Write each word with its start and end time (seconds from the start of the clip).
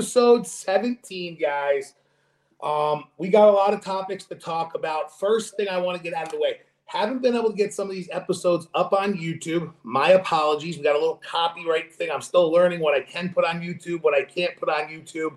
episode 0.00 0.46
17, 0.46 1.36
guys. 1.38 1.92
Um, 2.62 3.04
we 3.18 3.28
got 3.28 3.50
a 3.50 3.52
lot 3.52 3.74
of 3.74 3.82
topics 3.82 4.24
to 4.24 4.34
talk 4.34 4.74
about. 4.74 5.20
First 5.20 5.58
thing 5.58 5.68
I 5.68 5.76
want 5.76 5.98
to 5.98 6.02
get 6.02 6.14
out 6.14 6.24
of 6.24 6.32
the 6.32 6.38
way. 6.38 6.60
Haven't 6.86 7.20
been 7.20 7.36
able 7.36 7.50
to 7.50 7.56
get 7.56 7.74
some 7.74 7.90
of 7.90 7.94
these 7.94 8.08
episodes 8.10 8.66
up 8.74 8.94
on 8.94 9.12
YouTube. 9.12 9.74
My 9.82 10.12
apologies. 10.12 10.78
We 10.78 10.84
got 10.84 10.96
a 10.96 10.98
little 10.98 11.20
copyright 11.22 11.92
thing. 11.92 12.10
I'm 12.10 12.22
still 12.22 12.50
learning 12.50 12.80
what 12.80 12.94
I 12.94 13.02
can 13.02 13.28
put 13.28 13.44
on 13.44 13.60
YouTube, 13.60 14.00
what 14.00 14.14
I 14.14 14.22
can't 14.22 14.56
put 14.56 14.70
on 14.70 14.88
YouTube. 14.88 15.36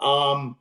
Um, 0.00 0.56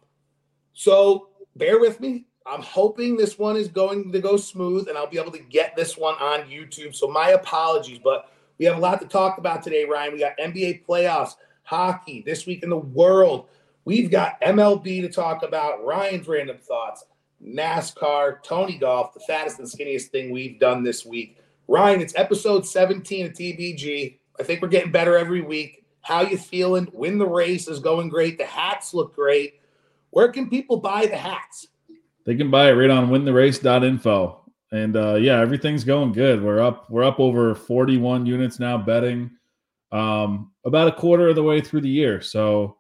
so 0.72 1.28
bear 1.58 1.82
with 1.82 2.00
me. 2.00 2.24
I'm 2.46 2.62
hoping 2.62 3.18
this 3.18 3.38
one 3.38 3.58
is 3.58 3.68
going 3.68 4.14
to 4.14 4.20
go 4.22 4.38
smooth 4.38 4.88
and 4.88 4.98
I'll 4.98 5.10
be 5.10 5.20
able 5.20 5.34
to 5.34 5.44
get 5.50 5.76
this 5.76 5.98
one 5.98 6.16
on 6.16 6.50
YouTube. 6.50 6.96
So 6.96 7.10
my 7.10 7.32
apologies, 7.32 8.00
but 8.02 8.32
we 8.58 8.64
have 8.64 8.78
a 8.78 8.80
lot 8.80 9.02
to 9.02 9.06
talk 9.06 9.38
about 9.38 9.64
today, 9.64 9.84
Ryan. 9.84 10.14
We 10.14 10.20
got 10.20 10.38
NBA 10.38 10.86
playoffs, 10.86 11.36
hockey, 11.64 12.24
this 12.26 12.46
week 12.46 12.64
in 12.64 12.70
the 12.70 12.78
world. 12.78 13.48
We've 13.86 14.10
got 14.10 14.40
MLB 14.42 15.02
to 15.02 15.10
talk 15.10 15.44
about, 15.44 15.84
Ryan's 15.84 16.28
random 16.28 16.58
thoughts, 16.58 17.04
NASCAR, 17.46 18.42
Tony 18.44 18.78
Golf, 18.78 19.14
the 19.14 19.20
fattest 19.22 19.60
and 19.60 19.68
skinniest 19.68 20.08
thing 20.08 20.32
we've 20.32 20.60
done 20.60 20.84
this 20.84 21.06
week. 21.06 21.38
Ryan, 21.68 22.02
it's 22.02 22.14
episode 22.16 22.66
17 22.66 23.26
of 23.26 23.34
TBG. 23.34 24.18
I 24.40 24.44
think 24.44 24.62
we're 24.62 24.68
getting 24.70 24.92
better 24.92 25.18
every 25.18 25.42
week. 25.42 25.86
How 26.02 26.22
you 26.22 26.38
feeling? 26.38 26.88
Win 26.94 27.18
the 27.18 27.28
race 27.28 27.68
is 27.68 27.80
going 27.80 28.10
great. 28.10 28.38
The 28.38 28.46
hats 28.46 28.94
look 28.94 29.16
great. 29.16 29.62
Where 30.10 30.32
can 30.32 30.50
people 30.50 30.78
buy 30.78 31.06
the 31.06 31.18
hats? 31.18 31.68
They 32.26 32.36
can 32.36 32.52
buy 32.52 32.70
it 32.70 32.74
right 32.74 32.90
on 32.90 33.10
wintherace.info. 33.10 34.40
And 34.72 34.96
uh, 34.96 35.16
yeah, 35.16 35.40
everything's 35.40 35.84
going 35.84 36.14
good. 36.14 36.44
We're 36.44 36.62
up. 36.62 36.90
We're 36.90 37.04
up 37.04 37.20
over 37.20 37.54
41 37.56 38.26
units 38.26 38.60
now 38.60 38.78
betting. 38.78 39.32
Um, 39.94 40.52
about 40.66 40.88
a 40.88 40.92
quarter 40.92 41.30
of 41.30 41.36
the 41.36 41.44
way 41.44 41.62
through 41.62 41.82
the 41.82 41.90
year. 41.90 42.20
So 42.20 42.78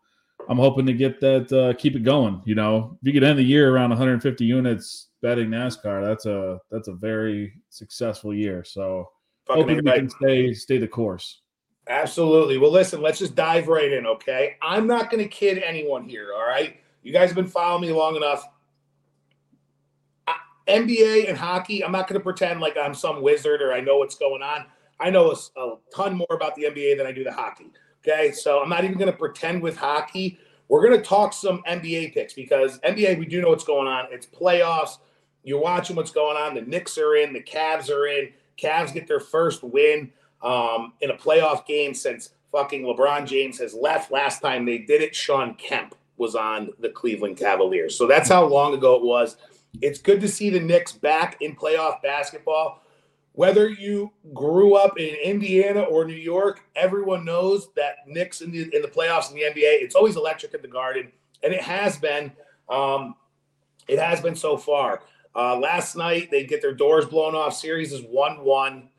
I'm 0.49 0.57
hoping 0.57 0.85
to 0.87 0.93
get 0.93 1.21
that, 1.21 1.51
uh, 1.53 1.73
keep 1.77 1.95
it 1.95 2.03
going. 2.03 2.41
You 2.43 2.55
know, 2.55 2.97
if 2.99 3.07
you 3.07 3.13
could 3.13 3.23
end 3.23 3.37
the 3.37 3.43
year 3.43 3.73
around 3.73 3.89
150 3.89 4.43
units 4.43 5.09
betting 5.21 5.49
NASCAR, 5.49 6.03
that's 6.03 6.25
a 6.25 6.59
that's 6.71 6.87
a 6.87 6.93
very 6.93 7.53
successful 7.69 8.33
year. 8.33 8.63
So 8.63 9.09
Fucking 9.45 9.61
hoping 9.61 9.83
we 9.83 9.91
right. 9.91 9.99
can 9.99 10.09
stay 10.09 10.53
stay 10.53 10.77
the 10.77 10.87
course. 10.87 11.41
Absolutely. 11.87 12.57
Well, 12.57 12.71
listen, 12.71 13.01
let's 13.01 13.19
just 13.19 13.35
dive 13.35 13.67
right 13.67 13.91
in, 13.91 14.05
okay? 14.05 14.55
I'm 14.61 14.87
not 14.87 15.11
going 15.11 15.21
to 15.21 15.29
kid 15.29 15.57
anyone 15.57 16.07
here, 16.07 16.29
all 16.33 16.47
right? 16.47 16.77
You 17.01 17.11
guys 17.11 17.29
have 17.29 17.35
been 17.35 17.47
following 17.47 17.81
me 17.81 17.91
long 17.91 18.15
enough. 18.15 18.47
I- 20.27 20.35
NBA 20.67 21.27
and 21.27 21.37
hockey, 21.37 21.83
I'm 21.83 21.91
not 21.91 22.07
going 22.07 22.19
to 22.19 22.23
pretend 22.23 22.61
like 22.61 22.77
I'm 22.77 22.93
some 22.93 23.21
wizard 23.21 23.61
or 23.61 23.73
I 23.73 23.81
know 23.81 23.97
what's 23.97 24.15
going 24.15 24.41
on. 24.41 24.65
I 24.99 25.09
know 25.09 25.31
a 25.31 25.75
ton 25.95 26.15
more 26.15 26.27
about 26.31 26.55
the 26.55 26.63
NBA 26.63 26.97
than 26.97 27.07
I 27.07 27.11
do 27.11 27.23
the 27.23 27.31
hockey, 27.31 27.71
okay? 28.05 28.31
So 28.31 28.61
I'm 28.61 28.69
not 28.69 28.83
even 28.83 28.97
going 28.97 29.11
to 29.11 29.17
pretend 29.17 29.61
with 29.61 29.77
hockey. 29.77 30.37
We're 30.67 30.87
going 30.87 30.99
to 30.99 31.05
talk 31.05 31.33
some 31.33 31.61
NBA 31.67 32.13
picks 32.13 32.33
because 32.33 32.79
NBA, 32.79 33.19
we 33.19 33.25
do 33.25 33.41
know 33.41 33.49
what's 33.49 33.63
going 33.63 33.87
on. 33.87 34.05
It's 34.11 34.25
playoffs. 34.25 34.97
You're 35.43 35.61
watching 35.61 35.95
what's 35.95 36.11
going 36.11 36.37
on. 36.37 36.55
The 36.55 36.61
Knicks 36.61 36.97
are 36.97 37.15
in, 37.15 37.33
the 37.33 37.43
Cavs 37.43 37.89
are 37.89 38.07
in. 38.07 38.29
Cavs 38.57 38.93
get 38.93 39.07
their 39.07 39.19
first 39.19 39.63
win 39.63 40.11
um, 40.41 40.93
in 41.01 41.11
a 41.11 41.15
playoff 41.15 41.65
game 41.65 41.93
since 41.93 42.29
fucking 42.51 42.83
LeBron 42.83 43.25
James 43.25 43.59
has 43.59 43.73
left. 43.73 44.11
Last 44.11 44.41
time 44.41 44.65
they 44.65 44.77
did 44.77 45.01
it, 45.01 45.15
Shawn 45.15 45.55
Kemp 45.55 45.95
was 46.17 46.35
on 46.35 46.69
the 46.79 46.89
Cleveland 46.89 47.37
Cavaliers. 47.37 47.97
So 47.97 48.07
that's 48.07 48.29
how 48.29 48.45
long 48.45 48.73
ago 48.73 48.95
it 48.95 49.03
was. 49.03 49.37
It's 49.81 49.99
good 49.99 50.21
to 50.21 50.27
see 50.27 50.49
the 50.49 50.59
Knicks 50.59 50.91
back 50.91 51.37
in 51.41 51.55
playoff 51.55 52.01
basketball. 52.01 52.82
Whether 53.33 53.67
you 53.67 54.11
grew 54.33 54.75
up 54.75 54.99
in 54.99 55.15
Indiana 55.15 55.81
or 55.81 56.05
New 56.05 56.13
York, 56.13 56.63
everyone 56.75 57.25
knows 57.25 57.73
that 57.75 58.07
Knicks 58.07 58.41
in 58.41 58.51
the, 58.51 58.61
in 58.73 58.81
the 58.81 58.87
playoffs 58.87 59.29
in 59.29 59.35
the 59.35 59.41
NBA, 59.41 59.81
it's 59.81 59.95
always 59.95 60.15
electric 60.15 60.53
at 60.53 60.61
the 60.61 60.67
Garden, 60.67 61.11
and 61.41 61.53
it 61.53 61.61
has 61.61 61.97
been. 61.97 62.31
Um, 62.69 63.15
it 63.87 63.99
has 63.99 64.21
been 64.21 64.35
so 64.35 64.55
far. 64.55 65.01
Uh, 65.35 65.57
last 65.57 65.95
night, 65.95 66.29
they 66.31 66.45
get 66.45 66.61
their 66.61 66.73
doors 66.73 67.05
blown 67.05 67.35
off. 67.35 67.55
Series 67.55 67.91
is 67.91 68.01
1 68.03 68.43
1. 68.43 68.89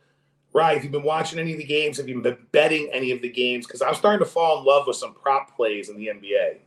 Right. 0.52 0.76
If 0.76 0.84
you've 0.84 0.92
been 0.92 1.02
watching 1.02 1.38
any 1.38 1.52
of 1.52 1.58
the 1.58 1.64
games, 1.64 1.96
have 1.96 2.08
you 2.08 2.20
been 2.20 2.36
betting 2.52 2.88
any 2.92 3.10
of 3.10 3.22
the 3.22 3.28
games? 3.28 3.66
Because 3.66 3.82
I'm 3.82 3.94
starting 3.94 4.24
to 4.24 4.30
fall 4.30 4.60
in 4.60 4.64
love 4.64 4.86
with 4.86 4.96
some 4.96 5.14
prop 5.14 5.56
plays 5.56 5.88
in 5.88 5.96
the 5.96 6.08
NBA. 6.08 6.58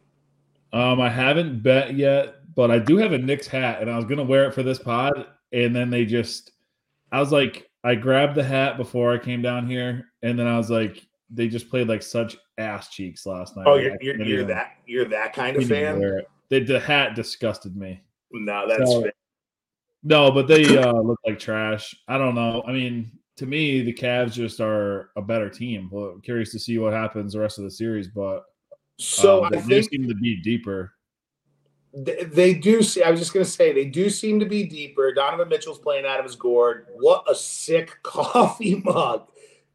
Um, 0.74 1.00
I 1.00 1.10
haven't 1.10 1.64
bet 1.64 1.96
yet, 1.96 2.36
but 2.54 2.70
I 2.70 2.80
do 2.80 2.98
have 2.98 3.14
a 3.14 3.18
Knicks 3.18 3.48
hat, 3.48 3.82
and 3.82 3.90
I 3.90 3.96
was 3.96 4.06
gonna 4.06 4.24
wear 4.24 4.46
it 4.46 4.54
for 4.54 4.64
this 4.64 4.80
pod, 4.80 5.28
and 5.54 5.74
then 5.74 5.90
they 5.90 6.04
just, 6.04 6.52
I 7.12 7.20
was 7.20 7.32
like, 7.32 7.70
I 7.84 7.96
grabbed 7.96 8.36
the 8.36 8.44
hat 8.44 8.78
before 8.78 9.14
I 9.14 9.18
came 9.18 9.42
down 9.42 9.68
here, 9.68 10.10
and 10.24 10.38
then 10.38 10.48
I 10.48 10.58
was 10.58 10.70
like, 10.70 11.06
they 11.30 11.48
just 11.48 11.70
played 11.70 11.88
like 11.88 12.02
such 12.04 12.38
ass 12.58 12.90
cheeks 12.90 13.26
last 13.26 13.56
night. 13.56 13.66
Oh, 13.68 13.76
you're, 13.76 13.98
you're, 14.02 14.22
you're 14.22 14.44
that 14.46 14.78
you're 14.86 15.06
that 15.06 15.34
kind 15.34 15.56
of 15.58 15.66
fan? 15.68 16.00
The, 16.50 16.60
the 16.64 16.80
hat 16.80 17.16
disgusted 17.16 17.76
me. 17.76 18.02
No, 18.32 18.68
that's 18.68 18.90
So- 18.90 19.10
No, 20.04 20.32
but 20.32 20.48
they 20.48 20.78
uh, 20.78 20.94
look 20.94 21.20
like 21.26 21.40
trash. 21.40 21.94
I 22.08 22.18
don't 22.18 22.36
know. 22.36 22.64
I 22.68 22.72
mean, 22.72 23.12
to 23.38 23.46
me, 23.46 23.82
the 23.82 23.94
Cavs 23.94 24.32
just 24.34 24.60
are 24.62 25.10
a 25.18 25.22
better 25.22 25.50
team. 25.50 25.90
Well, 25.92 26.06
I'm 26.16 26.22
curious 26.22 26.52
to 26.54 26.60
see 26.60 26.78
what 26.78 26.94
happens 26.94 27.34
the 27.34 27.40
rest 27.40 27.58
of 27.58 27.64
the 27.66 27.72
series, 27.72 28.08
but 28.08 28.44
So 29.00 29.44
I 29.44 29.50
they 29.50 29.62
think 29.62 29.90
seem 29.92 30.08
to 30.08 30.16
be 30.16 30.42
deeper. 30.42 30.94
Th- 32.06 32.28
they 32.32 32.54
do 32.54 32.82
see. 32.84 33.04
I 33.04 33.10
was 33.12 33.20
just 33.20 33.34
going 33.34 33.46
to 33.46 33.52
say 33.52 33.72
they 33.74 33.86
do 33.86 34.10
seem 34.10 34.40
to 34.40 34.46
be 34.46 34.64
deeper. 34.66 35.14
Donovan 35.14 35.50
Mitchell's 35.50 35.80
playing 35.80 36.06
out 36.06 36.20
of 36.20 36.26
his 36.26 36.36
gourd. 36.36 36.88
What 36.96 37.24
a 37.30 37.36
sick 37.36 37.92
coffee 38.04 38.76
mug, 38.86 39.28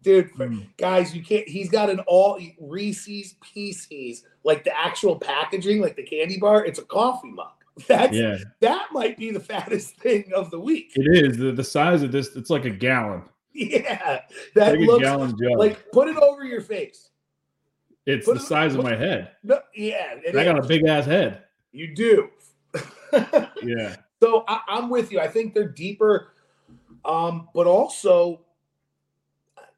dude! 0.03 0.31
for- 0.33 0.49
Mm. 0.49 0.67
Guys, 0.77 1.15
you 1.15 1.23
can't. 1.23 1.49
He's 1.49 1.69
got 1.71 1.91
an 1.91 2.01
all 2.01 2.39
Reese's 2.61 3.35
Pieces, 3.41 4.25
like 4.45 4.65
the 4.65 4.77
actual 4.79 5.17
packaging, 5.17 5.81
like 5.81 5.97
the 5.97 6.03
candy 6.03 6.39
bar. 6.39 6.65
It's 6.65 6.79
a 6.79 6.85
coffee 6.85 7.31
mug. 7.31 7.53
That's 7.89 8.15
Yeah, 8.15 8.37
that 8.61 8.89
might 8.93 9.17
be 9.17 9.31
the 9.31 9.41
fattest 9.53 9.97
thing 9.97 10.31
of 10.35 10.51
the 10.51 10.61
week. 10.61 10.93
it 10.95 11.25
is. 11.27 11.39
The, 11.39 11.53
the 11.53 11.65
size 11.65 12.03
of 12.03 12.13
this, 12.13 12.37
it's 12.37 12.51
like 12.51 12.65
a 12.67 12.71
gallon. 12.71 13.23
Yeah, 13.55 14.23
that 14.55 14.79
like 14.79 14.81
looks 14.81 15.05
gallon 15.05 15.31
jug. 15.39 15.59
like 15.59 15.91
put 15.93 16.09
it 16.09 16.17
over 16.17 16.43
your 16.45 16.61
face. 16.63 17.11
it's 18.07 18.25
put 18.27 18.37
the 18.39 18.43
it- 18.43 18.47
size 18.47 18.75
of 18.75 18.83
my 18.83 18.95
head. 18.97 19.33
No, 19.43 19.61
yeah, 19.75 20.17
I 20.29 20.45
got 20.45 20.59
a 20.59 20.67
big 20.67 20.87
ass 20.87 21.05
head. 21.07 21.43
You 21.73 21.95
do. 21.95 22.31
Yeah. 23.63 23.97
So 24.21 24.45
I, 24.49 24.61
I'm 24.69 24.89
with 24.89 25.13
you. 25.13 25.21
I 25.21 25.29
think 25.29 25.53
they're 25.53 25.69
deeper, 25.69 26.33
um, 27.05 27.49
but 27.55 27.67
also, 27.67 28.41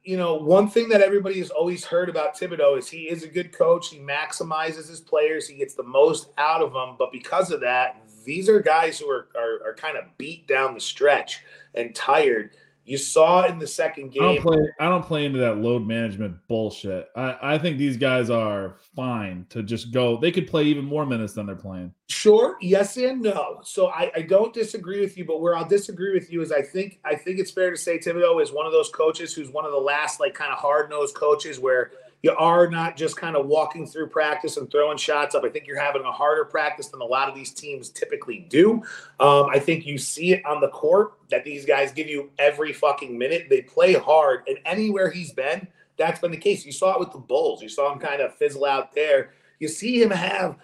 you 0.04 0.16
know, 0.16 0.34
one 0.36 0.68
thing 0.68 0.88
that 0.90 1.00
everybody 1.00 1.38
has 1.38 1.50
always 1.50 1.84
heard 1.84 2.08
about 2.08 2.36
Thibodeau 2.36 2.78
is 2.78 2.88
he 2.88 3.10
is 3.10 3.22
a 3.22 3.28
good 3.28 3.52
coach. 3.52 3.88
He 3.88 3.98
maximizes 3.98 4.88
his 4.88 5.00
players. 5.00 5.48
He 5.48 5.56
gets 5.56 5.74
the 5.74 5.82
most 5.82 6.28
out 6.38 6.62
of 6.62 6.72
them. 6.72 6.96
But 6.98 7.10
because 7.10 7.50
of 7.50 7.60
that, 7.62 8.02
these 8.24 8.48
are 8.48 8.60
guys 8.60 8.98
who 8.98 9.10
are 9.10 9.28
are, 9.34 9.70
are 9.70 9.74
kind 9.74 9.96
of 9.96 10.04
beat 10.16 10.46
down 10.46 10.74
the 10.74 10.80
stretch 10.80 11.42
and 11.74 11.94
tired. 11.94 12.50
You 12.86 12.98
saw 12.98 13.46
in 13.46 13.58
the 13.58 13.66
second 13.66 14.12
I 14.14 14.22
don't 14.22 14.34
game. 14.34 14.42
play. 14.42 14.58
I 14.78 14.88
don't 14.90 15.04
play 15.04 15.24
into 15.24 15.38
that 15.38 15.56
load 15.58 15.86
management 15.86 16.36
bullshit. 16.48 17.08
I, 17.16 17.36
I 17.42 17.58
think 17.58 17.78
these 17.78 17.96
guys 17.96 18.28
are 18.28 18.76
fine 18.94 19.46
to 19.50 19.62
just 19.62 19.90
go. 19.90 20.18
They 20.18 20.30
could 20.30 20.46
play 20.46 20.64
even 20.64 20.84
more 20.84 21.06
minutes 21.06 21.32
than 21.32 21.46
they're 21.46 21.56
playing. 21.56 21.94
Sure, 22.08 22.56
yes 22.60 22.98
and 22.98 23.22
no. 23.22 23.60
So 23.64 23.88
I, 23.88 24.12
I 24.14 24.22
don't 24.22 24.52
disagree 24.52 25.00
with 25.00 25.16
you, 25.16 25.24
but 25.24 25.40
where 25.40 25.56
I'll 25.56 25.66
disagree 25.66 26.12
with 26.12 26.30
you 26.30 26.42
is 26.42 26.52
I 26.52 26.60
think 26.60 27.00
I 27.04 27.14
think 27.14 27.38
it's 27.38 27.50
fair 27.50 27.70
to 27.70 27.76
say 27.76 27.98
Thibodeau 27.98 28.42
is 28.42 28.52
one 28.52 28.66
of 28.66 28.72
those 28.72 28.90
coaches 28.90 29.32
who's 29.32 29.48
one 29.48 29.64
of 29.64 29.72
the 29.72 29.78
last 29.78 30.20
like 30.20 30.34
kind 30.34 30.52
of 30.52 30.58
hard 30.58 30.90
nosed 30.90 31.14
coaches 31.14 31.58
where 31.58 31.92
you 32.24 32.34
are 32.38 32.70
not 32.70 32.96
just 32.96 33.18
kind 33.18 33.36
of 33.36 33.44
walking 33.44 33.86
through 33.86 34.08
practice 34.08 34.56
and 34.56 34.70
throwing 34.70 34.96
shots 34.96 35.34
up. 35.34 35.44
I 35.44 35.50
think 35.50 35.66
you're 35.66 35.78
having 35.78 36.00
a 36.04 36.10
harder 36.10 36.46
practice 36.46 36.88
than 36.88 37.02
a 37.02 37.04
lot 37.04 37.28
of 37.28 37.34
these 37.34 37.52
teams 37.52 37.90
typically 37.90 38.46
do. 38.48 38.82
Um, 39.20 39.50
I 39.52 39.58
think 39.58 39.84
you 39.84 39.98
see 39.98 40.32
it 40.32 40.42
on 40.46 40.62
the 40.62 40.68
court 40.68 41.18
that 41.28 41.44
these 41.44 41.66
guys 41.66 41.92
give 41.92 42.08
you 42.08 42.30
every 42.38 42.72
fucking 42.72 43.18
minute. 43.18 43.48
They 43.50 43.60
play 43.60 43.92
hard, 43.92 44.44
and 44.48 44.56
anywhere 44.64 45.10
he's 45.10 45.32
been, 45.32 45.68
that's 45.98 46.18
been 46.18 46.30
the 46.30 46.38
case. 46.38 46.64
You 46.64 46.72
saw 46.72 46.94
it 46.94 47.00
with 47.00 47.12
the 47.12 47.18
Bulls. 47.18 47.60
You 47.62 47.68
saw 47.68 47.92
him 47.92 47.98
kind 47.98 48.22
of 48.22 48.34
fizzle 48.36 48.64
out 48.64 48.94
there. 48.94 49.32
You 49.58 49.68
see 49.68 50.00
him 50.00 50.10
have 50.10 50.56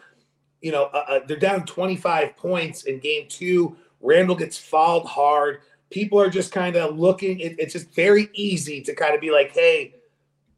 you 0.62 0.72
know, 0.72 0.84
uh, 0.94 1.04
uh, 1.08 1.20
they're 1.26 1.38
down 1.38 1.66
25 1.66 2.36
points 2.38 2.84
in 2.84 3.00
game 3.00 3.26
two. 3.28 3.76
Randle 4.00 4.36
gets 4.36 4.56
fouled 4.56 5.06
hard. 5.06 5.60
People 5.90 6.20
are 6.20 6.30
just 6.30 6.52
kind 6.52 6.76
of 6.76 6.98
looking. 6.98 7.40
It, 7.40 7.56
it's 7.58 7.74
just 7.74 7.94
very 7.94 8.30
easy 8.32 8.80
to 8.82 8.94
kind 8.94 9.14
of 9.14 9.20
be 9.20 9.30
like, 9.30 9.52
hey, 9.52 9.94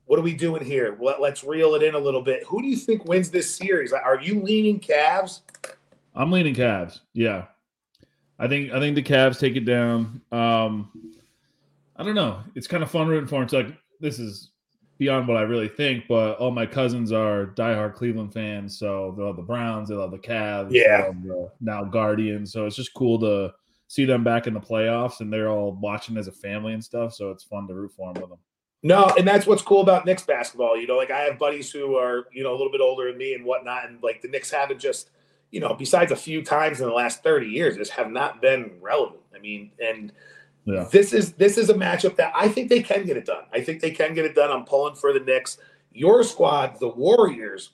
what 0.07 0.19
are 0.19 0.23
we 0.23 0.35
doing 0.35 0.65
here? 0.65 0.97
Let, 1.01 1.21
let's 1.21 1.45
reel 1.45 1.75
it 1.75 1.83
in 1.83 1.95
a 1.95 1.99
little 1.99 2.23
bit. 2.23 2.45
Who 2.45 2.61
do 2.63 2.69
you 2.69 2.77
think 2.77 3.05
wins 3.05 3.31
this 3.31 3.55
series? 3.55 3.93
Are 3.93 4.21
you 4.21 4.41
leaning 4.41 4.81
Cavs? 4.81 5.41
I'm 6.15 6.31
leaning 6.31 6.55
Cavs. 6.55 7.01
Yeah, 7.15 7.47
I 8.39 8.49
think 8.49 8.73
I 8.73 8.81
think 8.81 8.95
the 8.97 9.03
Cavs 9.03 9.39
take 9.39 9.57
it 9.57 9.65
down. 9.65 10.21
Um, 10.31 10.91
I 11.97 12.03
don't 12.05 12.15
know. 12.15 12.41
It's 12.55 12.67
kind 12.67 12.83
of 12.83 12.91
fun 12.91 13.09
rooting 13.09 13.29
for 13.29 13.37
them. 13.37 13.45
It's 13.45 13.53
like 13.53 13.69
this 14.01 14.19
is 14.19 14.51
beyond 14.99 15.27
what 15.27 15.37
I 15.37 15.43
really 15.43 15.69
think, 15.69 16.05
but 16.09 16.39
all 16.39 16.51
my 16.51 16.67
cousins 16.67 17.11
are 17.13 17.47
diehard 17.57 17.95
Cleveland 17.95 18.33
fans, 18.33 18.79
so 18.79 19.15
they 19.17 19.23
love 19.25 19.37
the 19.37 19.43
Browns, 19.43 19.89
they 19.89 19.95
love 19.97 20.13
the 20.13 20.19
Cavs, 20.19 20.69
Yeah. 20.71 21.11
the 21.11 21.51
now 21.61 21.83
Guardians. 21.85 22.53
So 22.53 22.67
it's 22.67 22.77
just 22.77 22.95
cool 22.95 23.19
to 23.21 23.53
see 23.89 24.05
them 24.05 24.23
back 24.23 24.47
in 24.47 24.55
the 24.55 24.61
playoffs, 24.61 25.21
and 25.21 25.33
they're 25.33 25.49
all 25.49 25.73
watching 25.73 26.17
as 26.17 26.29
a 26.29 26.33
family 26.33 26.73
and 26.73 26.85
stuff. 26.85 27.15
So 27.15 27.31
it's 27.31 27.43
fun 27.43 27.67
to 27.69 27.75
root 27.75 27.91
for 27.97 28.13
them 28.13 28.21
with 28.23 28.31
them. 28.31 28.39
No, 28.83 29.13
and 29.17 29.27
that's 29.27 29.47
what's 29.47 29.63
cool 29.63 29.81
about 29.81 30.05
Knicks 30.05 30.25
basketball. 30.25 30.77
You 30.77 30.89
know, 30.89 30.97
like 30.97 31.11
I 31.11 31.21
have 31.21 31.39
buddies 31.39 31.71
who 31.71 31.97
are, 31.97 32.27
you 32.33 32.43
know, 32.43 32.51
a 32.51 32.57
little 32.57 32.73
bit 32.73 32.81
older 32.81 33.09
than 33.09 33.19
me 33.19 33.35
and 33.35 33.45
whatnot, 33.45 33.89
and 33.89 34.03
like 34.03 34.23
the 34.23 34.29
Knicks 34.29 34.51
haven't 34.51 34.81
just, 34.81 35.11
you 35.53 35.61
know, 35.61 35.75
besides 35.75 36.11
a 36.11 36.17
few 36.17 36.43
times 36.43 36.81
in 36.81 36.89
the 36.89 36.93
last 36.93 37.23
30 37.23 37.47
years, 37.47 37.77
just 37.77 37.93
have 37.93 38.11
not 38.11 38.43
been 38.43 38.73
relevant. 38.81 39.21
I 39.35 39.39
mean, 39.39 39.71
and 39.79 40.13
yeah. 40.65 40.89
this 40.91 41.13
is 41.13 41.33
this 41.35 41.59
is 41.59 41.71
a 41.71 41.75
matchup 41.75 42.17
that 42.17 42.33
I 42.35 42.49
think 42.49 42.69
they 42.69 42.83
can 42.83 43.05
get 43.05 43.17
it 43.17 43.27
done. 43.27 43.45
I 43.53 43.61
think 43.61 43.81
they 43.81 43.93
can 43.93 44.15
get 44.15 44.25
it 44.25 44.35
done. 44.35 44.51
I'm 44.51 44.65
pulling 44.65 44.97
for 44.97 45.13
the 45.13 45.21
Knicks. 45.21 45.59
Your 45.93 46.25
squad, 46.25 46.81
the 46.81 46.89
Warriors, 46.89 47.71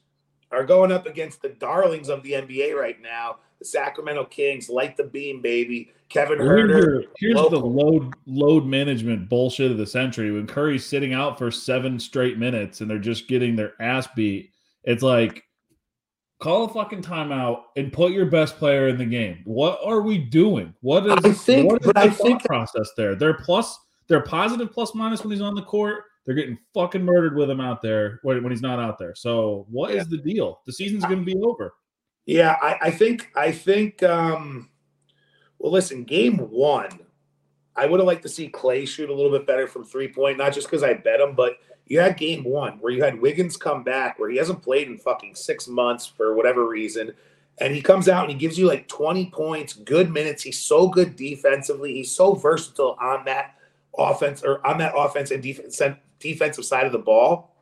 are 0.51 0.65
going 0.65 0.93
up 0.93 1.07
against 1.07 1.43
the 1.43 1.51
darlings 1.51 2.09
of 2.09 2.23
the 2.23 2.33
NBA 2.33 2.75
right 2.75 3.01
now, 3.01 3.39
the 3.59 3.65
Sacramento 3.65 4.25
Kings, 4.27 4.69
light 4.69 4.97
the 4.97 5.05
beam, 5.05 5.43
baby. 5.43 5.91
Kevin 6.09 6.39
Huerter. 6.39 7.05
Here's 7.19 7.35
the 7.35 7.59
load 7.59 8.15
load 8.27 8.65
management 8.65 9.29
bullshit 9.29 9.71
of 9.71 9.77
the 9.77 9.87
century. 9.87 10.31
When 10.31 10.47
Curry's 10.47 10.87
sitting 10.87 11.13
out 11.13 11.37
for 11.37 11.51
seven 11.51 11.99
straight 11.99 12.39
minutes 12.39 12.81
and 12.81 12.91
they're 12.91 12.99
just 12.99 13.29
getting 13.29 13.57
their 13.57 13.75
ass 13.81 14.09
beat, 14.17 14.53
it's 14.85 15.03
like 15.03 15.45
call 16.41 16.65
a 16.65 16.69
fucking 16.69 17.03
timeout 17.03 17.63
and 17.77 17.93
put 17.93 18.13
your 18.13 18.27
best 18.27 18.57
player 18.57 18.89
in 18.89 18.97
the 18.97 19.05
game. 19.05 19.43
What 19.45 19.81
are 19.85 20.01
we 20.01 20.17
doing? 20.17 20.75
What 20.81 21.07
is 21.07 21.13
I 21.13 21.33
think, 21.33 21.71
what 21.71 21.83
is 21.83 21.93
the 21.93 21.99
I 21.99 22.09
think 22.09 22.45
process 22.45 22.91
there? 22.97 23.15
They're 23.15 23.35
plus 23.35 23.79
they're 24.09 24.23
positive 24.23 24.73
plus 24.73 24.95
minus 24.95 25.23
when 25.23 25.33
he's 25.33 25.43
on 25.43 25.55
the 25.55 25.63
court. 25.63 26.05
They're 26.29 26.37
getting 26.37 26.59
fucking 26.75 27.03
murdered 27.03 27.37
with 27.37 27.49
him 27.49 27.59
out 27.59 27.81
there 27.81 28.21
when, 28.23 28.43
when 28.43 28.53
he's 28.53 28.61
not 28.61 28.79
out 28.79 28.99
there. 28.99 29.15
So 29.15 29.65
what 29.71 29.95
yeah. 29.95 30.03
is 30.03 30.09
the 30.09 30.19
deal? 30.19 30.61
The 30.67 30.75
season's 30.75 31.07
going 31.07 31.21
to 31.21 31.25
be 31.25 31.41
over. 31.43 31.73
Yeah, 32.27 32.59
I, 32.61 32.77
I 32.83 32.91
think 32.91 33.31
I 33.35 33.51
think. 33.51 34.03
um 34.03 34.69
Well, 35.59 35.73
listen, 35.73 36.05
game 36.05 36.37
one, 36.37 36.91
I 37.75 37.87
would 37.87 37.99
have 37.99 38.07
liked 38.07 38.25
to 38.25 38.29
see 38.29 38.51
Klay 38.51 38.87
shoot 38.87 39.09
a 39.09 39.15
little 39.15 39.33
bit 39.33 39.47
better 39.47 39.67
from 39.67 39.87
three 39.87 40.09
point, 40.09 40.37
not 40.37 40.53
just 40.53 40.67
because 40.67 40.83
I 40.83 40.93
bet 40.93 41.19
him, 41.19 41.35
but 41.35 41.55
you 41.87 41.99
had 41.99 42.19
game 42.19 42.45
one 42.45 42.75
where 42.81 42.93
you 42.93 43.03
had 43.03 43.19
Wiggins 43.19 43.57
come 43.57 43.83
back 43.83 44.19
where 44.19 44.29
he 44.29 44.37
hasn't 44.37 44.63
played 44.63 44.89
in 44.89 44.99
fucking 44.99 45.35
six 45.35 45.67
months 45.67 46.05
for 46.05 46.35
whatever 46.35 46.69
reason. 46.69 47.15
And 47.57 47.75
he 47.75 47.81
comes 47.81 48.07
out 48.07 48.25
and 48.25 48.31
he 48.31 48.37
gives 48.37 48.59
you 48.59 48.67
like 48.67 48.87
20 48.87 49.31
points, 49.31 49.73
good 49.73 50.13
minutes. 50.13 50.43
He's 50.43 50.61
so 50.61 50.89
good 50.89 51.17
defensively. 51.17 51.95
He's 51.95 52.15
so 52.15 52.35
versatile 52.35 52.99
on 53.01 53.25
that 53.25 53.55
offense 53.97 54.43
or 54.45 54.65
on 54.67 54.77
that 54.77 54.93
offense 54.95 55.31
and 55.31 55.43
defense 55.43 55.81
defensive 56.21 56.65
side 56.65 56.87
of 56.87 56.93
the 56.93 56.99
ball 56.99 57.55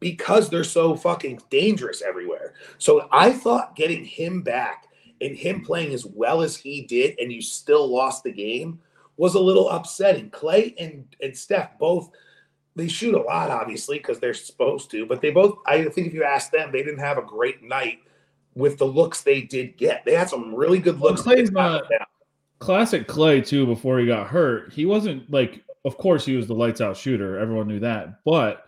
because 0.00 0.50
they're 0.50 0.64
so 0.64 0.96
fucking 0.96 1.40
dangerous 1.48 2.02
everywhere. 2.02 2.54
So 2.78 3.08
I 3.12 3.32
thought 3.32 3.76
getting 3.76 4.04
him 4.04 4.42
back 4.42 4.88
and 5.20 5.36
him 5.36 5.64
playing 5.64 5.92
as 5.94 6.04
well 6.04 6.42
as 6.42 6.56
he 6.56 6.82
did, 6.82 7.18
and 7.20 7.32
you 7.32 7.40
still 7.40 7.86
lost 7.86 8.24
the 8.24 8.32
game, 8.32 8.80
was 9.16 9.34
a 9.34 9.40
little 9.40 9.70
upsetting. 9.70 10.30
Klay 10.30 10.74
and, 10.78 11.06
and 11.20 11.36
Steph 11.36 11.78
both 11.78 12.10
they 12.74 12.88
shoot 12.88 13.14
a 13.14 13.20
lot, 13.20 13.50
obviously, 13.50 13.98
because 13.98 14.18
they're 14.18 14.32
supposed 14.32 14.90
to, 14.90 15.04
but 15.06 15.20
they 15.20 15.30
both 15.30 15.58
I 15.66 15.84
think 15.84 16.06
if 16.08 16.14
you 16.14 16.24
ask 16.24 16.50
them, 16.50 16.72
they 16.72 16.82
didn't 16.82 17.00
have 17.00 17.18
a 17.18 17.22
great 17.22 17.62
night 17.62 18.00
with 18.54 18.78
the 18.78 18.86
looks 18.86 19.22
they 19.22 19.42
did 19.42 19.76
get. 19.76 20.04
They 20.04 20.14
had 20.14 20.28
some 20.28 20.54
really 20.54 20.78
good 20.78 20.98
looks. 20.98 21.24
Well, 21.24 21.36
Klay's 21.36 21.50
not 21.50 21.84
classic 22.58 23.08
Klay 23.08 23.46
too 23.46 23.66
before 23.66 23.98
he 23.98 24.06
got 24.06 24.26
hurt. 24.26 24.72
He 24.72 24.86
wasn't 24.86 25.30
like 25.30 25.62
of 25.84 25.96
course 25.98 26.24
he 26.24 26.36
was 26.36 26.46
the 26.46 26.54
lights 26.54 26.80
out 26.80 26.96
shooter. 26.96 27.38
Everyone 27.38 27.68
knew 27.68 27.80
that. 27.80 28.24
But 28.24 28.66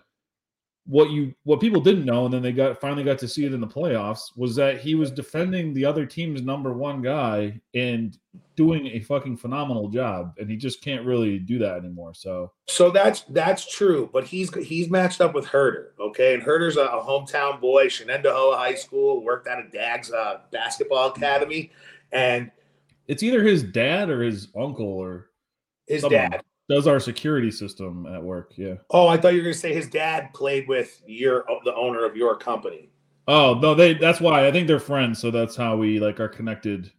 what 0.87 1.11
you 1.11 1.35
what 1.45 1.61
people 1.61 1.81
didn't 1.81 2.05
know, 2.05 2.27
and 2.27 2.35
then 2.35 2.43
they 2.43 2.53
got 2.53 2.79
finally 2.81 3.05
got 3.05 3.19
to 3.19 3.29
see 3.29 3.47
it 3.47 3.55
in 3.55 3.61
the 3.61 3.67
playoffs, 3.67 4.37
was 4.37 4.55
that 4.57 4.81
he 4.81 4.95
was 4.95 5.11
defending 5.11 5.73
the 5.73 5.85
other 5.85 6.05
team's 6.05 6.43
number 6.43 6.75
one 6.75 7.01
guy 7.01 7.59
and 7.75 8.19
doing 8.55 8.87
a 8.89 9.01
fucking 9.01 9.37
phenomenal 9.37 9.89
job. 9.89 10.35
And 10.39 10.51
he 10.51 10.57
just 10.57 10.83
can't 10.83 11.07
really 11.07 11.39
do 11.39 11.59
that 11.59 11.79
anymore. 11.79 12.13
So 12.13 12.53
So 12.67 12.91
that's 12.91 13.23
that's 13.31 13.73
true, 13.73 14.11
but 14.13 14.25
he's 14.25 14.53
he's 14.57 14.91
matched 14.91 15.21
up 15.21 15.35
with 15.35 15.47
Huerter, 15.47 15.91
okay? 15.99 16.35
And 16.35 16.43
Huerter's 16.43 16.77
a, 16.77 16.83
a 16.83 17.03
hometown 17.03 17.61
boy, 17.61 17.89
Shenandoah 17.89 18.57
High 18.57 18.75
School, 18.75 19.25
worked 19.25 19.49
out 19.49 19.65
of 19.65 19.73
Dag's 19.73 20.13
uh, 20.13 20.41
basketball 20.53 21.09
academy, 21.09 21.73
and 22.13 22.51
it's 23.09 23.23
either 23.23 23.43
his 23.43 23.63
dad 23.63 24.11
or 24.11 24.23
his 24.23 24.49
uncle 24.55 24.87
or 24.87 25.31
his 25.87 26.03
someone. 26.03 26.31
dad 26.31 26.43
does 26.69 26.87
our 26.87 27.01
security 27.01 27.51
system 27.51 28.07
at 28.07 28.23
work. 28.23 28.53
Yeah. 28.57 28.75
Oh, 28.91 29.07
I 29.07 29.17
thought 29.17 29.33
you 29.33 29.39
were 29.39 29.45
going 29.45 29.55
to 29.55 29.59
say 29.59 29.75
his 29.75 29.89
dad 29.89 30.33
played 30.33 30.67
with 30.69 31.03
your 31.07 31.45
the 31.65 31.75
owner 31.75 32.05
of 32.05 32.17
your 32.17 32.37
company. 32.37 32.91
Oh 33.27 33.55
no, 33.55 33.75
they 33.75 33.95
that's 33.95 34.21
why 34.21 34.47
I 34.47 34.53
think 34.53 34.67
they're 34.67 34.79
friends, 34.79 35.19
so 35.19 35.31
that's 35.31 35.57
how 35.57 35.77
we 35.77 35.99
like 35.99 36.21
are 36.21 36.29
connected 36.29 36.91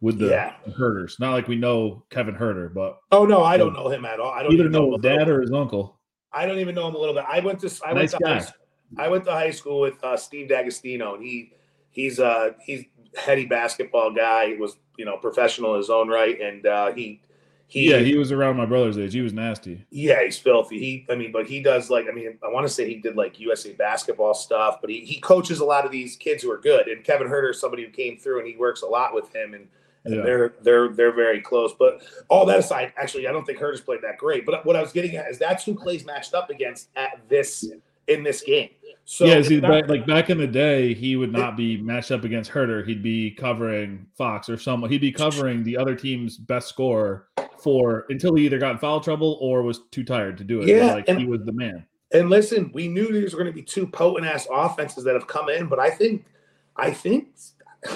with 0.00 0.18
the 0.18 0.28
yeah. 0.28 0.54
Huerters. 0.76 1.16
Not 1.20 1.32
like 1.32 1.46
we 1.48 1.56
know 1.56 2.04
Kevin 2.10 2.34
Huerter, 2.34 2.72
but 2.74 2.98
oh 3.12 3.24
no, 3.24 3.44
I 3.44 3.56
don't 3.56 3.72
know 3.72 3.88
him 3.88 4.04
at 4.04 4.18
all. 4.18 4.30
I 4.30 4.42
don't 4.42 4.52
either 4.52 4.68
know, 4.68 4.86
know 4.86 4.92
his 4.92 5.02
dad 5.02 5.28
or 5.28 5.40
his 5.40 5.52
uncle. 5.52 6.00
I 6.32 6.46
don't 6.46 6.58
even 6.58 6.74
know 6.74 6.88
him 6.88 6.94
a 6.94 6.98
little 6.98 7.14
bit. 7.14 7.24
I 7.28 7.40
went 7.40 7.60
to 7.60 7.70
I 7.86 7.92
nice 7.92 8.12
went 8.12 8.24
to 8.24 8.28
high, 8.28 9.04
I 9.04 9.08
went 9.08 9.24
to 9.24 9.32
high 9.32 9.50
school 9.50 9.80
with 9.80 10.02
uh, 10.02 10.16
Steve 10.16 10.48
D'Agostino, 10.48 11.14
and 11.14 11.22
he 11.22 11.52
he's 11.90 12.18
uh 12.18 12.50
he's 12.64 12.84
heady 13.14 13.46
basketball 13.46 14.12
guy. 14.12 14.48
He 14.48 14.54
was 14.54 14.76
you 14.98 15.04
know 15.04 15.16
professional 15.16 15.74
in 15.74 15.78
his 15.78 15.90
own 15.90 16.08
right, 16.08 16.40
and 16.40 16.66
uh, 16.66 16.92
he 16.92 17.22
he, 17.72 17.90
yeah, 17.90 18.00
he 18.00 18.18
was 18.18 18.32
around 18.32 18.58
my 18.58 18.66
brother's 18.66 18.98
age. 18.98 19.14
He 19.14 19.22
was 19.22 19.32
nasty. 19.32 19.82
Yeah, 19.88 20.22
he's 20.22 20.38
filthy. 20.38 20.78
He, 20.78 21.06
I 21.08 21.14
mean, 21.14 21.32
but 21.32 21.46
he 21.46 21.62
does 21.62 21.88
like, 21.88 22.04
I 22.06 22.12
mean, 22.12 22.36
I 22.44 22.48
want 22.48 22.66
to 22.66 22.68
say 22.72 22.86
he 22.86 22.96
did 22.96 23.16
like 23.16 23.40
USA 23.40 23.72
basketball 23.72 24.34
stuff, 24.34 24.82
but 24.82 24.90
he, 24.90 25.00
he 25.06 25.18
coaches 25.20 25.60
a 25.60 25.64
lot 25.64 25.86
of 25.86 25.90
these 25.90 26.14
kids 26.16 26.42
who 26.42 26.50
are 26.50 26.58
good. 26.58 26.88
And 26.88 27.02
Kevin 27.02 27.28
Huerter 27.28 27.52
is 27.52 27.58
somebody 27.58 27.82
who 27.84 27.88
came 27.88 28.18
through 28.18 28.40
and 28.40 28.46
he 28.46 28.56
works 28.56 28.82
a 28.82 28.86
lot 28.86 29.14
with 29.14 29.34
him, 29.34 29.54
and, 29.54 29.68
and 30.04 30.16
yeah. 30.16 30.20
they're 30.20 30.54
they're 30.60 30.88
they're 30.90 31.14
very 31.14 31.40
close. 31.40 31.72
But 31.72 32.02
all 32.28 32.44
that 32.44 32.58
aside, 32.58 32.92
actually, 32.98 33.26
I 33.26 33.32
don't 33.32 33.46
think 33.46 33.58
Huerter's 33.58 33.80
played 33.80 34.02
that 34.02 34.18
great. 34.18 34.44
But 34.44 34.66
what 34.66 34.76
I 34.76 34.82
was 34.82 34.92
getting 34.92 35.16
at 35.16 35.30
is 35.30 35.38
that's 35.38 35.64
who 35.64 35.74
Klay's 35.74 36.04
matched 36.04 36.34
up 36.34 36.50
against 36.50 36.90
at 36.94 37.26
this 37.30 37.72
in 38.06 38.22
this 38.22 38.42
game. 38.42 38.68
So 39.04 39.24
yeah, 39.24 39.42
see, 39.42 39.60
back, 39.60 39.88
like 39.88 40.06
back 40.06 40.30
in 40.30 40.38
the 40.38 40.46
day, 40.46 40.94
he 40.94 41.16
would 41.16 41.32
not 41.32 41.56
be 41.56 41.76
matched 41.76 42.12
up 42.12 42.24
against 42.24 42.50
Huerter. 42.50 42.86
He'd 42.86 43.02
be 43.02 43.30
covering 43.30 44.06
Fox 44.14 44.48
or 44.48 44.56
someone. 44.58 44.90
He'd 44.90 45.00
be 45.00 45.10
covering 45.10 45.64
the 45.64 45.76
other 45.76 45.96
team's 45.96 46.36
best 46.36 46.68
scorer 46.68 47.28
for 47.62 48.06
until 48.08 48.34
he 48.34 48.46
either 48.46 48.58
got 48.58 48.72
in 48.72 48.78
foul 48.78 49.00
trouble 49.00 49.38
or 49.40 49.62
was 49.62 49.80
too 49.90 50.04
tired 50.04 50.36
to 50.38 50.44
do 50.44 50.60
it. 50.60 50.68
Yeah, 50.68 50.94
like 50.94 51.08
and, 51.08 51.18
he 51.18 51.26
was 51.26 51.42
the 51.44 51.52
man. 51.52 51.86
And 52.12 52.28
listen, 52.28 52.70
we 52.74 52.88
knew 52.88 53.10
these 53.10 53.32
were 53.32 53.38
going 53.38 53.50
to 53.50 53.56
be 53.56 53.62
two 53.62 53.86
potent 53.86 54.26
ass 54.26 54.46
offenses 54.50 55.04
that 55.04 55.14
have 55.14 55.26
come 55.26 55.48
in, 55.48 55.66
but 55.66 55.78
I 55.78 55.90
think, 55.90 56.24
I 56.76 56.90
think, 56.90 57.28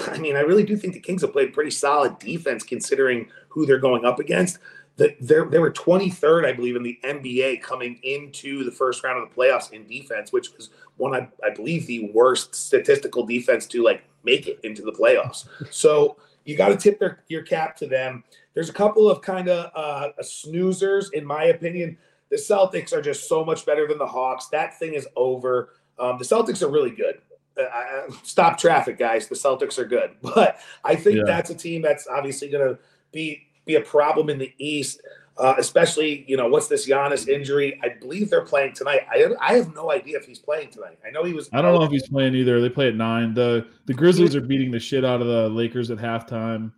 I 0.07 0.17
mean, 0.17 0.35
I 0.35 0.41
really 0.41 0.63
do 0.63 0.75
think 0.75 0.93
the 0.93 0.99
Kings 0.99 1.21
have 1.21 1.33
played 1.33 1.53
pretty 1.53 1.71
solid 1.71 2.17
defense 2.19 2.63
considering 2.63 3.27
who 3.49 3.65
they're 3.65 3.77
going 3.77 4.05
up 4.05 4.19
against. 4.19 4.59
That 4.97 5.15
they 5.21 5.35
they 5.51 5.59
were 5.59 5.71
23rd, 5.71 6.45
I 6.45 6.53
believe, 6.53 6.75
in 6.75 6.81
the 6.81 6.97
NBA 7.03 7.61
coming 7.61 7.99
into 8.01 8.63
the 8.63 8.71
first 8.71 9.03
round 9.03 9.21
of 9.21 9.29
the 9.29 9.35
playoffs 9.35 9.71
in 9.71 9.85
defense, 9.85 10.31
which 10.31 10.51
was 10.57 10.71
one 10.97 11.13
I, 11.13 11.29
I 11.45 11.51
believe 11.51 11.85
the 11.85 12.09
worst 12.11 12.55
statistical 12.55 13.23
defense 13.23 13.67
to 13.67 13.83
like 13.83 14.03
make 14.23 14.47
it 14.47 14.59
into 14.63 14.81
the 14.81 14.91
playoffs. 14.91 15.47
So 15.69 16.17
you 16.47 16.55
got 16.55 16.69
to 16.69 16.77
tip 16.77 16.97
their, 16.97 17.23
your 17.27 17.41
cap 17.41 17.75
to 17.75 17.87
them. 17.87 18.23
There's 18.53 18.69
a 18.69 18.73
couple 18.73 19.09
of 19.09 19.21
kind 19.21 19.49
of 19.49 19.69
uh, 19.75 20.11
snoozers, 20.21 21.11
in 21.11 21.25
my 21.25 21.43
opinion. 21.45 21.97
The 22.29 22.37
Celtics 22.37 22.93
are 22.93 23.01
just 23.01 23.27
so 23.27 23.43
much 23.43 23.65
better 23.65 23.85
than 23.85 23.97
the 23.97 24.07
Hawks. 24.07 24.47
That 24.47 24.79
thing 24.79 24.93
is 24.93 25.05
over. 25.17 25.73
Um, 25.99 26.17
the 26.17 26.23
Celtics 26.23 26.61
are 26.61 26.69
really 26.69 26.91
good. 26.91 27.19
Uh, 27.59 28.13
stop 28.23 28.57
traffic, 28.57 28.97
guys. 28.97 29.27
The 29.27 29.35
Celtics 29.35 29.77
are 29.77 29.85
good, 29.85 30.11
but 30.21 30.59
I 30.85 30.95
think 30.95 31.17
yeah. 31.17 31.23
that's 31.25 31.49
a 31.49 31.55
team 31.55 31.81
that's 31.81 32.07
obviously 32.07 32.49
going 32.49 32.65
to 32.65 32.79
be 33.11 33.43
be 33.65 33.75
a 33.75 33.81
problem 33.81 34.29
in 34.29 34.37
the 34.37 34.53
East. 34.57 35.01
Uh, 35.39 35.53
especially, 35.59 36.25
you 36.27 36.35
know, 36.35 36.47
what's 36.47 36.67
this 36.67 36.87
Giannis 36.87 37.27
injury? 37.27 37.79
I 37.83 37.89
believe 37.89 38.29
they're 38.29 38.45
playing 38.45 38.73
tonight. 38.73 39.01
I 39.11 39.27
I 39.39 39.53
have 39.53 39.73
no 39.75 39.91
idea 39.91 40.17
if 40.17 40.25
he's 40.25 40.39
playing 40.39 40.71
tonight. 40.71 40.97
I 41.05 41.11
know 41.11 41.23
he 41.23 41.33
was. 41.33 41.47
I 41.53 41.61
don't 41.61 41.75
know 41.75 41.83
if 41.83 41.91
he's 41.91 42.07
playing 42.07 42.33
either. 42.33 42.59
They 42.59 42.69
play 42.69 42.87
at 42.87 42.95
nine. 42.95 43.33
the 43.35 43.67
The 43.85 43.93
Grizzlies 43.93 44.35
are 44.35 44.41
beating 44.41 44.71
the 44.71 44.79
shit 44.79 45.05
out 45.05 45.21
of 45.21 45.27
the 45.27 45.49
Lakers 45.49 45.91
at 45.91 45.99
halftime. 45.99 46.71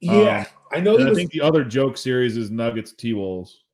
Yeah, 0.00 0.40
um, 0.40 0.46
I 0.72 0.80
know. 0.80 0.94
Was, 0.94 1.06
I 1.06 1.14
think 1.14 1.32
the 1.32 1.40
other 1.40 1.64
joke 1.64 1.96
series 1.96 2.36
is 2.36 2.50
Nuggets 2.50 2.92
T 2.92 3.14
Wolves. 3.14 3.64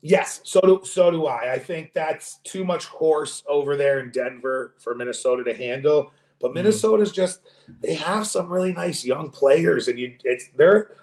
Yes, 0.00 0.40
so 0.44 0.60
do 0.60 0.80
so 0.84 1.10
do 1.10 1.26
I. 1.26 1.52
I 1.52 1.58
think 1.58 1.92
that's 1.92 2.38
too 2.44 2.64
much 2.64 2.86
horse 2.86 3.44
over 3.46 3.76
there 3.76 4.00
in 4.00 4.10
Denver 4.10 4.74
for 4.78 4.94
Minnesota 4.94 5.44
to 5.44 5.54
handle. 5.54 6.12
But 6.40 6.48
mm-hmm. 6.48 6.54
Minnesota's 6.56 7.12
just 7.12 7.40
they 7.80 7.94
have 7.94 8.26
some 8.26 8.48
really 8.48 8.72
nice 8.72 9.04
young 9.04 9.30
players, 9.30 9.88
and 9.88 9.98
you 9.98 10.16
it's 10.24 10.48
they're 10.56 10.96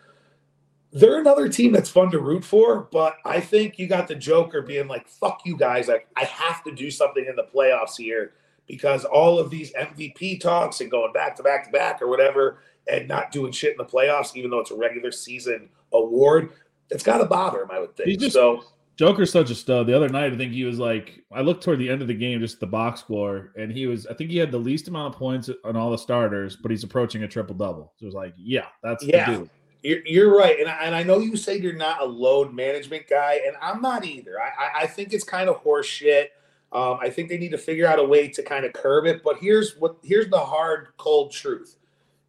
they're 0.92 1.20
another 1.20 1.48
team 1.50 1.72
that's 1.72 1.90
fun 1.90 2.12
to 2.12 2.20
root 2.20 2.44
for. 2.44 2.88
But 2.92 3.16
I 3.26 3.40
think 3.40 3.78
you 3.78 3.88
got 3.88 4.08
the 4.08 4.16
Joker 4.16 4.62
being 4.62 4.88
like, 4.88 5.08
"Fuck 5.08 5.42
you 5.46 5.58
guys! 5.58 5.88
Like 5.88 6.08
I 6.16 6.26
have 6.26 6.64
to 6.64 6.74
do 6.74 6.90
something 6.92 7.26
in 7.26 7.36
the 7.36 7.48
playoffs 7.54 7.98
here." 7.98 8.34
Because 8.68 9.04
all 9.04 9.40
of 9.40 9.50
these 9.50 9.74
MVP 9.74 10.40
talks 10.40 10.80
and 10.80 10.92
going 10.92 11.12
back 11.12 11.36
to 11.38 11.44
back 11.44 11.66
to 11.66 11.72
back 11.72 12.04
or 12.04 12.08
whatever, 12.08 12.60
and 12.88 13.08
not 13.08 13.32
doing 13.32 13.52
shit 13.52 13.72
in 13.72 13.78
the 13.78 13.86
playoffs, 13.86 14.36
even 14.36 14.52
though 14.52 14.60
it's 14.60 14.70
a 14.70 14.76
regular 14.76 15.12
season 15.12 15.70
award, 15.92 16.52
it's 16.92 17.04
got 17.04 17.18
to 17.18 17.26
bother 17.26 17.64
him, 17.64 17.72
I 17.72 17.80
would 17.80 17.96
think. 17.96 18.20
Just, 18.20 18.34
so 18.34 18.64
Joker's 18.96 19.32
such 19.32 19.50
a 19.50 19.56
stud. 19.56 19.88
The 19.88 19.96
other 19.96 20.10
night, 20.10 20.34
I 20.34 20.38
think 20.38 20.52
he 20.52 20.66
was 20.66 20.78
like, 20.78 21.24
I 21.32 21.42
looked 21.42 21.64
toward 21.64 21.80
the 21.80 21.90
end 21.90 22.02
of 22.02 22.08
the 22.08 22.14
game, 22.14 22.42
just 22.42 22.60
the 22.60 22.68
box 22.68 23.00
score, 23.00 23.54
and 23.58 23.72
he 23.72 23.88
was, 23.88 24.06
I 24.08 24.14
think 24.14 24.30
he 24.30 24.38
had 24.38 24.52
the 24.52 24.58
least 24.58 24.88
amount 24.88 25.14
of 25.14 25.20
points 25.20 25.50
on 25.64 25.76
all 25.76 25.90
the 25.90 25.98
starters, 25.98 26.56
but 26.56 26.70
he's 26.70 26.84
approaching 26.84 27.24
a 27.24 27.28
triple 27.28 27.56
double. 27.56 27.94
So 27.98 28.04
it 28.04 28.08
was 28.08 28.16
like, 28.16 28.34
yeah, 28.38 28.66
that's 28.84 29.06
yeah. 29.06 29.44
You're, 29.82 30.06
you're 30.06 30.38
right, 30.38 30.60
and 30.60 30.68
I, 30.68 30.84
and 30.84 30.96
I 30.96 31.04
know 31.04 31.20
you 31.20 31.38
say 31.38 31.58
you're 31.58 31.74
not 31.74 32.02
a 32.02 32.06
load 32.06 32.54
management 32.54 33.08
guy, 33.10 33.40
and 33.46 33.56
I'm 33.62 33.82
not 33.82 34.06
either. 34.06 34.36
I 34.40 34.84
I, 34.84 34.88
think 34.88 35.14
it's 35.14 35.24
kind 35.24 35.50
of 35.50 35.56
horse 35.58 35.86
shit. 35.86 36.32
Um, 36.74 36.98
I 37.02 37.10
think 37.10 37.30
they 37.30 37.38
need 37.38 37.52
to 37.52 37.58
figure 37.58 37.88
out 37.88 37.98
a 37.98 38.04
way 38.04 38.28
to 38.28 38.44
kind 38.44 38.66
of 38.66 38.74
curb 38.74 39.06
it. 39.06 39.24
But 39.24 39.38
here's 39.38 39.78
what 39.78 39.96
here's 40.04 40.30
the 40.30 40.40
hard, 40.40 40.90
cold 40.98 41.32
truth: 41.32 41.78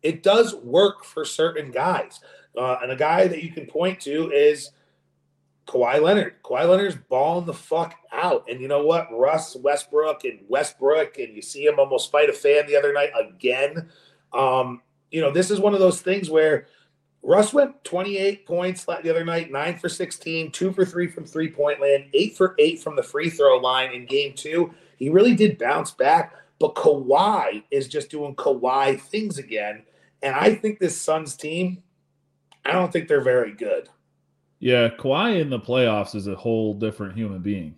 it 0.03 0.23
does 0.23 0.55
work 0.55 1.05
for 1.05 1.25
certain 1.25 1.73
guys, 1.73 2.21
uh, 2.57 2.77
and 2.83 2.93
a 2.93 2.97
guy 2.97 3.27
that 3.27 3.43
you 3.43 3.51
can 3.51 3.67
point 3.67 4.01
to 4.03 4.31
is 4.31 4.71
Kawhi 5.67 6.01
Leonard. 6.01 6.43
Kawhi 6.43 6.69
Leonard's 6.69 6.99
balling 7.09 7.47
the 7.47 7.55
fuck 7.55 7.95
out, 8.13 8.45
and 8.49 8.61
you 8.61 8.69
know 8.69 8.85
what? 8.85 9.09
Russ 9.13 9.57
Westbrook 9.57 10.25
and 10.25 10.41
Westbrook, 10.49 11.19
and 11.19 11.35
you 11.35 11.43
see 11.43 11.65
him 11.65 11.79
almost 11.79 12.11
fight 12.11 12.31
a 12.31 12.33
fan 12.33 12.67
the 12.67 12.77
other 12.77 12.93
night 12.93 13.11
again. 13.19 13.91
Um, 14.33 14.83
you 15.11 15.21
know, 15.21 15.33
this 15.33 15.51
is 15.51 15.61
one 15.61 15.75
of 15.75 15.81
those 15.81 16.01
things 16.01 16.31
where 16.31 16.67
Russ 17.23 17.53
went 17.53 17.83
28 17.85 18.47
points 18.47 18.85
the 18.85 19.11
other 19.11 19.25
night, 19.25 19.53
nine 19.53 19.79
for 19.79 19.89
16, 19.89 20.53
two 20.53 20.73
for 20.73 20.85
three 20.85 21.07
from 21.07 21.25
three 21.25 21.51
point 21.51 21.81
land, 21.81 22.07
eight 22.15 22.37
for 22.37 22.55
eight 22.59 22.83
from 22.83 22.97
the 22.97 23.03
free 23.03 23.29
throw 23.29 23.59
line 23.59 23.93
in 23.93 24.07
game 24.07 24.33
two. 24.35 24.73
He 24.97 25.11
really 25.11 25.35
did 25.35 25.59
bounce 25.59 25.91
back, 25.91 26.35
but 26.59 26.75
Kawhi 26.75 27.63
is 27.71 27.89
just 27.89 28.11
doing 28.11 28.35
Kawhi 28.37 29.01
things 29.01 29.39
again. 29.39 29.83
And 30.23 30.35
I 30.35 30.55
think 30.55 30.79
this 30.79 31.01
Suns 31.01 31.37
team, 31.37 31.83
I 32.65 32.73
don't 32.73 32.93
think 32.93 33.09
they're 33.09 33.23
very 33.23 33.53
good. 33.53 33.89
Yeah, 34.59 34.89
Kawhi 34.89 35.41
in 35.41 35.51
the 35.51 35.61
playoffs 35.61 36.15
is 36.15 36.27
a 36.27 36.35
whole 36.35 36.75
different 36.75 37.17
human 37.17 37.41
being. 37.41 37.77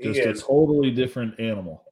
Just 0.00 0.20
a 0.20 0.34
totally 0.34 0.90
different 0.90 1.38
animal. 1.40 1.82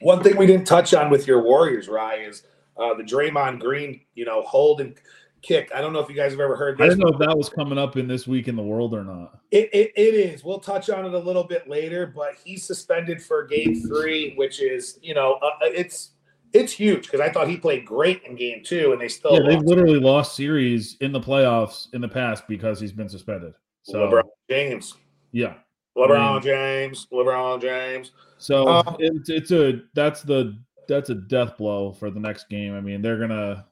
One 0.00 0.22
thing 0.22 0.36
we 0.36 0.46
didn't 0.46 0.66
touch 0.66 0.92
on 0.94 1.10
with 1.10 1.26
your 1.26 1.42
Warriors, 1.42 1.88
Rye, 1.88 2.16
is 2.16 2.44
uh, 2.76 2.94
the 2.94 3.02
Draymond 3.02 3.60
Green, 3.60 4.00
you 4.14 4.24
know, 4.24 4.42
hold 4.42 4.80
and 4.80 4.94
kick. 5.42 5.70
I 5.74 5.80
don't 5.80 5.92
know 5.92 6.00
if 6.00 6.08
you 6.08 6.14
guys 6.14 6.32
have 6.32 6.40
ever 6.40 6.56
heard 6.56 6.78
this. 6.78 6.84
I 6.84 6.88
don't 6.88 6.98
know 6.98 7.08
if 7.08 7.18
that 7.18 7.36
was 7.36 7.48
coming 7.48 7.78
up 7.78 7.96
in 7.96 8.06
this 8.06 8.26
week 8.26 8.48
in 8.48 8.56
the 8.56 8.62
world 8.62 8.94
or 8.94 9.04
not. 9.04 9.40
It, 9.50 9.70
it, 9.72 9.92
it 9.96 10.14
is. 10.14 10.44
We'll 10.44 10.60
touch 10.60 10.90
on 10.90 11.04
it 11.04 11.14
a 11.14 11.18
little 11.18 11.44
bit 11.44 11.68
later, 11.68 12.06
but 12.06 12.34
he's 12.44 12.66
suspended 12.66 13.22
for 13.22 13.46
game 13.46 13.82
three, 13.86 14.34
which 14.36 14.60
is, 14.60 14.98
you 15.02 15.14
know, 15.14 15.38
uh, 15.42 15.46
uh 15.46 15.66
it's 15.66 16.10
it's 16.52 16.72
huge 16.72 17.02
because 17.02 17.20
I 17.20 17.30
thought 17.30 17.48
he 17.48 17.56
played 17.56 17.84
great 17.84 18.22
in 18.24 18.34
game 18.34 18.62
two, 18.64 18.92
and 18.92 19.00
they 19.00 19.08
still 19.08 19.34
yeah 19.34 19.48
they've 19.48 19.62
literally 19.62 20.00
lost 20.00 20.34
series 20.34 20.96
in 21.00 21.12
the 21.12 21.20
playoffs 21.20 21.92
in 21.94 22.00
the 22.00 22.08
past 22.08 22.46
because 22.48 22.80
he's 22.80 22.92
been 22.92 23.08
suspended. 23.08 23.54
So 23.82 23.98
LeBron 24.00 24.22
James, 24.48 24.94
yeah, 25.32 25.54
LeBron 25.96 26.18
I 26.18 26.32
mean, 26.32 26.42
James, 26.42 27.06
LeBron 27.12 27.60
James. 27.60 28.12
So 28.38 28.66
um, 28.66 28.96
it's 28.98 29.30
it's 29.30 29.52
a 29.52 29.82
that's 29.94 30.22
the 30.22 30.58
that's 30.88 31.10
a 31.10 31.14
death 31.14 31.56
blow 31.56 31.92
for 31.92 32.10
the 32.10 32.20
next 32.20 32.48
game. 32.48 32.74
I 32.74 32.80
mean, 32.80 33.00
they're 33.00 33.18
gonna 33.18 33.66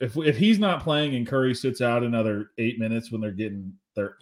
if 0.00 0.16
if 0.16 0.36
he's 0.36 0.58
not 0.58 0.82
playing 0.82 1.14
and 1.14 1.26
Curry 1.26 1.54
sits 1.54 1.80
out 1.80 2.02
another 2.02 2.50
eight 2.58 2.78
minutes 2.78 3.10
when 3.10 3.20
they're 3.20 3.30
getting 3.30 3.72
they're 3.94 4.16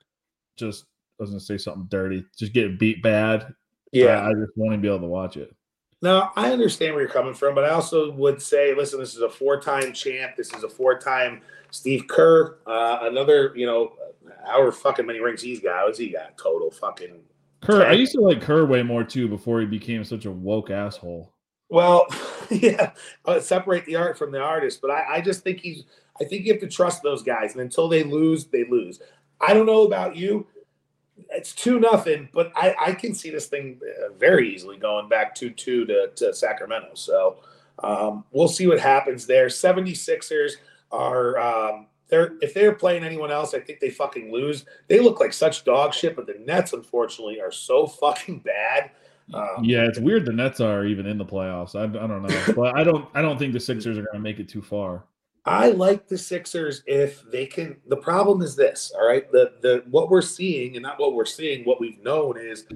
just 0.56 0.84
I 1.18 1.22
was 1.22 1.30
gonna 1.30 1.40
say 1.40 1.58
something 1.58 1.86
dirty, 1.88 2.24
just 2.36 2.52
getting 2.52 2.76
beat 2.76 3.02
bad. 3.02 3.54
Yeah, 3.92 4.20
I, 4.20 4.30
I 4.30 4.32
just 4.34 4.52
want 4.56 4.72
to 4.72 4.78
be 4.78 4.88
able 4.88 5.00
to 5.00 5.06
watch 5.06 5.36
it. 5.36 5.54
Now 6.02 6.32
I 6.36 6.52
understand 6.52 6.94
where 6.94 7.02
you're 7.02 7.12
coming 7.12 7.34
from, 7.34 7.54
but 7.54 7.64
I 7.64 7.70
also 7.70 8.10
would 8.12 8.42
say, 8.42 8.74
listen, 8.74 9.00
this 9.00 9.14
is 9.14 9.22
a 9.22 9.30
four-time 9.30 9.92
champ. 9.92 10.36
This 10.36 10.52
is 10.52 10.62
a 10.62 10.68
four-time 10.68 11.40
Steve 11.70 12.06
Kerr. 12.08 12.58
Uh, 12.66 12.98
another, 13.02 13.52
you 13.56 13.66
know, 13.66 13.94
however 14.44 14.72
fucking 14.72 15.06
many 15.06 15.20
rings 15.20 15.42
he's 15.42 15.60
got. 15.60 15.84
What's 15.86 15.98
he 15.98 16.10
got 16.10 16.36
total? 16.36 16.70
Fucking 16.70 17.20
Kerr. 17.62 17.82
10. 17.82 17.90
I 17.90 17.92
used 17.92 18.12
to 18.12 18.20
like 18.20 18.40
Kerr 18.40 18.66
way 18.66 18.82
more 18.82 19.04
too 19.04 19.28
before 19.28 19.60
he 19.60 19.66
became 19.66 20.04
such 20.04 20.26
a 20.26 20.30
woke 20.30 20.70
asshole. 20.70 21.32
Well, 21.68 22.06
yeah, 22.50 22.92
uh, 23.24 23.40
separate 23.40 23.84
the 23.86 23.96
art 23.96 24.18
from 24.18 24.32
the 24.32 24.40
artist, 24.40 24.80
but 24.80 24.90
I, 24.90 25.16
I 25.16 25.20
just 25.20 25.42
think 25.42 25.60
he's. 25.60 25.84
I 26.18 26.24
think 26.24 26.46
you 26.46 26.52
have 26.52 26.62
to 26.62 26.68
trust 26.68 27.02
those 27.02 27.22
guys, 27.22 27.52
and 27.52 27.60
until 27.60 27.88
they 27.88 28.02
lose, 28.02 28.46
they 28.46 28.64
lose. 28.64 29.00
I 29.40 29.52
don't 29.52 29.66
know 29.66 29.82
about 29.82 30.16
you. 30.16 30.46
It's 31.30 31.52
two 31.52 31.78
nothing, 31.78 32.30
but 32.32 32.52
I, 32.56 32.74
I 32.78 32.92
can 32.92 33.14
see 33.14 33.30
this 33.30 33.48
thing 33.48 33.80
uh, 33.82 34.12
very 34.14 34.54
easily 34.54 34.78
going 34.78 35.08
back 35.08 35.34
two 35.34 35.50
two 35.50 35.84
to, 35.86 36.08
to 36.16 36.32
Sacramento. 36.32 36.90
So 36.94 37.38
um, 37.82 38.24
we'll 38.30 38.48
see 38.48 38.66
what 38.66 38.80
happens 38.80 39.26
there. 39.26 39.48
76ers 39.48 40.52
are 40.90 41.38
um, 41.38 41.86
they're 42.08 42.34
if 42.40 42.54
they're 42.54 42.74
playing 42.74 43.04
anyone 43.04 43.30
else, 43.30 43.52
I 43.54 43.60
think 43.60 43.80
they 43.80 43.90
fucking 43.90 44.32
lose. 44.32 44.64
They 44.88 45.00
look 45.00 45.20
like 45.20 45.32
such 45.32 45.64
dog 45.64 45.92
shit, 45.92 46.16
but 46.16 46.26
the 46.26 46.40
Nets 46.44 46.72
unfortunately 46.72 47.40
are 47.40 47.52
so 47.52 47.86
fucking 47.86 48.40
bad 48.40 48.90
um, 49.34 49.64
yeah, 49.64 49.84
it's 49.84 49.98
weird 49.98 50.24
the 50.24 50.32
Nets 50.32 50.60
are 50.60 50.84
even 50.84 51.06
in 51.06 51.18
the 51.18 51.24
playoffs. 51.24 51.74
I, 51.74 51.84
I 51.84 52.06
don't 52.06 52.22
know, 52.22 52.54
but 52.54 52.76
I 52.76 52.84
don't 52.84 53.08
I 53.14 53.22
don't 53.22 53.38
think 53.38 53.52
the 53.52 53.60
Sixers 53.60 53.98
are 53.98 54.02
going 54.02 54.14
to 54.14 54.20
make 54.20 54.38
it 54.38 54.48
too 54.48 54.62
far. 54.62 55.04
I 55.44 55.70
like 55.70 56.08
the 56.08 56.18
Sixers 56.18 56.82
if 56.86 57.22
they 57.30 57.46
can. 57.46 57.76
The 57.86 57.96
problem 57.96 58.42
is 58.42 58.56
this, 58.56 58.92
all 58.94 59.06
right. 59.06 59.30
The 59.30 59.52
the 59.62 59.84
what 59.90 60.10
we're 60.10 60.22
seeing 60.22 60.76
and 60.76 60.82
not 60.82 61.00
what 61.00 61.14
we're 61.14 61.24
seeing, 61.24 61.64
what 61.64 61.80
we've 61.80 62.02
known 62.02 62.36
is 62.38 62.66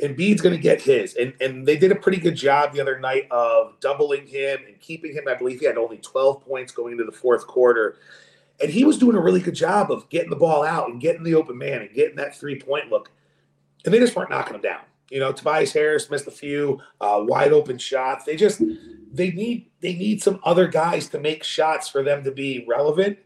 Embiid's 0.00 0.40
going 0.40 0.54
to 0.54 0.60
get 0.60 0.80
his, 0.80 1.14
and 1.14 1.32
and 1.40 1.66
they 1.66 1.76
did 1.76 1.92
a 1.92 1.96
pretty 1.96 2.18
good 2.18 2.34
job 2.34 2.72
the 2.72 2.80
other 2.80 2.98
night 2.98 3.28
of 3.30 3.78
doubling 3.78 4.26
him 4.26 4.60
and 4.66 4.80
keeping 4.80 5.12
him. 5.12 5.24
I 5.28 5.34
believe 5.34 5.60
he 5.60 5.66
had 5.66 5.78
only 5.78 5.98
twelve 5.98 6.44
points 6.44 6.72
going 6.72 6.92
into 6.92 7.04
the 7.04 7.12
fourth 7.12 7.46
quarter, 7.46 7.98
and 8.60 8.68
he 8.68 8.84
was 8.84 8.98
doing 8.98 9.16
a 9.16 9.20
really 9.20 9.40
good 9.40 9.54
job 9.54 9.92
of 9.92 10.08
getting 10.08 10.30
the 10.30 10.36
ball 10.36 10.64
out 10.64 10.88
and 10.88 11.00
getting 11.00 11.22
the 11.22 11.34
open 11.34 11.56
man 11.56 11.82
and 11.82 11.94
getting 11.94 12.16
that 12.16 12.36
three 12.36 12.60
point 12.60 12.90
look, 12.90 13.12
and 13.84 13.94
they 13.94 14.00
just 14.00 14.16
weren't 14.16 14.30
knocking 14.30 14.56
him 14.56 14.60
down. 14.60 14.80
You 15.12 15.20
know, 15.20 15.30
Tobias 15.30 15.74
Harris 15.74 16.08
missed 16.08 16.26
a 16.26 16.30
few 16.30 16.80
uh, 16.98 17.22
wide 17.22 17.52
open 17.52 17.76
shots. 17.76 18.24
They 18.24 18.34
just 18.34 18.62
they 19.12 19.30
need 19.30 19.70
they 19.80 19.92
need 19.92 20.22
some 20.22 20.40
other 20.42 20.66
guys 20.66 21.10
to 21.10 21.20
make 21.20 21.44
shots 21.44 21.86
for 21.86 22.02
them 22.02 22.24
to 22.24 22.30
be 22.30 22.64
relevant. 22.66 23.18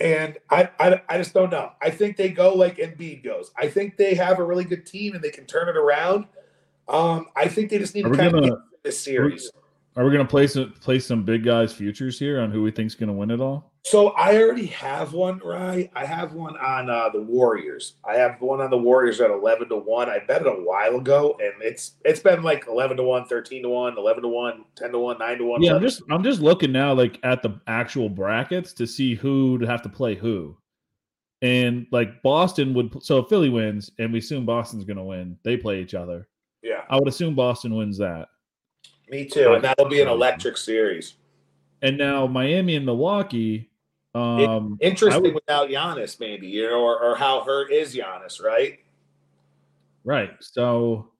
And 0.00 0.38
I, 0.48 0.70
I, 0.78 1.02
I 1.08 1.18
just 1.18 1.34
don't 1.34 1.50
know. 1.50 1.72
I 1.82 1.90
think 1.90 2.16
they 2.16 2.28
go 2.28 2.54
like 2.54 2.76
Embiid 2.76 3.24
goes. 3.24 3.50
I 3.58 3.66
think 3.66 3.96
they 3.96 4.14
have 4.14 4.38
a 4.38 4.44
really 4.44 4.64
good 4.64 4.86
team 4.86 5.16
and 5.16 5.22
they 5.22 5.30
can 5.30 5.46
turn 5.46 5.68
it 5.68 5.76
around. 5.76 6.26
Um, 6.88 7.26
I 7.34 7.48
think 7.48 7.68
they 7.68 7.78
just 7.78 7.96
need 7.96 8.04
to 8.04 8.10
kind 8.10 8.32
gonna, 8.32 8.52
of 8.52 8.62
this 8.84 9.00
series. 9.00 9.50
Are 9.96 10.04
we 10.04 10.12
going 10.12 10.24
to 10.24 10.30
place 10.30 10.56
place 10.80 11.06
some 11.06 11.24
big 11.24 11.44
guys 11.44 11.72
futures 11.72 12.18
here 12.18 12.40
on 12.40 12.50
who 12.50 12.62
we 12.62 12.70
think's 12.70 12.94
going 12.94 13.08
to 13.08 13.12
win 13.12 13.30
it 13.30 13.40
all? 13.40 13.72
So 13.82 14.10
I 14.10 14.36
already 14.36 14.66
have 14.66 15.14
one, 15.14 15.40
right? 15.42 15.90
I 15.94 16.04
have 16.04 16.32
one 16.32 16.56
on 16.58 16.88
uh, 16.88 17.08
the 17.08 17.22
Warriors. 17.22 17.94
I 18.04 18.14
have 18.14 18.40
one 18.40 18.60
on 18.60 18.70
the 18.70 18.78
Warriors 18.78 19.20
at 19.20 19.30
eleven 19.30 19.68
to 19.70 19.76
one. 19.76 20.08
I 20.08 20.20
bet 20.20 20.42
it 20.42 20.46
a 20.46 20.50
while 20.50 20.96
ago, 20.96 21.36
and 21.40 21.54
it's 21.60 21.94
it's 22.04 22.20
been 22.20 22.42
like 22.42 22.66
eleven 22.68 22.98
to 22.98 23.02
one, 23.02 23.24
13 23.24 23.62
to 23.62 23.68
one, 23.68 23.98
11 23.98 24.22
to 24.22 24.28
one, 24.28 24.64
10 24.76 24.92
to 24.92 24.98
one, 24.98 25.18
nine 25.18 25.38
to 25.38 25.44
one. 25.44 25.62
Yeah, 25.62 25.74
I'm 25.74 25.82
just 25.82 26.02
I'm 26.10 26.22
just 26.22 26.40
looking 26.40 26.70
now, 26.70 26.92
like 26.92 27.18
at 27.24 27.42
the 27.42 27.60
actual 27.66 28.08
brackets 28.08 28.72
to 28.74 28.86
see 28.86 29.14
who 29.14 29.58
to 29.58 29.66
have 29.66 29.82
to 29.82 29.88
play 29.88 30.14
who, 30.14 30.56
and 31.42 31.86
like 31.90 32.22
Boston 32.22 32.74
would. 32.74 33.02
So 33.02 33.18
if 33.18 33.28
Philly 33.28 33.48
wins, 33.48 33.90
and 33.98 34.12
we 34.12 34.20
assume 34.20 34.46
Boston's 34.46 34.84
going 34.84 34.98
to 34.98 35.04
win, 35.04 35.36
they 35.42 35.56
play 35.56 35.80
each 35.80 35.94
other. 35.94 36.28
Yeah, 36.62 36.84
I 36.90 36.96
would 36.96 37.08
assume 37.08 37.34
Boston 37.34 37.74
wins 37.74 37.98
that. 37.98 38.28
Me 39.10 39.24
too, 39.24 39.54
and 39.54 39.64
that'll 39.64 39.88
be 39.88 40.00
an 40.00 40.08
electric 40.08 40.56
series. 40.56 41.14
And 41.82 41.98
now 41.98 42.26
Miami 42.26 42.76
and 42.76 42.86
Milwaukee. 42.86 43.68
Um, 44.14 44.78
Interesting 44.80 45.22
would, 45.22 45.34
without 45.34 45.68
Giannis, 45.68 46.18
maybe 46.20 46.46
you 46.46 46.68
know, 46.68 46.80
or, 46.80 47.02
or 47.02 47.16
how 47.16 47.42
hurt 47.42 47.72
is 47.72 47.94
Giannis, 47.94 48.42
right? 48.42 48.78
Right. 50.04 50.32
So 50.40 51.10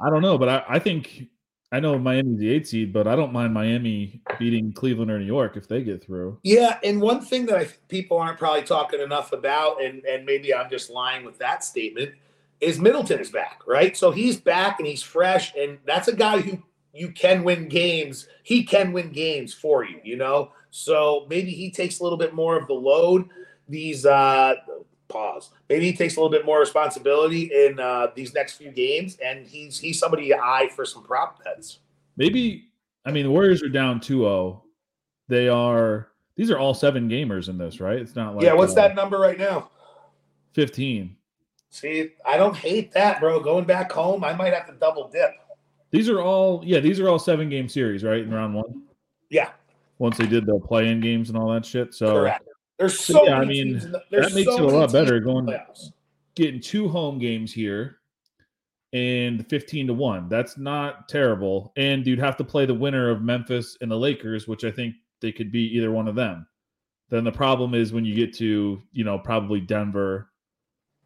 I 0.00 0.10
don't 0.10 0.22
know, 0.22 0.38
but 0.38 0.48
I, 0.48 0.64
I 0.68 0.78
think 0.78 1.28
I 1.72 1.80
know 1.80 1.98
Miami's 1.98 2.38
the 2.38 2.50
eight 2.50 2.68
seed, 2.68 2.92
but 2.92 3.06
I 3.06 3.16
don't 3.16 3.32
mind 3.32 3.52
Miami 3.52 4.20
beating 4.38 4.72
Cleveland 4.72 5.10
or 5.10 5.18
New 5.18 5.24
York 5.24 5.56
if 5.56 5.66
they 5.66 5.82
get 5.82 6.04
through. 6.04 6.38
Yeah, 6.42 6.78
and 6.84 7.00
one 7.00 7.20
thing 7.20 7.46
that 7.46 7.56
I 7.56 7.68
people 7.88 8.18
aren't 8.18 8.38
probably 8.38 8.62
talking 8.62 9.00
enough 9.00 9.32
about, 9.32 9.82
and 9.82 10.04
and 10.04 10.24
maybe 10.24 10.54
I'm 10.54 10.70
just 10.70 10.90
lying 10.90 11.24
with 11.24 11.38
that 11.38 11.64
statement, 11.64 12.12
is 12.60 12.78
Middleton 12.78 13.18
is 13.18 13.30
back, 13.30 13.62
right? 13.66 13.96
So 13.96 14.10
he's 14.10 14.36
back 14.36 14.78
and 14.78 14.86
he's 14.86 15.02
fresh, 15.02 15.52
and 15.56 15.78
that's 15.84 16.08
a 16.08 16.14
guy 16.14 16.40
who 16.40 16.62
you 16.94 17.10
can 17.10 17.42
win 17.44 17.68
games. 17.68 18.28
He 18.42 18.62
can 18.64 18.92
win 18.92 19.10
games 19.10 19.52
for 19.52 19.84
you, 19.84 20.00
you 20.04 20.16
know? 20.16 20.52
So 20.70 21.26
maybe 21.28 21.50
he 21.50 21.70
takes 21.70 22.00
a 22.00 22.02
little 22.02 22.18
bit 22.18 22.34
more 22.34 22.56
of 22.56 22.66
the 22.66 22.74
load. 22.74 23.28
These 23.68 24.06
uh 24.06 24.54
pause. 25.08 25.50
Maybe 25.68 25.86
he 25.86 25.96
takes 25.96 26.16
a 26.16 26.20
little 26.20 26.30
bit 26.30 26.46
more 26.46 26.60
responsibility 26.60 27.50
in 27.52 27.80
uh 27.80 28.08
these 28.14 28.34
next 28.34 28.54
few 28.54 28.70
games, 28.70 29.16
and 29.24 29.46
he's 29.46 29.78
he's 29.78 29.98
somebody 29.98 30.28
to 30.28 30.38
eye 30.38 30.68
for 30.74 30.84
some 30.84 31.02
prop 31.02 31.42
bets. 31.42 31.80
Maybe 32.16 32.66
I 33.04 33.10
mean 33.10 33.24
the 33.24 33.30
Warriors 33.30 33.62
are 33.62 33.68
down 33.68 34.00
2-0. 34.00 34.60
They 35.28 35.48
are 35.48 36.08
these 36.36 36.50
are 36.50 36.58
all 36.58 36.74
seven 36.74 37.08
gamers 37.08 37.48
in 37.48 37.58
this, 37.58 37.80
right? 37.80 37.98
It's 37.98 38.16
not 38.16 38.34
like 38.34 38.44
Yeah, 38.44 38.54
what's 38.54 38.72
uh, 38.72 38.76
that 38.76 38.94
number 38.94 39.18
right 39.18 39.38
now? 39.38 39.70
15. 40.54 41.16
See, 41.70 42.10
I 42.24 42.36
don't 42.36 42.56
hate 42.56 42.92
that, 42.92 43.18
bro. 43.18 43.40
Going 43.40 43.64
back 43.64 43.90
home, 43.90 44.22
I 44.22 44.32
might 44.32 44.52
have 44.52 44.66
to 44.68 44.74
double 44.74 45.08
dip. 45.08 45.32
These 45.94 46.08
are 46.08 46.20
all 46.20 46.60
yeah, 46.64 46.80
these 46.80 46.98
are 46.98 47.08
all 47.08 47.20
seven 47.20 47.48
game 47.48 47.68
series, 47.68 48.02
right? 48.02 48.22
In 48.22 48.34
round 48.34 48.52
one. 48.52 48.82
Yeah. 49.30 49.50
Once 49.98 50.18
they 50.18 50.26
did 50.26 50.44
the 50.44 50.58
play 50.58 50.88
in 50.88 51.00
games 51.00 51.28
and 51.28 51.38
all 51.38 51.52
that 51.52 51.64
shit. 51.64 51.94
So 51.94 52.14
Correct. 52.14 52.48
There's 52.80 52.98
so 52.98 53.24
yeah, 53.24 53.38
I 53.38 53.44
mean 53.44 53.78
the, 53.78 54.02
that 54.10 54.34
makes 54.34 54.52
so 54.52 54.56
it 54.56 54.74
a 54.74 54.76
lot 54.76 54.90
better 54.90 55.20
going 55.20 55.46
playoffs. 55.46 55.92
getting 56.34 56.60
two 56.60 56.88
home 56.88 57.20
games 57.20 57.52
here 57.52 58.00
and 58.92 59.48
15 59.48 59.86
to 59.86 59.94
1. 59.94 60.28
That's 60.28 60.58
not 60.58 61.08
terrible. 61.08 61.72
And 61.76 62.04
you'd 62.04 62.18
have 62.18 62.36
to 62.38 62.44
play 62.44 62.66
the 62.66 62.74
winner 62.74 63.08
of 63.08 63.22
Memphis 63.22 63.78
and 63.80 63.88
the 63.88 63.96
Lakers, 63.96 64.48
which 64.48 64.64
I 64.64 64.72
think 64.72 64.96
they 65.20 65.30
could 65.30 65.52
be 65.52 65.76
either 65.76 65.92
one 65.92 66.08
of 66.08 66.16
them. 66.16 66.44
Then 67.08 67.22
the 67.22 67.30
problem 67.30 67.72
is 67.72 67.92
when 67.92 68.04
you 68.04 68.16
get 68.16 68.34
to, 68.38 68.82
you 68.90 69.04
know, 69.04 69.16
probably 69.16 69.60
Denver 69.60 70.28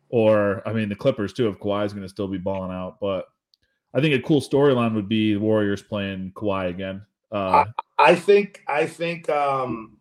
or 0.08 0.66
I 0.66 0.72
mean 0.72 0.88
the 0.88 0.94
Clippers 0.94 1.34
too, 1.34 1.48
if 1.48 1.58
Kawhi 1.58 1.84
is 1.84 1.92
going 1.92 2.04
to 2.04 2.08
still 2.08 2.28
be 2.28 2.38
balling 2.38 2.72
out. 2.72 2.96
But 3.02 3.26
I 3.94 4.00
think 4.00 4.14
a 4.14 4.26
cool 4.26 4.40
storyline 4.40 4.94
would 4.94 5.08
be 5.08 5.34
the 5.34 5.40
Warriors 5.40 5.82
playing 5.82 6.32
Kawhi 6.34 6.68
again. 6.70 7.02
Uh, 7.30 7.64
I 7.98 8.14
think 8.14 8.62
I 8.66 8.86
think 8.86 9.28
um 9.28 9.96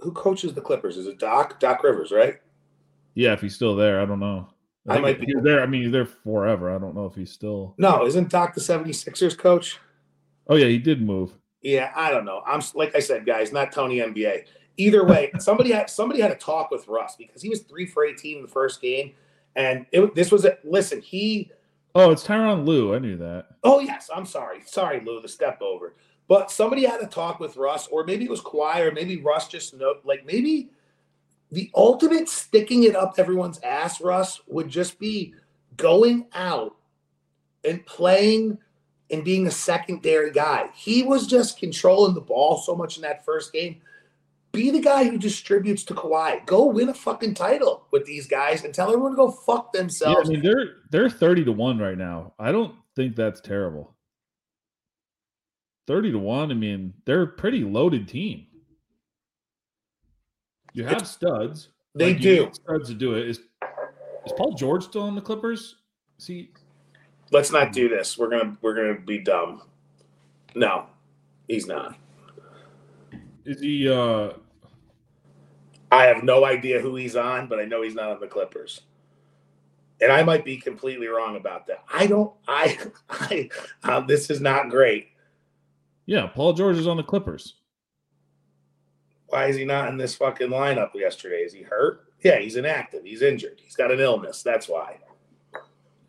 who 0.00 0.12
coaches 0.12 0.54
the 0.54 0.60
Clippers? 0.60 0.96
Is 0.96 1.06
it 1.06 1.18
Doc? 1.18 1.58
Doc 1.60 1.82
Rivers, 1.82 2.12
right? 2.12 2.36
yeah, 3.14 3.32
if 3.32 3.40
he's 3.40 3.54
still 3.54 3.74
there, 3.74 4.00
I 4.00 4.04
don't 4.04 4.20
know. 4.20 4.48
I 4.86 4.94
think 4.94 5.02
might 5.02 5.20
be- 5.20 5.34
there. 5.42 5.62
I 5.62 5.66
mean, 5.66 5.82
he's 5.82 5.90
there 5.90 6.04
forever. 6.06 6.70
I 6.74 6.78
don't 6.78 6.94
know 6.94 7.06
if 7.06 7.14
he's 7.14 7.32
still. 7.32 7.74
No, 7.78 8.06
isn't 8.06 8.28
Doc 8.28 8.54
the 8.54 8.60
76ers 8.60 9.36
coach? 9.36 9.80
Oh 10.48 10.54
yeah, 10.54 10.66
he 10.68 10.78
did 10.78 11.02
move. 11.02 11.32
Yeah, 11.62 11.90
I 11.96 12.10
don't 12.10 12.24
know. 12.24 12.42
I'm 12.46 12.60
like 12.74 12.94
I 12.94 13.00
said, 13.00 13.26
guys, 13.26 13.52
not 13.52 13.72
Tony 13.72 13.98
NBA. 13.98 14.44
Either 14.76 15.04
way, 15.04 15.32
somebody 15.38 15.72
had 15.72 15.90
somebody 15.90 16.20
had 16.20 16.30
a 16.30 16.36
talk 16.36 16.70
with 16.70 16.86
Russ 16.86 17.16
because 17.16 17.42
he 17.42 17.48
was 17.48 17.62
three 17.62 17.86
for 17.86 18.04
18 18.04 18.36
in 18.36 18.42
the 18.42 18.48
first 18.48 18.80
game, 18.80 19.12
and 19.56 19.86
it, 19.90 20.14
this 20.14 20.30
was 20.30 20.44
a 20.44 20.58
listen. 20.62 21.00
He 21.00 21.50
Oh, 21.96 22.10
it's 22.10 22.26
Tyronn 22.26 22.66
Lue. 22.66 22.94
I 22.94 22.98
knew 22.98 23.16
that. 23.16 23.46
Oh 23.64 23.80
yes, 23.80 24.10
I'm 24.14 24.26
sorry, 24.26 24.60
sorry, 24.66 25.00
Lue, 25.00 25.22
the 25.22 25.28
step 25.28 25.62
over. 25.62 25.94
But 26.28 26.50
somebody 26.50 26.84
had 26.84 27.00
a 27.00 27.06
talk 27.06 27.40
with 27.40 27.56
Russ, 27.56 27.86
or 27.86 28.04
maybe 28.04 28.24
it 28.24 28.30
was 28.30 28.42
Kawhi, 28.42 28.80
or 28.80 28.92
maybe 28.92 29.16
Russ 29.22 29.48
just 29.48 29.74
know, 29.74 29.94
like 30.04 30.26
maybe 30.26 30.68
the 31.52 31.70
ultimate 31.74 32.28
sticking 32.28 32.82
it 32.82 32.94
up 32.94 33.14
everyone's 33.16 33.60
ass, 33.60 34.00
Russ, 34.02 34.42
would 34.46 34.68
just 34.68 34.98
be 34.98 35.32
going 35.78 36.26
out 36.34 36.76
and 37.64 37.84
playing 37.86 38.58
and 39.10 39.24
being 39.24 39.46
a 39.46 39.50
secondary 39.50 40.32
guy. 40.32 40.68
He 40.74 41.02
was 41.02 41.26
just 41.26 41.58
controlling 41.58 42.14
the 42.14 42.20
ball 42.20 42.58
so 42.58 42.74
much 42.74 42.96
in 42.96 43.02
that 43.02 43.24
first 43.24 43.54
game. 43.54 43.80
Be 44.56 44.70
the 44.70 44.80
guy 44.80 45.04
who 45.04 45.18
distributes 45.18 45.84
to 45.84 45.94
Kawhi. 45.94 46.46
Go 46.46 46.64
win 46.64 46.88
a 46.88 46.94
fucking 46.94 47.34
title 47.34 47.86
with 47.90 48.06
these 48.06 48.26
guys 48.26 48.64
and 48.64 48.72
tell 48.72 48.88
everyone 48.88 49.10
to 49.12 49.16
go 49.16 49.30
fuck 49.30 49.74
Yeah, 49.74 50.14
I 50.14 50.24
mean 50.24 50.40
they're 50.40 50.76
they're 50.90 51.10
thirty 51.10 51.44
to 51.44 51.52
one 51.52 51.78
right 51.78 51.98
now. 51.98 52.32
I 52.38 52.52
don't 52.52 52.74
think 52.94 53.16
that's 53.16 53.42
terrible. 53.42 53.94
Thirty 55.86 56.10
to 56.10 56.18
one. 56.18 56.50
I 56.50 56.54
mean, 56.54 56.94
they're 57.04 57.20
a 57.22 57.26
pretty 57.26 57.64
loaded 57.64 58.08
team. 58.08 58.46
You 60.72 60.84
have 60.84 61.06
studs. 61.06 61.68
They 61.94 62.14
Like, 62.14 62.22
do. 62.22 62.50
studs 62.54 62.88
to 62.88 62.94
do 62.94 63.14
it. 63.14 63.28
Is 63.28 63.40
is 64.24 64.32
Paul 64.38 64.54
George 64.54 64.84
still 64.84 65.02
on 65.02 65.14
the 65.14 65.20
Clippers? 65.20 65.76
See, 66.16 66.50
let's 67.30 67.52
not 67.52 67.72
do 67.72 67.90
this. 67.90 68.16
We're 68.16 68.30
gonna 68.30 68.56
we're 68.62 68.74
gonna 68.74 69.00
be 69.00 69.18
dumb. 69.18 69.64
No, 70.54 70.86
he's 71.46 71.66
not. 71.66 71.98
is 73.44 73.60
he? 73.60 73.86
uh 73.90 74.30
I 75.90 76.04
have 76.04 76.24
no 76.24 76.44
idea 76.44 76.80
who 76.80 76.96
he's 76.96 77.16
on, 77.16 77.46
but 77.46 77.58
I 77.58 77.64
know 77.64 77.82
he's 77.82 77.94
not 77.94 78.10
on 78.10 78.20
the 78.20 78.26
Clippers. 78.26 78.82
And 80.00 80.12
I 80.12 80.22
might 80.22 80.44
be 80.44 80.56
completely 80.56 81.06
wrong 81.06 81.36
about 81.36 81.66
that. 81.68 81.84
I 81.92 82.06
don't. 82.06 82.32
I. 82.46 82.78
I. 83.10 83.48
Uh, 83.82 84.00
this 84.00 84.28
is 84.30 84.40
not 84.40 84.68
great. 84.68 85.08
Yeah, 86.04 86.26
Paul 86.26 86.52
George 86.52 86.76
is 86.76 86.86
on 86.86 86.96
the 86.96 87.02
Clippers. 87.02 87.54
Why 89.28 89.46
is 89.46 89.56
he 89.56 89.64
not 89.64 89.88
in 89.88 89.96
this 89.96 90.14
fucking 90.14 90.48
lineup 90.48 90.94
yesterday? 90.94 91.38
Is 91.38 91.52
he 91.52 91.62
hurt? 91.62 92.12
Yeah, 92.22 92.38
he's 92.38 92.56
inactive. 92.56 93.04
He's 93.04 93.22
injured. 93.22 93.60
He's 93.62 93.74
got 93.74 93.90
an 93.90 94.00
illness. 94.00 94.42
That's 94.42 94.68
why. 94.68 94.98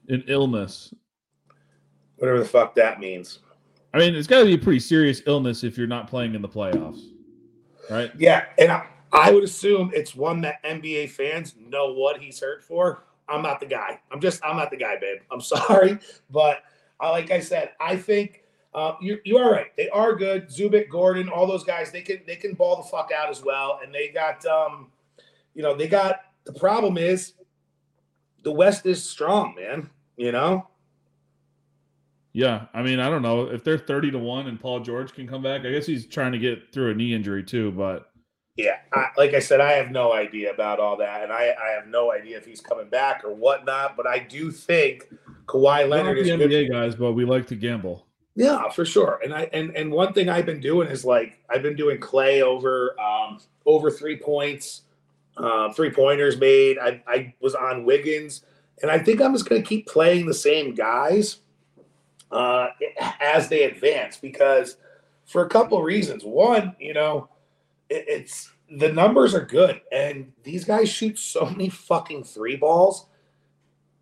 An 0.09 0.23
illness. 0.27 0.93
Whatever 2.17 2.39
the 2.39 2.45
fuck 2.45 2.75
that 2.75 2.99
means. 2.99 3.39
I 3.93 3.99
mean, 3.99 4.15
it's 4.15 4.27
got 4.27 4.39
to 4.39 4.45
be 4.45 4.53
a 4.53 4.57
pretty 4.57 4.79
serious 4.79 5.21
illness 5.25 5.63
if 5.63 5.77
you're 5.77 5.87
not 5.87 6.07
playing 6.07 6.35
in 6.35 6.41
the 6.41 6.49
playoffs, 6.49 7.01
right? 7.89 8.11
Yeah, 8.17 8.45
and 8.59 8.71
I, 8.71 8.85
I 9.11 9.31
would 9.31 9.43
assume 9.43 9.91
it's 9.93 10.15
one 10.15 10.41
that 10.41 10.63
NBA 10.63 11.11
fans 11.11 11.55
know 11.59 11.93
what 11.93 12.21
he's 12.21 12.39
hurt 12.39 12.63
for. 12.63 13.03
I'm 13.29 13.41
not 13.41 13.59
the 13.59 13.65
guy. 13.65 13.99
I'm 14.11 14.21
just 14.21 14.43
I'm 14.43 14.57
not 14.57 14.71
the 14.71 14.77
guy, 14.77 14.97
babe. 14.99 15.19
I'm 15.31 15.41
sorry, 15.41 15.99
but 16.29 16.63
uh, 17.01 17.11
like 17.11 17.31
I 17.31 17.39
said, 17.39 17.71
I 17.79 17.95
think 17.95 18.43
uh, 18.73 18.93
you 19.01 19.19
you 19.23 19.37
are 19.37 19.51
right. 19.51 19.75
They 19.75 19.89
are 19.89 20.15
good. 20.15 20.49
Zubac, 20.49 20.89
Gordon, 20.89 21.29
all 21.29 21.47
those 21.47 21.63
guys. 21.63 21.91
They 21.91 22.01
can 22.01 22.19
they 22.27 22.35
can 22.35 22.53
ball 22.53 22.77
the 22.77 22.83
fuck 22.83 23.11
out 23.11 23.29
as 23.29 23.43
well. 23.43 23.79
And 23.83 23.93
they 23.93 24.09
got 24.09 24.45
um, 24.45 24.87
you 25.53 25.63
know, 25.63 25.75
they 25.75 25.87
got 25.87 26.21
the 26.45 26.53
problem 26.53 26.97
is 26.97 27.33
the 28.43 28.51
West 28.51 28.85
is 28.85 29.03
strong, 29.03 29.55
man. 29.55 29.89
You 30.15 30.31
know, 30.31 30.67
Yeah, 32.33 32.65
I 32.73 32.81
mean, 32.81 32.99
I 32.99 33.09
don't 33.09 33.21
know 33.21 33.45
if 33.45 33.63
they're 33.63 33.77
thirty 33.77 34.11
to 34.11 34.19
one 34.19 34.47
and 34.47 34.59
Paul 34.59 34.79
George 34.79 35.13
can 35.13 35.27
come 35.27 35.41
back. 35.43 35.65
I 35.65 35.71
guess 35.71 35.85
he's 35.85 36.05
trying 36.07 36.31
to 36.31 36.39
get 36.39 36.71
through 36.71 36.91
a 36.91 36.93
knee 36.93 37.13
injury 37.13 37.43
too, 37.43 37.71
but 37.71 38.11
Yeah, 38.57 38.77
I, 38.91 39.09
like 39.17 39.35
I 39.35 39.39
said, 39.39 39.61
I 39.61 39.73
have 39.73 39.91
no 39.91 40.13
idea 40.13 40.51
about 40.51 40.79
all 40.79 40.97
that, 40.97 41.23
and 41.23 41.31
I, 41.31 41.53
I 41.63 41.69
have 41.75 41.87
no 41.87 42.11
idea 42.11 42.37
if 42.37 42.45
he's 42.45 42.59
coming 42.59 42.89
back 42.89 43.23
or 43.23 43.33
whatnot. 43.33 43.95
But 43.95 44.07
I 44.07 44.17
do 44.17 44.51
think 44.51 45.07
Kawhi 45.45 45.87
Leonard 45.87 46.17
is 46.17 46.27
good. 46.27 46.49
NBA 46.49 46.71
guys, 46.71 46.95
but 46.95 47.13
we 47.13 47.23
like 47.23 47.45
to 47.47 47.55
gamble. 47.55 48.07
Yeah, 48.35 48.69
for 48.69 48.83
sure. 48.83 49.19
And 49.23 49.33
I 49.33 49.49
and 49.53 49.75
and 49.75 49.91
one 49.91 50.13
thing 50.13 50.27
I've 50.27 50.45
been 50.45 50.59
doing 50.59 50.87
is 50.87 51.05
like 51.05 51.39
I've 51.49 51.61
been 51.61 51.75
doing 51.75 51.99
Klay 51.99 52.41
over 52.41 52.99
um 52.99 53.39
over 53.65 53.91
three 53.91 54.17
points, 54.17 54.83
uh, 55.37 55.71
three 55.73 55.91
pointers 55.91 56.37
made. 56.37 56.79
I 56.79 57.01
I 57.07 57.33
was 57.39 57.55
on 57.55 57.85
Wiggins, 57.85 58.43
and 58.81 58.89
I 58.89 58.99
think 58.99 59.21
I'm 59.21 59.33
just 59.33 59.47
going 59.47 59.61
to 59.61 59.67
keep 59.67 59.87
playing 59.87 60.25
the 60.25 60.33
same 60.33 60.73
guys 60.73 61.41
uh, 62.31 62.67
as 63.19 63.49
they 63.49 63.63
advance 63.63 64.17
because 64.17 64.77
for 65.25 65.43
a 65.43 65.49
couple 65.49 65.77
of 65.77 65.83
reasons. 65.83 66.23
One, 66.23 66.75
you 66.79 66.93
know, 66.93 67.29
it, 67.89 68.05
it's 68.07 68.51
the 68.69 68.91
numbers 68.91 69.33
are 69.33 69.45
good, 69.45 69.81
and 69.91 70.31
these 70.43 70.65
guys 70.65 70.89
shoot 70.89 71.17
so 71.17 71.45
many 71.45 71.69
fucking 71.69 72.23
three 72.23 72.55
balls 72.55 73.07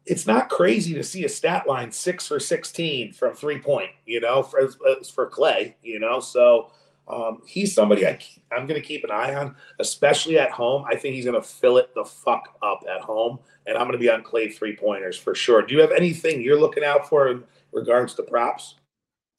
it's 0.05 0.27
not 0.27 0.49
crazy 0.49 0.93
to 0.93 1.03
see 1.03 1.25
a 1.25 1.29
stat 1.29 1.67
line 1.67 1.91
six 1.91 2.27
for 2.27 2.39
16 2.39 3.13
from 3.13 3.33
three 3.33 3.59
point, 3.59 3.89
you 4.05 4.19
know, 4.19 4.43
for, 4.43 4.69
for 5.13 5.29
Klay, 5.29 5.73
you 5.81 5.99
know. 5.99 6.19
So 6.19 6.71
um, 7.07 7.41
he's 7.45 7.73
somebody 7.73 8.05
I, 8.05 8.19
I'm 8.51 8.67
going 8.67 8.79
to 8.79 8.85
keep 8.87 9.03
an 9.03 9.11
eye 9.11 9.33
on, 9.33 9.55
especially 9.79 10.37
at 10.37 10.51
home. 10.51 10.85
I 10.87 10.95
think 10.95 11.15
he's 11.15 11.25
going 11.25 11.41
to 11.41 11.47
fill 11.47 11.77
it 11.77 11.93
the 11.95 12.05
fuck 12.05 12.57
up 12.61 12.83
at 12.93 13.01
home. 13.01 13.39
And 13.65 13.77
I'm 13.77 13.83
going 13.87 13.93
to 13.93 13.97
be 13.97 14.09
on 14.09 14.23
Klay 14.23 14.53
three 14.53 14.75
pointers 14.75 15.17
for 15.17 15.33
sure. 15.33 15.63
Do 15.63 15.73
you 15.73 15.81
have 15.81 15.91
anything 15.91 16.41
you're 16.41 16.59
looking 16.59 16.83
out 16.83 17.09
for 17.09 17.29
in 17.29 17.43
regards 17.71 18.13
to 18.15 18.23
props? 18.23 18.75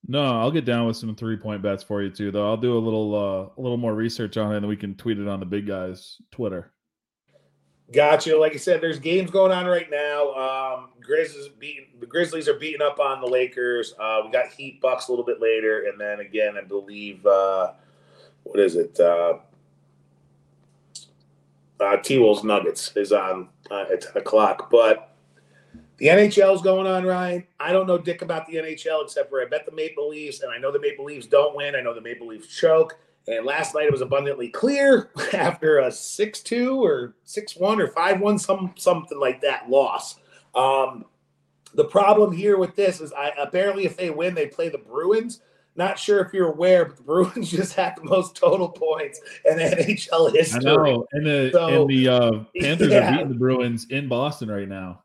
No, 0.08 0.40
I'll 0.40 0.52
get 0.52 0.64
down 0.64 0.86
with 0.86 0.96
some 0.96 1.14
three 1.16 1.36
point 1.36 1.62
bets 1.62 1.82
for 1.82 2.02
you 2.02 2.10
too, 2.10 2.30
though. 2.30 2.46
I'll 2.46 2.56
do 2.56 2.76
a 2.76 2.80
little 2.80 3.14
uh, 3.14 3.60
a 3.60 3.60
little 3.60 3.76
more 3.76 3.94
research 3.94 4.36
on 4.36 4.52
it, 4.52 4.58
and 4.58 4.68
we 4.68 4.76
can 4.76 4.94
tweet 4.94 5.18
it 5.18 5.28
on 5.28 5.40
the 5.40 5.46
big 5.46 5.66
guys 5.66 6.18
Twitter. 6.30 6.72
Gotcha. 7.92 8.36
Like 8.36 8.54
I 8.54 8.56
said, 8.56 8.80
there's 8.80 8.98
games 8.98 9.30
going 9.30 9.52
on 9.52 9.66
right 9.66 9.88
now. 9.90 10.32
Um, 10.34 10.88
Grizzlies 11.00 11.48
beating 11.58 11.86
the 12.00 12.06
Grizzlies 12.06 12.48
are 12.48 12.54
beating 12.54 12.82
up 12.82 12.98
on 12.98 13.20
the 13.20 13.26
Lakers. 13.26 13.94
Uh, 13.98 14.22
we 14.24 14.32
got 14.32 14.48
Heat 14.48 14.80
Bucks 14.80 15.08
a 15.08 15.12
little 15.12 15.24
bit 15.24 15.40
later, 15.40 15.84
and 15.84 16.00
then 16.00 16.20
again, 16.20 16.56
I 16.56 16.62
believe 16.62 17.24
uh, 17.24 17.72
what 18.42 18.58
is 18.58 18.74
it? 18.74 18.98
Uh, 18.98 19.38
uh, 21.78 21.96
T 21.98 22.18
Wolves 22.18 22.42
Nuggets 22.42 22.92
is 22.96 23.12
on 23.12 23.48
uh, 23.70 23.84
at 23.92 24.00
ten 24.00 24.16
o'clock. 24.16 24.68
But 24.70 25.15
the 25.98 26.06
NHL 26.06 26.54
is 26.54 26.62
going 26.62 26.86
on, 26.86 27.04
Ryan. 27.04 27.46
I 27.58 27.72
don't 27.72 27.86
know 27.86 27.98
dick 27.98 28.22
about 28.22 28.46
the 28.46 28.56
NHL 28.56 29.04
except 29.04 29.30
for 29.30 29.42
I 29.42 29.46
bet 29.46 29.64
the 29.64 29.72
Maple 29.72 30.08
Leafs, 30.08 30.42
and 30.42 30.52
I 30.52 30.58
know 30.58 30.70
the 30.70 30.80
Maple 30.80 31.04
Leafs 31.04 31.26
don't 31.26 31.56
win. 31.56 31.74
I 31.74 31.80
know 31.80 31.94
the 31.94 32.00
Maple 32.00 32.26
Leafs 32.26 32.48
choke. 32.48 32.98
And 33.28 33.44
last 33.44 33.74
night 33.74 33.86
it 33.86 33.92
was 33.92 34.02
abundantly 34.02 34.48
clear 34.48 35.10
after 35.32 35.80
a 35.80 35.90
six-two 35.90 36.84
or 36.84 37.16
six-one 37.24 37.80
or 37.80 37.88
five-one, 37.88 38.38
some 38.38 38.72
something 38.76 39.18
like 39.18 39.40
that 39.40 39.68
loss. 39.68 40.16
Um, 40.54 41.06
the 41.74 41.84
problem 41.84 42.32
here 42.32 42.56
with 42.56 42.76
this 42.76 43.00
is, 43.00 43.12
I 43.12 43.32
apparently 43.38 43.84
if 43.84 43.96
they 43.96 44.10
win, 44.10 44.34
they 44.34 44.46
play 44.46 44.68
the 44.68 44.78
Bruins. 44.78 45.40
Not 45.74 45.98
sure 45.98 46.20
if 46.20 46.32
you're 46.32 46.52
aware, 46.52 46.86
but 46.86 46.96
the 46.96 47.02
Bruins 47.04 47.50
just 47.50 47.74
had 47.74 47.96
the 47.96 48.04
most 48.04 48.36
total 48.36 48.68
points 48.68 49.20
in 49.44 49.58
NHL 49.58 50.28
I 50.28 50.32
history. 50.32 50.60
know, 50.60 51.06
and 51.12 51.26
the 51.26 51.50
So, 51.52 51.82
and 51.82 51.90
the 51.90 52.08
uh, 52.08 52.30
Panthers 52.60 52.90
yeah. 52.90 53.08
are 53.08 53.12
beating 53.12 53.28
the 53.28 53.38
Bruins 53.38 53.86
in 53.90 54.08
Boston 54.08 54.50
right 54.50 54.68
now. 54.68 55.02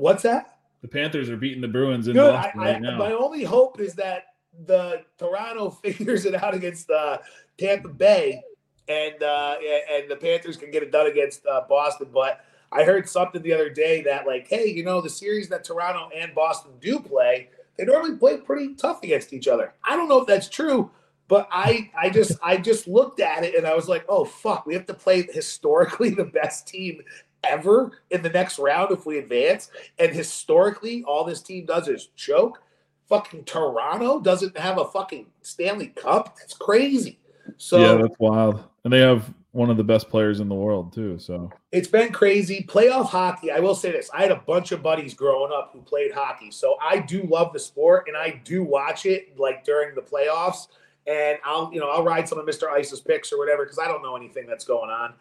What's 0.00 0.22
that? 0.22 0.56
The 0.80 0.88
Panthers 0.88 1.28
are 1.28 1.36
beating 1.36 1.60
the 1.60 1.68
Bruins 1.68 2.08
in 2.08 2.14
Good. 2.14 2.32
Boston 2.32 2.60
I, 2.62 2.72
right 2.72 2.80
now. 2.80 2.96
my 2.96 3.12
only 3.12 3.44
hope 3.44 3.78
is 3.80 3.92
that 3.96 4.28
the 4.64 5.02
Toronto 5.18 5.68
figures 5.82 6.24
it 6.24 6.34
out 6.34 6.54
against 6.54 6.90
uh, 6.90 7.18
Tampa 7.58 7.88
Bay, 7.88 8.40
and 8.88 9.22
uh, 9.22 9.56
and 9.92 10.10
the 10.10 10.16
Panthers 10.16 10.56
can 10.56 10.70
get 10.70 10.82
it 10.82 10.90
done 10.90 11.06
against 11.06 11.44
uh, 11.44 11.64
Boston. 11.68 12.08
But 12.14 12.40
I 12.72 12.82
heard 12.84 13.10
something 13.10 13.42
the 13.42 13.52
other 13.52 13.68
day 13.68 14.02
that 14.04 14.26
like, 14.26 14.48
hey, 14.48 14.68
you 14.68 14.84
know, 14.84 15.02
the 15.02 15.10
series 15.10 15.50
that 15.50 15.64
Toronto 15.64 16.08
and 16.16 16.34
Boston 16.34 16.72
do 16.80 16.98
play, 16.98 17.50
they 17.76 17.84
normally 17.84 18.16
play 18.16 18.38
pretty 18.38 18.74
tough 18.76 19.02
against 19.02 19.34
each 19.34 19.48
other. 19.48 19.74
I 19.84 19.96
don't 19.96 20.08
know 20.08 20.22
if 20.22 20.26
that's 20.26 20.48
true. 20.48 20.90
But 21.28 21.46
I, 21.52 21.92
I 21.96 22.10
just, 22.10 22.32
I 22.42 22.56
just 22.56 22.88
looked 22.88 23.20
at 23.20 23.44
it 23.44 23.54
and 23.54 23.64
I 23.64 23.76
was 23.76 23.86
like, 23.86 24.04
"Oh 24.08 24.24
fuck, 24.24 24.66
we 24.66 24.74
have 24.74 24.86
to 24.86 24.94
play 24.94 25.22
historically 25.30 26.10
the 26.14 26.24
best 26.24 26.66
team 26.66 27.02
ever 27.44 28.02
in 28.10 28.22
the 28.22 28.30
next 28.30 28.58
round 28.58 28.92
if 28.92 29.06
we 29.06 29.18
advance." 29.18 29.70
And 29.98 30.12
historically, 30.12 31.04
all 31.04 31.24
this 31.24 31.42
team 31.42 31.66
does 31.66 31.88
is 31.88 32.08
choke 32.16 32.62
fucking 33.10 33.44
Toronto 33.44 34.20
doesn't 34.20 34.56
have 34.56 34.78
a 34.78 34.84
fucking 34.86 35.26
Stanley 35.42 35.88
Cup. 35.88 36.38
That's 36.38 36.54
crazy. 36.54 37.18
So 37.58 37.78
yeah, 37.78 38.00
that's 38.00 38.18
wild. 38.18 38.64
And 38.84 38.92
they 38.92 39.00
have 39.00 39.34
one 39.50 39.68
of 39.68 39.76
the 39.76 39.84
best 39.84 40.08
players 40.08 40.38
in 40.38 40.48
the 40.48 40.54
world 40.54 40.92
too. 40.92 41.18
So 41.18 41.50
it's 41.72 41.88
been 41.88 42.12
crazy. 42.12 42.64
Playoff 42.66 43.06
hockey, 43.06 43.50
I 43.50 43.58
will 43.58 43.74
say 43.74 43.90
this. 43.90 44.08
I 44.14 44.22
had 44.22 44.30
a 44.30 44.36
bunch 44.36 44.70
of 44.70 44.80
buddies 44.80 45.12
growing 45.12 45.52
up 45.52 45.70
who 45.72 45.82
played 45.82 46.12
hockey. 46.12 46.52
So 46.52 46.76
I 46.80 47.00
do 47.00 47.24
love 47.24 47.52
the 47.52 47.58
sport 47.58 48.04
and 48.06 48.16
I 48.16 48.40
do 48.44 48.62
watch 48.62 49.04
it 49.06 49.36
like 49.36 49.64
during 49.64 49.96
the 49.96 50.02
playoffs. 50.02 50.68
And 51.06 51.38
I'll, 51.44 51.68
you 51.72 51.80
know, 51.80 51.90
I'll 51.90 52.04
ride 52.04 52.28
some 52.28 52.38
of 52.38 52.46
Mr. 52.46 52.68
Ice's 52.70 53.00
picks 53.00 53.32
or 53.32 53.38
whatever 53.38 53.64
because 53.64 53.80
I 53.80 53.88
don't 53.88 54.02
know 54.02 54.14
anything 54.14 54.46
that's 54.46 54.64
going 54.64 54.90
on. 54.90 55.14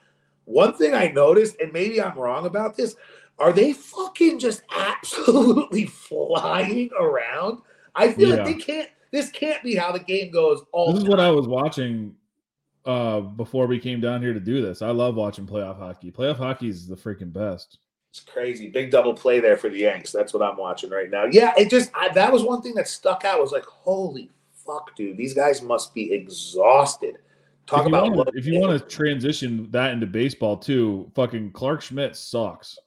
One 0.49 0.73
thing 0.73 0.95
I 0.95 1.09
noticed, 1.09 1.57
and 1.61 1.71
maybe 1.71 2.01
I'm 2.01 2.17
wrong 2.17 2.47
about 2.47 2.75
this, 2.75 2.95
are 3.37 3.53
they 3.53 3.71
fucking 3.71 4.39
just 4.39 4.63
absolutely 4.75 5.85
flying 5.85 6.89
around? 6.99 7.59
I 7.93 8.11
feel 8.13 8.29
Yeah. 8.29 8.35
like 8.37 8.45
they 8.45 8.53
can't. 8.55 8.89
This 9.11 9.29
can't 9.29 9.61
be 9.63 9.75
how 9.75 9.91
the 9.91 9.99
game 9.99 10.31
goes 10.31 10.63
all. 10.71 10.91
this 10.93 11.03
is 11.03 11.09
what. 11.09 11.19
I 11.19 11.29
was 11.31 11.47
watching 11.47 12.15
uh 12.85 13.19
before 13.19 13.67
we 13.67 13.77
came 13.79 14.01
down 14.01 14.21
here 14.21 14.33
to 14.33 14.39
do 14.39 14.61
this. 14.61 14.81
I 14.81 14.89
love 14.89 15.15
watching 15.15 15.45
playoff 15.45 15.77
hockey. 15.77 16.11
Playoff 16.11 16.37
hockey 16.37 16.67
is 16.69 16.87
the 16.87 16.95
freaking 16.95 17.31
best. 17.31 17.77
It's 18.11 18.21
crazy. 18.21 18.69
Big 18.69 18.89
double 18.89 19.13
play 19.13 19.39
there 19.39 19.55
for 19.57 19.69
the 19.69 19.77
Yanks. 19.77 20.11
That's 20.11 20.33
what 20.33 20.41
I'm 20.41 20.57
watching 20.57 20.89
right 20.89 21.11
now. 21.11 21.25
Yeah, 21.25 21.53
it 21.57 21.69
just 21.69 21.91
I, 21.95 22.09
that 22.13 22.31
was 22.31 22.41
one 22.43 22.61
thing 22.63 22.73
that 22.75 22.87
stuck 22.87 23.23
out. 23.23 23.39
Was 23.39 23.51
like, 23.51 23.65
holy 23.65 24.31
fuck, 24.65 24.95
dude, 24.95 25.17
these 25.17 25.33
guys 25.35 25.61
must 25.61 25.93
be 25.93 26.11
exhausted. 26.11 27.17
Talk 27.69 27.81
if 27.85 27.91
you 27.91 27.95
about 27.97 28.15
wanna- 28.15 28.31
if 28.33 28.45
you 28.47 28.59
want 28.59 28.79
to 28.81 28.95
transition 28.95 29.69
that 29.69 29.91
into 29.93 30.07
baseball 30.07 30.57
too, 30.57 31.11
fucking 31.13 31.51
Clarke 31.51 31.81
Schmidt 31.83 32.15
sucks. 32.15 32.79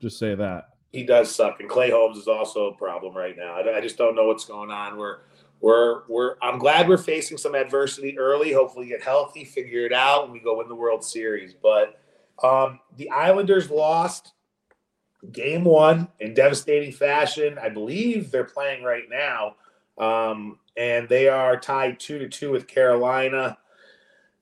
Just 0.00 0.18
say 0.18 0.34
that. 0.34 0.70
he 0.90 1.04
does 1.04 1.32
suck, 1.34 1.60
and 1.60 1.68
Clay 1.68 1.90
Holmes 1.90 2.16
is 2.16 2.26
also 2.28 2.66
a 2.70 2.74
problem 2.74 3.14
right 3.16 3.36
now. 3.36 3.52
I, 3.54 3.76
I 3.76 3.80
just 3.80 3.96
don't 3.98 4.16
know 4.16 4.26
what's 4.26 4.44
going 4.44 4.70
on. 4.70 4.96
We're 4.96 5.18
we're 5.60 6.02
we're. 6.08 6.34
I'm 6.42 6.58
glad 6.58 6.88
we're 6.88 6.96
facing 6.98 7.36
some 7.38 7.54
adversity 7.54 8.18
early. 8.18 8.52
Hopefully, 8.52 8.86
get 8.88 9.02
healthy, 9.02 9.44
figure 9.44 9.86
it 9.86 9.92
out, 9.92 10.24
and 10.24 10.32
we 10.32 10.40
go 10.40 10.56
win 10.58 10.68
the 10.68 10.74
World 10.74 11.04
Series. 11.04 11.54
But 11.54 12.00
um, 12.42 12.80
the 12.96 13.10
Islanders 13.10 13.70
lost 13.70 14.32
game 15.32 15.62
one 15.64 16.08
in 16.20 16.32
devastating 16.34 16.90
fashion. 16.92 17.58
I 17.60 17.68
believe 17.68 18.30
they're 18.30 18.44
playing 18.44 18.82
right 18.82 19.04
now, 19.10 19.56
um, 19.98 20.58
and 20.76 21.08
they 21.08 21.28
are 21.28 21.56
tied 21.58 22.00
two 22.00 22.18
to 22.18 22.28
two 22.28 22.50
with 22.50 22.66
Carolina. 22.66 23.58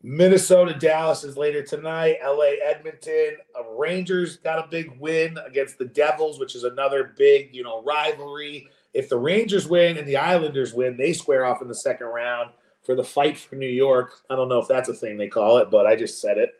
Minnesota 0.09 0.73
Dallas 0.73 1.25
is 1.25 1.37
later 1.37 1.65
tonight. 1.65 2.19
LA 2.25 2.53
Edmonton. 2.65 3.39
Uh, 3.59 3.69
Rangers 3.77 4.37
got 4.37 4.65
a 4.65 4.69
big 4.69 4.97
win 5.01 5.37
against 5.45 5.79
the 5.79 5.85
Devils, 5.85 6.39
which 6.39 6.55
is 6.55 6.63
another 6.63 7.13
big, 7.19 7.53
you 7.53 7.65
know, 7.65 7.83
rivalry. 7.83 8.69
If 8.95 9.09
the 9.09 9.19
Rangers 9.19 9.67
win 9.67 9.97
and 9.97 10.07
the 10.07 10.17
Islanders 10.17 10.73
win, 10.73 10.97
they 10.97 11.13
square 11.13 11.45
off 11.45 11.61
in 11.61 11.67
the 11.67 11.75
second 11.75 12.07
round 12.07 12.53
for 12.85 12.95
the 12.95 13.03
fight 13.03 13.37
for 13.37 13.57
New 13.57 13.67
York. 13.67 14.21
I 14.31 14.37
don't 14.37 14.49
know 14.49 14.61
if 14.61 14.69
that's 14.69 14.89
a 14.89 14.95
thing 14.95 15.17
they 15.17 15.27
call 15.27 15.59
it, 15.59 15.73
but 15.73 15.89
I 15.89 15.97
just 15.97 16.21
said 16.21 16.39
it. 16.39 16.51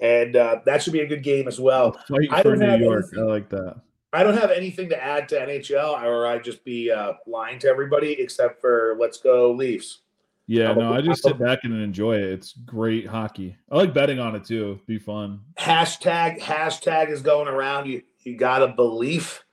And 0.00 0.34
uh, 0.34 0.62
that 0.66 0.82
should 0.82 0.92
be 0.92 1.02
a 1.02 1.06
good 1.06 1.22
game 1.22 1.46
as 1.46 1.60
well. 1.60 1.92
Fight 2.08 2.28
I 2.32 2.42
for 2.42 2.56
New 2.56 2.76
York. 2.76 3.06
I 3.16 3.20
like 3.20 3.48
that. 3.50 3.82
I 4.12 4.24
don't 4.24 4.36
have 4.36 4.50
anything 4.50 4.88
to 4.88 5.00
add 5.00 5.28
to 5.28 5.36
NHL, 5.36 6.02
or 6.02 6.26
I'd 6.26 6.42
just 6.42 6.64
be 6.64 6.90
uh, 6.90 7.12
lying 7.28 7.60
to 7.60 7.68
everybody, 7.68 8.20
except 8.20 8.60
for 8.60 8.96
let's 8.98 9.18
go 9.18 9.52
Leafs. 9.52 10.00
Yeah, 10.48 10.72
no, 10.74 10.92
I 10.92 11.00
just 11.00 11.22
sit 11.24 11.38
back 11.38 11.60
and 11.64 11.74
enjoy 11.74 12.16
it. 12.16 12.24
It's 12.30 12.52
great 12.52 13.06
hockey. 13.06 13.56
I 13.70 13.76
like 13.76 13.92
betting 13.92 14.20
on 14.20 14.36
it 14.36 14.44
too. 14.44 14.72
It'd 14.74 14.86
be 14.86 14.98
fun. 14.98 15.40
Hashtag 15.58 16.38
hashtag 16.40 17.10
is 17.10 17.20
going 17.22 17.48
around. 17.48 17.86
You 17.88 18.02
you 18.22 18.36
got 18.36 18.62
a 18.62 18.68
belief, 18.68 19.44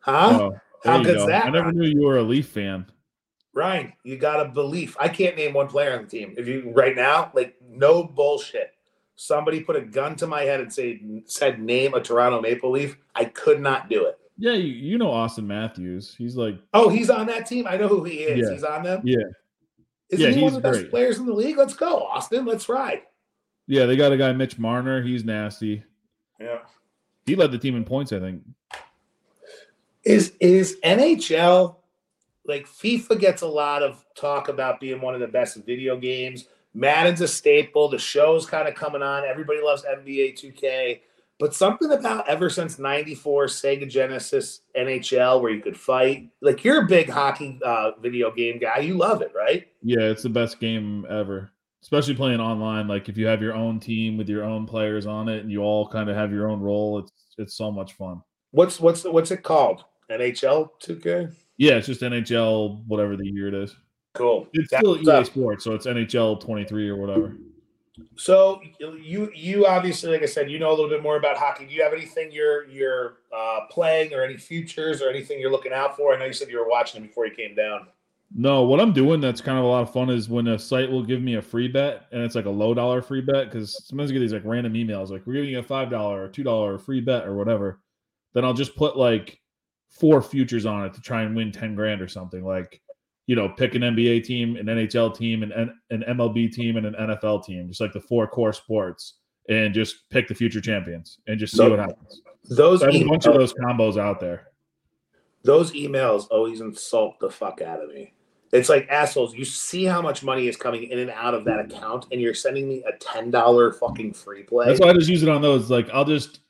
huh? 0.00 0.38
Oh, 0.40 0.60
How 0.84 1.02
good's 1.02 1.18
go. 1.18 1.26
that, 1.28 1.46
I 1.46 1.50
never 1.50 1.70
knew 1.72 1.86
you 1.86 2.02
were 2.04 2.18
a 2.18 2.22
Leaf 2.22 2.48
fan. 2.48 2.86
Ryan, 3.52 3.92
you 4.04 4.16
got 4.16 4.44
a 4.44 4.48
belief. 4.48 4.96
I 4.98 5.08
can't 5.08 5.36
name 5.36 5.52
one 5.52 5.66
player 5.68 5.92
on 5.94 6.02
the 6.02 6.08
team. 6.08 6.34
If 6.36 6.46
you 6.48 6.72
right 6.74 6.94
now, 6.96 7.30
like 7.34 7.56
no 7.68 8.02
bullshit. 8.04 8.72
Somebody 9.16 9.60
put 9.60 9.76
a 9.76 9.82
gun 9.82 10.16
to 10.16 10.26
my 10.26 10.42
head 10.42 10.60
and 10.60 10.72
say 10.72 11.00
said 11.26 11.60
name 11.60 11.94
a 11.94 12.00
Toronto 12.00 12.40
Maple 12.40 12.70
Leaf. 12.70 12.96
I 13.14 13.26
could 13.26 13.60
not 13.60 13.88
do 13.90 14.06
it. 14.06 14.18
Yeah, 14.38 14.52
you, 14.52 14.72
you 14.72 14.98
know 14.98 15.08
Auston 15.10 15.44
Matthews. 15.44 16.14
He's 16.16 16.36
like, 16.36 16.58
Oh, 16.72 16.88
he's 16.88 17.10
on 17.10 17.26
that 17.26 17.44
team. 17.46 17.66
I 17.68 17.76
know 17.76 17.86
who 17.88 18.02
he 18.04 18.20
is. 18.20 18.48
Yeah. 18.48 18.54
He's 18.54 18.64
on 18.64 18.82
them. 18.82 19.02
yeah, 19.04 19.18
Isn't 20.10 20.26
Yeah, 20.26 20.32
he 20.34 20.42
one 20.42 20.54
of 20.54 20.62
the 20.62 20.70
best 20.70 20.90
players 20.90 21.18
in 21.18 21.26
the 21.26 21.32
league? 21.32 21.56
Let's 21.56 21.74
go, 21.74 22.08
Auston. 22.12 22.46
Let's 22.46 22.68
ride. 22.68 23.02
yeah. 23.66 23.86
They 23.86 23.96
got 23.96 24.12
a 24.12 24.16
guy, 24.16 24.32
Mitch 24.32 24.58
Marner. 24.58 25.02
He's 25.02 25.24
nasty. 25.24 25.82
Yeah. 26.40 26.58
He 27.26 27.36
led 27.36 27.52
the 27.52 27.58
team 27.58 27.76
in 27.76 27.84
points, 27.84 28.12
I 28.12 28.18
think. 28.20 28.42
Is 30.04 30.32
is 30.40 30.78
NHL 30.82 31.76
like 32.46 32.66
FIFA 32.66 33.20
gets 33.20 33.42
a 33.42 33.46
lot 33.46 33.82
of 33.82 34.04
talk 34.14 34.48
about 34.48 34.80
being 34.80 35.00
one 35.00 35.14
of 35.14 35.20
the 35.20 35.28
best 35.28 35.56
video 35.64 35.96
games. 35.96 36.46
Madden's 36.74 37.20
a 37.20 37.28
staple. 37.28 37.88
The 37.88 37.98
show's 37.98 38.46
kind 38.46 38.66
of 38.66 38.74
coming 38.74 39.02
on. 39.02 39.24
Everybody 39.24 39.60
loves 39.60 39.84
NBA 39.84 40.34
2K. 40.40 41.00
But 41.40 41.54
something 41.54 41.90
about 41.90 42.28
ever 42.28 42.50
since 42.50 42.78
94 42.78 43.46
Sega 43.46 43.88
Genesis 43.88 44.60
NHL 44.76 45.40
where 45.40 45.50
you 45.50 45.62
could 45.62 45.76
fight. 45.76 46.28
Like 46.42 46.62
you're 46.62 46.84
a 46.84 46.86
big 46.86 47.08
hockey 47.08 47.58
uh, 47.64 47.92
video 48.00 48.30
game 48.30 48.58
guy. 48.58 48.80
You 48.80 48.98
love 48.98 49.22
it, 49.22 49.32
right? 49.34 49.66
Yeah, 49.82 50.02
it's 50.02 50.22
the 50.22 50.28
best 50.28 50.60
game 50.60 51.06
ever. 51.08 51.50
Especially 51.82 52.14
playing 52.14 52.40
online. 52.40 52.86
Like 52.86 53.08
if 53.08 53.16
you 53.16 53.26
have 53.26 53.40
your 53.40 53.54
own 53.54 53.80
team 53.80 54.18
with 54.18 54.28
your 54.28 54.44
own 54.44 54.66
players 54.66 55.06
on 55.06 55.30
it 55.30 55.40
and 55.40 55.50
you 55.50 55.62
all 55.62 55.88
kind 55.88 56.10
of 56.10 56.16
have 56.16 56.30
your 56.30 56.50
own 56.50 56.60
role, 56.60 56.98
it's 56.98 57.12
it's 57.38 57.54
so 57.54 57.72
much 57.72 57.94
fun. 57.94 58.20
What's 58.50 58.78
what's 58.78 59.04
what's 59.04 59.30
it 59.30 59.42
called? 59.42 59.84
NHL 60.10 60.68
2K? 60.84 61.34
Yeah, 61.56 61.74
it's 61.74 61.86
just 61.86 62.02
NHL, 62.02 62.84
whatever 62.86 63.16
the 63.16 63.26
year 63.26 63.48
it 63.48 63.54
is. 63.54 63.74
Cool. 64.12 64.46
It's 64.52 64.76
still 64.76 64.98
EA 64.98 65.20
up. 65.20 65.26
Sports, 65.26 65.64
so 65.64 65.72
it's 65.72 65.86
NHL 65.86 66.40
23 66.40 66.88
or 66.88 66.96
whatever. 66.96 67.36
So 68.16 68.60
you 68.80 69.30
you 69.34 69.66
obviously, 69.66 70.12
like 70.12 70.22
I 70.22 70.26
said, 70.26 70.50
you 70.50 70.58
know 70.58 70.70
a 70.70 70.76
little 70.76 70.88
bit 70.88 71.02
more 71.02 71.16
about 71.16 71.36
hockey. 71.36 71.66
Do 71.66 71.74
you 71.74 71.82
have 71.82 71.92
anything 71.92 72.30
you're 72.30 72.66
you're 72.68 73.18
uh, 73.36 73.60
playing 73.70 74.12
or 74.14 74.22
any 74.22 74.36
futures 74.36 75.02
or 75.02 75.08
anything 75.08 75.40
you're 75.40 75.50
looking 75.50 75.72
out 75.72 75.96
for? 75.96 76.14
I 76.14 76.18
know 76.18 76.26
you 76.26 76.32
said 76.32 76.48
you 76.48 76.58
were 76.58 76.68
watching 76.68 77.02
it 77.02 77.06
before 77.06 77.26
you 77.26 77.34
came 77.34 77.54
down. 77.54 77.88
No, 78.32 78.62
what 78.62 78.80
I'm 78.80 78.92
doing 78.92 79.20
that's 79.20 79.40
kind 79.40 79.58
of 79.58 79.64
a 79.64 79.66
lot 79.66 79.82
of 79.82 79.92
fun 79.92 80.08
is 80.08 80.28
when 80.28 80.46
a 80.48 80.58
site 80.58 80.90
will 80.90 81.02
give 81.02 81.20
me 81.20 81.34
a 81.34 81.42
free 81.42 81.66
bet 81.66 82.06
and 82.12 82.22
it's 82.22 82.36
like 82.36 82.44
a 82.44 82.50
low 82.50 82.74
dollar 82.74 83.02
free 83.02 83.20
bet 83.20 83.46
because 83.46 83.84
sometimes 83.88 84.10
you 84.10 84.18
get 84.18 84.20
these 84.20 84.32
like 84.32 84.44
random 84.44 84.74
emails 84.74 85.10
like 85.10 85.26
we're 85.26 85.32
giving 85.32 85.50
you 85.50 85.58
a 85.58 85.62
five 85.62 85.90
dollar 85.90 86.22
or 86.22 86.28
two 86.28 86.44
dollar 86.44 86.78
free 86.78 87.00
bet 87.00 87.26
or 87.26 87.34
whatever. 87.34 87.80
Then 88.32 88.44
I'll 88.44 88.54
just 88.54 88.76
put 88.76 88.96
like 88.96 89.40
four 89.88 90.22
futures 90.22 90.64
on 90.64 90.84
it 90.84 90.94
to 90.94 91.00
try 91.00 91.22
and 91.22 91.34
win 91.34 91.50
ten 91.50 91.74
grand 91.74 92.00
or 92.00 92.08
something. 92.08 92.44
Like 92.44 92.80
you 93.30 93.36
know, 93.36 93.48
pick 93.48 93.76
an 93.76 93.82
NBA 93.82 94.24
team, 94.24 94.56
an 94.56 94.66
NHL 94.66 95.16
team, 95.16 95.44
an 95.44 95.52
an 95.90 96.02
MLB 96.08 96.52
team, 96.52 96.76
and 96.76 96.84
an 96.84 96.94
NFL 96.94 97.44
team, 97.44 97.68
just 97.68 97.80
like 97.80 97.92
the 97.92 98.00
four 98.00 98.26
core 98.26 98.52
sports, 98.52 99.18
and 99.48 99.72
just 99.72 100.10
pick 100.10 100.26
the 100.26 100.34
future 100.34 100.60
champions 100.60 101.20
and 101.28 101.38
just 101.38 101.56
see 101.56 101.68
what 101.68 101.78
happens. 101.78 102.22
Those 102.48 102.80
So 102.80 102.88
a 102.88 103.04
bunch 103.04 103.26
of 103.26 103.34
those 103.34 103.54
combos 103.54 103.96
out 103.96 104.18
there. 104.18 104.48
those 105.44 105.70
emails 105.74 106.26
always 106.32 106.60
insult 106.60 107.20
the 107.20 107.30
fuck 107.30 107.62
out 107.62 107.80
of 107.80 107.94
me. 107.94 108.14
It's 108.52 108.68
like 108.68 108.88
assholes. 108.88 109.32
You 109.32 109.44
see 109.44 109.84
how 109.84 110.02
much 110.02 110.24
money 110.24 110.48
is 110.48 110.56
coming 110.56 110.90
in 110.90 110.98
and 110.98 111.10
out 111.12 111.34
of 111.34 111.44
that 111.44 111.60
account, 111.60 112.06
and 112.10 112.20
you're 112.20 112.34
sending 112.34 112.68
me 112.68 112.82
a 112.82 112.98
ten 112.98 113.30
dollar 113.30 113.72
fucking 113.74 114.12
free 114.12 114.42
play. 114.42 114.66
That's 114.66 114.80
why 114.80 114.88
I 114.88 114.92
just 114.94 115.08
use 115.08 115.22
it 115.22 115.28
on 115.28 115.40
those. 115.40 115.70
Like 115.70 115.88
I'll 115.90 116.04
just, 116.04 116.40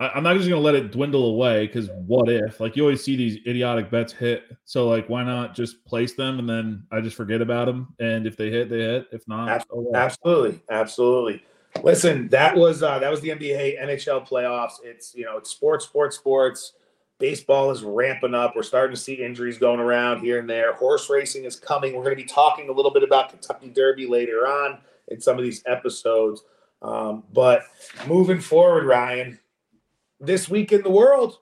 I, 0.00 0.08
I'm 0.08 0.22
not 0.22 0.36
just 0.36 0.48
gonna 0.48 0.60
let 0.60 0.74
it 0.74 0.92
dwindle 0.92 1.26
away 1.26 1.66
because 1.66 1.88
what 2.06 2.28
if? 2.28 2.60
Like 2.60 2.76
you 2.76 2.82
always 2.82 3.02
see 3.02 3.16
these 3.16 3.38
idiotic 3.46 3.90
bets 3.90 4.12
hit, 4.12 4.44
so 4.64 4.88
like 4.88 5.08
why 5.08 5.24
not 5.24 5.54
just 5.54 5.84
place 5.84 6.14
them 6.14 6.38
and 6.38 6.48
then 6.48 6.84
I 6.90 7.00
just 7.00 7.16
forget 7.16 7.40
about 7.40 7.66
them, 7.66 7.94
and 7.98 8.26
if 8.26 8.36
they 8.36 8.50
hit, 8.50 8.68
they 8.68 8.78
hit. 8.78 9.08
If 9.12 9.26
not, 9.28 9.66
oh. 9.70 9.90
Absolutely, 9.94 10.60
absolutely. 10.70 11.42
Listen, 11.82 12.28
that 12.28 12.56
was 12.56 12.82
uh, 12.82 12.98
that 12.98 13.10
was 13.10 13.20
the 13.20 13.30
NBA 13.30 13.82
NHL 13.82 14.28
playoffs. 14.28 14.74
It's 14.82 15.14
you 15.14 15.24
know 15.24 15.38
it's 15.38 15.50
sports, 15.50 15.84
sports, 15.84 16.16
sports. 16.16 16.72
Baseball 17.18 17.70
is 17.70 17.82
ramping 17.84 18.34
up. 18.34 18.54
We're 18.56 18.64
starting 18.64 18.94
to 18.94 19.00
see 19.00 19.14
injuries 19.14 19.56
going 19.56 19.78
around 19.78 20.20
here 20.20 20.40
and 20.40 20.50
there. 20.50 20.74
Horse 20.74 21.08
racing 21.08 21.44
is 21.44 21.56
coming. 21.56 21.94
We're 21.94 22.02
going 22.02 22.16
to 22.16 22.22
be 22.22 22.28
talking 22.28 22.68
a 22.68 22.72
little 22.72 22.90
bit 22.90 23.04
about 23.04 23.30
Kentucky 23.30 23.68
Derby 23.68 24.06
later 24.06 24.48
on 24.48 24.78
in 25.08 25.20
some 25.20 25.38
of 25.38 25.44
these 25.44 25.62
episodes. 25.64 26.42
Um, 26.82 27.22
but 27.32 27.62
moving 28.06 28.40
forward, 28.40 28.84
Ryan, 28.84 29.38
this 30.20 30.48
week 30.48 30.72
in 30.72 30.82
the 30.82 30.90
world, 30.90 31.38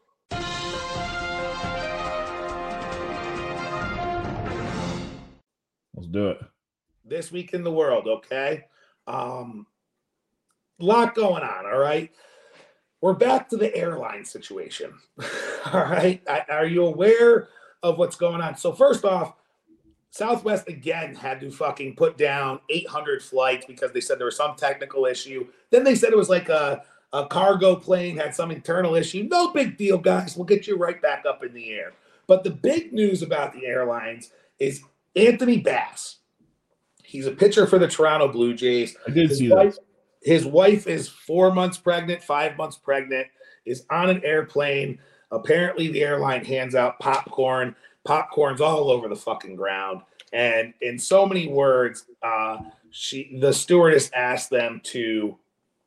Let's 5.95 6.09
do 6.09 6.29
it. 6.29 6.41
this 7.05 7.31
week 7.31 7.53
in 7.55 7.63
the 7.63 7.71
world, 7.71 8.07
okay? 8.09 8.65
Um 9.07 9.67
lot 10.79 11.15
going 11.15 11.43
on, 11.43 11.67
all 11.67 11.79
right? 11.79 12.11
We're 13.01 13.15
back 13.15 13.49
to 13.51 13.57
the 13.57 13.75
airline 13.77 14.25
situation. 14.25 14.95
all 15.73 15.81
right? 15.81 16.23
I, 16.29 16.45
are 16.49 16.67
you 16.67 16.87
aware 16.87 17.49
of 17.83 17.99
what's 17.99 18.17
going 18.17 18.41
on? 18.41 18.57
So 18.57 18.73
first 18.73 19.05
off, 19.05 19.35
Southwest 20.11 20.69
again 20.69 21.15
had 21.15 21.41
to 21.41 21.51
fucking 21.51 21.97
put 21.97 22.19
down 22.19 22.61
800 22.69 23.23
flights 23.23 23.67
because 23.67 23.93
they 23.93 24.01
said 24.01 24.19
there 24.19 24.27
was 24.27 24.37
some 24.37 24.57
technical 24.57 25.07
issue. 25.07 25.47
Then 25.71 25.85
they 25.85 25.95
said 25.95 26.13
it 26.13 26.19
was 26.19 26.29
like 26.29 26.49
a 26.49 26.83
a 27.13 27.27
cargo 27.27 27.77
plane 27.77 28.17
had 28.17 28.35
some 28.35 28.51
internal 28.51 28.95
issue. 28.95 29.29
No 29.31 29.53
big 29.53 29.77
deal, 29.77 29.99
guys. 29.99 30.37
We'll 30.37 30.47
get 30.47 30.67
you 30.67 30.77
right 30.77 31.01
back 31.01 31.25
up 31.27 31.45
in 31.45 31.53
the 31.53 31.71
air. 31.71 31.93
But 32.27 32.45
the 32.45 32.51
big 32.51 32.93
news 32.93 33.23
about 33.23 33.53
the 33.53 33.67
airlines 33.67 34.31
is 34.59 34.83
Anthony 35.15 35.59
Bass 35.59 36.19
He's 37.13 37.27
a 37.27 37.31
pitcher 37.33 37.67
for 37.67 37.79
the 37.79 37.89
Toronto 37.89 38.27
Blue 38.27 38.55
Jays. 38.55 38.97
I 39.07 39.11
did 39.11 39.29
His 39.29 39.39
see 39.39 39.51
wife, 39.51 39.75
that. 39.75 39.85
his 40.23 40.47
wife 40.47 40.87
is 40.87 41.11
four 41.11 41.53
months 41.53 41.77
pregnant, 41.77 42.23
five 42.23 42.57
months 42.57 42.79
pregnant, 42.79 43.27
is 43.67 43.85
on 43.91 44.09
an 44.09 44.23
airplane. 44.25 44.99
Apparently, 45.31 45.89
the 45.89 46.03
airline 46.03 46.43
hands 46.43 46.75
out 46.75 46.99
popcorn. 47.01 47.77
Popcorn's 48.05 48.63
all 48.63 48.91
over 48.91 49.09
the 49.09 49.17
fucking 49.17 49.57
ground. 49.57 50.01
And 50.33 50.73
in 50.81 50.99
so 50.99 51.27
many 51.27 51.49
words, 51.49 52.07
uh, 52.23 52.61
she 52.91 53.37
the 53.43 53.53
stewardess 53.53 54.11
asked 54.15 54.49
them 54.49 54.81
to 54.85 55.37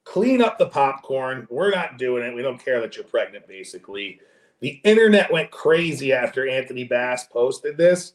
clean 0.06 0.42
up 0.42 0.58
the 0.58 0.68
popcorn. 0.68 1.48
We're 1.50 1.72
not 1.72 1.98
doing 1.98 2.24
it. 2.24 2.34
We 2.34 2.42
don't 2.42 2.64
care 2.64 2.80
that 2.80 2.96
you're 2.96 3.06
pregnant, 3.06 3.48
basically. 3.48 4.22
The 4.62 4.80
internet 4.84 5.32
went 5.32 5.52
crazy 5.52 6.14
after 6.14 6.48
Anthony 6.48 6.86
Bass 6.86 7.26
posted 7.26 7.76
this. 7.76 8.14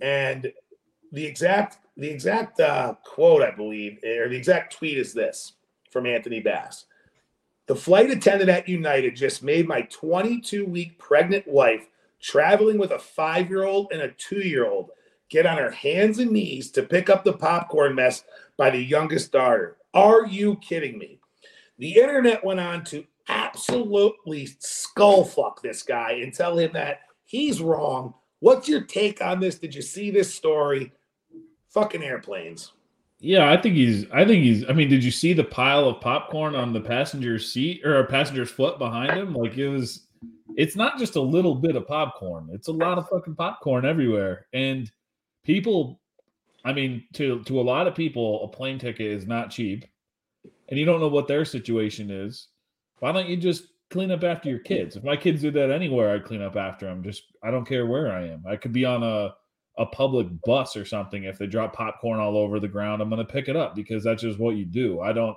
And 0.00 0.52
the 1.10 1.26
exact 1.26 1.78
the 1.96 2.08
exact 2.08 2.60
uh, 2.60 2.94
quote, 3.04 3.42
I 3.42 3.50
believe, 3.50 3.98
or 4.04 4.28
the 4.28 4.36
exact 4.36 4.76
tweet 4.76 4.96
is 4.96 5.12
this 5.12 5.54
from 5.90 6.06
Anthony 6.06 6.40
Bass. 6.40 6.86
The 7.66 7.76
flight 7.76 8.10
attendant 8.10 8.48
at 8.50 8.68
United 8.68 9.16
just 9.16 9.42
made 9.42 9.68
my 9.68 9.82
22 9.82 10.64
week 10.66 10.98
pregnant 10.98 11.46
wife 11.46 11.88
traveling 12.20 12.78
with 12.78 12.92
a 12.92 12.98
five 12.98 13.48
year 13.48 13.64
old 13.64 13.88
and 13.92 14.02
a 14.02 14.12
two 14.12 14.40
year 14.40 14.68
old 14.68 14.90
get 15.28 15.46
on 15.46 15.58
her 15.58 15.70
hands 15.70 16.18
and 16.18 16.30
knees 16.30 16.70
to 16.72 16.82
pick 16.82 17.08
up 17.08 17.24
the 17.24 17.32
popcorn 17.32 17.94
mess 17.94 18.24
by 18.56 18.70
the 18.70 18.82
youngest 18.82 19.32
daughter. 19.32 19.76
Are 19.94 20.26
you 20.26 20.56
kidding 20.56 20.98
me? 20.98 21.19
The 21.80 21.96
internet 21.96 22.44
went 22.44 22.60
on 22.60 22.84
to 22.84 23.04
absolutely 23.30 24.48
skullfuck 24.60 25.62
this 25.62 25.82
guy 25.82 26.12
and 26.22 26.32
tell 26.32 26.58
him 26.58 26.70
that 26.74 27.00
he's 27.24 27.62
wrong. 27.62 28.12
What's 28.40 28.68
your 28.68 28.82
take 28.82 29.22
on 29.22 29.40
this? 29.40 29.58
Did 29.58 29.74
you 29.74 29.80
see 29.80 30.10
this 30.10 30.32
story? 30.32 30.92
Fucking 31.70 32.02
airplanes. 32.02 32.72
Yeah, 33.18 33.50
I 33.50 33.56
think 33.56 33.76
he's. 33.76 34.04
I 34.12 34.26
think 34.26 34.44
he's. 34.44 34.68
I 34.68 34.74
mean, 34.74 34.90
did 34.90 35.02
you 35.02 35.10
see 35.10 35.32
the 35.32 35.44
pile 35.44 35.88
of 35.88 36.02
popcorn 36.02 36.54
on 36.54 36.74
the 36.74 36.82
passenger's 36.82 37.50
seat 37.50 37.80
or 37.82 38.00
a 38.00 38.06
passenger's 38.06 38.50
foot 38.50 38.78
behind 38.78 39.12
him? 39.12 39.32
Like 39.32 39.56
it 39.56 39.68
was. 39.68 40.06
It's 40.56 40.76
not 40.76 40.98
just 40.98 41.16
a 41.16 41.20
little 41.20 41.54
bit 41.54 41.76
of 41.76 41.86
popcorn. 41.86 42.50
It's 42.52 42.68
a 42.68 42.72
lot 42.72 42.98
of 42.98 43.08
fucking 43.08 43.36
popcorn 43.36 43.86
everywhere, 43.86 44.46
and 44.52 44.90
people. 45.44 45.98
I 46.62 46.74
mean, 46.74 47.04
to 47.14 47.42
to 47.44 47.58
a 47.58 47.62
lot 47.62 47.86
of 47.86 47.94
people, 47.94 48.44
a 48.44 48.48
plane 48.48 48.78
ticket 48.78 49.06
is 49.06 49.26
not 49.26 49.50
cheap, 49.50 49.86
and 50.70 50.78
you 50.78 50.86
don't 50.86 51.00
know 51.00 51.08
what 51.08 51.28
their 51.28 51.44
situation 51.44 52.10
is. 52.10 52.48
Why 53.00 53.12
don't 53.12 53.28
you 53.28 53.36
just 53.36 53.64
clean 53.90 54.10
up 54.10 54.24
after 54.24 54.48
your 54.48 54.60
kids? 54.60 54.96
If 54.96 55.04
my 55.04 55.16
kids 55.16 55.42
do 55.42 55.50
that 55.50 55.70
anywhere, 55.70 56.14
I'd 56.14 56.24
clean 56.24 56.42
up 56.42 56.56
after 56.56 56.86
them. 56.86 57.02
Just 57.02 57.24
I 57.42 57.50
don't 57.50 57.66
care 57.66 57.86
where 57.86 58.12
I 58.12 58.26
am. 58.28 58.44
I 58.48 58.56
could 58.56 58.72
be 58.72 58.84
on 58.84 59.02
a 59.02 59.34
a 59.80 59.86
public 59.86 60.26
bus 60.44 60.76
or 60.76 60.84
something, 60.84 61.24
if 61.24 61.38
they 61.38 61.46
drop 61.46 61.72
popcorn 61.72 62.20
all 62.20 62.36
over 62.36 62.60
the 62.60 62.68
ground, 62.68 63.00
I'm 63.00 63.10
to 63.10 63.24
pick 63.24 63.48
it 63.48 63.56
up 63.56 63.74
because 63.74 64.04
that's 64.04 64.22
just 64.22 64.38
what 64.38 64.56
you 64.56 64.66
do. 64.66 65.00
I 65.00 65.12
don't, 65.14 65.36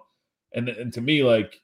and, 0.53 0.67
and 0.67 0.91
to 0.93 1.01
me, 1.01 1.23
like 1.23 1.61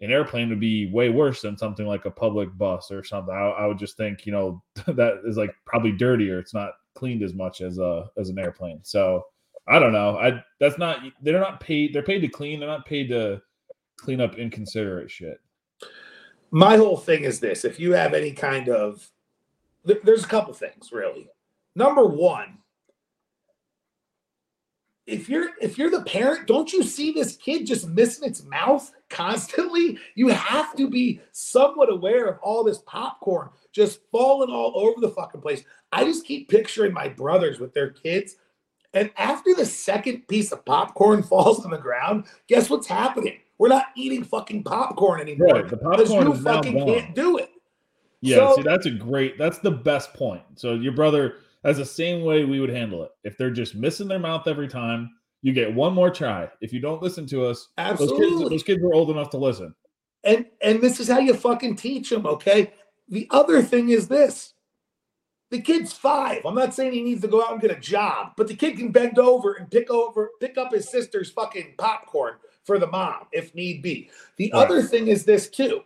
an 0.00 0.10
airplane 0.10 0.50
would 0.50 0.60
be 0.60 0.90
way 0.92 1.08
worse 1.08 1.40
than 1.40 1.56
something 1.56 1.86
like 1.86 2.04
a 2.04 2.10
public 2.10 2.56
bus 2.58 2.90
or 2.90 3.02
something. 3.02 3.34
I, 3.34 3.48
I 3.48 3.66
would 3.66 3.78
just 3.78 3.96
think, 3.96 4.26
you 4.26 4.32
know, 4.32 4.62
that 4.86 5.22
is 5.24 5.38
like 5.38 5.54
probably 5.64 5.92
dirtier. 5.92 6.38
It's 6.38 6.54
not 6.54 6.72
cleaned 6.94 7.22
as 7.22 7.32
much 7.32 7.62
as 7.62 7.78
a 7.78 8.10
as 8.18 8.28
an 8.28 8.38
airplane. 8.38 8.80
So 8.82 9.24
I 9.68 9.78
don't 9.78 9.92
know. 9.92 10.18
I 10.18 10.42
that's 10.58 10.78
not 10.78 11.00
they're 11.22 11.40
not 11.40 11.60
paid. 11.60 11.94
They're 11.94 12.02
paid 12.02 12.20
to 12.20 12.28
clean. 12.28 12.60
They're 12.60 12.68
not 12.68 12.86
paid 12.86 13.08
to 13.08 13.40
clean 13.96 14.20
up 14.20 14.36
inconsiderate 14.36 15.10
shit. 15.10 15.40
My 16.50 16.76
whole 16.76 16.96
thing 16.96 17.24
is 17.24 17.40
this: 17.40 17.64
if 17.64 17.78
you 17.78 17.92
have 17.92 18.14
any 18.14 18.32
kind 18.32 18.68
of, 18.68 19.08
th- 19.86 20.00
there's 20.02 20.24
a 20.24 20.28
couple 20.28 20.52
things 20.54 20.90
really. 20.92 21.28
Number 21.76 22.04
one, 22.04 22.58
if 25.06 25.28
you're 25.28 25.50
if 25.60 25.78
you're 25.78 25.90
the 25.90 26.02
parent, 26.02 26.46
don't 26.46 26.72
you 26.72 26.82
see 26.82 27.12
this 27.12 27.36
kid 27.36 27.66
just 27.66 27.88
missing 27.88 28.28
its 28.28 28.44
mouth 28.44 28.92
constantly? 29.08 29.98
You 30.14 30.28
have 30.28 30.74
to 30.76 30.88
be 30.88 31.20
somewhat 31.32 31.92
aware 31.92 32.26
of 32.26 32.38
all 32.42 32.64
this 32.64 32.82
popcorn 32.86 33.50
just 33.72 34.00
falling 34.10 34.50
all 34.50 34.72
over 34.76 35.00
the 35.00 35.10
fucking 35.10 35.40
place. 35.40 35.62
I 35.92 36.04
just 36.04 36.24
keep 36.24 36.48
picturing 36.48 36.92
my 36.92 37.08
brothers 37.08 37.60
with 37.60 37.72
their 37.74 37.90
kids. 37.90 38.36
And 38.94 39.10
after 39.16 39.54
the 39.54 39.66
second 39.66 40.26
piece 40.28 40.52
of 40.52 40.64
popcorn 40.64 41.22
falls 41.24 41.64
on 41.64 41.70
the 41.70 41.78
ground, 41.78 42.24
guess 42.48 42.68
what's 42.70 42.86
happening? 42.86 43.38
We're 43.58 43.68
not 43.68 43.86
eating 43.96 44.24
fucking 44.24 44.64
popcorn 44.64 45.20
anymore. 45.20 45.54
Right, 45.54 45.68
the 45.68 45.76
popcorn 45.76 46.26
you 46.26 46.32
is 46.32 46.42
now 46.42 46.54
fucking 46.54 46.78
gone. 46.78 46.86
can't 46.86 47.14
do 47.14 47.38
it. 47.38 47.50
Yeah, 48.22 48.36
So- 48.36 48.56
see, 48.56 48.62
that's 48.62 48.86
a 48.86 48.90
great. 48.90 49.38
That's 49.38 49.58
the 49.58 49.70
best 49.70 50.12
point. 50.14 50.42
So 50.56 50.74
your 50.74 50.92
brother, 50.92 51.36
that's 51.62 51.78
the 51.78 51.84
same 51.84 52.24
way 52.24 52.44
we 52.44 52.58
would 52.60 52.70
handle 52.70 53.02
it. 53.04 53.10
If 53.24 53.36
they're 53.38 53.50
just 53.50 53.74
missing 53.74 54.08
their 54.08 54.18
mouth 54.18 54.46
every 54.46 54.68
time, 54.68 55.10
you 55.42 55.52
get 55.52 55.74
one 55.74 55.94
more 55.94 56.10
try. 56.10 56.48
If 56.60 56.72
you 56.72 56.80
don't 56.80 57.02
listen 57.02 57.26
to 57.28 57.46
us, 57.46 57.68
those 57.78 57.98
kids, 57.98 58.00
Absolutely. 58.12 58.48
those 58.56 58.62
kids 58.62 58.82
were 58.82 58.94
old 58.94 59.10
enough 59.10 59.30
to 59.30 59.38
listen. 59.38 59.74
And 60.24 60.46
and 60.62 60.80
this 60.82 61.00
is 61.00 61.08
how 61.08 61.18
you 61.18 61.32
fucking 61.34 61.76
teach 61.76 62.10
them, 62.10 62.26
okay? 62.26 62.72
The 63.08 63.26
other 63.30 63.62
thing 63.62 63.88
is 63.90 64.06
this. 64.08 64.52
The 65.50 65.60
kid's 65.60 65.92
five. 65.92 66.42
I'm 66.44 66.54
not 66.54 66.74
saying 66.74 66.92
he 66.92 67.02
needs 67.02 67.22
to 67.22 67.28
go 67.28 67.42
out 67.44 67.52
and 67.52 67.60
get 67.60 67.72
a 67.72 67.80
job, 67.80 68.32
but 68.36 68.46
the 68.46 68.54
kid 68.54 68.76
can 68.76 68.92
bend 68.92 69.18
over 69.18 69.54
and 69.54 69.68
pick 69.70 69.90
over, 69.90 70.30
pick 70.40 70.56
up 70.56 70.72
his 70.72 70.88
sister's 70.90 71.30
fucking 71.30 71.74
popcorn 71.76 72.34
for 72.64 72.78
the 72.78 72.86
mom 72.86 73.26
if 73.32 73.52
need 73.54 73.82
be. 73.82 74.10
The 74.36 74.50
Right. 74.54 74.62
other 74.64 74.82
thing 74.82 75.08
is 75.08 75.24
this 75.24 75.48
too. 75.50 75.82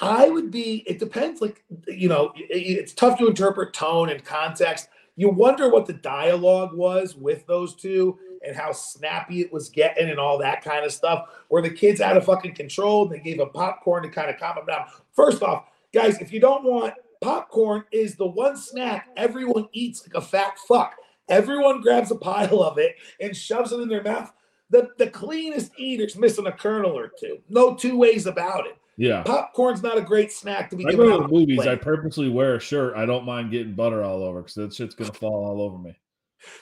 I 0.00 0.28
would 0.28 0.50
be, 0.50 0.82
it 0.88 0.98
depends, 0.98 1.40
like, 1.40 1.62
you 1.86 2.08
know, 2.08 2.32
it- 2.36 2.50
it's 2.50 2.92
tough 2.92 3.18
to 3.20 3.28
interpret 3.28 3.72
tone 3.72 4.08
and 4.08 4.24
context. 4.24 4.88
You 5.14 5.28
wonder 5.28 5.68
what 5.68 5.86
the 5.86 5.92
dialogue 5.92 6.72
was 6.74 7.14
with 7.14 7.46
those 7.46 7.76
two 7.76 8.18
and 8.44 8.56
how 8.56 8.72
snappy 8.72 9.40
it 9.42 9.52
was 9.52 9.68
getting 9.68 10.10
and 10.10 10.18
all 10.18 10.38
that 10.38 10.64
kind 10.64 10.84
of 10.84 10.92
stuff. 10.92 11.28
Where 11.48 11.62
the 11.62 11.70
kid's 11.70 12.00
out 12.00 12.16
of 12.16 12.24
fucking 12.24 12.54
control 12.54 13.02
and 13.04 13.12
they 13.12 13.20
gave 13.20 13.38
him 13.38 13.50
popcorn 13.50 14.02
to 14.02 14.08
kind 14.08 14.30
of 14.30 14.38
calm 14.40 14.58
him 14.58 14.66
down. 14.66 14.86
First 15.12 15.42
off, 15.44 15.66
guys, 15.92 16.18
if 16.20 16.32
you 16.32 16.40
don't 16.40 16.64
want 16.64 16.94
popcorn, 17.22 17.84
is 17.92 18.16
the 18.16 18.26
one 18.26 18.56
snack 18.56 19.08
everyone 19.16 19.68
eats 19.72 20.06
like 20.06 20.14
a 20.14 20.26
fat 20.26 20.58
fuck. 20.68 20.94
Everyone 21.28 21.80
grabs 21.80 22.10
a 22.10 22.16
pile 22.16 22.62
of 22.62 22.78
it 22.78 22.96
and 23.20 23.36
shoves 23.36 23.72
it 23.72 23.80
in 23.80 23.88
their 23.88 24.02
mouth. 24.02 24.32
The, 24.70 24.88
the 24.98 25.08
cleanest 25.08 25.72
eater's 25.78 26.16
missing 26.16 26.46
a 26.46 26.52
kernel 26.52 26.98
or 26.98 27.10
two. 27.18 27.38
No 27.48 27.74
two 27.74 27.96
ways 27.96 28.26
about 28.26 28.66
it. 28.66 28.76
Yeah. 28.96 29.22
Popcorn's 29.22 29.82
not 29.82 29.98
a 29.98 30.02
great 30.02 30.32
snack 30.32 30.70
to 30.70 30.76
be 30.76 30.86
I 30.86 30.92
go 30.92 31.22
to 31.22 31.28
movies. 31.28 31.60
I 31.60 31.76
purposely 31.76 32.28
wear 32.28 32.56
a 32.56 32.60
shirt. 32.60 32.96
I 32.96 33.06
don't 33.06 33.24
mind 33.24 33.50
getting 33.50 33.74
butter 33.74 34.02
all 34.02 34.22
over 34.22 34.40
because 34.42 34.54
that 34.54 34.74
shit's 34.74 34.94
gonna 34.94 35.12
fall 35.12 35.44
all 35.46 35.62
over 35.62 35.78
me. 35.78 35.98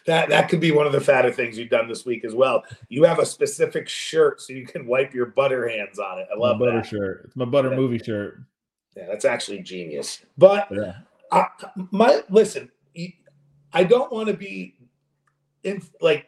That 0.07 0.29
that 0.29 0.49
could 0.49 0.61
be 0.61 0.73
one 0.73 0.87
of 0.87 0.93
the 0.93 1.01
fatter 1.01 1.33
things 1.33 1.59
you've 1.59 1.71
done 1.71 1.89
this 1.89 2.05
week 2.05 2.25
as 2.25 2.35
well. 2.35 2.63
You 2.89 3.05
have 3.05 3.19
a 3.19 3.27
specific 3.27 3.89
shirt 3.89 4.41
so 4.41 4.53
you 4.53 4.67
can 4.67 4.87
wipe 4.87 5.15
your 5.15 5.27
butter 5.27 5.69
hands 5.69 5.99
on 5.99 6.19
it. 6.19 6.29
I 6.33 6.39
love 6.39 6.59
My 6.59 6.67
butter 6.67 6.79
that. 6.79 6.87
shirt. 6.87 7.23
It's 7.25 7.37
my 7.37 7.47
butter 7.47 7.75
movie 7.75 7.99
shirt. 7.99 8.41
Yeah, 8.97 9.07
that's 9.09 9.25
actually 9.25 9.61
genius. 9.63 10.25
But 10.37 10.69
Yeah. 10.71 10.95
I, 11.33 11.47
my 11.91 12.23
listen, 12.29 12.71
I 13.73 13.85
don't 13.85 14.13
want 14.13 14.29
to 14.29 14.35
be 14.35 14.75
in 15.63 15.83
like 16.01 16.27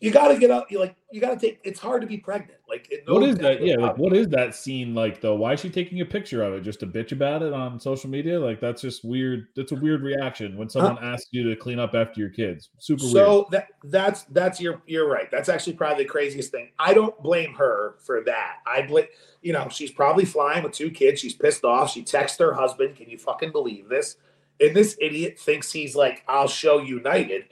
you 0.00 0.12
got 0.12 0.28
to 0.28 0.38
get 0.38 0.50
out. 0.50 0.70
You 0.70 0.78
like 0.78 0.94
you 1.10 1.20
got 1.20 1.38
to 1.38 1.46
take. 1.46 1.60
It's 1.64 1.80
hard 1.80 2.02
to 2.02 2.06
be 2.06 2.18
pregnant. 2.18 2.58
Like 2.68 2.86
it, 2.90 3.02
What 3.06 3.20
no 3.20 3.32
that? 3.34 3.64
Yeah, 3.64 3.76
like 3.76 3.98
what 3.98 4.12
is 4.12 4.28
that 4.28 4.54
scene 4.54 4.94
like 4.94 5.20
though? 5.20 5.34
Why 5.34 5.54
is 5.54 5.60
she 5.60 5.70
taking 5.70 6.00
a 6.00 6.04
picture 6.04 6.42
of 6.42 6.54
it 6.54 6.60
just 6.60 6.80
to 6.80 6.86
bitch 6.86 7.12
about 7.12 7.42
it 7.42 7.52
on 7.52 7.80
social 7.80 8.08
media? 8.08 8.38
Like 8.38 8.60
that's 8.60 8.80
just 8.80 9.04
weird. 9.04 9.48
That's 9.56 9.72
a 9.72 9.76
weird 9.76 10.02
reaction 10.02 10.56
when 10.56 10.68
someone 10.68 10.98
asks 11.02 11.28
you 11.32 11.48
to 11.48 11.56
clean 11.56 11.80
up 11.80 11.94
after 11.94 12.20
your 12.20 12.30
kids. 12.30 12.70
Super 12.78 13.02
weird. 13.02 13.12
So 13.12 13.48
that 13.50 13.68
that's 13.84 14.22
that's 14.24 14.60
your 14.60 14.82
you're 14.86 15.08
right. 15.08 15.30
That's 15.30 15.48
actually 15.48 15.72
probably 15.72 16.04
the 16.04 16.10
craziest 16.10 16.52
thing. 16.52 16.70
I 16.78 16.94
don't 16.94 17.20
blame 17.22 17.54
her 17.54 17.96
for 18.04 18.22
that. 18.24 18.58
I 18.66 18.82
blame 18.82 19.06
you 19.42 19.52
know 19.52 19.68
she's 19.68 19.90
probably 19.90 20.24
flying 20.24 20.62
with 20.62 20.72
two 20.72 20.90
kids. 20.90 21.20
She's 21.20 21.34
pissed 21.34 21.64
off. 21.64 21.90
She 21.90 22.04
texts 22.04 22.38
her 22.38 22.52
husband. 22.52 22.96
Can 22.96 23.10
you 23.10 23.18
fucking 23.18 23.50
believe 23.50 23.88
this? 23.88 24.16
And 24.60 24.74
this 24.74 24.96
idiot 25.00 25.38
thinks 25.38 25.70
he's 25.70 25.94
like, 25.94 26.24
I'll 26.26 26.48
show 26.48 26.80
United, 26.80 27.44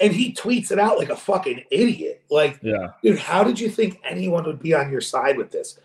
and 0.00 0.12
he 0.12 0.32
tweets 0.32 0.70
it 0.70 0.78
out 0.78 0.98
like 0.98 1.08
a 1.08 1.16
fucking 1.16 1.64
idiot. 1.70 2.22
Like, 2.30 2.58
Yeah. 2.62 2.92
dude, 3.02 3.18
how 3.18 3.42
did 3.44 3.58
you 3.58 3.68
think 3.68 4.00
anyone 4.04 4.44
would 4.44 4.60
be 4.60 4.74
on 4.74 4.90
your 4.90 5.00
side 5.00 5.36
with 5.38 5.50
this? 5.50 5.78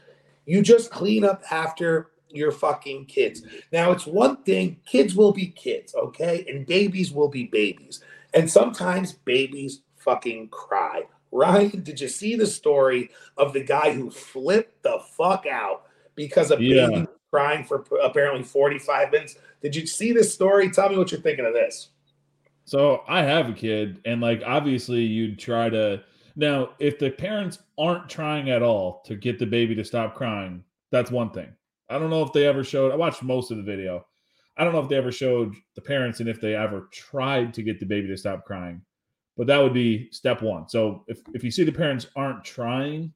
You 0.45 0.61
just 0.61 0.91
clean 0.91 1.23
up 1.23 1.43
after 1.51 2.07
your 2.29 2.51
fucking 2.51 3.05
kids. 3.05 3.43
Now, 3.71 3.91
it's 3.91 4.05
one 4.07 4.37
thing, 4.43 4.79
kids 4.85 5.15
will 5.15 5.31
be 5.31 5.47
kids, 5.47 5.93
okay? 5.95 6.45
And 6.49 6.65
babies 6.65 7.11
will 7.11 7.27
be 7.27 7.45
babies. 7.45 8.03
And 8.33 8.49
sometimes 8.49 9.13
babies 9.13 9.81
fucking 9.97 10.49
cry. 10.49 11.03
Ryan, 11.31 11.83
did 11.83 11.99
you 12.01 12.07
see 12.07 12.35
the 12.35 12.47
story 12.47 13.11
of 13.37 13.53
the 13.53 13.63
guy 13.63 13.93
who 13.93 14.09
flipped 14.09 14.83
the 14.83 14.99
fuck 15.15 15.45
out 15.45 15.83
because 16.15 16.51
a 16.51 16.61
Yeah. 16.61 16.87
baby 16.87 17.07
crying 17.29 17.63
for 17.63 17.85
apparently 18.01 18.43
45 18.43 19.11
minutes? 19.11 19.37
Did 19.61 19.75
you 19.75 19.85
see 19.85 20.11
this 20.11 20.33
story? 20.33 20.69
Tell 20.69 20.89
me 20.89 20.97
what 20.97 21.11
you're 21.11 21.21
thinking 21.21 21.45
of 21.45 21.53
this. 21.53 21.89
So 22.71 23.03
I 23.05 23.21
have 23.23 23.49
a 23.49 23.53
kid, 23.53 23.99
and 24.05 24.21
like 24.21 24.43
obviously 24.45 25.01
you'd 25.01 25.37
try 25.37 25.67
to 25.67 26.01
now 26.37 26.69
if 26.79 26.97
the 26.99 27.09
parents 27.09 27.59
aren't 27.77 28.07
trying 28.07 28.49
at 28.49 28.63
all 28.63 29.01
to 29.07 29.17
get 29.17 29.39
the 29.39 29.45
baby 29.45 29.75
to 29.75 29.83
stop 29.83 30.15
crying, 30.15 30.63
that's 30.89 31.11
one 31.11 31.31
thing. 31.31 31.49
I 31.89 31.99
don't 31.99 32.09
know 32.09 32.23
if 32.23 32.31
they 32.31 32.47
ever 32.47 32.63
showed. 32.63 32.93
I 32.93 32.95
watched 32.95 33.23
most 33.23 33.51
of 33.51 33.57
the 33.57 33.63
video. 33.63 34.05
I 34.55 34.63
don't 34.63 34.71
know 34.71 34.79
if 34.79 34.87
they 34.87 34.95
ever 34.95 35.11
showed 35.11 35.53
the 35.75 35.81
parents 35.81 36.21
and 36.21 36.29
if 36.29 36.39
they 36.39 36.55
ever 36.55 36.87
tried 36.93 37.53
to 37.55 37.61
get 37.61 37.81
the 37.81 37.85
baby 37.85 38.07
to 38.07 38.15
stop 38.15 38.45
crying. 38.45 38.81
but 39.35 39.47
that 39.47 39.57
would 39.57 39.73
be 39.73 40.09
step 40.13 40.41
one. 40.41 40.69
So 40.69 41.03
if 41.09 41.19
if 41.33 41.43
you 41.43 41.51
see 41.51 41.65
the 41.65 41.73
parents 41.73 42.07
aren't 42.15 42.45
trying, 42.45 43.13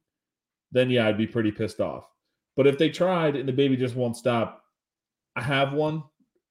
then 0.73 0.89
yeah, 0.89 1.07
I'd 1.07 1.17
be 1.17 1.27
pretty 1.27 1.53
pissed 1.53 1.79
off. 1.79 2.09
But 2.57 2.67
if 2.67 2.77
they 2.77 2.89
tried 2.89 3.37
and 3.37 3.47
the 3.47 3.53
baby 3.53 3.77
just 3.77 3.95
won't 3.95 4.17
stop, 4.17 4.65
I 5.37 5.41
have 5.41 5.71
one. 5.71 6.03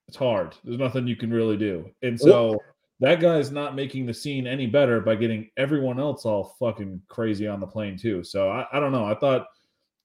It's 0.09 0.17
hard. 0.17 0.55
There's 0.65 0.79
nothing 0.79 1.07
you 1.07 1.17
can 1.17 1.31
really 1.31 1.59
do. 1.59 1.91
And 2.01 2.19
so 2.19 2.59
that 3.01 3.21
guy 3.21 3.39
is 3.39 3.51
not 3.51 3.75
making 3.75 4.07
the 4.07 4.15
scene 4.15 4.47
any 4.47 4.67
better 4.67 5.01
by 5.01 5.17
getting 5.17 5.51
everyone 5.57 5.99
else 5.99 6.25
all 6.25 6.57
fucking 6.59 7.03
crazy 7.09 7.47
on 7.47 7.61
the 7.61 7.67
plane 7.67 7.99
too. 7.99 8.23
So 8.23 8.51
I, 8.51 8.67
I 8.73 8.81
don't 8.81 8.93
know. 8.93 9.05
I 9.05 9.15
thought 9.15 9.49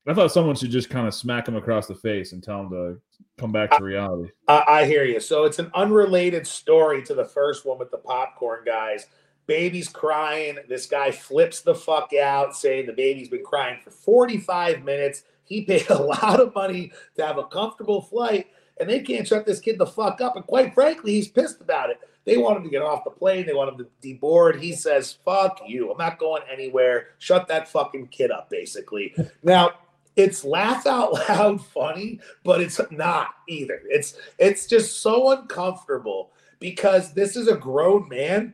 I 0.07 0.13
thought 0.13 0.31
someone 0.31 0.55
should 0.55 0.71
just 0.71 0.89
kind 0.89 1.07
of 1.07 1.13
smack 1.13 1.47
him 1.47 1.55
across 1.55 1.87
the 1.87 1.95
face 1.95 2.31
and 2.31 2.41
tell 2.41 2.61
him 2.61 2.69
to 2.69 3.01
come 3.37 3.51
back 3.51 3.77
to 3.77 3.83
reality. 3.83 4.31
I, 4.47 4.63
I 4.67 4.85
hear 4.85 5.03
you. 5.03 5.19
So 5.19 5.43
it's 5.43 5.59
an 5.59 5.69
unrelated 5.75 6.47
story 6.47 7.03
to 7.03 7.13
the 7.13 7.25
first 7.25 7.65
one 7.65 7.77
with 7.77 7.91
the 7.91 7.97
popcorn 7.97 8.63
guys. 8.65 9.05
Baby's 9.45 9.89
crying. 9.89 10.57
This 10.67 10.85
guy 10.85 11.11
flips 11.11 11.61
the 11.61 11.75
fuck 11.75 12.11
out, 12.13 12.55
saying 12.55 12.85
the 12.85 12.93
baby's 12.93 13.29
been 13.29 13.43
crying 13.43 13.79
for 13.83 13.91
45 13.91 14.83
minutes. 14.83 15.23
He 15.43 15.65
paid 15.65 15.89
a 15.89 15.97
lot 16.01 16.39
of 16.39 16.55
money 16.55 16.91
to 17.15 17.25
have 17.25 17.37
a 17.37 17.45
comfortable 17.45 18.01
flight, 18.01 18.47
and 18.79 18.89
they 18.89 18.99
can't 19.01 19.27
shut 19.27 19.45
this 19.45 19.59
kid 19.59 19.77
the 19.77 19.85
fuck 19.87 20.21
up. 20.21 20.35
And 20.35 20.45
quite 20.45 20.73
frankly, 20.73 21.13
he's 21.13 21.27
pissed 21.27 21.61
about 21.61 21.89
it. 21.89 21.99
They 22.29 22.37
want 22.37 22.57
him 22.57 22.63
to 22.63 22.69
get 22.69 22.81
off 22.81 23.03
the 23.03 23.09
plane. 23.09 23.45
They 23.45 23.53
want 23.53 23.73
him 23.73 23.85
to 23.85 24.07
deboard. 24.07 24.59
He 24.59 24.73
says, 24.73 25.17
fuck 25.25 25.61
you. 25.65 25.91
I'm 25.91 25.97
not 25.97 26.19
going 26.19 26.43
anywhere. 26.51 27.07
Shut 27.17 27.47
that 27.47 27.67
fucking 27.67 28.07
kid 28.07 28.31
up, 28.31 28.49
basically. 28.49 29.15
now, 29.43 29.71
it's 30.15 30.43
laugh 30.43 30.85
out 30.85 31.13
loud 31.13 31.65
funny, 31.65 32.19
but 32.43 32.61
it's 32.61 32.79
not 32.91 33.29
either. 33.47 33.81
It's 33.85 34.15
it's 34.37 34.67
just 34.67 35.01
so 35.01 35.31
uncomfortable 35.31 36.31
because 36.59 37.13
this 37.13 37.35
is 37.35 37.47
a 37.47 37.55
grown 37.55 38.09
man. 38.09 38.53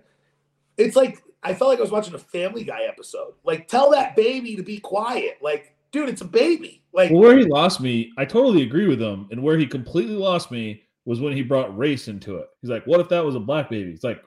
It's 0.77 0.95
like 0.95 1.23
I 1.45 1.53
felt 1.53 1.69
like 1.69 1.79
I 1.79 1.83
was 1.83 1.91
watching 1.91 2.15
a 2.15 2.19
Family 2.19 2.63
Guy 2.63 2.81
episode. 2.87 3.33
Like, 3.43 3.67
tell 3.67 3.91
that 3.91 4.15
baby 4.15 4.55
to 4.55 4.63
be 4.63 4.79
quiet. 4.79 5.37
Like, 5.41 5.75
dude, 5.91 6.09
it's 6.09 6.21
a 6.21 6.25
baby. 6.25 6.81
Like, 6.91 7.11
well, 7.11 7.21
where 7.21 7.37
he 7.37 7.45
lost 7.45 7.79
me, 7.79 8.11
I 8.17 8.25
totally 8.25 8.63
agree 8.63 8.87
with 8.87 8.99
him. 8.99 9.27
And 9.31 9.43
where 9.43 9.57
he 9.57 9.67
completely 9.67 10.15
lost 10.15 10.49
me 10.49 10.81
was 11.05 11.21
when 11.21 11.33
he 11.33 11.43
brought 11.43 11.77
race 11.77 12.07
into 12.07 12.37
it. 12.37 12.47
He's 12.61 12.69
like, 12.69 12.85
"What 12.85 12.99
if 12.99 13.09
that 13.09 13.23
was 13.23 13.35
a 13.35 13.39
black 13.39 13.69
baby?" 13.69 13.91
It's 13.91 14.03
like, 14.03 14.21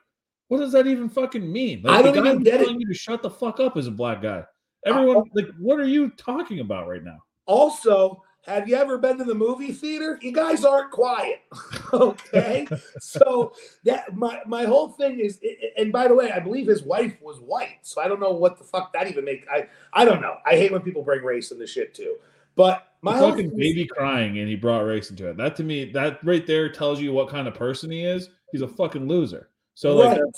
what 0.49 0.59
does 0.59 0.73
that 0.73 0.87
even 0.87 1.09
fucking 1.09 1.51
mean? 1.51 1.83
Like, 1.83 1.99
I 1.99 2.03
don't 2.03 2.27
even 2.27 2.43
get 2.43 2.63
it. 2.63 2.71
You 2.71 2.87
to 2.87 2.95
shut 2.95 3.23
the 3.23 3.31
fuck 3.31 3.61
up 3.61 3.77
as 3.77 3.87
a 3.87 3.91
black 3.91 4.23
guy. 4.23 4.45
Everyone, 4.87 5.25
like, 5.35 5.49
what 5.59 5.79
are 5.79 5.87
you 5.87 6.11
talking 6.11 6.61
about 6.61 6.89
right 6.89 7.05
now? 7.05 7.19
Also, 7.47 8.23
have 8.47 8.67
you 8.67 8.77
ever 8.77 8.97
been 8.97 9.19
to 9.19 9.25
the 9.25 9.35
movie 9.35 9.73
theater? 9.73 10.19
You 10.23 10.33
guys 10.33 10.65
aren't 10.65 10.91
quiet. 10.91 11.41
okay. 11.93 12.67
so 12.99 13.53
that 13.85 14.17
my 14.17 14.41
my 14.47 14.65
whole 14.65 14.89
thing 14.89 15.21
is 15.21 15.39
and 15.77 15.93
by 15.93 16.09
the 16.09 16.15
way, 16.15 16.33
I 16.33 16.41
believe 16.41 16.67
his 16.67 16.83
wife 16.83 17.21
was 17.21 17.41
white. 17.41 17.81
So 17.83 18.01
I 18.01 18.09
don't 18.09 18.21
know 18.21 18.33
what 18.33 18.57
the 18.57 18.65
fuck 18.65 18.93
that 18.95 19.09
even 19.09 19.25
make 19.25 19.47
I 19.53 19.69
I 19.93 20.07
don't 20.07 20.23
know. 20.23 20.37
I 20.47 20.53
hate 20.53 20.73
when 20.73 20.81
people 20.81 21.03
bring 21.03 21.23
race 21.23 21.51
in 21.51 21.59
the 21.59 21.67
shit 21.67 21.95
too. 21.95 22.17
But 22.59 22.89
my 23.03 23.21
fucking 23.21 23.51
baby 23.51 23.83
is, 23.83 23.89
crying 23.89 24.41
and 24.41 24.49
he 24.49 24.57
brought 24.57 24.81
race 24.81 25.11
into 25.11 25.29
it. 25.31 25.37
That 25.37 25.55
to 25.57 25.63
me, 25.63 25.85
that 25.93 26.19
right 26.25 26.45
there 26.45 26.69
tells 26.69 27.01
you 27.01 27.13
what 27.13 27.29
kind 27.29 27.47
of 27.47 27.55
person 27.55 27.89
he 27.89 28.05
is. 28.05 28.31
He's 28.51 28.63
a 28.63 28.69
fucking 28.69 29.07
loser. 29.07 29.49
So 29.75 30.03
right. 30.03 30.21
like 30.21 30.35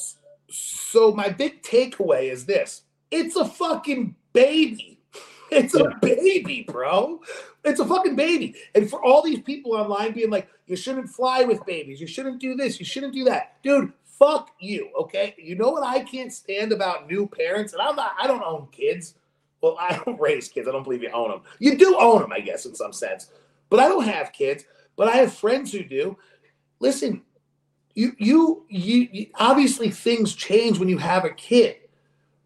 so 0.50 1.12
my 1.12 1.30
big 1.30 1.62
takeaway 1.62 2.30
is 2.30 2.44
this. 2.44 2.82
It's 3.10 3.36
a 3.36 3.44
fucking 3.44 4.14
baby. 4.32 4.98
It's 5.52 5.74
yeah. 5.74 5.86
a 5.86 5.98
baby, 5.98 6.64
bro. 6.68 7.20
It's 7.64 7.80
a 7.80 7.84
fucking 7.84 8.14
baby. 8.14 8.54
And 8.76 8.88
for 8.88 9.04
all 9.04 9.20
these 9.20 9.40
people 9.40 9.74
online 9.74 10.12
being 10.12 10.30
like, 10.30 10.48
you 10.68 10.76
shouldn't 10.76 11.10
fly 11.10 11.42
with 11.42 11.66
babies, 11.66 12.00
you 12.00 12.06
shouldn't 12.06 12.40
do 12.40 12.54
this, 12.54 12.78
you 12.78 12.86
shouldn't 12.86 13.14
do 13.14 13.24
that. 13.24 13.60
Dude, 13.64 13.92
fuck 14.04 14.52
you. 14.60 14.90
Okay. 14.96 15.34
You 15.36 15.56
know 15.56 15.70
what 15.70 15.82
I 15.82 16.04
can't 16.04 16.32
stand 16.32 16.70
about 16.70 17.10
new 17.10 17.26
parents? 17.26 17.72
And 17.72 17.82
I'm 17.82 17.96
not, 17.96 18.12
I 18.16 18.28
don't 18.28 18.44
own 18.44 18.68
kids. 18.70 19.14
Well, 19.60 19.76
I 19.78 20.00
don't 20.04 20.20
raise 20.20 20.48
kids. 20.48 20.68
I 20.68 20.72
don't 20.72 20.82
believe 20.82 21.02
you 21.02 21.10
own 21.10 21.30
them. 21.30 21.42
You 21.58 21.76
do 21.76 21.96
own 21.98 22.22
them, 22.22 22.32
I 22.32 22.40
guess, 22.40 22.66
in 22.66 22.74
some 22.74 22.92
sense. 22.92 23.30
But 23.68 23.80
I 23.80 23.88
don't 23.88 24.04
have 24.04 24.32
kids, 24.32 24.64
but 24.96 25.08
I 25.08 25.16
have 25.16 25.32
friends 25.32 25.72
who 25.72 25.84
do. 25.84 26.16
Listen, 26.80 27.22
you 27.94 28.12
you 28.18 28.66
you, 28.68 29.08
you 29.12 29.26
obviously 29.34 29.90
things 29.90 30.34
change 30.34 30.78
when 30.78 30.88
you 30.88 30.98
have 30.98 31.24
a 31.24 31.30
kid 31.30 31.76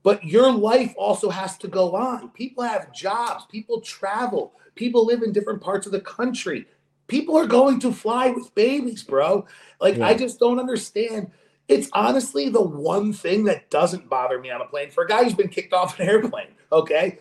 but 0.04 0.22
your 0.22 0.52
life 0.52 0.94
also 0.96 1.30
has 1.30 1.56
to 1.58 1.66
go 1.66 1.96
on. 1.96 2.28
People 2.28 2.62
have 2.62 2.92
jobs, 2.92 3.46
people 3.46 3.80
travel, 3.80 4.52
people 4.76 5.06
live 5.06 5.22
in 5.22 5.32
different 5.32 5.62
parts 5.62 5.86
of 5.86 5.92
the 5.92 6.00
country. 6.00 6.66
People 7.06 7.36
are 7.36 7.46
going 7.46 7.80
to 7.80 7.90
fly 7.90 8.30
with 8.30 8.54
babies, 8.54 9.02
bro. 9.02 9.46
Like, 9.80 9.96
yeah. 9.96 10.06
I 10.06 10.14
just 10.14 10.38
don't 10.38 10.60
understand. 10.60 11.30
It's 11.68 11.88
honestly 11.92 12.48
the 12.48 12.62
one 12.62 13.12
thing 13.12 13.44
that 13.44 13.70
doesn't 13.70 14.08
bother 14.08 14.38
me 14.38 14.50
on 14.50 14.60
a 14.60 14.66
plane 14.66 14.90
for 14.90 15.04
a 15.04 15.08
guy 15.08 15.24
who's 15.24 15.34
been 15.34 15.48
kicked 15.48 15.72
off 15.72 15.98
an 15.98 16.08
airplane. 16.08 16.48
Okay. 16.70 17.18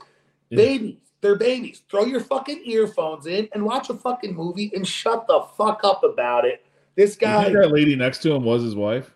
Yeah. 0.49 0.57
Babies, 0.57 0.97
they're 1.21 1.35
babies. 1.35 1.83
Throw 1.89 2.05
your 2.05 2.19
fucking 2.19 2.61
earphones 2.65 3.25
in 3.25 3.47
and 3.53 3.63
watch 3.63 3.89
a 3.89 3.93
fucking 3.93 4.35
movie 4.35 4.71
and 4.75 4.85
shut 4.87 5.25
the 5.27 5.45
fuck 5.57 5.81
up 5.83 6.03
about 6.03 6.45
it. 6.45 6.65
This 6.95 7.15
guy. 7.15 7.49
that 7.49 7.71
lady 7.71 7.95
next 7.95 8.19
to 8.19 8.33
him 8.33 8.43
was 8.43 8.61
his 8.61 8.75
wife? 8.75 9.09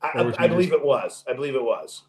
I, 0.00 0.08
I, 0.08 0.44
I 0.44 0.48
believe 0.48 0.72
it 0.72 0.84
was. 0.84 1.24
I 1.28 1.34
believe 1.34 1.54
it 1.54 1.62
was. 1.62 2.02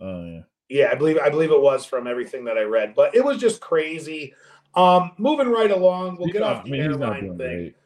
Oh 0.00 0.24
yeah. 0.24 0.40
Yeah, 0.68 0.90
I 0.92 0.96
believe 0.96 1.18
I 1.18 1.30
believe 1.30 1.50
it 1.50 1.60
was 1.60 1.86
from 1.86 2.06
everything 2.06 2.44
that 2.44 2.58
I 2.58 2.62
read, 2.62 2.94
but 2.94 3.14
it 3.14 3.24
was 3.24 3.38
just 3.38 3.60
crazy. 3.60 4.34
Um, 4.74 5.12
moving 5.16 5.48
right 5.48 5.70
along, 5.70 6.16
we'll 6.16 6.26
he's 6.26 6.34
get 6.34 6.40
not, 6.40 6.56
off 6.56 6.64
the 6.64 6.68
I 6.68 6.72
mean, 6.72 6.82
airline 6.82 7.22
thing. 7.22 7.36
Great. 7.36 7.76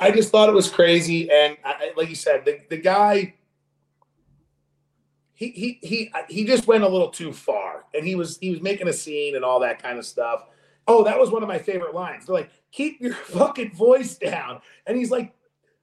I 0.00 0.10
just 0.10 0.30
thought 0.30 0.48
it 0.48 0.54
was 0.54 0.70
crazy, 0.70 1.30
and 1.30 1.58
I, 1.64 1.92
like 1.96 2.08
you 2.08 2.14
said, 2.14 2.44
the, 2.46 2.60
the 2.70 2.78
guy, 2.78 3.34
he 5.34 5.50
he 5.50 5.78
he 5.82 6.12
he 6.28 6.44
just 6.44 6.66
went 6.66 6.84
a 6.84 6.88
little 6.88 7.10
too 7.10 7.32
far, 7.32 7.84
and 7.94 8.06
he 8.06 8.14
was 8.14 8.38
he 8.38 8.50
was 8.50 8.62
making 8.62 8.88
a 8.88 8.92
scene 8.92 9.36
and 9.36 9.44
all 9.44 9.60
that 9.60 9.82
kind 9.82 9.98
of 9.98 10.06
stuff. 10.06 10.46
Oh, 10.88 11.04
that 11.04 11.18
was 11.18 11.30
one 11.30 11.42
of 11.42 11.48
my 11.48 11.58
favorite 11.58 11.94
lines. 11.94 12.26
They're 12.26 12.34
like, 12.34 12.50
"Keep 12.72 13.00
your 13.00 13.12
fucking 13.14 13.74
voice 13.74 14.16
down," 14.16 14.62
and 14.86 14.96
he's 14.96 15.10
like, 15.10 15.34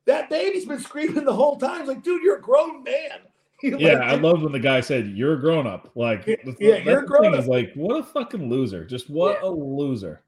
"That 0.06 0.30
baby's 0.30 0.66
been 0.66 0.80
screaming 0.80 1.24
the 1.24 1.34
whole 1.34 1.58
time." 1.58 1.82
It's 1.82 1.88
like, 1.88 2.04
dude, 2.04 2.24
you're 2.24 2.38
a 2.38 2.42
grown 2.42 2.84
man. 2.84 3.20
yeah, 3.64 4.00
I 4.00 4.16
love 4.16 4.42
when 4.42 4.52
the 4.52 4.60
guy 4.60 4.82
said, 4.82 5.08
"You're 5.08 5.34
a 5.34 5.40
grown 5.40 5.68
up." 5.68 5.92
Like, 5.96 6.28
yeah, 6.60 6.78
you're 6.78 7.04
grown 7.04 7.36
up. 7.36 7.48
Like, 7.48 7.72
what 7.76 8.00
a 8.00 8.04
fucking 8.04 8.50
loser! 8.50 8.84
Just 8.84 9.10
what 9.10 9.40
yeah. 9.42 9.50
a 9.50 9.52
loser. 9.52 10.24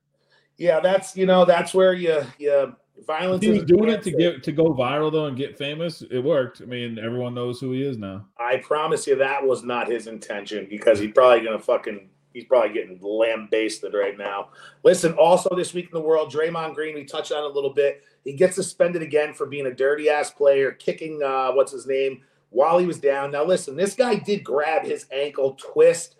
Yeah, 0.57 0.79
that's 0.79 1.15
you 1.15 1.25
know 1.25 1.45
that's 1.45 1.73
where 1.73 1.93
you 1.93 2.23
you 2.37 2.75
violence. 3.05 3.43
He 3.43 3.51
was 3.51 3.63
doing 3.63 3.89
it 3.89 4.03
to 4.03 4.11
get 4.11 4.43
to 4.43 4.51
go 4.51 4.73
viral 4.73 5.11
though 5.11 5.25
and 5.25 5.37
get 5.37 5.57
famous. 5.57 6.01
It 6.01 6.19
worked. 6.19 6.61
I 6.61 6.65
mean, 6.65 6.99
everyone 6.99 7.33
knows 7.33 7.59
who 7.59 7.71
he 7.71 7.83
is 7.83 7.97
now. 7.97 8.25
I 8.37 8.57
promise 8.57 9.07
you 9.07 9.15
that 9.17 9.43
was 9.43 9.63
not 9.63 9.87
his 9.87 10.07
intention 10.07 10.67
because 10.69 10.99
he's 10.99 11.13
probably 11.13 11.43
gonna 11.43 11.59
fucking 11.59 12.09
he's 12.33 12.45
probably 12.45 12.73
getting 12.73 12.99
lambasted 13.01 13.93
right 13.93 14.17
now. 14.17 14.49
Listen, 14.83 15.13
also 15.13 15.55
this 15.55 15.73
week 15.73 15.85
in 15.85 15.91
the 15.93 16.05
world, 16.05 16.31
Draymond 16.31 16.75
Green, 16.75 16.95
we 16.95 17.05
touched 17.05 17.31
on 17.31 17.43
a 17.43 17.53
little 17.53 17.73
bit. 17.73 18.03
He 18.23 18.33
gets 18.33 18.55
suspended 18.55 19.01
again 19.01 19.33
for 19.33 19.45
being 19.45 19.65
a 19.65 19.73
dirty 19.73 20.09
ass 20.09 20.31
player, 20.31 20.71
kicking 20.71 21.21
uh, 21.23 21.51
what's 21.51 21.71
his 21.71 21.87
name 21.87 22.21
while 22.49 22.77
he 22.77 22.85
was 22.85 22.99
down. 22.99 23.31
Now, 23.31 23.43
listen, 23.43 23.75
this 23.75 23.95
guy 23.95 24.15
did 24.15 24.43
grab 24.43 24.83
his 24.83 25.05
ankle, 25.11 25.57
twist. 25.59 26.15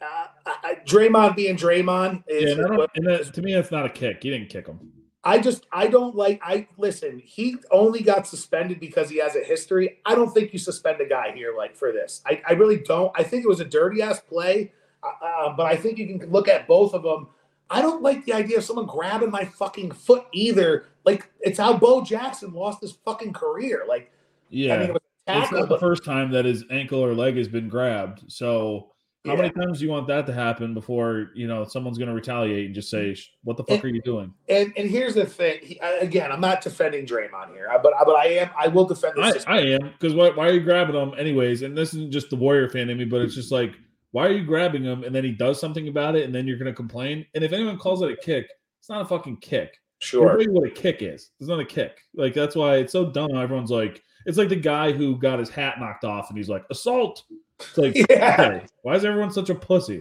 Uh, 0.00 0.26
I, 0.46 0.76
Draymond 0.86 1.36
being 1.36 1.56
Draymond 1.56 2.24
is. 2.26 2.56
Yeah, 2.56 3.18
to 3.18 3.42
me, 3.42 3.54
that's 3.54 3.70
not 3.70 3.86
a 3.86 3.90
kick. 3.90 4.22
He 4.22 4.30
didn't 4.30 4.48
kick 4.48 4.66
him. 4.66 4.92
I 5.24 5.38
just 5.38 5.66
I 5.70 5.86
don't 5.86 6.16
like 6.16 6.40
I 6.42 6.66
listen. 6.78 7.22
He 7.24 7.56
only 7.70 8.02
got 8.02 8.26
suspended 8.26 8.80
because 8.80 9.08
he 9.08 9.18
has 9.18 9.36
a 9.36 9.40
history. 9.40 9.98
I 10.04 10.14
don't 10.14 10.32
think 10.32 10.52
you 10.52 10.58
suspend 10.58 11.00
a 11.00 11.06
guy 11.06 11.32
here 11.32 11.54
like 11.56 11.76
for 11.76 11.92
this. 11.92 12.22
I, 12.26 12.42
I 12.48 12.52
really 12.52 12.78
don't. 12.78 13.12
I 13.14 13.22
think 13.22 13.44
it 13.44 13.48
was 13.48 13.60
a 13.60 13.64
dirty 13.64 14.02
ass 14.02 14.20
play, 14.20 14.72
uh, 15.02 15.24
uh 15.24 15.56
but 15.56 15.66
I 15.66 15.76
think 15.76 15.98
you 15.98 16.18
can 16.18 16.30
look 16.30 16.48
at 16.48 16.66
both 16.66 16.92
of 16.94 17.02
them. 17.02 17.28
I 17.70 17.80
don't 17.80 18.02
like 18.02 18.24
the 18.24 18.32
idea 18.32 18.58
of 18.58 18.64
someone 18.64 18.86
grabbing 18.86 19.30
my 19.30 19.44
fucking 19.44 19.92
foot 19.92 20.26
either. 20.32 20.88
Like 21.04 21.30
it's 21.40 21.58
how 21.58 21.76
Bo 21.76 22.02
Jackson 22.02 22.52
lost 22.52 22.80
his 22.80 22.92
fucking 23.04 23.32
career. 23.32 23.84
Like 23.88 24.10
yeah, 24.50 24.74
I 24.74 24.78
mean, 24.78 24.88
it 24.88 24.92
was 24.92 25.02
it's 25.28 25.52
not 25.52 25.68
the 25.68 25.78
first 25.78 26.04
time 26.04 26.32
that 26.32 26.44
his 26.44 26.64
ankle 26.70 26.98
or 26.98 27.14
leg 27.14 27.36
has 27.36 27.48
been 27.48 27.68
grabbed. 27.68 28.24
So 28.26 28.91
how 29.24 29.32
yeah. 29.32 29.42
many 29.42 29.50
times 29.50 29.78
do 29.78 29.84
you 29.84 29.90
want 29.90 30.08
that 30.08 30.26
to 30.26 30.32
happen 30.32 30.74
before 30.74 31.30
you 31.34 31.46
know 31.46 31.64
someone's 31.64 31.96
going 31.96 32.08
to 32.08 32.14
retaliate 32.14 32.66
and 32.66 32.74
just 32.74 32.90
say, 32.90 33.16
"What 33.44 33.56
the 33.56 33.62
fuck 33.62 33.76
and, 33.76 33.84
are 33.84 33.94
you 33.94 34.02
doing?" 34.02 34.34
And 34.48 34.72
and 34.76 34.90
here's 34.90 35.14
the 35.14 35.26
thing. 35.26 35.60
He, 35.62 35.78
again, 35.78 36.32
I'm 36.32 36.40
not 36.40 36.60
defending 36.60 37.06
Draymond 37.06 37.52
here, 37.52 37.68
but 37.82 37.92
but 38.04 38.16
I 38.16 38.26
am. 38.26 38.50
I 38.58 38.66
will 38.66 38.84
defend. 38.84 39.14
This 39.16 39.44
I, 39.46 39.58
I 39.58 39.60
am 39.60 39.90
because 39.92 40.14
why, 40.14 40.30
why 40.30 40.48
are 40.48 40.52
you 40.52 40.60
grabbing 40.60 40.96
him 40.96 41.14
anyways? 41.16 41.62
And 41.62 41.78
this 41.78 41.94
isn't 41.94 42.10
just 42.10 42.30
the 42.30 42.36
Warrior 42.36 42.68
fan 42.68 42.90
in 42.90 42.98
me, 42.98 43.04
but 43.04 43.22
it's 43.22 43.34
just 43.34 43.52
like, 43.52 43.74
why 44.10 44.26
are 44.26 44.32
you 44.32 44.44
grabbing 44.44 44.82
him? 44.82 45.04
And 45.04 45.14
then 45.14 45.22
he 45.22 45.30
does 45.30 45.60
something 45.60 45.86
about 45.86 46.16
it, 46.16 46.24
and 46.24 46.34
then 46.34 46.48
you're 46.48 46.58
going 46.58 46.72
to 46.72 46.76
complain. 46.76 47.24
And 47.34 47.44
if 47.44 47.52
anyone 47.52 47.78
calls 47.78 48.02
it 48.02 48.10
a 48.10 48.16
kick, 48.16 48.50
it's 48.80 48.88
not 48.88 49.02
a 49.02 49.04
fucking 49.04 49.36
kick. 49.36 49.78
Sure. 50.00 50.36
what 50.48 50.66
a 50.66 50.70
kick 50.70 51.00
is. 51.00 51.30
It's 51.38 51.48
not 51.48 51.60
a 51.60 51.64
kick. 51.64 52.00
Like 52.16 52.34
that's 52.34 52.56
why 52.56 52.78
it's 52.78 52.92
so 52.92 53.12
dumb. 53.12 53.36
Everyone's 53.36 53.70
like 53.70 54.02
it's 54.26 54.38
like 54.38 54.48
the 54.48 54.56
guy 54.56 54.92
who 54.92 55.16
got 55.16 55.38
his 55.38 55.48
hat 55.48 55.78
knocked 55.78 56.04
off 56.04 56.28
and 56.28 56.36
he's 56.36 56.48
like, 56.48 56.64
assault. 56.70 57.22
It's 57.60 57.78
like, 57.78 57.96
yeah. 58.10 58.36
okay, 58.38 58.66
why 58.82 58.96
is 58.96 59.04
everyone 59.04 59.32
such 59.32 59.50
a 59.50 59.54
pussy? 59.54 60.00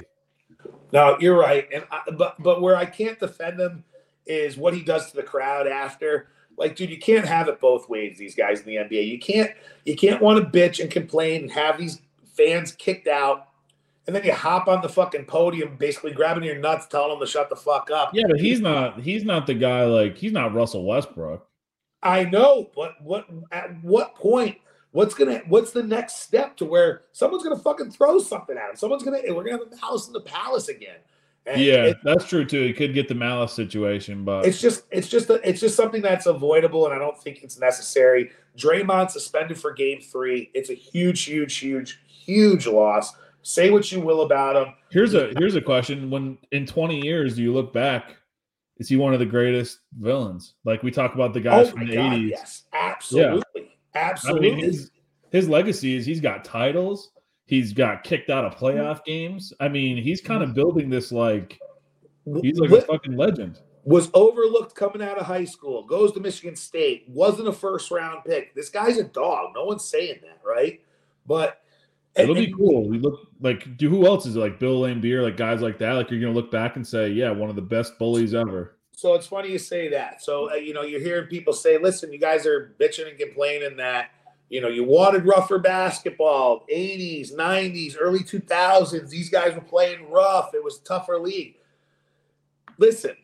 No, 0.92 1.18
you're 1.20 1.38
right. 1.38 1.68
And 1.74 1.86
I, 1.92 2.02
but 2.12 2.42
but 2.42 2.62
where 2.62 2.76
I 2.76 2.86
can't 2.86 3.20
defend 3.20 3.60
him 3.60 3.84
is 4.26 4.58
what 4.58 4.74
he 4.74 4.82
does 4.82 5.10
to 5.12 5.18
the 5.18 5.24
crowd 5.24 5.68
after. 5.68 6.28
Like, 6.58 6.76
dude, 6.76 6.90
you 6.90 7.00
can't 7.00 7.26
have 7.26 7.48
it 7.48 7.60
both 7.60 7.90
ways. 7.90 8.18
These 8.18 8.36
guys 8.36 8.60
in 8.60 8.66
the 8.66 8.76
NBA, 8.76 9.08
you 9.08 9.20
can't 9.20 9.52
you 9.86 9.96
can't 9.96 10.22
want 10.22 10.44
to 10.44 10.60
bitch 10.60 10.80
and 10.80 10.92
complain 10.92 11.44
and 11.44 11.52
have 11.52 11.78
these 11.78 12.02
fans 12.36 12.74
kicked 12.74 13.08
out, 13.08 13.48
and 14.06 14.16
then 14.16 14.24
you 14.24 14.34
hop 14.34 14.68
on 14.68 14.82
the 14.82 14.90
fucking 14.90 15.26
podium, 15.26 15.78
basically 15.78 16.12
grabbing 16.12 16.44
your 16.44 16.60
nuts, 16.60 16.88
telling 16.88 17.10
them 17.10 17.20
to 17.20 17.26
shut 17.26 17.50
the 17.50 17.56
fuck 17.56 17.90
up. 17.90 18.12
Yeah, 18.14 18.26
but 18.28 18.40
he's 18.40 18.60
not. 18.60 19.00
He's 19.00 19.24
not 19.24 19.48
the 19.48 19.54
guy. 19.54 19.86
Like 19.86 20.18
he's 20.18 20.34
not 20.34 20.54
Russell 20.54 20.86
Westbrook. 20.86 21.48
I 22.04 22.26
know, 22.26 22.70
but 22.76 23.02
what 23.02 23.28
at 23.52 23.82
what 23.84 24.16
point? 24.16 24.58
What's 24.92 25.14
gonna 25.14 25.42
what's 25.48 25.72
the 25.72 25.84
next 25.84 26.22
step 26.22 26.58
to 26.58 26.66
where 26.66 27.04
someone's 27.14 27.44
gonna 27.44 27.58
fucking 27.58 27.92
throw 27.92 28.20
something 28.20 28.58
at 28.58 28.70
him? 28.70 28.76
Someone's 28.76 29.04
gonna 29.04 29.22
we're 29.30 29.44
gonna 29.44 29.64
have 29.64 29.72
a 29.72 29.78
house 29.78 30.08
in 30.08 30.14
the 30.14 30.22
palace 30.22 30.68
again. 30.68 30.98
And 31.46 31.60
yeah, 31.60 31.86
it, 31.86 31.98
that's 32.04 32.28
true 32.28 32.46
too. 32.46 32.62
He 32.62 32.74
could 32.74 32.94
get 32.94 33.08
the 33.08 33.16
malice 33.16 33.54
situation, 33.54 34.24
but 34.24 34.46
it's 34.46 34.62
just 34.62 34.84
it's 34.92 35.08
just 35.08 35.30
a, 35.30 35.48
it's 35.48 35.60
just 35.60 35.76
something 35.76 36.02
that's 36.02 36.28
avoidable, 36.28 36.86
and 36.86 36.94
I 36.94 37.00
don't 37.00 37.18
think 37.18 37.42
it's 37.42 37.58
necessary. 37.58 38.32
Draymond 38.58 39.10
suspended 39.10 39.58
for 39.58 39.74
Game 39.74 40.02
Three. 40.02 40.52
It's 40.54 40.70
a 40.70 40.76
huge, 40.76 41.24
huge, 41.24 41.58
huge, 41.58 42.00
huge 42.06 42.68
loss. 42.68 43.14
Say 43.42 43.72
what 43.72 43.92
you 43.92 44.02
will 44.02 44.22
about 44.22 44.56
him. 44.56 44.74
Here's 44.92 45.16
a 45.16 45.34
here's 45.38 45.56
a 45.56 45.62
question: 45.62 46.12
When 46.12 46.38
in 46.52 46.68
20 46.68 47.00
years 47.00 47.36
do 47.36 47.42
you 47.42 47.54
look 47.54 47.74
back? 47.74 48.18
Is 48.78 48.90
he 48.90 48.98
one 48.98 49.14
of 49.14 49.20
the 49.20 49.26
greatest 49.26 49.80
villains? 50.00 50.56
Like 50.64 50.84
we 50.84 50.92
talk 50.92 51.16
about 51.16 51.34
the 51.34 51.42
guys 51.42 51.70
oh 51.70 51.72
from 51.72 51.88
the 51.88 51.96
God, 51.96 52.14
80s. 52.14 52.30
Yes, 52.30 52.64
absolutely, 52.74 53.44
yeah. 53.56 53.62
Absolutely. 53.96 54.52
I 54.52 54.56
mean, 54.56 54.64
his, 54.66 54.92
his 55.32 55.50
legacy 55.50 55.96
is 55.96 56.06
he's 56.06 56.22
got 56.22 56.46
titles 56.46 57.12
He's 57.52 57.74
got 57.74 58.06
kicked 58.06 58.30
out 58.30 58.46
of 58.46 58.56
playoff 58.56 59.04
games. 59.04 59.52
I 59.60 59.68
mean, 59.68 60.02
he's 60.02 60.22
kind 60.22 60.42
of 60.42 60.54
building 60.54 60.90
this 60.90 61.12
like 61.12 61.60
he's 62.42 62.58
like 62.58 62.72
a 62.72 62.82
fucking 62.84 63.18
legend. 63.18 63.60
Was 63.84 64.10
overlooked 64.14 64.74
coming 64.74 65.02
out 65.02 65.18
of 65.18 65.26
high 65.26 65.44
school, 65.44 65.86
goes 65.86 66.14
to 66.14 66.22
Michigan 66.22 66.56
State, 66.56 67.04
wasn't 67.10 67.50
a 67.50 67.52
first 67.52 67.92
round 67.92 68.24
pick. 68.24 68.56
This 68.56 68.70
guy's 68.70 68.98
a 68.98 69.04
dog. 69.04 69.52
No 69.54 69.66
one's 69.66 69.84
saying 69.84 70.20
that, 70.22 70.40
right? 70.46 70.80
But 71.26 71.60
it'll 72.16 72.36
be 72.36 72.54
cool. 72.54 72.88
We 72.88 73.00
look 73.00 73.20
like 73.42 73.76
do 73.76 73.90
who 73.90 74.06
else 74.06 74.26
is 74.26 74.38
it? 74.38 74.40
like 74.40 74.58
Bill 74.58 74.80
Laimbeer, 74.80 75.22
like 75.22 75.36
guys 75.36 75.62
like 75.62 75.78
that. 75.80 75.92
Like 75.92 76.10
you're 76.10 76.22
gonna 76.22 76.32
look 76.32 76.52
back 76.52 76.78
and 76.78 76.88
say, 76.88 77.10
yeah, 77.10 77.32
one 77.32 77.50
of 77.50 77.58
the 77.58 77.62
best 77.62 78.00
bullies 78.00 78.34
ever. 78.34 78.78
So 79.02 79.16
it's 79.16 79.26
funny 79.26 79.52
you 79.52 79.58
say 79.58 79.88
that. 79.90 80.22
So 80.22 80.52
uh, 80.52 80.56
you 80.56 80.74
know, 80.74 80.84
you're 80.84 81.02
hearing 81.02 81.28
people 81.28 81.54
say, 81.54 81.80
"Listen, 81.80 82.14
you 82.14 82.20
guys 82.20 82.46
are 82.46 82.76
bitching 82.80 83.10
and 83.10 83.18
complaining 83.18 83.78
that 83.78 84.12
you 84.52 84.60
know, 84.60 84.68
you 84.68 84.84
wanted 84.84 85.26
rougher 85.26 85.60
basketball, 85.60 86.66
80s, 86.72 87.34
90s, 87.34 87.96
early 87.98 88.20
2000s. 88.20 89.10
These 89.10 89.30
guys 89.30 89.56
were 89.56 89.62
playing 89.62 90.12
rough. 90.12 90.54
It 90.54 90.62
was 90.62 90.80
tougher 90.80 91.18
league. 91.18 91.56
Listen, 92.78 93.16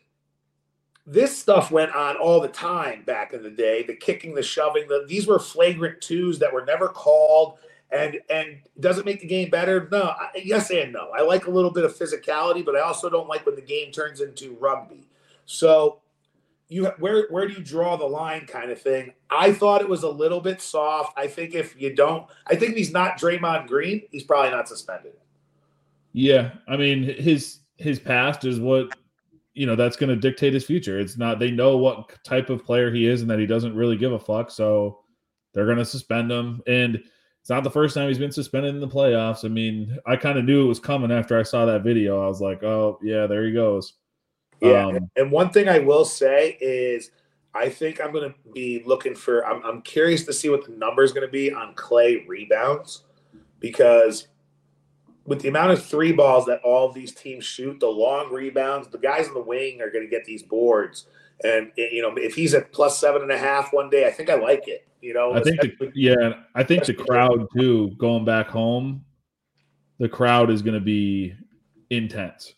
this 1.05 1.37
stuff 1.37 1.69
went 1.69 1.93
on 1.93 2.15
all 2.15 2.39
the 2.39 2.47
time 2.47 3.03
back 3.03 3.33
in 3.33 3.43
the 3.43 3.49
day. 3.49 3.83
The 3.83 3.97
kicking, 3.97 4.35
the 4.35 4.41
shoving, 4.41 4.87
the, 4.87 5.05
these 5.05 5.27
were 5.27 5.37
flagrant 5.37 5.99
twos 5.99 6.39
that 6.39 6.53
were 6.53 6.63
never 6.63 6.87
called. 6.87 7.57
And 7.91 8.21
and 8.29 8.59
does 8.79 8.97
it 8.97 9.05
make 9.05 9.19
the 9.19 9.27
game 9.27 9.49
better? 9.49 9.89
No. 9.91 10.03
I, 10.03 10.29
yes 10.41 10.71
and 10.71 10.93
no. 10.93 11.09
I 11.13 11.23
like 11.23 11.47
a 11.47 11.51
little 11.51 11.71
bit 11.71 11.83
of 11.83 11.93
physicality, 11.93 12.63
but 12.63 12.77
I 12.77 12.79
also 12.79 13.09
don't 13.09 13.27
like 13.27 13.45
when 13.45 13.55
the 13.55 13.61
game 13.61 13.91
turns 13.91 14.21
into 14.21 14.55
rugby. 14.61 15.09
So 15.47 16.01
you 16.69 16.85
where 16.99 17.27
where 17.29 17.47
do 17.47 17.53
you 17.53 17.63
draw 17.63 17.95
the 17.95 18.05
line 18.05 18.45
kind 18.45 18.69
of 18.69 18.79
thing. 18.79 19.13
I 19.29 19.53
thought 19.53 19.81
it 19.81 19.89
was 19.89 20.03
a 20.03 20.09
little 20.09 20.41
bit 20.41 20.61
soft. 20.61 21.17
I 21.17 21.27
think 21.27 21.55
if 21.55 21.79
you 21.79 21.95
don't, 21.95 22.27
I 22.45 22.55
think 22.55 22.75
he's 22.75 22.91
not 22.91 23.17
Draymond 23.17 23.67
Green, 23.67 24.03
he's 24.11 24.23
probably 24.23 24.51
not 24.51 24.67
suspended. 24.67 25.13
Yeah, 26.13 26.51
I 26.67 26.77
mean 26.77 27.03
his 27.03 27.59
his 27.77 27.99
past 27.99 28.43
is 28.43 28.59
what 28.59 28.89
you 29.53 29.65
know 29.65 29.75
that's 29.75 29.95
going 29.95 30.09
to 30.09 30.15
dictate 30.15 30.53
his 30.53 30.65
future. 30.65 30.99
It's 30.99 31.17
not 31.17 31.39
they 31.39 31.51
know 31.51 31.77
what 31.77 32.11
type 32.23 32.49
of 32.49 32.65
player 32.65 32.91
he 32.91 33.07
is 33.07 33.21
and 33.21 33.31
that 33.31 33.39
he 33.39 33.45
doesn't 33.45 33.75
really 33.75 33.97
give 33.97 34.11
a 34.11 34.19
fuck, 34.19 34.51
so 34.51 34.99
they're 35.53 35.65
going 35.65 35.77
to 35.77 35.85
suspend 35.85 36.29
him 36.29 36.61
and 36.67 37.01
it's 37.39 37.49
not 37.49 37.63
the 37.63 37.71
first 37.71 37.95
time 37.95 38.09
he's 38.09 38.17
been 38.17 38.29
suspended 38.29 38.75
in 38.75 38.81
the 38.81 38.87
playoffs. 38.89 39.45
I 39.45 39.47
mean, 39.47 39.97
I 40.05 40.17
kind 40.17 40.37
of 40.37 40.43
knew 40.43 40.65
it 40.65 40.67
was 40.67 40.81
coming 40.81 41.13
after 41.13 41.39
I 41.39 41.43
saw 41.43 41.65
that 41.65 41.81
video. 41.81 42.21
I 42.21 42.27
was 42.27 42.41
like, 42.41 42.61
"Oh, 42.61 42.99
yeah, 43.01 43.25
there 43.25 43.45
he 43.45 43.53
goes." 43.53 43.93
Yeah, 44.61 44.87
um, 44.87 45.09
and 45.15 45.31
one 45.31 45.51
thing 45.51 45.69
I 45.69 45.79
will 45.79 46.05
say 46.05 46.57
is, 46.59 47.11
I 47.53 47.69
think 47.69 48.01
I'm 48.01 48.11
going 48.11 48.31
to 48.31 48.35
be 48.53 48.83
looking 48.85 49.15
for. 49.15 49.45
I'm, 49.45 49.63
I'm 49.63 49.81
curious 49.81 50.25
to 50.25 50.33
see 50.33 50.49
what 50.49 50.65
the 50.65 50.71
number 50.71 51.03
is 51.03 51.11
going 51.11 51.27
to 51.27 51.31
be 51.31 51.51
on 51.51 51.75
Klay 51.75 52.27
rebounds, 52.27 53.03
because 53.59 54.27
with 55.25 55.41
the 55.41 55.49
amount 55.49 55.71
of 55.71 55.85
three 55.85 56.11
balls 56.11 56.45
that 56.45 56.61
all 56.63 56.87
of 56.87 56.93
these 56.93 57.13
teams 57.13 57.43
shoot, 57.43 57.79
the 57.79 57.87
long 57.87 58.31
rebounds, 58.31 58.87
the 58.87 58.97
guys 58.97 59.27
in 59.27 59.33
the 59.33 59.41
wing 59.41 59.81
are 59.81 59.91
going 59.91 60.05
to 60.05 60.09
get 60.09 60.25
these 60.25 60.41
boards. 60.41 61.07
And 61.43 61.71
you 61.75 62.01
know, 62.01 62.15
if 62.15 62.33
he's 62.33 62.53
at 62.53 62.71
plus 62.71 62.97
seven 62.97 63.21
and 63.21 63.31
a 63.31 63.37
half 63.37 63.73
one 63.73 63.89
day, 63.89 64.07
I 64.07 64.11
think 64.11 64.29
I 64.29 64.35
like 64.35 64.67
it. 64.67 64.87
You 65.01 65.13
know, 65.13 65.33
I 65.33 65.41
think 65.41 65.59
the, 65.59 65.91
yeah, 65.93 66.41
I 66.55 66.63
think 66.63 66.85
the 66.85 66.93
crowd 66.93 67.47
too. 67.55 67.91
Going 67.97 68.25
back 68.25 68.47
home, 68.47 69.05
the 69.99 70.09
crowd 70.09 70.49
is 70.49 70.63
going 70.63 70.73
to 70.73 70.79
be 70.83 71.35
intense. 71.89 72.55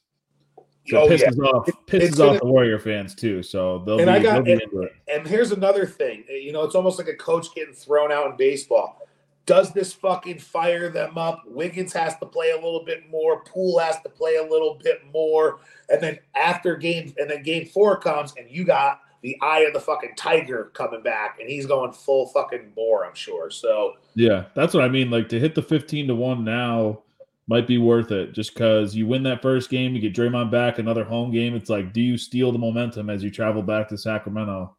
So 0.90 1.04
oh, 1.04 1.08
pisses 1.08 1.38
yeah. 1.38 1.50
off 1.50 1.70
pisses 1.86 2.12
off 2.14 2.18
gonna, 2.18 2.40
the 2.40 2.46
Warrior 2.46 2.80
fans 2.80 3.14
too. 3.14 3.44
So 3.44 3.80
they'll 3.86 4.00
and 4.00 4.08
be, 4.08 4.12
I 4.12 4.20
got, 4.20 4.48
and, 4.48 4.62
and 5.08 5.28
here's 5.28 5.52
another 5.52 5.86
thing. 5.86 6.24
Eh, 6.30 6.38
you 6.38 6.52
know, 6.52 6.64
it's 6.64 6.76
almost 6.76 6.98
like 6.98 7.08
a 7.08 7.16
coach 7.16 7.54
getting 7.54 7.74
thrown 7.74 8.12
out 8.12 8.32
in 8.32 8.38
baseball. 8.38 9.00
Does 9.46 9.74
this 9.74 9.94
fucking 9.94 10.40
fire 10.40 10.90
them 10.90 11.18
up? 11.18 11.44
Wiggins 11.48 11.92
has 11.94 12.18
to 12.20 12.26
play 12.26 12.52
a 12.52 12.56
little 12.56 12.86
bit 12.86 13.10
more. 13.10 13.44
Poole 13.44 13.80
has 13.80 14.00
to 14.02 14.10
play 14.10 14.36
a 14.36 14.44
little 14.44 14.80
bit 14.84 15.02
more. 15.12 15.60
And 15.90 16.02
then 16.02 16.20
after 16.36 16.76
game, 16.76 17.14
and 17.18 17.30
then 17.30 17.42
game 17.42 17.66
four 17.66 18.00
comes, 18.00 18.34
and 18.38 18.50
you 18.50 18.64
got 18.64 19.02
the 19.22 19.38
eye 19.42 19.62
of 19.62 19.74
the 19.74 19.80
fucking 19.80 20.14
tiger 20.16 20.72
coming 20.74 21.02
back, 21.02 21.40
and 21.40 21.50
he's 21.50 21.66
going 21.66 21.92
full 21.92 22.28
fucking 22.28 22.74
bore, 22.76 23.06
I'm 23.06 23.16
sure. 23.16 23.50
So 23.50 23.94
yeah, 24.16 24.46
that's 24.56 24.74
what 24.74 24.84
I 24.84 24.90
mean. 24.90 25.10
Like 25.10 25.30
to 25.30 25.40
hit 25.40 25.56
the 25.56 25.64
15 25.64 26.08
to 26.08 26.16
one 26.16 26.44
now 26.44 27.02
might 27.50 27.66
be 27.66 27.80
worth 27.80 28.12
it 28.12 28.32
just 28.32 28.54
because 28.54 28.96
you 28.96 29.08
win 29.08 29.24
that 29.24 29.42
first 29.42 29.72
game, 29.72 29.96
you 29.96 30.00
get 30.00 30.14
Draymond 30.14 30.52
back, 30.52 30.78
another 30.78 31.04
home 31.04 31.32
game. 31.32 31.56
It's 31.56 31.70
like, 31.70 31.92
do 31.92 32.00
you 32.00 32.16
steal 32.16 32.52
the 32.52 32.60
momentum 32.60 33.10
as 33.10 33.24
you 33.24 33.32
travel 33.32 33.64
back 33.64 33.90
to 33.90 33.98
Sacramento? 33.98 34.76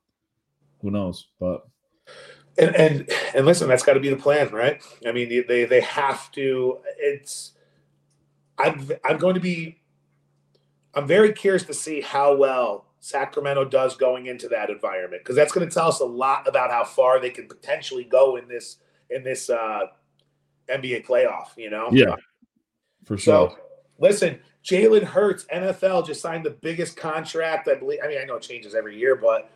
Who 0.81 0.93
knows? 0.93 1.27
But 1.41 1.66
and 2.57 2.75
and 2.77 3.11
and 3.35 3.45
listen, 3.45 3.68
that's 3.68 3.83
got 3.83 3.95
to 3.95 4.01
be 4.01 4.09
the 4.09 4.16
plan, 4.16 4.51
right? 4.51 4.81
I 5.05 5.11
mean, 5.11 5.45
they 5.49 5.64
they 5.64 5.81
have 5.81 6.31
to. 6.33 6.79
It's 6.97 7.53
I'm 8.57 8.89
I'm 9.05 9.18
going 9.18 9.35
to 9.35 9.41
be. 9.41 9.81
I'm 10.95 11.09
very 11.09 11.33
curious 11.33 11.64
to 11.64 11.75
see 11.75 12.01
how 12.01 12.37
well 12.37 12.87
Sacramento 13.01 13.64
does 13.64 13.97
going 13.97 14.27
into 14.27 14.47
that 14.49 14.71
environment 14.71 15.25
because 15.25 15.35
that's 15.35 15.53
going 15.53 15.68
to 15.68 15.75
tell 15.75 15.89
us 15.89 15.99
a 15.99 16.05
lot 16.05 16.47
about 16.47 16.71
how 16.71 16.85
far 16.85 17.18
they 17.21 17.31
can 17.31 17.49
potentially 17.49 18.05
go 18.05 18.37
in 18.37 18.47
this 18.47 18.77
in 19.11 19.25
this 19.25 19.51
uh, 19.51 19.87
NBA 20.68 21.05
playoff. 21.05 21.49
You 21.57 21.71
know, 21.71 21.89
yeah 21.91 22.14
for 23.05 23.17
sure. 23.17 23.51
So, 23.51 23.59
listen, 23.99 24.39
Jalen 24.65 25.05
Hurts, 25.05 25.47
NFL 25.47 26.07
just 26.07 26.21
signed 26.21 26.45
the 26.45 26.51
biggest 26.51 26.97
contract. 26.97 27.69
I 27.69 27.75
believe. 27.75 28.01
I 28.05 28.09
mean, 28.09 28.19
I 28.21 28.25
know 28.25 28.37
it 28.37 28.43
changes 28.43 28.75
every 28.75 28.99
year, 28.99 29.17
but 29.17 29.51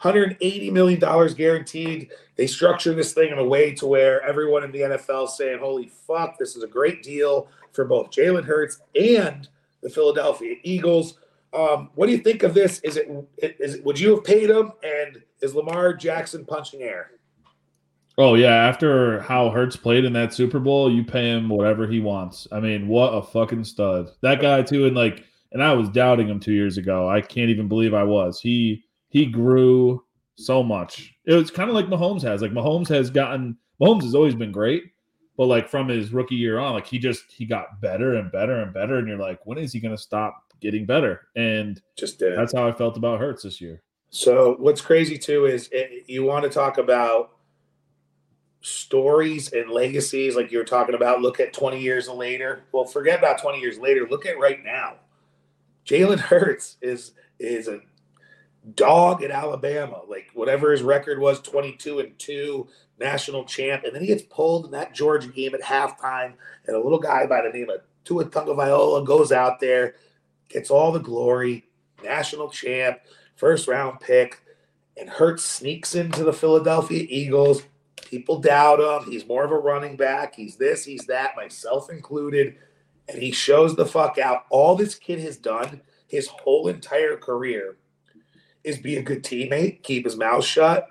180 0.00 0.70
million 0.70 1.00
dollars 1.00 1.34
guaranteed. 1.34 2.10
They 2.36 2.46
structure 2.46 2.94
this 2.94 3.12
thing 3.12 3.32
in 3.32 3.38
a 3.38 3.44
way 3.44 3.74
to 3.74 3.86
where 3.86 4.22
everyone 4.22 4.62
in 4.62 4.70
the 4.70 4.80
NFL 4.80 5.28
saying, 5.28 5.58
"Holy 5.58 5.88
fuck, 6.06 6.38
this 6.38 6.54
is 6.54 6.62
a 6.62 6.68
great 6.68 7.02
deal 7.02 7.48
for 7.72 7.84
both 7.84 8.10
Jalen 8.10 8.44
Hurts 8.44 8.80
and 8.94 9.48
the 9.82 9.90
Philadelphia 9.90 10.56
Eagles." 10.62 11.18
Um, 11.52 11.90
what 11.94 12.06
do 12.06 12.12
you 12.12 12.18
think 12.18 12.42
of 12.42 12.52
this? 12.52 12.80
Is 12.80 12.96
it 12.96 13.08
is 13.38 13.76
it, 13.76 13.84
would 13.84 13.98
you 13.98 14.16
have 14.16 14.24
paid 14.24 14.50
him? 14.50 14.72
And 14.82 15.22
is 15.40 15.54
Lamar 15.54 15.94
Jackson 15.94 16.44
punching 16.44 16.82
air? 16.82 17.12
Oh 18.18 18.34
yeah, 18.34 18.54
after 18.54 19.20
how 19.20 19.50
Hurts 19.50 19.76
played 19.76 20.04
in 20.04 20.12
that 20.14 20.32
Super 20.32 20.58
Bowl, 20.58 20.90
you 20.90 21.04
pay 21.04 21.30
him 21.30 21.48
whatever 21.48 21.86
he 21.86 22.00
wants. 22.00 22.48
I 22.50 22.60
mean, 22.60 22.88
what 22.88 23.08
a 23.10 23.22
fucking 23.22 23.64
stud. 23.64 24.10
That 24.22 24.40
guy 24.40 24.62
too 24.62 24.86
and 24.86 24.96
like 24.96 25.24
and 25.52 25.62
I 25.62 25.72
was 25.74 25.88
doubting 25.90 26.28
him 26.28 26.40
2 26.40 26.52
years 26.52 26.78
ago. 26.78 27.08
I 27.08 27.20
can't 27.20 27.50
even 27.50 27.68
believe 27.68 27.94
I 27.94 28.04
was. 28.04 28.40
He 28.40 28.84
he 29.08 29.26
grew 29.26 30.02
so 30.36 30.62
much. 30.62 31.14
It 31.24 31.34
was 31.34 31.50
kind 31.50 31.68
of 31.68 31.74
like 31.74 31.86
Mahomes 31.86 32.22
has. 32.22 32.40
Like 32.40 32.52
Mahomes 32.52 32.88
has 32.88 33.10
gotten 33.10 33.56
Mahomes 33.80 34.02
has 34.02 34.14
always 34.14 34.34
been 34.34 34.52
great, 34.52 34.84
but 35.36 35.46
like 35.46 35.68
from 35.68 35.88
his 35.88 36.12
rookie 36.12 36.36
year 36.36 36.58
on, 36.58 36.72
like 36.72 36.86
he 36.86 36.98
just 36.98 37.30
he 37.30 37.44
got 37.44 37.80
better 37.82 38.14
and 38.14 38.32
better 38.32 38.62
and 38.62 38.72
better 38.72 38.96
and 38.96 39.06
you're 39.08 39.18
like, 39.18 39.44
when 39.44 39.58
is 39.58 39.72
he 39.72 39.80
going 39.80 39.94
to 39.94 40.02
stop 40.02 40.42
getting 40.60 40.86
better? 40.86 41.28
And 41.36 41.82
just 41.96 42.18
did. 42.18 42.36
that's 42.36 42.54
how 42.54 42.66
I 42.66 42.72
felt 42.72 42.96
about 42.96 43.20
Hurts 43.20 43.42
this 43.42 43.60
year. 43.60 43.82
So 44.08 44.56
what's 44.58 44.80
crazy 44.80 45.18
too 45.18 45.44
is 45.44 45.68
it, 45.68 45.90
eh, 45.92 46.02
you 46.06 46.24
want 46.24 46.44
to 46.44 46.50
talk 46.50 46.78
about 46.78 47.35
stories 48.66 49.52
and 49.52 49.70
legacies 49.70 50.34
like 50.34 50.50
you 50.50 50.58
were 50.58 50.64
talking 50.64 50.96
about 50.96 51.20
look 51.20 51.38
at 51.38 51.52
20 51.52 51.80
years 51.80 52.08
later. 52.08 52.64
Well 52.72 52.84
forget 52.84 53.20
about 53.20 53.40
20 53.40 53.60
years 53.60 53.78
later. 53.78 54.08
Look 54.10 54.26
at 54.26 54.40
right 54.40 54.62
now. 54.64 54.94
Jalen 55.86 56.18
hurts 56.32 56.76
is 56.82 57.12
is 57.38 57.68
a 57.68 57.80
dog 58.74 59.22
at 59.22 59.30
alabama. 59.30 60.00
Like 60.08 60.30
whatever 60.34 60.72
his 60.72 60.82
record 60.82 61.20
was 61.20 61.40
22 61.42 62.00
and 62.00 62.18
2 62.18 62.66
national 62.98 63.44
champ. 63.44 63.84
And 63.84 63.94
then 63.94 64.02
he 64.02 64.08
gets 64.08 64.24
pulled 64.24 64.64
in 64.64 64.72
that 64.72 64.92
georgia 64.92 65.28
game 65.28 65.54
at 65.54 65.62
halftime 65.62 66.32
and 66.66 66.74
a 66.74 66.82
little 66.82 66.98
guy 66.98 67.24
by 67.26 67.42
the 67.42 67.56
name 67.56 67.70
of 67.70 67.82
tua 68.04 68.24
Tagovailoa 68.24 69.06
goes 69.06 69.30
out 69.30 69.60
there 69.60 69.94
gets 70.48 70.70
all 70.70 70.90
the 70.90 70.98
glory 70.98 71.64
national 72.02 72.50
champ 72.50 72.98
first 73.36 73.68
round 73.68 74.00
pick 74.00 74.42
and 74.96 75.08
hurts 75.08 75.44
sneaks 75.44 75.94
into 75.94 76.24
the 76.24 76.32
philadelphia 76.32 77.06
eagles 77.08 77.62
People 78.08 78.38
doubt 78.40 78.80
him. 78.80 79.10
He's 79.10 79.26
more 79.26 79.44
of 79.44 79.50
a 79.50 79.58
running 79.58 79.96
back. 79.96 80.34
He's 80.34 80.56
this, 80.56 80.84
he's 80.84 81.04
that, 81.06 81.36
myself 81.36 81.90
included. 81.90 82.56
And 83.08 83.20
he 83.20 83.30
shows 83.32 83.74
the 83.76 83.86
fuck 83.86 84.18
out. 84.18 84.44
All 84.50 84.74
this 84.76 84.94
kid 84.94 85.20
has 85.20 85.36
done 85.36 85.80
his 86.08 86.28
whole 86.28 86.68
entire 86.68 87.16
career 87.16 87.76
is 88.64 88.78
be 88.78 88.96
a 88.96 89.02
good 89.02 89.22
teammate, 89.22 89.82
keep 89.82 90.04
his 90.04 90.16
mouth 90.16 90.44
shut, 90.44 90.88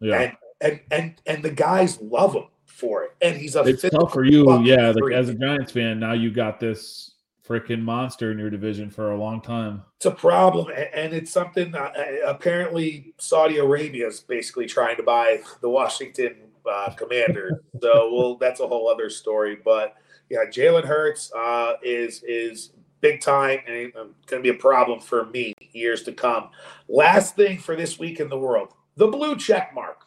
Yeah. 0.00 0.20
and 0.20 0.36
and 0.60 0.80
and 0.90 1.14
and 1.26 1.42
the 1.44 1.50
guys 1.50 2.00
love 2.00 2.34
him 2.34 2.44
for 2.66 3.04
it. 3.04 3.10
And 3.20 3.36
he's 3.36 3.56
a 3.56 3.62
it's 3.62 3.82
tough 3.82 4.12
for 4.12 4.24
you, 4.24 4.60
yeah. 4.62 4.90
Like 4.90 5.12
as 5.12 5.28
a 5.28 5.34
Giants 5.34 5.72
fan, 5.72 5.98
now 6.00 6.12
you 6.12 6.30
got 6.30 6.60
this 6.60 7.12
freaking 7.46 7.80
monster 7.82 8.32
in 8.32 8.38
your 8.38 8.50
division 8.50 8.90
for 8.90 9.12
a 9.12 9.16
long 9.16 9.40
time. 9.40 9.82
it's 9.96 10.06
a 10.06 10.10
problem, 10.10 10.66
and 10.94 11.12
it's 11.14 11.30
something. 11.30 11.74
Uh, 11.74 11.92
apparently, 12.26 13.14
Saudi 13.18 13.58
Arabia 13.58 14.06
is 14.08 14.20
basically 14.20 14.66
trying 14.66 14.96
to 14.96 15.02
buy 15.04 15.40
the 15.60 15.68
Washington 15.68 16.36
uh, 16.66 16.90
Commanders. 16.94 17.54
so, 17.80 18.12
well, 18.12 18.36
that's 18.36 18.60
a 18.60 18.66
whole 18.66 18.88
other 18.88 19.10
story. 19.10 19.58
But 19.64 19.94
yeah, 20.30 20.44
Jalen 20.50 20.84
Hurts 20.84 21.32
uh, 21.32 21.74
is 21.82 22.22
is 22.26 22.72
big 23.00 23.20
time, 23.20 23.60
and 23.66 23.76
it's 23.76 23.94
going 23.94 24.12
to 24.30 24.40
be 24.40 24.48
a 24.48 24.54
problem 24.54 25.00
for 25.00 25.26
me 25.26 25.52
years 25.72 26.02
to 26.04 26.12
come. 26.12 26.50
Last 26.88 27.36
thing 27.36 27.58
for 27.58 27.76
this 27.76 27.98
week 27.98 28.20
in 28.20 28.28
the 28.28 28.38
world: 28.38 28.74
the 28.96 29.08
blue 29.08 29.36
check 29.36 29.74
mark. 29.74 30.02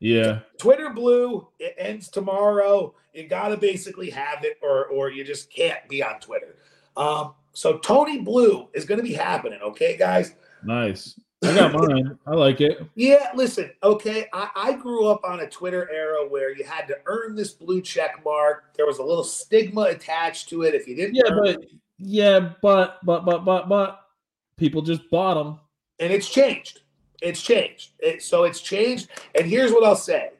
Yeah. 0.00 0.40
Twitter 0.58 0.90
Blue 0.90 1.48
it 1.58 1.74
ends 1.78 2.08
tomorrow. 2.08 2.94
You 3.14 3.26
gotta 3.28 3.56
basically 3.56 4.10
have 4.10 4.44
it, 4.44 4.58
or 4.62 4.86
or 4.86 5.10
you 5.10 5.24
just 5.24 5.50
can't 5.50 5.88
be 5.88 6.02
on 6.02 6.20
Twitter. 6.20 6.56
Um, 6.96 7.34
so 7.54 7.78
Tony 7.78 8.20
Blue 8.20 8.68
is 8.74 8.84
going 8.84 8.98
to 8.98 9.04
be 9.04 9.14
happening. 9.14 9.60
Okay, 9.62 9.96
guys. 9.96 10.34
Nice. 10.64 11.18
I 11.44 11.54
got 11.54 11.72
mine. 11.72 12.18
I 12.26 12.30
like 12.32 12.60
it. 12.60 12.84
Yeah, 12.94 13.30
listen. 13.34 13.70
Okay, 13.82 14.26
I, 14.32 14.48
I 14.54 14.72
grew 14.72 15.06
up 15.06 15.22
on 15.24 15.40
a 15.40 15.48
Twitter 15.48 15.90
era 15.90 16.26
where 16.28 16.56
you 16.56 16.64
had 16.64 16.86
to 16.88 16.96
earn 17.06 17.34
this 17.36 17.52
blue 17.52 17.80
check 17.80 18.24
mark. 18.24 18.74
There 18.76 18.86
was 18.86 18.98
a 18.98 19.02
little 19.02 19.24
stigma 19.24 19.82
attached 19.82 20.48
to 20.50 20.62
it 20.62 20.74
if 20.74 20.86
you 20.88 20.96
didn't. 20.96 21.16
Yeah, 21.16 21.30
but 21.42 21.64
yeah, 21.98 22.52
but 22.62 22.98
but 23.04 23.24
but 23.24 23.44
but 23.44 23.68
but 23.68 24.00
people 24.56 24.82
just 24.82 25.08
bought 25.10 25.34
them. 25.34 25.58
and 25.98 26.12
it's 26.12 26.28
changed. 26.28 26.80
It's 27.22 27.40
changed. 27.40 27.92
It, 28.00 28.22
so 28.22 28.44
it's 28.44 28.60
changed. 28.60 29.08
And 29.34 29.46
here's 29.46 29.72
what 29.72 29.84
I'll 29.84 29.96
say: 29.96 30.30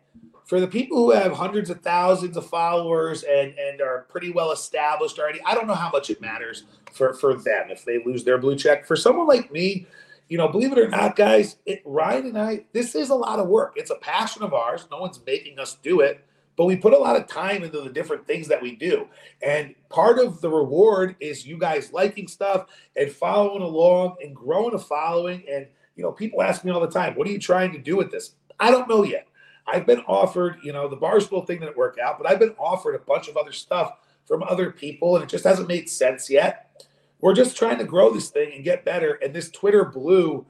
for 0.45 0.61
the 0.61 0.69
people 0.69 0.99
who 0.99 1.11
have 1.13 1.33
hundreds 1.33 1.71
of 1.71 1.81
thousands 1.81 2.37
of 2.37 2.47
followers 2.47 3.23
and 3.23 3.55
and 3.59 3.81
are 3.81 4.07
pretty 4.09 4.31
well 4.31 4.53
established 4.53 5.19
already, 5.19 5.41
I 5.45 5.55
don't 5.55 5.67
know 5.67 5.75
how 5.75 5.91
much 5.91 6.11
it 6.11 6.21
matters 6.21 6.65
for 6.93 7.15
for 7.15 7.35
them 7.35 7.71
if 7.71 7.85
they 7.85 8.03
lose 8.05 8.25
their 8.25 8.39
blue 8.39 8.57
check. 8.57 8.87
For 8.87 8.97
someone 8.97 9.27
like 9.27 9.51
me, 9.53 9.87
you 10.29 10.39
know, 10.39 10.49
believe 10.49 10.73
it 10.73 10.79
or 10.79 10.89
not, 10.89 11.17
guys, 11.17 11.57
it, 11.67 11.83
Ryan 11.85 12.27
and 12.27 12.39
I, 12.39 12.65
this 12.73 12.95
is 12.95 13.11
a 13.11 13.15
lot 13.15 13.39
of 13.39 13.49
work. 13.49 13.75
It's 13.77 13.91
a 13.91 13.97
passion 13.97 14.43
of 14.43 14.55
ours. 14.55 14.87
No 14.91 15.01
one's 15.01 15.21
making 15.27 15.59
us 15.59 15.77
do 15.83 16.01
it. 16.01 16.25
But 16.57 16.67
we 16.67 16.77
put 16.77 16.93
a 16.93 16.99
lot 16.99 17.17
of 17.17 17.27
time 17.27 17.65
into 17.65 17.81
the 17.81 17.91
different 17.91 18.27
things 18.27 18.47
that 18.49 18.63
we 18.63 18.77
do. 18.77 19.09
And 19.43 19.75
part 19.89 20.19
of 20.19 20.41
the 20.41 20.49
reward 20.49 21.17
is 21.19 21.45
you 21.45 21.59
guys 21.59 21.93
liking 21.93 22.29
stuff 22.29 22.67
and 22.97 23.11
following 23.11 23.63
along 23.63 24.17
and 24.23 24.37
growing 24.37 24.75
a 24.75 24.79
following. 24.79 25.43
And, 25.51 25.67
you 25.97 26.05
know, 26.05 26.13
people 26.13 26.43
ask 26.43 26.65
me 26.65 26.71
all 26.71 26.81
the 26.81 26.87
time, 26.87 27.17
what 27.17 27.27
are 27.27 27.33
you 27.33 27.41
trying 27.41 27.73
to 27.73 27.79
do 27.79 27.97
with 27.97 28.13
this? 28.13 28.37
I 28.61 28.71
don't 28.71 28.89
know 28.89 29.03
yet. 29.03 29.27
I've 29.67 29.87
been 29.87 30.01
offered, 30.01 30.59
you 30.63 30.73
know, 30.73 30.89
the 30.89 30.97
Barstool 30.97 31.47
thing 31.47 31.61
didn't 31.61 31.77
work 31.77 31.99
out, 31.99 32.19
but 32.19 32.31
I've 32.31 32.39
been 32.39 32.55
offered 32.59 32.95
a 32.95 32.99
bunch 33.01 33.29
of 33.29 33.37
other 33.37 33.53
stuff 33.53 33.99
from 34.27 34.43
other 34.43 34.71
people, 34.71 35.17
and 35.17 35.25
it 35.25 35.29
just 35.29 35.45
hasn't 35.45 35.69
made 35.69 35.89
sense 35.89 36.31
yet. 36.31 36.87
We're 37.21 37.35
just 37.35 37.57
trying 37.57 37.79
to 37.79 37.85
grow 37.85 38.13
this 38.13 38.31
thing 38.31 38.53
and 38.55 38.65
get 38.65 38.85
better. 38.85 39.15
And 39.15 39.35
this 39.35 39.51
Twitter 39.51 39.85
blue 39.85 40.47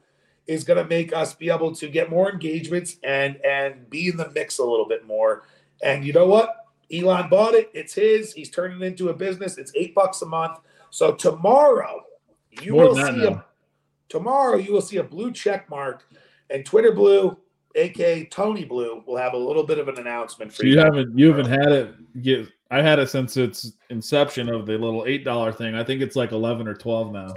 is 0.46 0.64
going 0.64 0.82
to 0.82 0.88
make 0.88 1.12
us 1.12 1.34
be 1.34 1.50
able 1.50 1.74
to 1.74 1.88
get 1.88 2.10
more 2.10 2.30
engagements 2.30 2.96
and 3.02 3.36
and 3.44 3.88
be 3.90 4.08
in 4.08 4.16
the 4.16 4.30
mix 4.30 4.58
a 4.58 4.64
little 4.64 4.86
bit 4.88 5.06
more. 5.06 5.46
And 5.82 6.04
you 6.04 6.12
know 6.12 6.26
what? 6.26 6.56
Elon 6.92 7.28
bought 7.28 7.54
it. 7.54 7.70
It's 7.74 7.94
his. 7.94 8.32
He's 8.32 8.50
turning 8.50 8.80
it 8.82 8.84
into 8.84 9.08
a 9.08 9.14
business. 9.14 9.58
It's 9.58 9.72
eight 9.74 9.94
bucks 9.94 10.22
a 10.22 10.26
month. 10.26 10.58
So 10.90 11.12
tomorrow 11.12 12.02
you 12.62 12.72
More 12.72 12.88
will 12.88 12.96
see 12.96 13.24
a 13.24 13.44
tomorrow 14.08 14.56
you 14.56 14.72
will 14.72 14.82
see 14.82 14.98
a 14.98 15.02
blue 15.02 15.32
check 15.32 15.68
mark 15.68 16.04
and 16.50 16.64
Twitter 16.64 16.92
Blue, 16.92 17.36
aka 17.74 18.24
Tony 18.26 18.64
Blue, 18.64 19.02
will 19.06 19.16
have 19.16 19.32
a 19.32 19.38
little 19.38 19.64
bit 19.64 19.78
of 19.78 19.88
an 19.88 19.98
announcement 19.98 20.52
for 20.52 20.58
So 20.58 20.66
you 20.66 20.78
haven't 20.78 21.18
you 21.18 21.28
haven't 21.28 21.50
had 21.50 21.72
it 21.72 22.22
get 22.22 22.48
I 22.74 22.82
had 22.82 22.98
it 22.98 23.08
since 23.08 23.36
its 23.36 23.72
inception 23.88 24.48
of 24.48 24.66
the 24.66 24.72
little 24.72 25.04
eight 25.06 25.24
dollar 25.24 25.52
thing. 25.52 25.76
I 25.76 25.84
think 25.84 26.02
it's 26.02 26.16
like 26.16 26.32
eleven 26.32 26.66
or 26.66 26.74
twelve 26.74 27.12
now. 27.12 27.32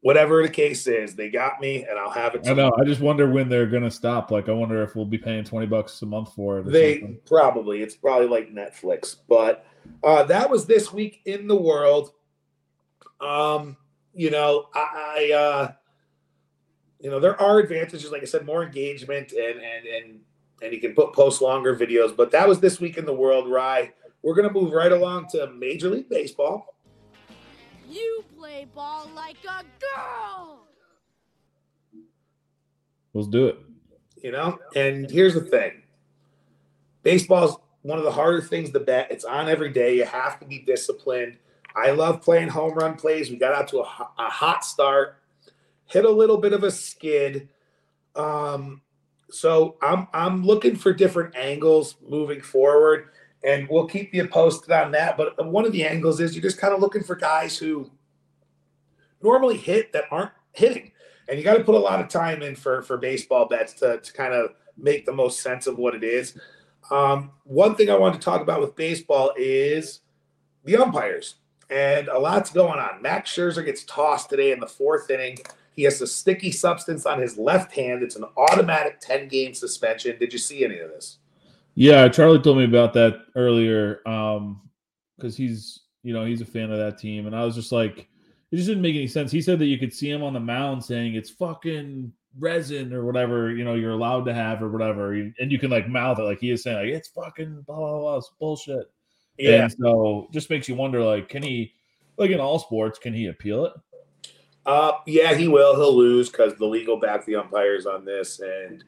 Whatever 0.00 0.42
the 0.42 0.48
case 0.48 0.88
is, 0.88 1.14
they 1.14 1.30
got 1.30 1.60
me, 1.60 1.84
and 1.84 1.96
I'll 1.96 2.10
have 2.10 2.34
it. 2.34 2.48
I 2.48 2.54
know. 2.54 2.72
I 2.76 2.84
just 2.84 3.00
wonder 3.00 3.30
when 3.30 3.48
they're 3.48 3.66
gonna 3.66 3.90
stop. 3.90 4.32
Like 4.32 4.48
I 4.48 4.52
wonder 4.52 4.82
if 4.82 4.96
we'll 4.96 5.04
be 5.04 5.16
paying 5.16 5.44
twenty 5.44 5.68
bucks 5.68 6.02
a 6.02 6.06
month 6.06 6.34
for 6.34 6.58
it. 6.58 6.66
They 6.66 6.94
something. 6.98 7.20
probably 7.24 7.82
it's 7.82 7.94
probably 7.94 8.26
like 8.26 8.52
Netflix, 8.52 9.14
but 9.28 9.64
uh, 10.02 10.24
that 10.24 10.50
was 10.50 10.66
this 10.66 10.92
week 10.92 11.20
in 11.24 11.46
the 11.46 11.56
world. 11.56 12.10
Um, 13.20 13.76
you 14.12 14.30
know, 14.30 14.70
I, 14.74 15.28
I 15.30 15.36
uh, 15.36 15.72
you 16.98 17.10
know, 17.10 17.20
there 17.20 17.40
are 17.40 17.60
advantages, 17.60 18.10
like 18.10 18.22
I 18.22 18.26
said, 18.26 18.44
more 18.44 18.64
engagement 18.64 19.30
and 19.30 19.60
and 19.60 19.86
and 19.86 20.20
and 20.62 20.72
you 20.72 20.80
can 20.80 20.94
put 20.94 21.12
post 21.12 21.40
longer 21.40 21.76
videos. 21.76 22.16
But 22.16 22.32
that 22.32 22.48
was 22.48 22.58
this 22.58 22.80
week 22.80 22.98
in 22.98 23.06
the 23.06 23.14
world, 23.14 23.48
Rye. 23.48 23.92
We're 24.22 24.34
gonna 24.34 24.52
move 24.52 24.72
right 24.72 24.92
along 24.92 25.28
to 25.30 25.50
Major 25.52 25.90
League 25.90 26.08
Baseball. 26.08 26.74
You 27.88 28.24
play 28.38 28.66
ball 28.74 29.10
like 29.14 29.36
a 29.44 29.64
girl. 29.80 30.66
Let's 33.14 33.28
do 33.28 33.46
it. 33.48 33.58
you 34.22 34.30
know 34.30 34.58
and 34.76 35.10
here's 35.10 35.34
the 35.34 35.40
thing. 35.40 35.82
Baseball's 37.02 37.56
one 37.82 37.98
of 37.98 38.04
the 38.04 38.12
harder 38.12 38.42
things 38.42 38.70
to 38.70 38.80
bet. 38.80 39.10
It's 39.10 39.24
on 39.24 39.48
every 39.48 39.72
day. 39.72 39.96
You 39.96 40.04
have 40.04 40.38
to 40.40 40.46
be 40.46 40.58
disciplined. 40.60 41.38
I 41.74 41.92
love 41.92 42.20
playing 42.20 42.48
home 42.48 42.74
run 42.74 42.96
plays. 42.96 43.30
We 43.30 43.36
got 43.36 43.54
out 43.54 43.68
to 43.68 43.78
a, 43.78 44.08
a 44.18 44.28
hot 44.28 44.64
start 44.64 45.16
hit 45.86 46.04
a 46.04 46.10
little 46.10 46.36
bit 46.36 46.52
of 46.52 46.62
a 46.62 46.70
skid. 46.70 47.48
Um 48.14 48.82
so 49.32 49.76
i'm 49.80 50.08
i'm 50.12 50.44
looking 50.44 50.74
for 50.74 50.92
different 50.92 51.36
angles 51.36 51.94
moving 52.08 52.40
forward 52.40 53.10
and 53.42 53.68
we'll 53.68 53.86
keep 53.86 54.14
you 54.14 54.26
posted 54.28 54.70
on 54.70 54.90
that 54.92 55.16
but 55.16 55.46
one 55.46 55.64
of 55.64 55.72
the 55.72 55.84
angles 55.84 56.20
is 56.20 56.34
you're 56.34 56.42
just 56.42 56.58
kind 56.58 56.74
of 56.74 56.80
looking 56.80 57.02
for 57.02 57.16
guys 57.16 57.56
who 57.56 57.90
normally 59.22 59.56
hit 59.56 59.92
that 59.92 60.04
aren't 60.10 60.32
hitting 60.52 60.92
and 61.30 61.38
you 61.38 61.44
got 61.44 61.56
to 61.56 61.64
put 61.64 61.76
a 61.76 61.78
lot 61.78 62.00
of 62.00 62.08
time 62.08 62.42
in 62.42 62.56
for 62.56 62.82
for 62.82 62.96
baseball 62.96 63.46
bets 63.46 63.72
to, 63.74 64.00
to 64.00 64.12
kind 64.12 64.34
of 64.34 64.50
make 64.76 65.06
the 65.06 65.12
most 65.12 65.40
sense 65.40 65.66
of 65.66 65.78
what 65.78 65.94
it 65.94 66.02
is. 66.02 66.36
Um, 66.90 67.30
one 67.44 67.76
thing 67.76 67.88
I 67.88 67.96
wanted 67.96 68.20
to 68.20 68.24
talk 68.24 68.42
about 68.42 68.60
with 68.60 68.74
baseball 68.74 69.32
is 69.36 70.00
the 70.64 70.76
umpires, 70.76 71.36
and 71.70 72.08
a 72.08 72.18
lot's 72.18 72.50
going 72.50 72.80
on. 72.80 73.00
Max 73.00 73.32
Scherzer 73.32 73.64
gets 73.64 73.84
tossed 73.84 74.28
today 74.28 74.50
in 74.50 74.58
the 74.60 74.66
fourth 74.66 75.08
inning. 75.08 75.38
He 75.76 75.84
has 75.84 76.00
a 76.02 76.06
sticky 76.06 76.50
substance 76.50 77.06
on 77.06 77.20
his 77.20 77.38
left 77.38 77.72
hand. 77.72 78.02
It's 78.02 78.16
an 78.16 78.24
automatic 78.36 78.98
ten 79.00 79.28
game 79.28 79.54
suspension. 79.54 80.18
Did 80.18 80.32
you 80.32 80.38
see 80.38 80.64
any 80.64 80.78
of 80.80 80.90
this? 80.90 81.18
Yeah, 81.74 82.08
Charlie 82.08 82.40
told 82.40 82.58
me 82.58 82.64
about 82.64 82.92
that 82.94 83.20
earlier. 83.34 84.00
Um, 84.06 84.62
because 85.16 85.36
he's 85.36 85.80
you 86.02 86.14
know 86.14 86.24
he's 86.24 86.40
a 86.40 86.46
fan 86.46 86.70
of 86.70 86.78
that 86.78 86.98
team, 86.98 87.26
and 87.26 87.36
I 87.36 87.44
was 87.44 87.54
just 87.54 87.72
like, 87.72 88.08
it 88.50 88.56
just 88.56 88.68
didn't 88.68 88.82
make 88.82 88.96
any 88.96 89.06
sense. 89.06 89.30
He 89.30 89.42
said 89.42 89.58
that 89.58 89.66
you 89.66 89.78
could 89.78 89.92
see 89.92 90.10
him 90.10 90.22
on 90.22 90.32
the 90.32 90.40
mound 90.40 90.84
saying 90.84 91.14
it's 91.14 91.30
fucking 91.30 92.12
resin 92.38 92.92
or 92.92 93.04
whatever 93.04 93.50
you 93.50 93.64
know 93.64 93.74
you're 93.74 93.90
allowed 93.90 94.24
to 94.24 94.34
have 94.34 94.62
or 94.62 94.68
whatever, 94.68 95.12
and 95.12 95.34
you 95.52 95.58
can 95.58 95.70
like 95.70 95.88
mouth 95.88 96.18
it 96.18 96.22
like 96.22 96.40
he 96.40 96.50
is 96.50 96.62
saying 96.62 96.76
like 96.78 96.86
it's 96.86 97.08
fucking 97.08 97.62
blah 97.66 97.76
blah 97.76 97.98
blah, 97.98 98.16
it's 98.16 98.30
bullshit. 98.38 98.86
And 99.38 99.72
so 99.72 100.28
just 100.32 100.50
makes 100.50 100.68
you 100.68 100.74
wonder 100.74 101.02
like, 101.02 101.28
can 101.28 101.42
he 101.42 101.72
like 102.16 102.30
in 102.30 102.40
all 102.40 102.58
sports 102.58 102.98
can 102.98 103.14
he 103.14 103.26
appeal 103.26 103.66
it? 103.66 103.72
Uh, 104.66 104.92
yeah, 105.06 105.34
he 105.34 105.48
will. 105.48 105.74
He'll 105.74 105.96
lose 105.96 106.28
because 106.28 106.54
the 106.54 106.66
legal 106.66 106.98
back 106.98 107.24
the 107.24 107.36
umpires 107.36 107.86
on 107.86 108.04
this, 108.04 108.40
and 108.40 108.84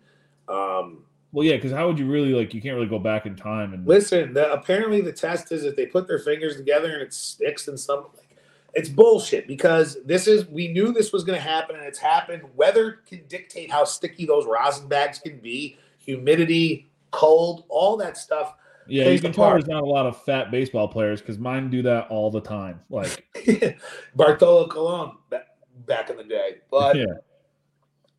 um, 0.48 1.04
Well, 1.32 1.46
yeah, 1.46 1.56
because 1.56 1.72
how 1.72 1.86
would 1.86 1.98
you 1.98 2.06
really 2.06 2.34
like? 2.34 2.52
You 2.52 2.60
can't 2.60 2.74
really 2.74 2.88
go 2.88 2.98
back 2.98 3.24
in 3.24 3.34
time 3.34 3.72
and 3.72 3.86
Listen, 3.86 4.34
the, 4.34 4.52
apparently 4.52 5.00
the 5.00 5.12
test 5.12 5.50
is 5.50 5.64
if 5.64 5.76
they 5.76 5.86
put 5.86 6.06
their 6.06 6.18
fingers 6.18 6.56
together 6.56 6.92
and 6.92 7.02
it 7.02 7.14
sticks 7.14 7.68
and 7.68 7.80
some. 7.80 8.06
Like, 8.16 8.36
it's 8.74 8.88
bullshit 8.88 9.46
because 9.46 9.98
this 10.04 10.26
is 10.26 10.46
we 10.48 10.68
knew 10.68 10.92
this 10.92 11.12
was 11.12 11.24
going 11.24 11.38
to 11.38 11.42
happen 11.42 11.76
and 11.76 11.84
it's 11.84 11.98
happened. 11.98 12.42
Weather 12.54 13.00
can 13.06 13.22
dictate 13.28 13.70
how 13.70 13.84
sticky 13.84 14.26
those 14.26 14.46
rosin 14.46 14.88
bags 14.88 15.18
can 15.18 15.38
be, 15.40 15.78
humidity, 15.98 16.90
cold, 17.10 17.64
all 17.68 17.96
that 17.98 18.16
stuff. 18.16 18.54
yeah, 18.86 19.08
you 19.08 19.20
can 19.20 19.32
tell 19.32 19.50
there's 19.50 19.66
not 19.66 19.82
a 19.82 19.86
lot 19.86 20.06
of 20.06 20.22
fat 20.24 20.50
baseball 20.50 20.88
players 20.88 21.20
because 21.20 21.38
mine 21.38 21.70
do 21.70 21.82
that 21.82 22.08
all 22.08 22.30
the 22.30 22.40
time. 22.40 22.80
Like, 22.90 23.26
Bartolo 24.14 24.68
Colon 24.68 25.16
back, 25.30 25.46
back 25.86 26.10
in 26.10 26.16
the 26.16 26.24
day, 26.24 26.56
but 26.70 26.96
yeah, 26.96 27.04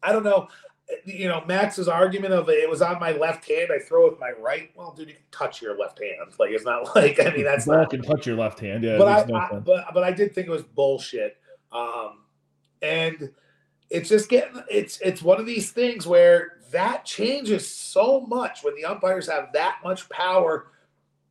I 0.02 0.12
don't 0.12 0.24
know. 0.24 0.48
You 1.06 1.28
know, 1.28 1.44
Max's 1.46 1.88
argument 1.88 2.34
of 2.34 2.50
it 2.50 2.70
was 2.70 2.82
on 2.82 3.00
my 3.00 3.14
left 3.14 3.48
hand. 3.48 3.70
I 3.74 3.80
throw 3.80 4.10
with 4.10 4.20
my 4.20 4.32
right. 4.40 4.70
Well, 4.76 4.94
dude, 4.96 5.08
you 5.08 5.14
can 5.16 5.24
touch 5.32 5.62
your 5.62 5.78
left 5.78 6.00
hand. 6.00 6.16
Like 6.38 6.52
it's 6.52 6.66
not 6.66 6.96
like 6.96 7.20
I 7.20 7.32
mean 7.32 7.46
that's 7.46 7.68
not 7.68 7.90
can 7.90 8.02
touch 8.02 8.28
your 8.28 8.36
left 8.36 8.60
hand. 8.60 8.84
Yeah, 8.84 8.98
but 8.98 9.08
I, 9.08 9.26
no 9.26 9.36
I 9.36 9.60
but 9.60 9.86
but 9.94 10.04
I 10.04 10.12
did 10.12 10.36
think 10.36 10.48
it 10.48 10.52
was 10.52 10.64
bullshit. 10.64 11.38
Um, 11.72 12.24
and 12.82 13.32
it's 13.90 14.10
just 14.10 14.30
getting 14.30 14.62
it's 14.70 15.00
it's 15.02 15.22
one 15.22 15.40
of 15.40 15.46
these 15.46 15.72
things 15.72 16.06
where 16.06 16.60
that 16.72 17.06
changes 17.06 17.70
so 17.70 18.22
much 18.22 18.64
when 18.64 18.76
the 18.76 18.86
umpires 18.86 19.30
have 19.30 19.54
that 19.54 19.78
much 19.84 20.10
power. 20.10 20.72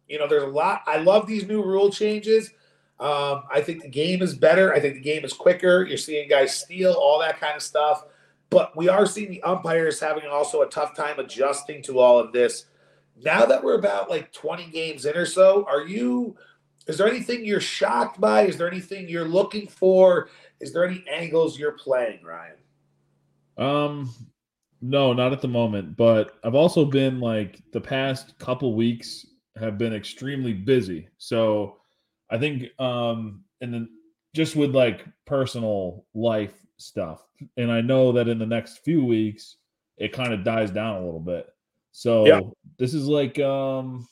You 0.08 0.18
know, 0.18 0.26
there's 0.26 0.44
a 0.44 0.46
lot. 0.46 0.82
I 0.86 0.98
love 0.98 1.26
these 1.26 1.46
new 1.46 1.62
rule 1.62 1.90
changes. 1.90 2.50
Um, 3.00 3.42
I 3.50 3.60
think 3.60 3.82
the 3.82 3.88
game 3.88 4.22
is 4.22 4.34
better. 4.34 4.72
I 4.72 4.78
think 4.78 4.94
the 4.94 5.00
game 5.00 5.24
is 5.24 5.32
quicker. 5.32 5.84
You're 5.84 5.98
seeing 5.98 6.28
guys 6.28 6.56
steal, 6.56 6.92
all 6.92 7.18
that 7.18 7.40
kind 7.40 7.56
of 7.56 7.62
stuff. 7.62 8.04
But 8.52 8.76
we 8.76 8.90
are 8.90 9.06
seeing 9.06 9.30
the 9.30 9.42
umpires 9.42 9.98
having 9.98 10.26
also 10.26 10.60
a 10.60 10.68
tough 10.68 10.94
time 10.94 11.18
adjusting 11.18 11.82
to 11.84 11.98
all 11.98 12.18
of 12.18 12.32
this. 12.32 12.66
Now 13.16 13.46
that 13.46 13.64
we're 13.64 13.78
about 13.78 14.10
like 14.10 14.30
20 14.30 14.66
games 14.66 15.06
in 15.06 15.16
or 15.16 15.24
so, 15.24 15.64
are 15.66 15.86
you 15.86 16.36
is 16.86 16.98
there 16.98 17.08
anything 17.08 17.46
you're 17.46 17.60
shocked 17.60 18.20
by? 18.20 18.42
Is 18.42 18.58
there 18.58 18.70
anything 18.70 19.08
you're 19.08 19.26
looking 19.26 19.68
for? 19.68 20.28
Is 20.60 20.72
there 20.72 20.84
any 20.86 21.02
angles 21.10 21.58
you're 21.58 21.72
playing, 21.72 22.24
Ryan? 22.24 22.56
Um, 23.56 24.14
no, 24.82 25.12
not 25.14 25.32
at 25.32 25.40
the 25.40 25.48
moment. 25.48 25.96
But 25.96 26.38
I've 26.44 26.54
also 26.54 26.84
been 26.84 27.20
like 27.20 27.62
the 27.72 27.80
past 27.80 28.38
couple 28.38 28.74
weeks 28.74 29.24
have 29.56 29.78
been 29.78 29.94
extremely 29.94 30.52
busy. 30.52 31.08
So 31.16 31.78
I 32.28 32.36
think 32.36 32.68
um 32.78 33.44
and 33.62 33.72
then 33.72 33.88
just 34.34 34.56
with 34.56 34.74
like 34.74 35.06
personal 35.24 36.04
life 36.12 36.61
stuff. 36.78 37.26
And 37.56 37.70
I 37.70 37.80
know 37.80 38.12
that 38.12 38.28
in 38.28 38.38
the 38.38 38.46
next 38.46 38.78
few 38.78 39.04
weeks 39.04 39.56
it 39.98 40.12
kind 40.12 40.32
of 40.32 40.42
dies 40.44 40.70
down 40.70 40.96
a 41.02 41.04
little 41.04 41.20
bit. 41.20 41.46
So 41.92 42.26
Yeah. 42.26 42.40
this 42.78 42.94
is 42.94 43.06
like 43.06 43.38
um 43.38 44.06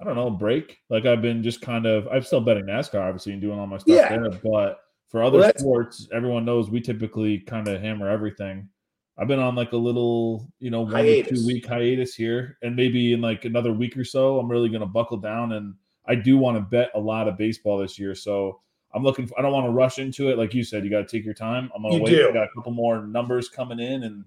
I 0.00 0.04
don't 0.04 0.16
know, 0.16 0.30
break. 0.30 0.78
Like 0.90 1.06
I've 1.06 1.22
been 1.22 1.42
just 1.42 1.60
kind 1.60 1.86
of 1.86 2.08
I'm 2.08 2.22
still 2.22 2.40
betting 2.40 2.64
NASCAR 2.66 3.00
obviously 3.00 3.32
and 3.32 3.40
doing 3.42 3.58
all 3.58 3.66
my 3.66 3.78
stuff 3.78 3.96
Yeah. 3.96 4.08
there, 4.08 4.30
but 4.30 4.80
for 5.08 5.22
other 5.22 5.38
Well, 5.38 5.52
sports, 5.58 6.08
everyone 6.12 6.44
knows 6.44 6.70
we 6.70 6.80
typically 6.80 7.38
kind 7.40 7.68
of 7.68 7.80
hammer 7.80 8.08
everything. 8.08 8.68
I've 9.18 9.28
been 9.28 9.38
on 9.38 9.54
like 9.54 9.72
a 9.72 9.76
little, 9.76 10.48
you 10.58 10.70
know, 10.70 10.80
one 10.80 10.92
Hiatus. 10.94 11.40
two 11.40 11.46
week 11.46 11.66
hiatus 11.66 12.14
here, 12.14 12.56
and 12.62 12.74
maybe 12.74 13.12
in 13.12 13.20
like 13.20 13.44
another 13.44 13.70
week 13.72 13.94
or 13.96 14.04
so, 14.04 14.38
I'm 14.40 14.50
really 14.50 14.70
going 14.70 14.80
to 14.80 14.86
buckle 14.86 15.18
down. 15.18 15.52
And 15.52 15.74
I 16.06 16.14
do 16.14 16.38
want 16.38 16.56
to 16.56 16.62
bet 16.62 16.90
a 16.94 16.98
lot 16.98 17.28
of 17.28 17.36
baseball 17.36 17.76
this 17.78 17.98
year, 17.98 18.14
so 18.14 18.60
I'm 18.94 19.02
looking. 19.02 19.26
For, 19.26 19.38
I 19.38 19.42
don't 19.42 19.52
want 19.52 19.66
to 19.66 19.70
rush 19.70 19.98
into 19.98 20.28
it, 20.30 20.38
like 20.38 20.52
you 20.54 20.64
said. 20.64 20.84
You 20.84 20.90
got 20.90 21.06
to 21.08 21.16
take 21.16 21.24
your 21.24 21.34
time. 21.34 21.70
I'm 21.74 21.82
You 21.84 21.98
to 21.98 22.04
wait. 22.04 22.10
do. 22.10 22.28
I 22.28 22.32
got 22.32 22.44
a 22.44 22.50
couple 22.54 22.72
more 22.72 23.06
numbers 23.06 23.48
coming 23.48 23.78
in, 23.80 24.02
and 24.04 24.24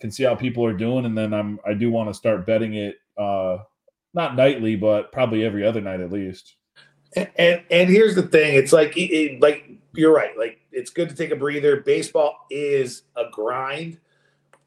can 0.00 0.10
see 0.10 0.22
how 0.24 0.34
people 0.34 0.64
are 0.64 0.72
doing, 0.72 1.04
and 1.04 1.16
then 1.16 1.32
I'm. 1.34 1.58
I 1.66 1.74
do 1.74 1.90
want 1.90 2.08
to 2.08 2.14
start 2.14 2.46
betting 2.46 2.74
it, 2.74 2.96
uh 3.16 3.58
not 4.14 4.36
nightly, 4.36 4.74
but 4.74 5.12
probably 5.12 5.44
every 5.44 5.66
other 5.66 5.80
night 5.82 6.00
at 6.00 6.10
least. 6.10 6.54
And, 7.14 7.28
and 7.36 7.62
and 7.70 7.90
here's 7.90 8.14
the 8.14 8.22
thing: 8.22 8.54
it's 8.54 8.72
like 8.72 8.96
it, 8.96 9.12
it- 9.12 9.40
like 9.42 9.68
you're 9.94 10.14
right. 10.14 10.36
Like 10.38 10.60
it's 10.72 10.90
good 10.90 11.08
to 11.08 11.14
take 11.14 11.30
a 11.30 11.36
breather. 11.36 11.80
Baseball 11.80 12.46
is 12.50 13.02
a 13.16 13.24
grind. 13.32 13.98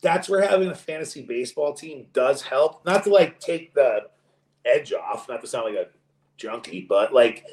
That's 0.02 0.28
where 0.28 0.42
having 0.48 0.70
a 0.70 0.76
fantasy 0.76 1.22
baseball 1.22 1.74
team 1.74 2.08
does 2.14 2.42
help. 2.42 2.84
Not 2.86 3.04
to 3.06 3.10
like 3.12 3.40
take 3.40 3.74
the 3.74 4.08
edge 4.66 4.94
off. 4.94 5.30
Not 5.30 5.42
to 5.42 5.48
sound 5.48 5.74
like 5.74 5.88
a 5.88 5.90
junkie, 6.38 6.86
but 6.90 7.14
like 7.14 7.46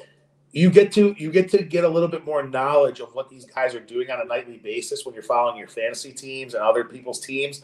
you 0.51 0.69
get 0.69 0.91
to 0.93 1.15
you 1.17 1.31
get 1.31 1.49
to 1.51 1.63
get 1.63 1.83
a 1.83 1.89
little 1.89 2.09
bit 2.09 2.25
more 2.25 2.43
knowledge 2.43 2.99
of 2.99 3.13
what 3.13 3.29
these 3.29 3.45
guys 3.45 3.75
are 3.75 3.79
doing 3.79 4.09
on 4.09 4.19
a 4.21 4.25
nightly 4.25 4.57
basis 4.57 5.05
when 5.05 5.13
you're 5.13 5.23
following 5.23 5.57
your 5.57 5.67
fantasy 5.67 6.11
teams 6.11 6.53
and 6.53 6.63
other 6.63 6.83
people's 6.83 7.19
teams. 7.19 7.61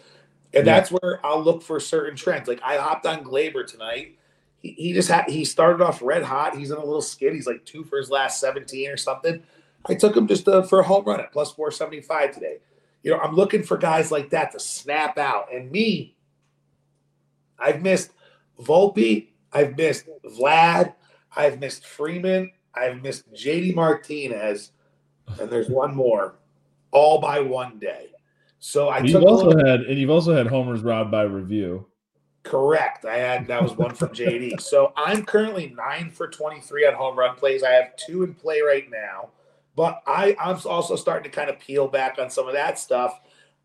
And 0.54 0.66
Yeah. 0.66 0.76
that's 0.76 0.92
where 0.92 1.26
I'll 1.26 1.42
look 1.42 1.62
for 1.64 1.80
certain 1.80 2.16
trends. 2.16 2.48
Like 2.48 2.62
I 2.64 2.78
hopped 2.78 3.06
on 3.06 3.24
Gleyber 3.24 3.66
tonight 3.66 4.18
he, 4.66 4.72
he 4.72 4.94
just 4.94 5.10
had 5.10 5.30
he 5.30 5.46
started 5.46 5.84
off 5.84 6.02
red 6.02 6.24
hot. 6.24 6.58
He's 6.58 6.72
in 6.72 6.78
a 6.78 6.84
little 6.84 7.02
skid. 7.02 7.34
He's 7.34 7.46
like 7.46 7.64
two 7.66 7.84
for 7.84 7.98
his 7.98 8.10
last 8.10 8.40
17 8.40 8.90
or 8.90 8.98
something. 8.98 9.44
I 9.88 9.94
took 9.94 10.18
him 10.18 10.28
just 10.28 10.48
uh, 10.48 10.64
for 10.64 10.80
a 10.80 10.84
home 10.84 11.06
run 11.06 11.20
at 11.20 11.32
plus 11.32 11.52
475 11.52 12.32
today. 12.34 12.58
You 13.04 13.12
know, 13.12 13.20
I'm 13.20 13.36
looking 13.36 13.62
for 13.62 13.78
guys 13.78 14.12
like 14.12 14.32
that 14.32 14.52
to 14.54 14.60
snap 14.60 15.20
out. 15.20 15.54
And 15.54 15.72
me, 15.72 16.16
I've 17.60 17.84
missed 17.84 18.10
Volpe, 18.60 19.28
I've 19.54 19.78
missed 19.78 20.10
Vlad, 20.26 20.96
I've 21.36 21.60
missed 21.60 21.86
Freeman, 21.86 22.52
I've 22.76 23.02
missed 23.02 23.32
JD 23.34 23.76
Martinez, 23.76 24.72
and 25.40 25.50
there's 25.50 25.70
one 25.70 25.96
more, 25.96 26.36
all 26.92 27.20
by 27.20 27.40
one 27.40 27.80
day. 27.80 28.10
So 28.60 28.90
I 28.90 29.00
You've 29.00 29.22
took 29.22 29.24
also 29.24 29.58
had, 29.58 29.82
and 29.82 30.00
you've 30.00 30.10
also 30.10 30.36
had 30.36 30.48
homers 30.48 30.82
robbed 30.82 31.12
by 31.12 31.24
review. 31.24 31.86
Correct. 32.44 33.06
I 33.06 33.18
had 33.18 33.48
that 33.48 33.62
was 33.62 33.74
one 33.74 33.94
from 33.94 34.10
JD. 34.10 34.62
So 34.62 34.94
I'm 34.96 35.26
currently 35.26 35.74
nine 35.76 36.12
for 36.12 36.28
23 36.28 36.88
on 36.88 36.94
home 36.94 37.18
run 37.18 37.36
plays. 37.36 37.64
I 37.64 37.72
have 37.72 37.96
two 37.96 38.24
in 38.24 38.34
play 38.34 38.62
right 38.62 38.90
now, 38.90 39.30
but 39.76 40.02
I, 40.06 40.36
I'm 40.40 40.60
also 40.66 40.96
starting 40.96 41.30
to 41.30 41.36
kind 41.36 41.50
of 41.50 41.60
peel 41.60 41.88
back 41.88 42.18
on 42.20 42.30
some 42.30 42.48
of 42.48 42.54
that 42.54 42.80
stuff. 42.80 43.20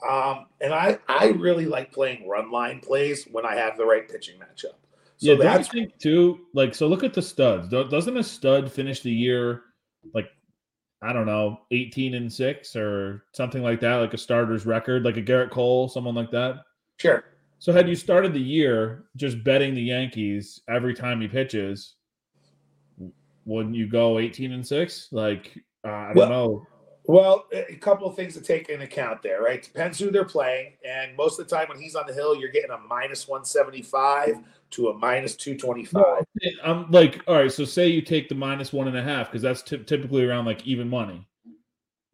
Um, 0.09 0.47
and 0.63 0.73
I, 0.73 0.99
I 1.09 1.29
really 1.29 1.67
like 1.67 1.93
playing 1.93 2.27
run 2.27 2.51
line 2.51 2.81
plays 2.81 3.27
when 3.31 3.45
I 3.45 3.55
have 3.55 3.77
the 3.77 3.85
right 3.85 4.09
pitching 4.09 4.37
matchup. 4.39 4.80
So 5.21 5.33
yeah, 5.33 5.35
that's 5.39 5.69
think 5.69 5.99
too? 5.99 6.41
Like, 6.55 6.75
so 6.75 6.87
look 6.89 7.05
at 7.05 7.13
the 7.13 7.21
studs. 7.21 7.69
Doesn't 7.69 8.17
a 8.17 8.23
stud 8.23 8.73
finish 8.73 9.01
the 9.03 9.13
year 9.13 9.63
like 10.15 10.31
I 11.03 11.13
don't 11.13 11.27
know, 11.27 11.61
eighteen 11.71 12.15
and 12.15 12.33
six 12.33 12.75
or 12.75 13.25
something 13.35 13.63
like 13.63 13.81
that, 13.81 13.97
like 13.97 14.15
a 14.15 14.19
starter's 14.19 14.65
record, 14.67 15.05
like 15.05 15.19
a 15.19 15.23
Gerrit 15.23 15.51
Cole, 15.51 15.89
someone 15.89 16.15
like 16.15 16.31
that? 16.31 16.57
sure. 16.99 17.25
So 17.59 17.73
had 17.73 17.87
you 17.89 17.95
started 17.95 18.33
the 18.33 18.41
year 18.41 19.05
just 19.17 19.45
betting 19.45 19.75
the 19.75 19.83
Yankees 19.83 20.63
every 20.71 20.95
time 20.95 21.21
he 21.21 21.29
pitches, 21.29 21.97
wouldn't 23.45 23.75
you 23.75 23.87
go 23.89 24.19
eighteen 24.19 24.53
and 24.53 24.67
six? 24.67 25.09
Like, 25.13 25.59
uh, 25.85 25.89
I 25.89 26.07
don't 26.09 26.17
Well- 26.17 26.29
know. 26.31 26.67
Well, 27.05 27.47
a 27.53 27.75
couple 27.77 28.07
of 28.07 28.15
things 28.15 28.35
to 28.35 28.41
take 28.41 28.69
into 28.69 28.85
account 28.85 29.21
there, 29.23 29.43
right? 29.43 29.61
Depends 29.61 29.99
who 29.99 30.11
they're 30.13 30.25
playing. 30.25 30.75
And 30.85 31.17
most 31.17 31.41
of 31.41 31.49
the 31.49 31.57
time 31.57 31.67
when 31.69 31.81
he's 31.81 31.97
on 31.97 32.07
the 32.07 32.13
hill, 32.13 32.37
you're 32.37 32.51
getting 32.53 32.71
a 32.71 32.79
minus 32.79 33.27
175 33.27 34.37
to 34.71 34.89
a 34.89 34.95
minus 34.95 35.37
225. 35.37 36.25
I'm 36.65 36.91
like, 36.91 37.23
all 37.27 37.37
right. 37.37 37.53
So 37.53 37.65
say 37.65 37.89
you 37.89 38.03
take 38.03 38.29
the 38.29 38.35
minus 38.35 38.73
one 38.73 38.89
and 38.89 38.97
a 38.97 39.03
half 39.03 39.29
because 39.29 39.43
that's 39.43 39.63
ty- 39.63 39.79
typically 39.79 40.25
around 40.25 40.45
like 40.45 40.67
even 40.67 40.89
money. 40.89 41.27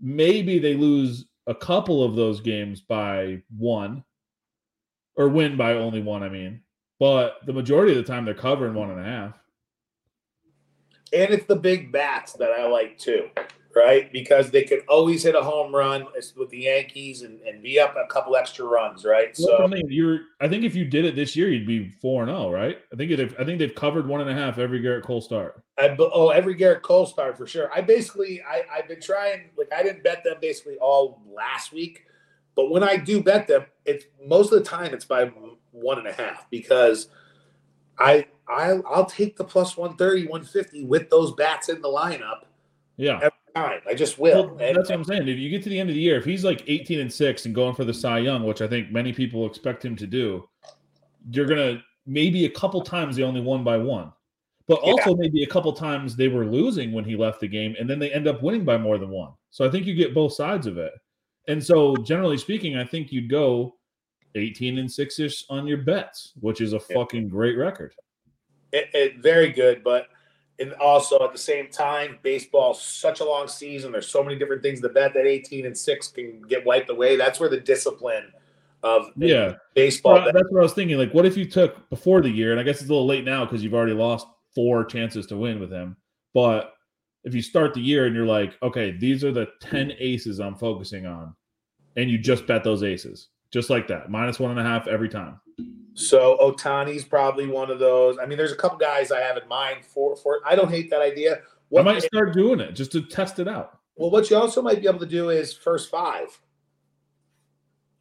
Maybe 0.00 0.59
they 0.59 0.74
lose 0.74 1.26
a 1.46 1.54
couple 1.54 2.02
of 2.02 2.16
those 2.16 2.40
games 2.40 2.80
by 2.80 3.42
one, 3.57 4.04
or 5.16 5.28
win 5.28 5.57
by 5.57 5.74
only 5.74 6.02
one. 6.02 6.22
I 6.22 6.28
mean, 6.28 6.61
but 6.98 7.38
the 7.46 7.52
majority 7.52 7.92
of 7.92 7.98
the 7.98 8.12
time 8.12 8.24
they're 8.24 8.34
covering 8.34 8.74
one 8.74 8.90
and 8.90 9.00
a 9.00 9.04
half. 9.04 9.38
And 11.12 11.32
it's 11.32 11.46
the 11.46 11.57
big 11.57 11.92
bats 11.92 12.32
that 12.34 12.50
I 12.50 12.66
like 12.66 12.98
too, 12.98 13.28
right? 13.74 14.12
Because 14.12 14.50
they 14.50 14.64
could 14.64 14.80
always 14.88 15.22
hit 15.22 15.34
a 15.36 15.40
home 15.40 15.74
run 15.74 16.07
with 16.36 16.50
the 16.50 16.59
Yankees 16.59 17.22
and, 17.22 17.40
and 17.42 17.62
be 17.62 17.78
up 17.78 17.94
a 17.96 18.07
couple 18.12 18.34
extra 18.34 18.64
runs, 18.64 19.04
right? 19.04 19.36
So 19.36 19.64
I 19.64 19.82
you're. 19.88 20.20
I 20.40 20.48
think 20.48 20.64
if 20.64 20.74
you 20.74 20.84
did 20.84 21.04
it 21.04 21.14
this 21.14 21.36
year, 21.36 21.48
you'd 21.48 21.66
be 21.66 21.88
four 21.88 22.22
and 22.22 22.30
zero, 22.30 22.50
right? 22.50 22.78
I 22.92 22.96
think 22.96 23.12
it. 23.12 23.34
I 23.38 23.44
think 23.44 23.59
they've 23.59 23.74
covered 23.74 24.09
one 24.09 24.20
and 24.20 24.30
a 24.30 24.34
half 24.34 24.59
every 24.59 24.80
Gerrit 24.80 25.02
Cole 25.04 25.20
start. 25.20 25.62
I 25.78 25.94
oh 25.98 26.30
every 26.30 26.57
Gerrit 26.57 26.82
Cole 26.82 27.07
start 27.07 27.36
for 27.36 27.46
sure. 27.46 27.70
I 27.72 27.82
basically 27.82 28.42
I 28.42 28.64
I've 28.72 28.88
been 28.88 29.00
trying 29.00 29.50
like 29.57 29.72
I 29.72 29.82
didn't 29.82 30.02
bet 30.02 30.24
them 30.24 30.36
basically 30.40 30.76
all 30.78 31.22
last 31.32 31.72
week, 31.72 32.04
but 32.57 32.70
when 32.70 32.82
I 32.82 32.96
do 32.96 33.22
bet 33.22 33.46
them, 33.46 33.66
it's 33.84 34.07
most 34.26 34.52
of 34.52 34.59
the 34.59 34.64
time 34.64 34.92
it's 34.92 35.04
by 35.04 35.30
one 35.70 35.98
and 35.98 36.09
a 36.09 36.12
half 36.12 36.48
because 36.50 37.09
I 37.99 38.26
I 38.49 38.80
I'll 38.88 39.07
take 39.07 39.36
the 39.36 39.44
plus 39.44 39.76
130, 39.76 40.28
150 40.28 40.84
with 40.84 41.11
those 41.11 41.32
bats 41.34 41.68
in 41.68 41.80
the 41.80 41.88
lineup 41.88 42.42
Yeah. 42.97 43.16
every 43.16 43.30
time. 43.55 43.80
I 43.88 43.94
just 43.94 44.18
will. 44.18 44.49
Well, 44.49 44.59
And- 44.61 44.76
that's 44.76 44.88
what 44.90 44.99
I'm 44.99 45.05
saying. 45.05 45.28
If 45.28 45.38
you 45.38 45.51
get 45.51 45.62
to 45.64 45.68
the 45.68 45.78
end 45.80 45.88
of 45.90 45.94
the 45.94 46.01
year, 46.01 46.16
if 46.18 46.24
he's 46.24 46.44
like 46.44 46.62
18 46.66 47.01
and 47.01 47.12
six 47.12 47.47
and 47.47 47.55
going 47.55 47.74
for 47.74 47.84
the 47.84 47.94
Cy 47.94 48.18
Young, 48.18 48.44
which 48.44 48.61
I 48.62 48.68
think 48.68 48.92
many 48.92 49.12
people 49.12 49.47
expect 49.47 49.84
him 49.84 49.97
to 49.97 50.07
do, 50.07 50.49
you're 51.30 51.47
gonna 51.47 51.82
maybe 52.07 52.44
a 52.44 52.51
couple 52.51 52.80
times 52.82 53.16
they 53.16 53.22
only 53.24 53.40
won 53.40 53.64
by 53.64 53.76
one, 53.76 54.12
but 54.68 54.78
Yeah. 54.84 54.92
also 54.92 55.16
maybe 55.16 55.42
a 55.42 55.47
couple 55.47 55.72
times 55.72 56.14
they 56.14 56.28
were 56.28 56.47
losing 56.47 56.92
when 56.92 57.05
he 57.05 57.16
left 57.16 57.40
the 57.40 57.49
game, 57.49 57.74
and 57.80 57.90
then 57.90 57.99
they 57.99 58.12
end 58.12 58.28
up 58.28 58.42
winning 58.42 58.64
by 58.64 58.78
more 58.78 58.97
than 58.99 59.09
one. 59.11 59.32
So 59.51 59.66
I 59.66 59.70
think 59.70 59.86
you 59.86 59.94
get 59.94 60.14
both 60.14 60.34
sides 60.34 60.66
of 60.68 60.78
it. 60.78 60.92
And 61.49 61.62
so 61.64 61.97
generally 61.97 62.38
speaking, 62.38 62.76
I 62.76 62.84
think 62.84 63.11
you'd 63.11 63.28
go 63.30 63.74
18 64.37 64.78
and 64.78 64.91
six 64.91 65.18
ish 65.18 65.45
on 65.49 65.66
your 65.66 65.78
bets, 65.78 66.32
which 66.41 66.61
is 66.61 66.72
a 66.72 66.80
Yeah. 66.89 66.97
fucking 66.97 67.28
great 67.28 67.57
record. 67.57 67.95
it, 68.72 68.91
it 68.93 69.18
very 69.18 69.51
good, 69.51 69.82
but 69.84 70.09
and 70.59 70.72
also 70.74 71.22
at 71.22 71.32
the 71.32 71.39
same 71.39 71.68
time, 71.68 72.18
baseball's 72.22 72.82
such 72.82 73.20
a 73.20 73.24
long 73.24 73.47
season. 73.47 73.93
There's 73.93 74.09
so 74.09 74.22
many 74.22 74.39
different 74.39 74.62
things 74.62 74.80
to 74.80 74.89
bet 74.89 75.14
that 75.14 75.26
18 75.26 75.66
and 75.66 75.76
six 75.76 76.09
can 76.09 76.43
get 76.43 76.64
wiped 76.64 76.91
away. 76.91 77.16
That's 77.16 77.39
where 77.39 77.49
the 77.49 77.61
discipline 77.61 78.32
of 78.82 79.11
Yeah. 79.16 79.57
baseball. 79.74 80.24
That's 80.24 80.51
what 80.51 80.61
I 80.61 80.62
was 80.62 80.72
thinking. 80.72 80.97
Like, 80.97 81.12
what 81.12 81.26
if 81.26 81.37
you 81.37 81.45
took 81.45 81.89
before 81.91 82.20
the 82.20 82.30
year? 82.30 82.53
And 82.53 82.61
I 82.61 82.62
guess 82.62 82.80
it's 82.80 82.89
a 82.89 82.93
little 82.93 83.07
late 83.07 83.24
now 83.24 83.45
because 83.45 83.62
you've 83.62 83.74
already 83.74 83.93
lost 83.93 84.26
four 84.55 84.84
chances 84.84 85.26
to 85.26 85.37
win 85.37 85.61
with 85.61 85.70
him. 85.70 85.97
But 86.32 86.74
if 87.24 87.34
you 87.34 87.43
start 87.43 87.74
the 87.74 87.80
year 87.80 88.07
and 88.07 88.14
you're 88.14 88.26
like, 88.26 88.57
okay, 88.62 88.93
these 88.93 89.24
are 89.24 89.32
the 89.32 89.49
10 89.61 89.91
hmm. 89.91 89.97
aces 89.99 90.41
I'm 90.41 90.55
focusing 90.55 91.07
on, 91.07 91.34
and 91.97 92.11
you 92.11 92.18
just 92.18 92.47
bet 92.47 92.62
those 92.62 92.82
aces, 92.82 93.28
just 93.57 93.70
like 93.70 93.88
that, 93.88 94.11
minus 94.11 94.38
one 94.38 94.50
and 94.50 94.61
a 94.61 94.62
half 94.62 94.86
every 94.86 95.09
time. 95.09 95.40
So 95.94 96.36
Ohtani's 96.42 97.07
probably 97.07 97.46
one 97.46 97.70
of 97.70 97.78
those. 97.78 98.18
I 98.18 98.26
mean, 98.26 98.36
there's 98.36 98.52
a 98.52 98.57
couple 98.57 98.76
guys 98.76 99.11
I 99.11 99.20
have 99.22 99.38
in 99.38 99.48
mind 99.48 99.82
for 99.82 100.14
for. 100.14 100.40
I 100.44 100.54
don't 100.54 100.68
hate 100.68 100.90
that 100.90 101.00
idea. 101.00 101.36
I 101.36 101.38
What 101.70 101.86
might 101.86 102.02
start 102.02 102.34
doing 102.34 102.61
it 102.61 102.72
just 102.72 102.92
to 102.92 103.00
test 103.00 103.38
it 103.38 103.48
out. 103.48 103.78
well, 103.96 104.11
what 104.11 104.28
you 104.28 104.36
also 104.36 104.61
might 104.61 104.82
be 104.82 104.86
able 104.86 104.98
to 104.98 105.07
do 105.07 105.30
is 105.30 105.54
first 105.54 105.90
five. 105.90 106.38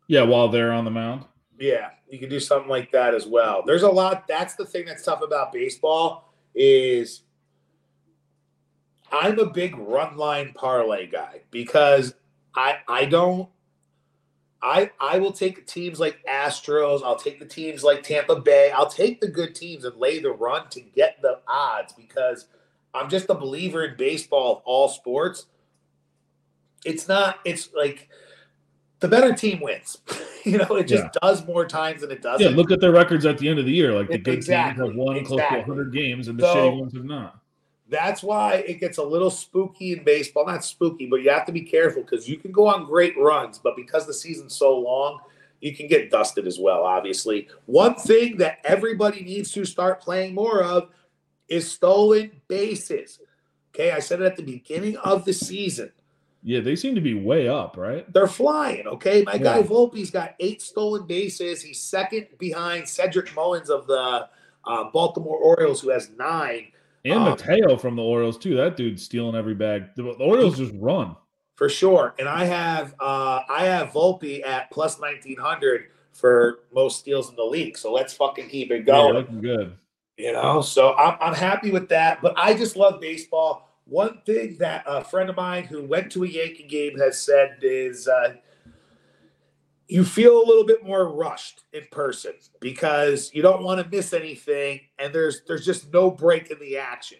Yeah, 0.07 0.23
while 0.23 0.49
they're 0.49 0.73
on 0.73 0.83
the 0.83 0.91
mound. 0.91 1.23
Yeah, 1.57 1.91
you 2.09 2.19
can 2.19 2.27
do 2.27 2.41
something 2.41 2.69
like 2.69 2.91
that 2.91 3.13
as 3.15 3.25
well. 3.25 3.63
There's 3.65 3.83
a 3.83 3.89
lot. 3.89 4.27
That's 4.27 4.55
the 4.55 4.65
thing 4.65 4.83
that's 4.87 5.05
tough 5.05 5.21
about 5.21 5.53
baseball 5.53 6.33
is 6.53 7.21
I'm 9.09 9.39
a 9.39 9.45
big 9.45 9.77
run 9.77 10.17
line 10.17 10.51
parlay 10.53 11.07
guy 11.07 11.43
because 11.49 12.13
I 12.53 12.79
I 12.89 13.05
don't 13.05 13.47
I 14.65 14.89
I 14.99 15.19
will 15.19 15.31
take 15.31 15.67
teams 15.67 15.99
like 15.99 16.17
Astros, 16.27 17.03
I'll 17.03 17.15
take 17.15 17.39
the 17.39 17.45
teams 17.45 17.83
like 17.83 18.01
Tampa 18.01 18.37
Bay, 18.41 18.71
I'll 18.71 18.89
take 18.89 19.21
the 19.21 19.27
good 19.27 19.53
teams 19.53 19.85
and 19.85 19.95
lay 19.95 20.19
the 20.19 20.31
run 20.31 20.67
to 20.69 20.81
get 20.81 21.21
the 21.21 21.39
odds 21.47 21.93
because 21.93 22.47
I'm 22.95 23.07
just 23.09 23.29
a 23.29 23.35
believer 23.35 23.83
in 23.85 23.95
baseball 23.95 24.57
of 24.57 24.61
all 24.65 24.89
sports. 24.89 25.45
It's 26.83 27.07
not 27.07 27.39
it's 27.45 27.69
like 27.75 28.09
the 29.01 29.07
better 29.07 29.33
team 29.33 29.59
wins. 29.61 29.99
you 30.45 30.57
know, 30.57 30.75
it 30.77 30.87
just 30.87 31.03
Yeah. 31.03 31.09
does 31.21 31.45
more 31.45 31.65
times 31.67 32.01
than 32.01 32.09
it 32.11 32.23
doesn't. 32.23 32.49
Yeah, 32.49 32.55
look 32.55 32.71
at 32.71 32.79
their 32.81 32.91
records 32.91 33.25
at 33.27 33.37
the 33.37 33.47
end 33.47 33.59
of 33.59 33.65
the 33.65 33.71
year. 33.71 33.93
Like 33.93 34.09
the 34.09 34.17
good 34.17 34.33
Exactly, 34.33 34.83
teams 34.87 34.95
have 34.95 34.97
won 34.97 35.25
close 35.25 35.41
to 35.41 35.57
100 35.57 35.93
games, 35.93 36.27
and 36.27 36.39
the 36.39 36.43
So- 36.51 36.55
shitty 36.71 36.79
ones 36.79 36.93
have 36.95 37.05
not. 37.05 37.39
That's 37.87 38.23
why 38.23 38.55
it 38.55 38.79
gets 38.79 38.97
a 38.97 39.03
little 39.03 39.29
spooky 39.29 39.93
in 39.93 40.03
baseball. 40.03 40.45
Not 40.45 40.65
spooky, 40.65 41.05
but 41.05 41.17
you 41.17 41.29
have 41.29 41.45
to 41.45 41.51
be 41.51 41.61
careful 41.61 42.01
because 42.01 42.27
you 42.27 42.37
can 42.37 42.51
go 42.51 42.67
on 42.67 42.85
great 42.85 43.17
runs, 43.17 43.59
but 43.59 43.75
because 43.75 44.07
the 44.07 44.13
season's 44.13 44.55
so 44.55 44.77
long, 44.77 45.19
you 45.61 45.75
can 45.75 45.87
get 45.87 46.09
dusted 46.09 46.47
as 46.47 46.59
well, 46.59 46.83
obviously. 46.83 47.47
One 47.65 47.95
thing 47.95 48.37
that 48.37 48.59
everybody 48.63 49.23
needs 49.23 49.51
to 49.51 49.65
start 49.65 50.01
playing 50.01 50.33
more 50.33 50.63
of 50.63 50.89
is 51.47 51.71
stolen 51.71 52.41
bases. 52.47 53.19
Okay, 53.73 53.91
I 53.91 53.99
said 53.99 54.21
it 54.21 54.25
at 54.25 54.35
the 54.35 54.43
beginning 54.43 54.97
of 54.97 55.25
the 55.25 55.33
season. 55.33 55.91
Yeah, 56.47 56.61
they 56.61 56.75
seem 56.75 56.93
to 56.93 57.01
be 57.01 57.15
way 57.15 57.47
up, 57.49 57.75
right? 57.75 58.11
They're 58.13 58.27
flying, 58.27 58.85
okay? 58.85 59.23
My 59.23 59.39
guy 59.39 59.63
Volpe's 59.63 60.11
got 60.11 60.35
eight 60.39 60.61
stolen 60.61 61.07
bases. 61.07 61.63
He's 61.63 61.81
second 61.81 62.27
behind 62.37 62.87
Cedric 62.87 63.33
Mullins 63.35 63.71
of 63.71 63.87
the 63.87 64.29
uh, 64.63 64.83
Baltimore 64.91 65.37
Orioles, 65.37 65.81
who 65.81 65.89
has 65.89 66.11
nine. 66.11 66.67
And 67.05 67.13
Um, 67.13 67.23
Mateo 67.29 67.77
from 67.77 67.95
the 67.95 68.01
Orioles 68.03 68.37
too. 68.37 68.55
That 68.55 68.75
dude's 68.75 69.03
stealing 69.03 69.35
every 69.35 69.53
bag. 69.53 69.95
The, 69.95 70.03
the 70.03 70.23
Orioles 70.23 70.57
just 70.57 70.73
run. 70.75 71.15
for 71.55 71.69
sure. 71.69 72.13
And 72.19 72.27
I 72.27 72.43
have 72.45 72.93
uh 72.99 73.41
I 73.49 73.63
have 73.65 73.89
Volpe 73.89 74.45
at 74.45 74.69
plus 74.71 74.99
nineteen 74.99 75.37
hundred 75.37 75.85
for 76.13 76.59
most 76.73 76.99
steals 76.99 77.29
in 77.29 77.35
the 77.35 77.43
league. 77.43 77.77
So 77.77 77.93
let's 77.93 78.13
fucking 78.13 78.49
keep 78.49 78.71
it 78.71 78.79
Yeah, 78.79 78.93
going. 78.93 79.13
looking 79.13 79.41
good. 79.41 79.77
You 80.17 80.31
know, 80.33 80.61
so 80.61 80.93
I'm 80.95 81.17
I'm 81.21 81.33
happy 81.35 81.71
with 81.71 81.87
that. 81.89 82.21
But 82.21 82.33
I 82.37 82.53
just 82.53 82.75
love 82.75 82.99
baseball. 82.99 83.69
One 83.85 84.19
thing 84.25 84.55
that 84.59 84.83
a 84.87 85.03
friend 85.03 85.29
of 85.29 85.35
mine 85.35 85.65
who 85.65 85.83
went 85.83 86.11
to 86.13 86.23
a 86.23 86.27
Yankee 86.27 86.63
game 86.67 86.97
has 86.97 87.21
said 87.21 87.57
is 87.61 88.07
uh, 88.07 88.33
you 89.87 90.03
feel 90.03 90.37
a 90.37 90.45
little 90.45 90.65
bit 90.65 90.83
more 90.83 91.13
rushed 91.13 91.63
in 91.73 91.83
person 91.91 92.33
because 92.59 93.31
you 93.33 93.41
don't 93.41 93.63
want 93.63 93.81
to 93.83 93.95
miss 93.95 94.13
anything, 94.13 94.81
and 94.97 95.13
there's 95.13 95.41
there's 95.47 95.65
just 95.65 95.91
no 95.93 96.09
break 96.09 96.49
in 96.49 96.59
the 96.59 96.77
action. 96.77 97.19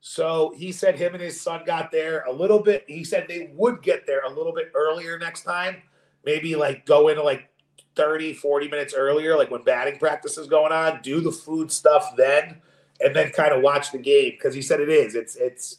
So 0.00 0.54
he 0.56 0.72
said 0.72 0.98
him 0.98 1.12
and 1.12 1.22
his 1.22 1.40
son 1.40 1.62
got 1.66 1.90
there 1.90 2.24
a 2.24 2.32
little 2.32 2.60
bit. 2.60 2.84
He 2.88 3.04
said 3.04 3.26
they 3.28 3.50
would 3.54 3.82
get 3.82 4.06
there 4.06 4.22
a 4.22 4.30
little 4.30 4.52
bit 4.52 4.72
earlier 4.74 5.18
next 5.18 5.42
time, 5.42 5.82
maybe 6.24 6.56
like 6.56 6.86
go 6.86 7.08
into 7.08 7.22
like 7.22 7.50
30, 7.96 8.32
40 8.32 8.68
minutes 8.68 8.94
earlier, 8.94 9.36
like 9.36 9.50
when 9.50 9.62
batting 9.62 9.98
practice 9.98 10.38
is 10.38 10.46
going 10.46 10.72
on, 10.72 11.00
do 11.02 11.20
the 11.20 11.32
food 11.32 11.70
stuff 11.70 12.16
then, 12.16 12.62
and 13.00 13.14
then 13.14 13.30
kind 13.30 13.52
of 13.52 13.62
watch 13.62 13.92
the 13.92 13.98
game. 13.98 14.30
Because 14.30 14.54
he 14.54 14.62
said 14.62 14.80
it 14.80 14.88
is. 14.88 15.14
It's 15.14 15.36
it's 15.36 15.78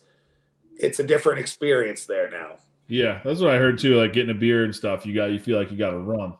it's 0.78 1.00
a 1.00 1.04
different 1.04 1.40
experience 1.40 2.06
there 2.06 2.30
now. 2.30 2.58
Yeah, 2.92 3.22
that's 3.24 3.40
what 3.40 3.52
I 3.52 3.58
heard 3.58 3.80
too. 3.80 3.96
Like 3.96 4.12
getting 4.12 4.36
a 4.36 4.38
beer 4.38 4.66
and 4.66 4.76
stuff. 4.76 5.06
You 5.06 5.16
got 5.16 5.28
you 5.32 5.40
feel 5.40 5.58
like 5.58 5.72
you 5.72 5.78
got 5.78 5.92
to 5.92 6.00
run. 6.00 6.34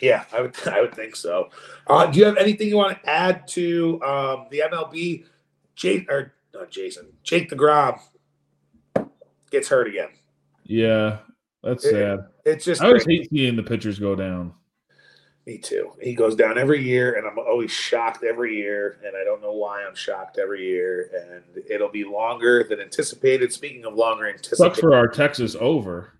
Yeah, 0.00 0.24
I 0.32 0.40
would 0.40 0.54
I 0.68 0.80
would 0.80 0.94
think 0.94 1.16
so. 1.16 1.50
Uh, 1.88 2.06
do 2.06 2.20
you 2.20 2.24
have 2.26 2.36
anything 2.36 2.68
you 2.68 2.76
want 2.76 3.02
to 3.02 3.10
add 3.10 3.48
to 3.48 4.00
um, 4.04 4.46
the 4.52 4.62
MLB? 4.70 5.24
Jake 5.74 6.08
or 6.08 6.32
not 6.54 6.70
Jason, 6.70 7.08
Jake 7.24 7.50
DeGrom 7.50 7.98
gets 9.50 9.68
hurt 9.68 9.88
again. 9.88 10.10
Yeah, 10.64 11.18
that's 11.64 11.84
Yeah. 11.84 11.90
sad. 11.90 12.18
It's 12.44 12.64
just 12.64 12.82
I 12.82 12.86
always 12.86 13.02
crazy. 13.02 13.22
hate 13.22 13.30
seeing 13.30 13.56
the 13.56 13.62
pitchers 13.64 13.98
go 13.98 14.14
down. 14.14 14.52
Me 15.50 15.58
too. 15.58 15.92
He 16.00 16.14
goes 16.14 16.36
down 16.36 16.58
every 16.58 16.80
year, 16.80 17.14
and 17.14 17.26
I'm 17.26 17.38
always 17.38 17.72
shocked 17.72 18.22
every 18.22 18.56
year, 18.56 19.00
and 19.04 19.16
I 19.16 19.24
don't 19.24 19.42
know 19.42 19.52
why 19.52 19.82
I'm 19.84 19.96
shocked 19.96 20.38
every 20.38 20.64
year. 20.64 21.10
And 21.12 21.64
it'll 21.68 21.90
be 21.90 22.04
longer 22.04 22.64
than 22.68 22.80
anticipated. 22.80 23.52
Speaking 23.52 23.84
of 23.84 23.94
longer 23.94 24.32
Sucks 24.42 24.78
for 24.78 24.94
our 24.94 25.08
Texas 25.08 25.56
over. 25.58 26.12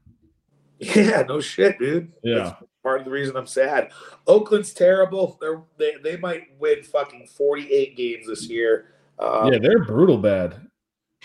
yeah, 0.78 1.22
no 1.28 1.40
shit, 1.40 1.78
dude. 1.78 2.12
Yeah. 2.24 2.38
That's 2.38 2.62
part 2.82 3.00
of 3.00 3.04
the 3.04 3.12
reason 3.12 3.36
I'm 3.36 3.46
sad. 3.46 3.92
Oakland's 4.26 4.74
terrible. 4.74 5.38
They're 5.40 5.62
they 5.78 5.94
they 6.02 6.16
might 6.16 6.48
win 6.58 6.82
fucking 6.82 7.28
48 7.28 7.96
games 7.96 8.26
this 8.26 8.48
year. 8.48 8.94
Um, 9.18 9.52
Yeah, 9.52 9.58
they're 9.60 9.84
brutal 9.84 10.18
bad. 10.18 10.66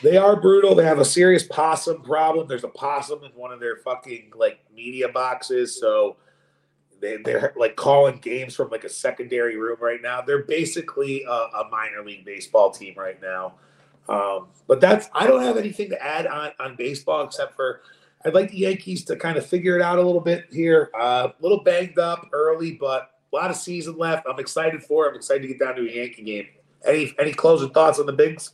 They 0.03 0.17
are 0.17 0.39
brutal. 0.39 0.75
They 0.75 0.83
have 0.83 0.99
a 0.99 1.05
serious 1.05 1.47
possum 1.47 2.03
problem. 2.03 2.47
There's 2.47 2.65
a 2.65 2.69
possum 2.69 3.23
in 3.23 3.31
one 3.31 3.51
of 3.51 3.61
their 3.61 3.77
fucking 3.77 4.33
like 4.35 4.59
media 4.75 5.07
boxes. 5.07 5.79
So 5.79 6.17
they, 7.01 7.17
they're 7.17 7.53
like 7.57 7.75
calling 7.75 8.17
games 8.17 8.55
from 8.55 8.69
like 8.69 8.83
a 8.83 8.89
secondary 8.89 9.57
room 9.57 9.77
right 9.79 10.01
now. 10.01 10.21
They're 10.21 10.43
basically 10.43 11.23
a, 11.23 11.31
a 11.31 11.69
minor 11.71 12.03
league 12.03 12.25
baseball 12.25 12.71
team 12.71 12.95
right 12.97 13.21
now. 13.21 13.55
Um, 14.07 14.47
but 14.67 14.79
that's 14.81 15.09
I 15.13 15.27
don't 15.27 15.41
have 15.41 15.57
anything 15.57 15.89
to 15.89 16.03
add 16.03 16.27
on 16.27 16.51
on 16.59 16.75
baseball 16.75 17.23
except 17.23 17.55
for 17.55 17.81
I'd 18.23 18.33
like 18.33 18.49
the 18.49 18.57
Yankees 18.57 19.03
to 19.05 19.15
kind 19.15 19.37
of 19.37 19.45
figure 19.45 19.75
it 19.75 19.81
out 19.81 19.99
a 19.99 20.01
little 20.01 20.21
bit 20.21 20.45
here. 20.51 20.89
Uh, 20.99 21.29
a 21.29 21.43
little 21.43 21.63
banged 21.63 21.99
up 21.99 22.27
early, 22.33 22.73
but 22.73 23.11
a 23.31 23.35
lot 23.35 23.51
of 23.51 23.55
season 23.55 23.97
left. 23.97 24.25
I'm 24.27 24.39
excited 24.39 24.83
for. 24.83 25.07
I'm 25.07 25.15
excited 25.15 25.43
to 25.43 25.47
get 25.47 25.59
down 25.59 25.75
to 25.75 25.87
a 25.87 25.91
Yankee 25.91 26.23
game. 26.23 26.47
Any 26.85 27.13
any 27.19 27.33
closing 27.33 27.69
thoughts 27.69 27.99
on 27.99 28.05
the 28.05 28.13
bigs? 28.13 28.53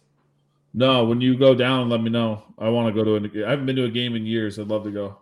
No, 0.73 1.03
when 1.03 1.19
you 1.19 1.37
go 1.37 1.53
down, 1.53 1.89
let 1.89 2.01
me 2.01 2.09
know. 2.09 2.43
I 2.57 2.69
want 2.69 2.93
to 2.93 3.03
go 3.03 3.19
to 3.19 3.41
a. 3.41 3.45
I 3.45 3.51
haven't 3.51 3.65
been 3.65 3.75
to 3.75 3.85
a 3.85 3.89
game 3.89 4.15
in 4.15 4.25
years. 4.25 4.57
I'd 4.59 4.67
love 4.67 4.83
to 4.85 4.91
go. 4.91 5.17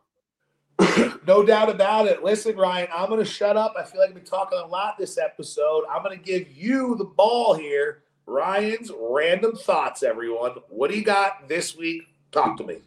No 1.28 1.44
doubt 1.44 1.70
about 1.70 2.08
it. 2.08 2.24
Listen, 2.24 2.56
Ryan, 2.56 2.88
I'm 2.96 3.10
going 3.10 3.24
to 3.24 3.30
shut 3.30 3.58
up. 3.58 3.76
I 3.78 3.84
feel 3.84 4.02
like 4.02 4.10
I've 4.10 4.16
been 4.16 4.24
talking 4.24 4.60
a 4.60 4.66
lot 4.66 4.98
this 4.98 5.18
episode. 5.18 5.84
I'm 5.92 6.04
going 6.04 6.18
to 6.18 6.24
give 6.24 6.52
you 6.52 6.96
the 6.96 7.06
ball 7.06 7.54
here. 7.54 8.04
Ryan's 8.26 8.92
random 8.98 9.56
thoughts, 9.56 10.04
everyone. 10.04 10.52
What 10.70 10.90
do 10.92 10.98
you 10.98 11.04
got 11.04 11.48
this 11.48 11.76
week? 11.76 12.04
Talk 12.32 12.58
to 12.58 12.64
me. 12.64 12.78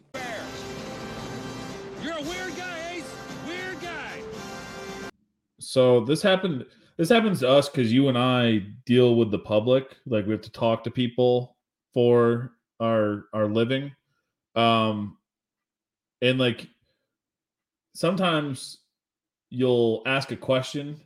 You're 2.01 2.17
a 2.17 2.21
weird 2.21 2.55
guy, 2.55 2.91
Ace. 2.93 3.15
Weird 3.47 3.81
guy. 3.81 4.19
So 5.59 6.01
this 6.01 6.21
happened. 6.21 6.65
This 6.97 7.09
happens 7.09 7.41
to 7.41 7.49
us 7.49 7.67
because 7.67 7.91
you 7.91 8.07
and 8.07 8.17
I 8.17 8.59
deal 8.85 9.15
with 9.15 9.31
the 9.31 9.39
public. 9.39 9.97
Like 10.05 10.25
we 10.25 10.31
have 10.31 10.41
to 10.41 10.51
talk 10.51 10.83
to 10.85 10.91
people 10.91 11.57
for 11.93 12.53
our 12.79 13.25
our 13.33 13.47
living, 13.47 13.93
um, 14.55 15.17
and 16.21 16.39
like 16.39 16.67
sometimes 17.93 18.79
you'll 19.49 20.01
ask 20.05 20.31
a 20.31 20.35
question 20.35 20.99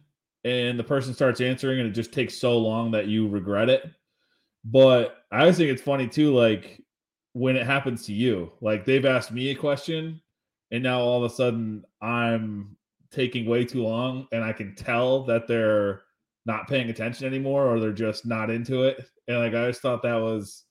and 0.43 0.79
the 0.79 0.83
person 0.83 1.13
starts 1.13 1.41
answering 1.41 1.79
and 1.79 1.89
it 1.89 1.93
just 1.93 2.13
takes 2.13 2.39
so 2.39 2.57
long 2.57 2.91
that 2.91 3.07
you 3.07 3.27
regret 3.27 3.69
it. 3.69 3.83
But 4.63 5.17
I 5.31 5.41
always 5.41 5.57
think 5.57 5.69
it's 5.69 5.81
funny 5.81 6.07
too, 6.07 6.33
like 6.33 6.81
when 7.33 7.55
it 7.55 7.65
happens 7.65 8.05
to 8.05 8.13
you. 8.13 8.51
Like 8.61 8.85
they've 8.85 9.05
asked 9.05 9.31
me 9.31 9.49
a 9.49 9.55
question 9.55 10.21
and 10.71 10.83
now 10.83 10.99
all 10.99 11.23
of 11.23 11.31
a 11.31 11.35
sudden 11.35 11.83
I'm 12.01 12.77
taking 13.11 13.45
way 13.45 13.65
too 13.65 13.83
long 13.83 14.27
and 14.31 14.43
I 14.43 14.53
can 14.53 14.75
tell 14.75 15.23
that 15.25 15.47
they're 15.47 16.01
not 16.45 16.67
paying 16.67 16.89
attention 16.89 17.27
anymore 17.27 17.67
or 17.67 17.79
they're 17.79 17.91
just 17.91 18.25
not 18.25 18.49
into 18.49 18.83
it. 18.83 19.05
And 19.27 19.39
like 19.39 19.53
I 19.53 19.67
just 19.67 19.81
thought 19.81 20.03
that 20.03 20.15
was 20.15 20.63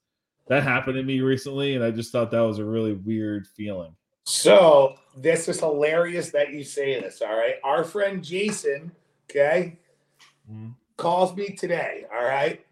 that 0.48 0.62
happened 0.62 0.96
to 0.96 1.02
me 1.02 1.20
recently 1.20 1.74
and 1.74 1.84
I 1.84 1.90
just 1.90 2.12
thought 2.12 2.30
that 2.30 2.40
was 2.40 2.58
a 2.58 2.64
really 2.64 2.94
weird 2.94 3.46
feeling. 3.46 3.94
So, 4.26 4.96
this 5.16 5.48
is 5.48 5.60
hilarious 5.60 6.30
that 6.30 6.52
you 6.52 6.64
say 6.64 7.00
this. 7.00 7.22
All 7.22 7.36
right. 7.36 7.54
Our 7.62 7.84
friend 7.84 8.22
Jason, 8.24 8.90
okay, 9.30 9.78
Mhm. 10.50 10.74
calls 10.96 11.34
me 11.36 11.50
today. 11.50 12.04
All 12.12 12.24
right. 12.24 12.64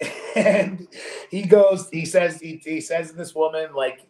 And 0.36 0.88
he 1.30 1.42
goes, 1.42 1.88
he 1.90 2.04
says, 2.04 2.40
he, 2.40 2.56
he 2.64 2.80
says 2.80 3.10
to 3.10 3.16
this 3.16 3.36
woman, 3.36 3.72
like, 3.72 4.04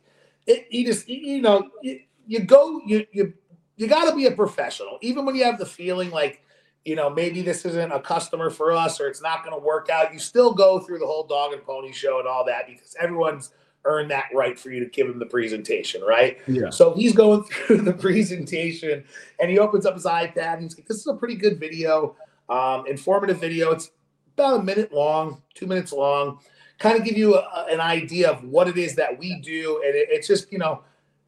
it, 0.47 0.67
he 0.71 0.83
just, 0.83 1.07
you 1.07 1.43
know, 1.43 1.69
you, 1.83 2.01
you 2.27 2.41
go, 2.41 2.81
you, 2.87 3.07
you, 3.13 3.35
you 3.77 3.87
got 3.89 4.09
to 4.09 4.17
be 4.17 4.25
a 4.25 4.31
professional, 4.31 4.99
even 5.03 5.27
when 5.27 5.35
you 5.35 5.45
have 5.45 5.59
the 5.59 5.67
feeling 5.67 6.11
like, 6.11 6.41
you 6.87 6.97
know, 6.97 7.11
maybe 7.11 7.43
this 7.43 7.67
isn't 7.67 7.93
a 7.93 8.01
customer 8.01 8.49
for 8.49 8.73
us 8.73 9.01
or 9.03 9.09
it's 9.09 9.21
not 9.21 9.45
going 9.45 9.55
to 9.55 9.63
work 9.63 9.91
out. 9.91 10.15
You 10.15 10.19
still 10.19 10.55
go 10.55 10.79
through 10.79 11.01
the 11.01 11.07
whole 11.07 11.27
dog 11.27 11.53
and 11.53 11.63
pony 11.63 11.93
show 11.93 12.21
and 12.21 12.27
all 12.27 12.47
that 12.47 12.67
because 12.67 12.97
everyone's 12.99 13.51
earned 13.85 14.11
that 14.11 14.27
right 14.35 14.59
for 14.59 14.71
you 14.71 14.81
to 14.81 14.87
give 14.87 15.07
him 15.09 15.19
the 15.19 15.27
presentation, 15.27 16.03
right? 16.03 16.39
Yeah. 16.47 16.71
So 16.71 16.95
he's 16.95 17.13
going 17.13 17.45
through 17.67 17.83
the 17.83 17.93
presentation 17.93 19.05
and 19.41 19.51
he 19.51 19.59
opens 19.59 19.87
up 19.87 19.95
his 19.95 20.05
iPad 20.05 20.55
and 20.55 20.63
he's 20.63 20.77
like, 20.77 20.87
This 20.87 20.99
is 20.99 21.07
a 21.07 21.15
pretty 21.15 21.37
good 21.37 21.59
video, 21.59 22.17
um, 22.49 22.87
informative 22.87 23.41
video. 23.41 23.73
It's 23.73 23.91
about 24.37 24.61
a 24.61 24.63
minute 24.63 24.93
long, 24.93 25.43
two 25.55 25.67
minutes 25.67 25.93
long, 25.93 26.41
kind 26.79 26.99
of 26.99 27.05
give 27.05 27.17
you 27.17 27.37
a, 27.37 27.67
an 27.71 27.81
idea 27.81 28.31
of 28.31 28.43
what 28.45 28.69
it 28.69 28.77
is 28.77 28.95
that 28.97 29.19
we 29.19 29.41
do. 29.41 29.83
And 29.85 29.95
it, 29.95 30.09
it's 30.11 30.27
just, 30.27 30.51
you 30.53 30.59
know, 30.59 30.83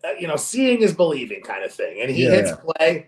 uh, 0.04 0.12
you 0.18 0.28
know, 0.28 0.36
seeing 0.36 0.82
is 0.82 0.92
believing 0.94 1.42
kind 1.42 1.64
of 1.64 1.72
thing. 1.72 2.00
And 2.00 2.11
he 2.11 2.24
Yeah. 2.24 2.30
hits 2.30 2.52
play. 2.52 3.07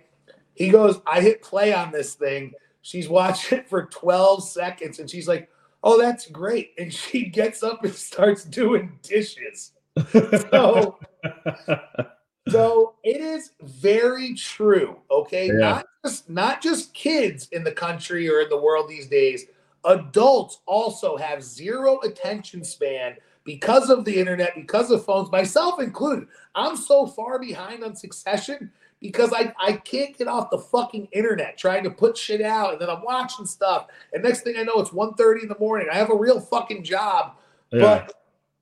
He 0.55 0.71
goes, 0.71 1.01
I 1.07 1.21
hit 1.21 1.43
play 1.43 1.73
on 1.73 1.93
this 1.93 2.15
thing 2.15 2.53
She's 2.89 3.09
watching 3.09 3.59
it 3.59 3.69
for 3.69 3.85
12 3.85 4.49
seconds 4.49 4.99
and 4.99 5.11
she's 5.11 5.29
like, 5.29 5.51
"Oh, 5.83 6.01
that's 6.01 6.27
great." 6.31 6.73
And 6.79 6.93
she 6.93 7.27
gets 7.27 7.63
up 7.63 7.85
and 7.85 7.95
starts 7.95 8.45
doing 8.45 8.99
dishes. 9.03 9.73
So 10.13 10.99
so 12.49 12.95
it 13.03 13.21
is 13.21 13.53
very 13.63 14.35
true, 14.35 14.99
okay? 15.11 15.49
Yeah. 15.49 15.59
Not 15.59 15.87
just 16.05 16.31
not 16.31 16.63
just 16.63 16.95
kids 16.95 17.49
in 17.53 17.65
the 17.65 17.73
country 17.73 18.29
or 18.31 18.41
in 18.41 18.49
the 18.49 18.61
world 18.61 18.89
these 18.89 19.07
days. 19.07 19.47
Adults 19.85 20.61
also 20.67 21.17
have 21.17 21.43
zero 21.43 22.01
attention 22.01 22.65
span 22.65 23.17
because 23.45 23.89
of 23.89 24.05
the 24.05 24.15
internet, 24.15 24.55
because 24.55 24.91
of 24.91 25.05
phones, 25.05 25.31
myself 25.31 25.81
included. 25.81 26.29
I'm 26.55 26.77
so 26.77 27.07
far 27.07 27.39
behind 27.39 27.83
on 27.85 27.95
succession 27.95 28.71
because 29.01 29.33
I, 29.33 29.53
I 29.61 29.73
can't 29.73 30.17
get 30.17 30.29
off 30.29 30.51
the 30.51 30.59
fucking 30.59 31.09
internet 31.13 31.57
trying 31.57 31.85
to 31.85 31.91
put 31.91 32.17
shit 32.17 32.41
out 32.41 32.73
and 32.73 32.81
then 32.81 32.91
I'm 32.91 33.03
watching 33.03 33.47
stuff. 33.47 33.87
And 34.13 34.23
next 34.23 34.43
thing 34.43 34.57
I 34.57 34.63
know, 34.63 34.81
it's 34.81 34.91
1.30 34.91 35.43
in 35.43 35.49
the 35.49 35.59
morning. 35.59 35.89
I 35.93 35.97
have 35.97 36.11
a 36.11 36.17
real 36.17 36.41
fucking 36.41 36.85
job. 36.85 37.35
yeah. 37.71 37.81
But 37.81 38.15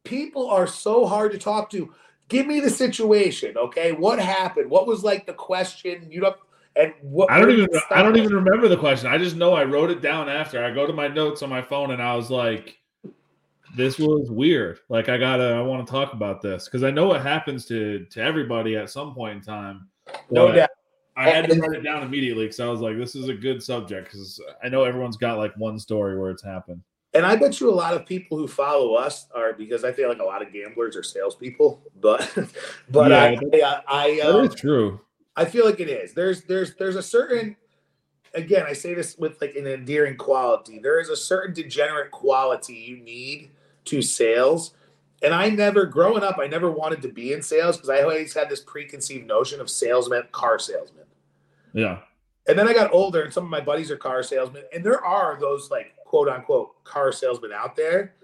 people 0.04 0.48
are 0.48 0.66
so 0.66 1.06
hard 1.06 1.32
to 1.32 1.38
talk 1.38 1.70
to. 1.70 1.92
Give 2.28 2.46
me 2.46 2.60
the 2.60 2.70
situation, 2.70 3.56
okay? 3.56 3.92
What 3.92 4.18
happened? 4.18 4.68
What 4.68 4.86
was 4.86 5.04
like 5.04 5.26
the 5.26 5.32
question? 5.32 6.08
You 6.10 6.20
don't 6.20 6.36
and 6.76 6.92
what 7.00 7.30
I 7.30 7.40
don't 7.40 7.50
even 7.50 7.68
I 7.90 8.02
don't 8.02 8.16
even 8.16 8.34
remember 8.34 8.68
the 8.68 8.76
question. 8.76 9.08
I 9.08 9.16
just 9.16 9.36
know 9.36 9.54
I 9.54 9.64
wrote 9.64 9.90
it 9.90 10.02
down 10.02 10.28
after. 10.28 10.62
I 10.62 10.72
go 10.72 10.86
to 10.86 10.92
my 10.92 11.08
notes 11.08 11.42
on 11.42 11.48
my 11.48 11.62
phone 11.62 11.92
and 11.92 12.02
I 12.02 12.14
was 12.14 12.30
like, 12.30 12.78
this 13.76 13.98
was 13.98 14.30
weird. 14.30 14.80
Like 14.88 15.08
I 15.08 15.16
gotta 15.16 15.54
I 15.54 15.62
want 15.62 15.86
to 15.86 15.90
talk 15.90 16.12
about 16.12 16.42
this 16.42 16.66
because 16.66 16.82
I 16.84 16.90
know 16.90 17.14
it 17.14 17.22
happens 17.22 17.64
to 17.66 18.04
to 18.10 18.22
everybody 18.22 18.76
at 18.76 18.90
some 18.90 19.14
point 19.14 19.36
in 19.36 19.42
time. 19.42 19.88
No 20.30 20.52
doubt. 20.52 20.70
I 21.16 21.30
had 21.30 21.48
to 21.48 21.58
write 21.58 21.78
it 21.78 21.82
down 21.82 22.02
immediately 22.02 22.44
because 22.44 22.60
I 22.60 22.66
was 22.66 22.80
like, 22.80 22.98
this 22.98 23.14
is 23.14 23.28
a 23.28 23.34
good 23.34 23.62
subject 23.62 24.12
because 24.12 24.40
I 24.62 24.68
know 24.68 24.84
everyone's 24.84 25.16
got 25.16 25.38
like 25.38 25.56
one 25.56 25.78
story 25.78 26.18
where 26.18 26.30
it's 26.30 26.44
happened. 26.44 26.82
And 27.14 27.24
I 27.24 27.36
bet 27.36 27.58
you 27.60 27.70
a 27.70 27.74
lot 27.74 27.94
of 27.94 28.04
people 28.04 28.36
who 28.36 28.46
follow 28.46 28.94
us 28.94 29.26
are 29.34 29.54
because 29.54 29.84
I 29.84 29.92
feel 29.92 30.10
like 30.10 30.18
a 30.18 30.24
lot 30.24 30.42
of 30.42 30.52
gamblers 30.52 30.94
are 30.96 31.02
salespeople, 31.02 31.80
but 32.00 32.30
but 32.90 33.10
Yeah, 33.10 33.80
I 33.88 33.88
I, 33.88 34.04
I, 34.04 34.16
That 34.16 34.34
um, 34.34 34.44
is 34.44 34.54
true. 34.54 35.00
I 35.34 35.46
feel 35.46 35.64
like 35.64 35.80
it 35.80 35.88
is. 35.88 36.12
There's 36.12 36.42
there's 36.42 36.74
there's 36.74 36.96
a 36.96 37.02
certain 37.02 37.56
again, 38.34 38.64
I 38.66 38.74
say 38.74 38.94
this 38.94 39.16
with 39.16 39.40
like 39.40 39.56
an 39.56 39.66
endearing 39.66 40.16
quality. 40.16 40.78
There 40.78 41.00
is 41.00 41.08
a 41.08 41.16
certain 41.16 41.54
degenerate 41.54 42.10
quality 42.10 42.74
you 42.74 42.98
need 42.98 43.50
to 43.86 44.02
sales. 44.02 44.74
And 45.22 45.34
I 45.34 45.48
never 45.48 45.86
growing 45.86 46.22
up, 46.22 46.38
I 46.38 46.46
never 46.46 46.70
wanted 46.70 47.02
to 47.02 47.08
be 47.08 47.32
in 47.32 47.42
sales 47.42 47.76
because 47.76 47.88
I 47.88 48.02
always 48.02 48.34
had 48.34 48.50
this 48.50 48.60
preconceived 48.60 49.26
notion 49.26 49.60
of 49.60 49.70
salesmen, 49.70 50.24
car 50.30 50.58
salesmen. 50.58 51.04
Yeah. 51.72 51.98
And 52.48 52.58
then 52.58 52.68
I 52.68 52.74
got 52.74 52.92
older, 52.92 53.22
and 53.22 53.32
some 53.32 53.44
of 53.44 53.50
my 53.50 53.60
buddies 53.60 53.90
are 53.90 53.96
car 53.96 54.22
salesmen, 54.22 54.64
and 54.72 54.84
there 54.84 55.04
are 55.04 55.38
those 55.40 55.70
like 55.70 55.94
quote 56.04 56.28
unquote 56.28 56.84
car 56.84 57.12
salesmen 57.12 57.52
out 57.52 57.74
there, 57.76 58.14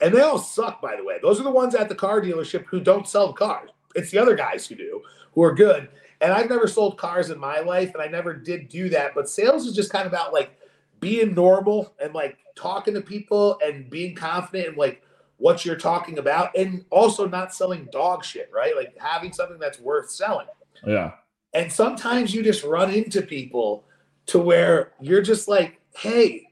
and 0.00 0.14
they 0.14 0.20
all 0.20 0.38
suck. 0.38 0.80
By 0.80 0.96
the 0.96 1.04
way, 1.04 1.18
those 1.22 1.40
are 1.40 1.44
the 1.44 1.50
ones 1.50 1.74
at 1.74 1.88
the 1.88 1.94
car 1.94 2.20
dealership 2.20 2.64
who 2.66 2.80
don't 2.80 3.08
sell 3.08 3.28
the 3.28 3.32
cars. 3.32 3.70
It's 3.94 4.10
the 4.10 4.18
other 4.18 4.36
guys 4.36 4.66
who 4.66 4.76
do, 4.76 5.02
who 5.34 5.42
are 5.42 5.54
good. 5.54 5.88
And 6.20 6.32
I've 6.32 6.48
never 6.48 6.68
sold 6.68 6.98
cars 6.98 7.30
in 7.30 7.38
my 7.38 7.58
life, 7.60 7.92
and 7.94 8.02
I 8.02 8.06
never 8.06 8.32
did 8.32 8.68
do 8.68 8.88
that. 8.90 9.14
But 9.14 9.28
sales 9.28 9.66
is 9.66 9.74
just 9.74 9.90
kind 9.90 10.06
of 10.06 10.12
about 10.12 10.32
like 10.32 10.56
being 11.00 11.34
normal 11.34 11.94
and 12.00 12.14
like 12.14 12.38
talking 12.54 12.94
to 12.94 13.00
people 13.00 13.58
and 13.64 13.90
being 13.90 14.14
confident 14.14 14.68
and 14.68 14.76
like 14.76 15.02
what 15.42 15.64
you're 15.64 15.74
talking 15.74 16.18
about, 16.18 16.56
and 16.56 16.84
also 16.90 17.26
not 17.26 17.52
selling 17.52 17.88
dog 17.90 18.24
shit, 18.24 18.48
right? 18.54 18.76
Like 18.76 18.96
having 18.96 19.32
something 19.32 19.58
that's 19.58 19.80
worth 19.80 20.08
selling. 20.08 20.46
Yeah. 20.86 21.14
And 21.52 21.70
sometimes 21.70 22.32
you 22.32 22.44
just 22.44 22.62
run 22.62 22.92
into 22.92 23.22
people 23.22 23.84
to 24.26 24.38
where 24.38 24.92
you're 25.00 25.20
just 25.20 25.48
like, 25.48 25.80
hey, 25.96 26.46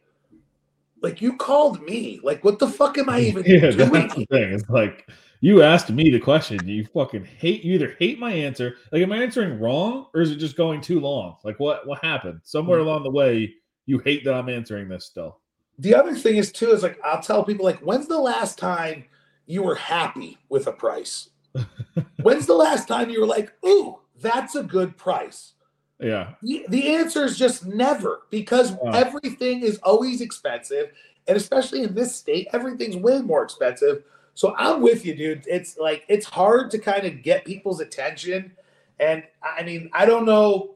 like 1.03 1.23
you 1.23 1.37
called 1.37 1.81
me. 1.83 2.19
Like, 2.25 2.45
what 2.45 2.59
the 2.59 2.67
fuck 2.67 2.99
am 2.99 3.09
I 3.09 3.21
even 3.29 3.45
Yeah, 3.47 3.71
doing? 3.71 3.93
that's 3.93 4.15
the 4.17 4.27
thing. 4.27 4.53
It's 4.53 4.69
like 4.69 5.09
you 5.41 5.63
asked 5.63 5.91
me 5.91 6.11
the 6.11 6.19
question. 6.19 6.67
You 6.67 6.85
fucking 6.93 7.25
hate. 7.25 7.63
You 7.63 7.75
either 7.75 7.95
hate 8.01 8.19
my 8.19 8.33
answer. 8.33 8.75
Like, 8.91 9.03
am 9.03 9.13
I 9.13 9.23
answering 9.23 9.61
wrong, 9.61 10.07
or 10.15 10.21
is 10.21 10.33
it 10.33 10.37
just 10.37 10.57
going 10.57 10.81
too 10.81 10.99
long? 10.99 11.37
Like, 11.45 11.61
what 11.61 11.87
what 11.87 12.05
happened? 12.05 12.41
Somewhere 12.43 12.81
hmm. 12.81 12.89
along 12.89 13.05
the 13.05 13.11
way, 13.11 13.55
you 13.87 14.01
hate 14.01 14.25
that 14.25 14.35
I'm 14.35 14.49
answering 14.49 14.89
this 14.89 15.07
still. 15.07 15.39
The 15.81 15.95
other 15.95 16.15
thing 16.15 16.37
is 16.37 16.53
too 16.53 16.71
is 16.73 16.83
like 16.83 16.99
I'll 17.05 17.23
tell 17.23 17.45
people 17.45 17.65
like, 17.65 17.81
when's 17.81 18.07
the 18.07 18.19
last 18.19 18.59
time 18.59 19.05
you 19.47 19.63
were 19.63 19.75
happy 19.75 20.39
with 20.49 20.67
a 20.67 20.73
price? 20.73 21.31
when's 22.23 22.47
the 22.47 22.55
last 22.55 22.87
time 22.87 23.11
you 23.11 23.21
were 23.21 23.27
like, 23.27 23.53
ooh, 23.65 23.99
that's 24.21 24.55
a 24.55 24.63
good 24.63 24.97
price? 24.97 25.55
Yeah. 25.99 26.35
The, 26.43 26.67
the 26.69 26.95
answer 26.95 27.25
is 27.25 27.39
just 27.39 27.67
never 27.67 28.23
because 28.31 28.73
Yeah. 28.73 28.97
everything 28.97 29.63
is 29.63 29.79
always 29.79 30.21
expensive. 30.21 30.93
And 31.27 31.37
especially 31.37 31.83
in 31.83 31.95
this 31.95 32.15
state, 32.15 32.49
everything's 32.53 32.97
way 32.97 33.21
more 33.21 33.43
expensive. 33.43 34.05
So 34.35 34.55
I'm 34.57 34.81
with 34.81 35.05
you, 35.05 35.15
dude. 35.15 35.45
It's 35.47 35.79
like 35.79 36.05
it's 36.09 36.27
hard 36.27 36.71
to 36.73 36.79
kind 36.79 37.07
of 37.07 37.23
get 37.23 37.45
people's 37.45 37.81
attention. 37.81 38.53
And 38.99 39.25
I 39.43 39.63
mean, 39.63 39.91
I 39.93 40.05
don't 40.07 40.27
know. 40.27 40.75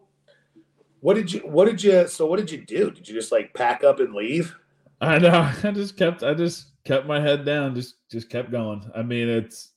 What 1.00 1.14
did 1.14 1.32
you 1.32 1.40
what 1.40 1.66
did 1.66 1.82
you 1.82 2.08
so 2.08 2.26
what 2.26 2.38
did 2.38 2.50
you 2.50 2.64
do? 2.64 2.90
Did 2.90 3.08
you 3.08 3.14
just 3.14 3.32
like 3.32 3.52
pack 3.54 3.84
up 3.84 4.00
and 4.00 4.14
leave? 4.14 4.54
I 5.00 5.18
know. 5.18 5.52
I 5.64 5.70
just 5.70 5.96
kept. 5.96 6.22
I 6.22 6.34
just 6.34 6.72
kept 6.84 7.06
my 7.06 7.20
head 7.20 7.44
down. 7.44 7.74
Just 7.74 7.96
just 8.10 8.30
kept 8.30 8.50
going. 8.50 8.90
I 8.94 9.02
mean, 9.02 9.28
it's. 9.28 9.70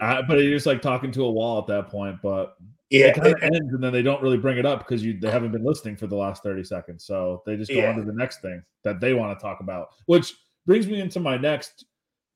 I, 0.00 0.22
but 0.22 0.38
you're 0.38 0.52
just 0.52 0.66
like 0.66 0.82
talking 0.82 1.10
to 1.12 1.24
a 1.24 1.30
wall 1.30 1.58
at 1.58 1.66
that 1.68 1.88
point. 1.88 2.20
But 2.22 2.56
Yeah. 2.90 3.06
it 3.06 3.14
kind 3.16 3.34
of 3.34 3.42
ends, 3.42 3.72
and 3.72 3.82
then 3.82 3.92
they 3.92 4.02
don't 4.02 4.22
really 4.22 4.36
bring 4.36 4.58
it 4.58 4.66
up 4.66 4.80
because 4.80 5.02
you 5.04 5.18
they 5.18 5.30
haven't 5.30 5.52
been 5.52 5.64
listening 5.64 5.96
for 5.96 6.06
the 6.06 6.16
last 6.16 6.42
thirty 6.42 6.62
seconds. 6.64 7.04
So 7.04 7.42
they 7.46 7.56
just 7.56 7.70
go 7.72 7.78
Yeah. 7.78 7.90
on 7.90 7.96
to 7.96 8.02
the 8.02 8.12
next 8.12 8.42
thing 8.42 8.62
that 8.84 9.00
they 9.00 9.14
want 9.14 9.38
to 9.38 9.42
talk 9.42 9.60
about, 9.60 9.88
which 10.06 10.34
brings 10.66 10.86
me 10.86 11.00
into 11.00 11.20
my 11.20 11.36
next. 11.36 11.86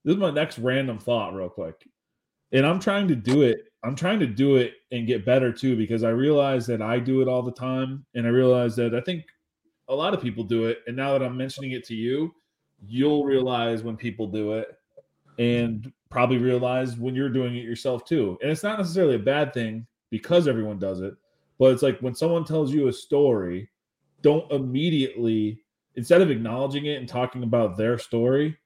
This 0.04 0.14
is 0.14 0.20
my 0.20 0.30
next 0.30 0.58
random 0.58 0.98
thought, 0.98 1.34
real 1.34 1.50
quick, 1.50 1.74
and 2.52 2.64
I'm 2.64 2.80
trying 2.80 3.06
to 3.08 3.14
do 3.16 3.42
it. 3.42 3.64
I'm 3.84 3.94
trying 3.94 4.18
to 4.20 4.26
do 4.26 4.56
it 4.56 4.74
and 4.92 5.06
get 5.06 5.24
better 5.26 5.52
too 5.52 5.76
because 5.76 6.02
I 6.04 6.10
realize 6.10 6.66
that 6.66 6.80
I 6.82 6.98
do 6.98 7.20
it 7.20 7.28
all 7.28 7.42
the 7.42 7.52
time, 7.52 8.04
and 8.14 8.26
I 8.26 8.30
realize 8.30 8.74
that 8.76 8.94
I 8.94 9.00
think 9.02 9.24
a 9.90 9.94
lot 9.94 10.14
of 10.14 10.22
people 10.22 10.44
do 10.44 10.66
it. 10.66 10.78
And 10.86 10.96
now 10.96 11.12
that 11.12 11.22
I'm 11.22 11.36
mentioning 11.36 11.72
it 11.72 11.84
to 11.86 11.94
you, 11.94 12.34
you'll 12.86 13.24
realize 13.24 13.82
when 13.82 13.96
people 13.96 14.26
do 14.26 14.54
it, 14.54 14.76
and 15.38 15.92
probably 16.10 16.38
realize 16.38 16.96
when 16.96 17.14
you're 17.14 17.28
doing 17.28 17.56
it 17.56 17.64
yourself 17.64 18.04
too. 18.04 18.38
And 18.42 18.50
it's 18.50 18.62
not 18.62 18.78
necessarily 18.78 19.14
a 19.14 19.18
bad 19.18 19.54
thing 19.54 19.86
because 20.10 20.48
everyone 20.48 20.78
does 20.78 21.00
it, 21.00 21.14
but 21.58 21.72
it's 21.72 21.82
like 21.82 22.00
when 22.00 22.14
someone 22.14 22.44
tells 22.44 22.72
you 22.72 22.88
a 22.88 22.92
story, 22.92 23.70
don't 24.22 24.50
immediately 24.50 25.62
instead 25.96 26.22
of 26.22 26.30
acknowledging 26.30 26.86
it 26.86 26.98
and 26.98 27.08
talking 27.08 27.42
about 27.42 27.76
their 27.76 27.98
story, 27.98 28.56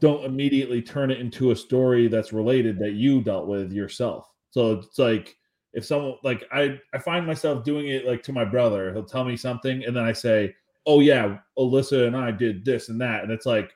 don't 0.00 0.24
immediately 0.24 0.82
turn 0.82 1.10
it 1.10 1.20
into 1.20 1.50
a 1.50 1.56
story 1.56 2.08
that's 2.08 2.32
related 2.32 2.78
that 2.78 2.92
you 2.92 3.20
dealt 3.20 3.46
with 3.46 3.72
yourself. 3.72 4.28
So 4.50 4.72
it's 4.72 4.98
like 4.98 5.36
if 5.72 5.84
someone 5.84 6.16
like 6.22 6.44
I 6.52 6.78
I 6.92 6.98
find 6.98 7.26
myself 7.26 7.64
doing 7.64 7.88
it 7.88 8.06
like 8.06 8.22
to 8.24 8.32
my 8.32 8.44
brother, 8.44 8.92
he'll 8.92 9.04
tell 9.04 9.24
me 9.24 9.36
something 9.36 9.84
and 9.84 9.96
then 9.96 10.04
I 10.04 10.12
say, 10.12 10.54
"Oh 10.86 11.00
yeah, 11.00 11.38
Alyssa 11.58 12.06
and 12.06 12.16
I 12.16 12.30
did 12.30 12.64
this 12.64 12.88
and 12.88 13.00
that." 13.00 13.22
And 13.22 13.32
it's 13.32 13.46
like 13.46 13.72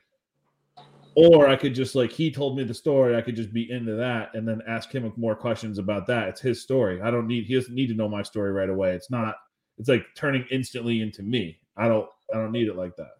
or 1.17 1.49
I 1.49 1.57
could 1.57 1.75
just 1.75 1.95
like 1.95 2.13
he 2.13 2.31
told 2.31 2.57
me 2.57 2.65
the 2.65 2.75
story, 2.75 3.17
I 3.17 3.23
could 3.23 3.37
just 3.37 3.53
be 3.53 3.71
into 3.71 3.95
that 3.95 4.35
and 4.35 4.47
then 4.47 4.61
ask 4.69 4.93
him 4.93 5.11
more 5.17 5.35
questions 5.35 5.79
about 5.79 6.07
that. 6.09 6.29
It's 6.29 6.43
his 6.43 6.63
story. 6.63 7.01
I 7.01 7.11
don't 7.11 7.27
need 7.27 7.47
he 7.47 7.55
doesn't 7.55 7.75
need 7.75 7.87
to 7.89 7.95
know 7.95 8.09
my 8.09 8.23
story 8.23 8.53
right 8.53 8.69
away. 8.69 8.93
It's 8.93 9.11
not 9.11 9.35
it's 9.79 9.89
like 9.89 10.05
turning 10.15 10.45
instantly 10.51 11.01
into 11.01 11.23
me. 11.23 11.59
I 11.77 11.89
don't 11.89 12.09
I 12.33 12.37
don't 12.37 12.53
need 12.53 12.69
it 12.69 12.77
like 12.77 12.97
that. 12.97 13.13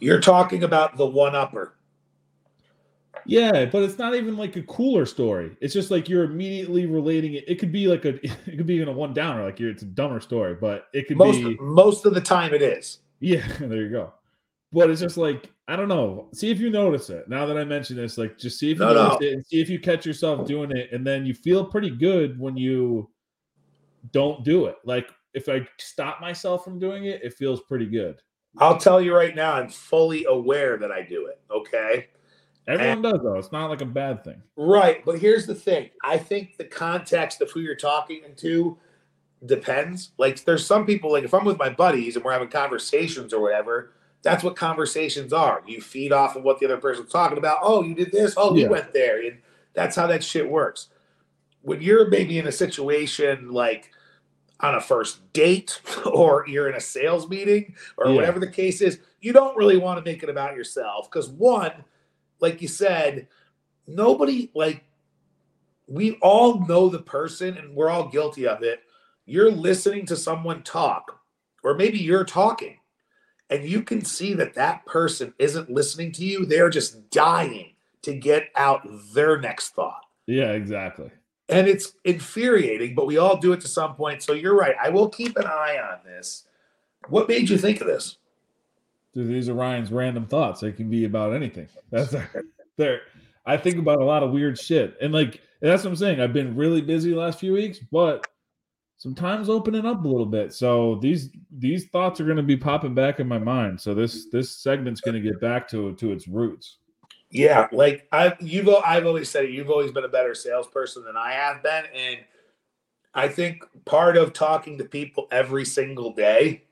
You're 0.00 0.20
talking 0.20 0.64
about 0.64 0.98
the 0.98 1.06
one 1.06 1.34
upper. 1.34 1.77
Yeah, 3.26 3.64
but 3.66 3.82
it's 3.82 3.98
not 3.98 4.14
even 4.14 4.36
like 4.36 4.56
a 4.56 4.62
cooler 4.62 5.06
story. 5.06 5.56
It's 5.60 5.74
just 5.74 5.90
like 5.90 6.08
you're 6.08 6.24
immediately 6.24 6.86
relating 6.86 7.34
it. 7.34 7.44
It 7.48 7.58
could 7.58 7.72
be 7.72 7.86
like 7.86 8.04
a 8.04 8.14
it 8.24 8.56
could 8.56 8.66
be 8.66 8.74
even 8.74 8.88
a 8.88 8.92
one 8.92 9.14
downer, 9.14 9.44
like 9.44 9.58
you're 9.60 9.70
it's 9.70 9.82
a 9.82 9.86
dumber 9.86 10.20
story, 10.20 10.54
but 10.54 10.86
it 10.92 11.06
could 11.08 11.16
Most 11.16 11.38
be 11.38 11.56
most 11.60 12.06
of 12.06 12.14
the 12.14 12.20
time 12.20 12.54
it 12.54 12.62
is. 12.62 12.98
yeah, 13.20 13.46
there 13.60 13.82
you 13.82 13.90
go. 13.90 14.12
But 14.72 14.90
it's 14.90 15.00
just 15.00 15.16
like 15.16 15.50
I 15.66 15.76
don't 15.76 15.88
know. 15.88 16.28
See 16.32 16.50
if 16.50 16.60
you 16.60 16.70
notice 16.70 17.10
it. 17.10 17.28
Now 17.28 17.46
that 17.46 17.56
I 17.58 17.64
mention 17.64 17.96
this, 17.96 18.18
like 18.18 18.38
just 18.38 18.58
see 18.58 18.70
if 18.70 18.78
you 18.78 18.84
No, 18.84 18.94
notice 18.94 19.20
no. 19.20 19.26
it 19.26 19.32
and 19.34 19.46
see 19.46 19.60
if 19.60 19.68
you 19.68 19.78
catch 19.78 20.04
yourself 20.06 20.46
doing 20.46 20.70
it, 20.70 20.92
and 20.92 21.06
then 21.06 21.26
you 21.26 21.34
feel 21.34 21.64
pretty 21.64 21.90
good 21.90 22.38
when 22.38 22.56
you 22.56 23.10
don't 24.12 24.44
do 24.44 24.66
it. 24.66 24.76
Like 24.84 25.10
if 25.34 25.48
I 25.48 25.66
stop 25.78 26.20
myself 26.20 26.64
from 26.64 26.78
doing 26.78 27.04
it, 27.06 27.22
it 27.22 27.34
feels 27.34 27.60
pretty 27.62 27.86
good. 27.86 28.20
I'll 28.58 28.78
tell 28.78 29.00
you 29.00 29.14
right 29.14 29.34
now, 29.36 29.52
I'm 29.54 29.68
fully 29.68 30.24
aware 30.24 30.78
that 30.78 30.90
I 30.90 31.02
do 31.02 31.26
it. 31.26 31.40
Okay. 31.50 32.08
Everyone 32.68 33.02
does 33.02 33.20
though. 33.22 33.34
It's 33.34 33.50
not 33.52 33.70
like 33.70 33.80
a 33.80 33.86
bad 33.86 34.22
thing. 34.22 34.42
Right. 34.56 35.04
But 35.04 35.18
here's 35.18 35.46
the 35.46 35.54
thing 35.54 35.90
I 36.04 36.18
think 36.18 36.56
the 36.56 36.64
context 36.64 37.40
of 37.40 37.50
who 37.50 37.60
you're 37.60 37.74
talking 37.74 38.22
to 38.36 38.78
depends. 39.46 40.10
Like, 40.18 40.44
there's 40.44 40.66
some 40.66 40.84
people, 40.84 41.12
like, 41.12 41.24
if 41.24 41.32
I'm 41.32 41.44
with 41.44 41.58
my 41.58 41.70
buddies 41.70 42.16
and 42.16 42.24
we're 42.24 42.32
having 42.32 42.48
conversations 42.48 43.32
or 43.32 43.40
whatever, 43.40 43.92
that's 44.22 44.42
what 44.42 44.56
conversations 44.56 45.32
are. 45.32 45.62
You 45.66 45.80
feed 45.80 46.12
off 46.12 46.36
of 46.36 46.42
what 46.42 46.58
the 46.58 46.66
other 46.66 46.76
person's 46.78 47.10
talking 47.12 47.38
about. 47.38 47.58
Oh, 47.62 47.82
you 47.82 47.94
did 47.94 48.10
this. 48.12 48.34
Oh, 48.36 48.54
Yeah. 48.54 48.64
you 48.64 48.70
went 48.70 48.92
there. 48.92 49.24
And 49.24 49.38
that's 49.74 49.94
how 49.96 50.06
that 50.08 50.24
shit 50.24 50.48
works. 50.48 50.88
When 51.62 51.80
you're 51.80 52.08
maybe 52.08 52.38
in 52.38 52.46
a 52.48 52.52
situation 52.52 53.50
like, 53.52 53.90
on 54.60 54.74
a 54.74 54.80
first 54.80 55.32
date 55.32 55.80
or 56.06 56.44
you're 56.48 56.68
in 56.68 56.74
a 56.74 56.80
sales 56.80 57.28
meeting 57.28 57.76
or 57.96 58.08
Yeah. 58.08 58.14
whatever 58.16 58.40
the 58.40 58.50
case 58.50 58.80
is, 58.80 58.98
you 59.20 59.32
don't 59.32 59.56
really 59.56 59.76
want 59.78 60.04
to 60.04 60.10
make 60.10 60.24
it 60.24 60.28
about 60.28 60.56
yourself 60.56 61.08
because 61.08 61.28
one, 61.28 61.72
like 62.40 62.62
you 62.62 62.68
said, 62.68 63.28
nobody 63.86 64.50
like 64.54 64.84
we 65.86 66.18
all 66.20 66.66
know 66.66 66.88
the 66.88 66.98
person 66.98 67.56
and 67.56 67.74
we're 67.74 67.90
all 67.90 68.08
guilty 68.08 68.46
of 68.46 68.62
it. 68.62 68.82
You're 69.24 69.50
listening 69.50 70.06
to 70.06 70.16
someone 70.16 70.62
talk, 70.62 71.20
or 71.62 71.74
maybe 71.74 71.98
you're 71.98 72.24
talking, 72.24 72.78
and 73.50 73.64
you 73.64 73.82
can 73.82 74.04
see 74.04 74.34
that 74.34 74.54
that 74.54 74.86
person 74.86 75.34
isn't 75.38 75.70
listening 75.70 76.12
to 76.12 76.24
you. 76.24 76.46
They're 76.46 76.70
just 76.70 77.10
dying 77.10 77.74
to 78.02 78.14
get 78.14 78.48
out 78.54 78.86
their 79.12 79.38
next 79.38 79.70
thought. 79.70 80.04
Yeah, 80.26 80.52
exactly. 80.52 81.10
And 81.50 81.66
it's 81.66 81.92
infuriating, 82.04 82.94
but 82.94 83.06
we 83.06 83.16
all 83.16 83.38
do 83.38 83.52
it 83.52 83.60
to 83.62 83.68
some 83.68 83.94
point. 83.94 84.22
So 84.22 84.34
you're 84.34 84.56
right. 84.56 84.76
I 84.82 84.90
will 84.90 85.08
keep 85.08 85.36
an 85.36 85.46
eye 85.46 85.78
on 85.78 85.98
this. 86.04 86.44
What 87.08 87.28
made 87.28 87.48
you 87.48 87.56
think 87.56 87.80
of 87.80 87.86
this? 87.86 88.18
Dude, 89.18 89.26
these 89.26 89.48
are 89.48 89.54
Ryan's 89.54 89.90
random 89.90 90.26
thoughts. 90.26 90.60
They 90.60 90.70
can 90.70 90.88
be 90.88 91.04
about 91.04 91.34
anything. 91.34 91.66
That's 91.90 92.14
there. 92.76 93.00
I 93.44 93.56
think 93.56 93.78
about 93.78 94.00
a 94.00 94.04
lot 94.04 94.22
of 94.22 94.30
weird 94.30 94.56
shit, 94.60 94.96
and 95.00 95.12
like 95.12 95.40
and 95.60 95.70
that's 95.72 95.82
what 95.82 95.90
I'm 95.90 95.96
saying. 95.96 96.20
I've 96.20 96.32
been 96.32 96.54
really 96.54 96.82
busy 96.82 97.10
the 97.10 97.16
last 97.16 97.40
few 97.40 97.54
weeks, 97.54 97.80
but 97.90 98.28
sometimes 98.98 99.48
opening 99.48 99.86
up 99.86 100.04
a 100.04 100.08
little 100.08 100.26
bit. 100.26 100.52
So 100.52 101.00
these 101.02 101.30
these 101.50 101.86
thoughts 101.86 102.20
are 102.20 102.26
going 102.26 102.36
to 102.36 102.44
be 102.44 102.56
popping 102.56 102.94
back 102.94 103.18
in 103.18 103.26
my 103.26 103.38
mind. 103.38 103.80
So 103.80 103.92
this 103.92 104.26
this 104.30 104.50
segment's 104.50 105.00
going 105.00 105.20
to 105.20 105.20
get 105.20 105.40
back 105.40 105.66
to 105.70 105.94
to 105.94 106.12
its 106.12 106.28
roots. 106.28 106.76
Yeah, 107.30 107.66
like 107.72 108.06
I've 108.12 108.36
you've 108.40 108.68
I've 108.68 109.06
always 109.06 109.28
said 109.28 109.46
it. 109.46 109.50
You've 109.50 109.70
always 109.70 109.90
been 109.90 110.04
a 110.04 110.08
better 110.08 110.34
salesperson 110.34 111.04
than 111.04 111.16
I 111.16 111.32
have 111.32 111.60
been, 111.62 111.86
and 111.92 112.18
I 113.14 113.26
think 113.26 113.64
part 113.84 114.16
of 114.16 114.32
talking 114.32 114.78
to 114.78 114.84
people 114.84 115.26
every 115.32 115.64
single 115.64 116.12
day 116.12 116.62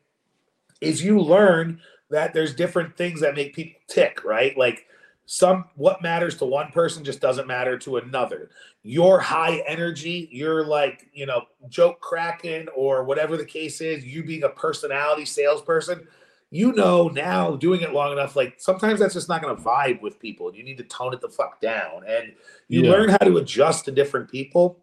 is 0.81 1.03
you 1.03 1.19
learn 1.19 1.81
that 2.11 2.33
there's 2.33 2.55
different 2.55 2.97
things 2.97 3.21
that 3.21 3.35
make 3.35 3.55
people 3.55 3.81
tick, 3.89 4.25
right? 4.25 4.57
Like 4.57 4.87
some 5.27 5.65
what 5.75 6.03
matters 6.03 6.37
to 6.39 6.45
one 6.45 6.71
person 6.71 7.05
just 7.05 7.21
doesn't 7.21 7.49
matter 7.49 7.77
to 7.79 7.97
another. 7.97 8.51
Your 8.85 9.19
high 9.19 9.63
energy, 9.67 10.29
you're 10.31 10.65
like, 10.65 11.09
you 11.13 11.27
know, 11.27 11.43
joke 11.69 12.01
cracking 12.01 12.69
or 12.77 13.03
whatever 13.03 13.37
the 13.37 13.45
case 13.45 13.81
is, 13.81 14.05
you 14.05 14.23
being 14.23 14.45
a 14.45 14.49
personality 14.49 15.25
salesperson, 15.25 16.07
you 16.51 16.73
know 16.73 17.09
now 17.09 17.57
doing 17.57 17.81
it 17.81 17.93
long 17.93 18.13
enough, 18.13 18.37
like 18.37 18.55
sometimes 18.59 19.01
that's 19.01 19.15
just 19.15 19.29
not 19.29 19.43
gonna 19.43 19.57
vibe 19.57 20.01
with 20.01 20.21
people. 20.21 20.55
You 20.55 20.63
need 20.63 20.79
to 20.79 20.85
tone 20.85 21.13
it 21.13 21.21
the 21.21 21.29
fuck 21.29 21.61
down. 21.61 22.05
And 22.07 22.33
you 22.69 22.85
Yeah. 22.85 22.91
learn 22.93 23.09
how 23.09 23.19
to 23.19 23.39
adjust 23.39 23.87
to 23.87 23.91
different 23.91 24.31
people. 24.31 24.79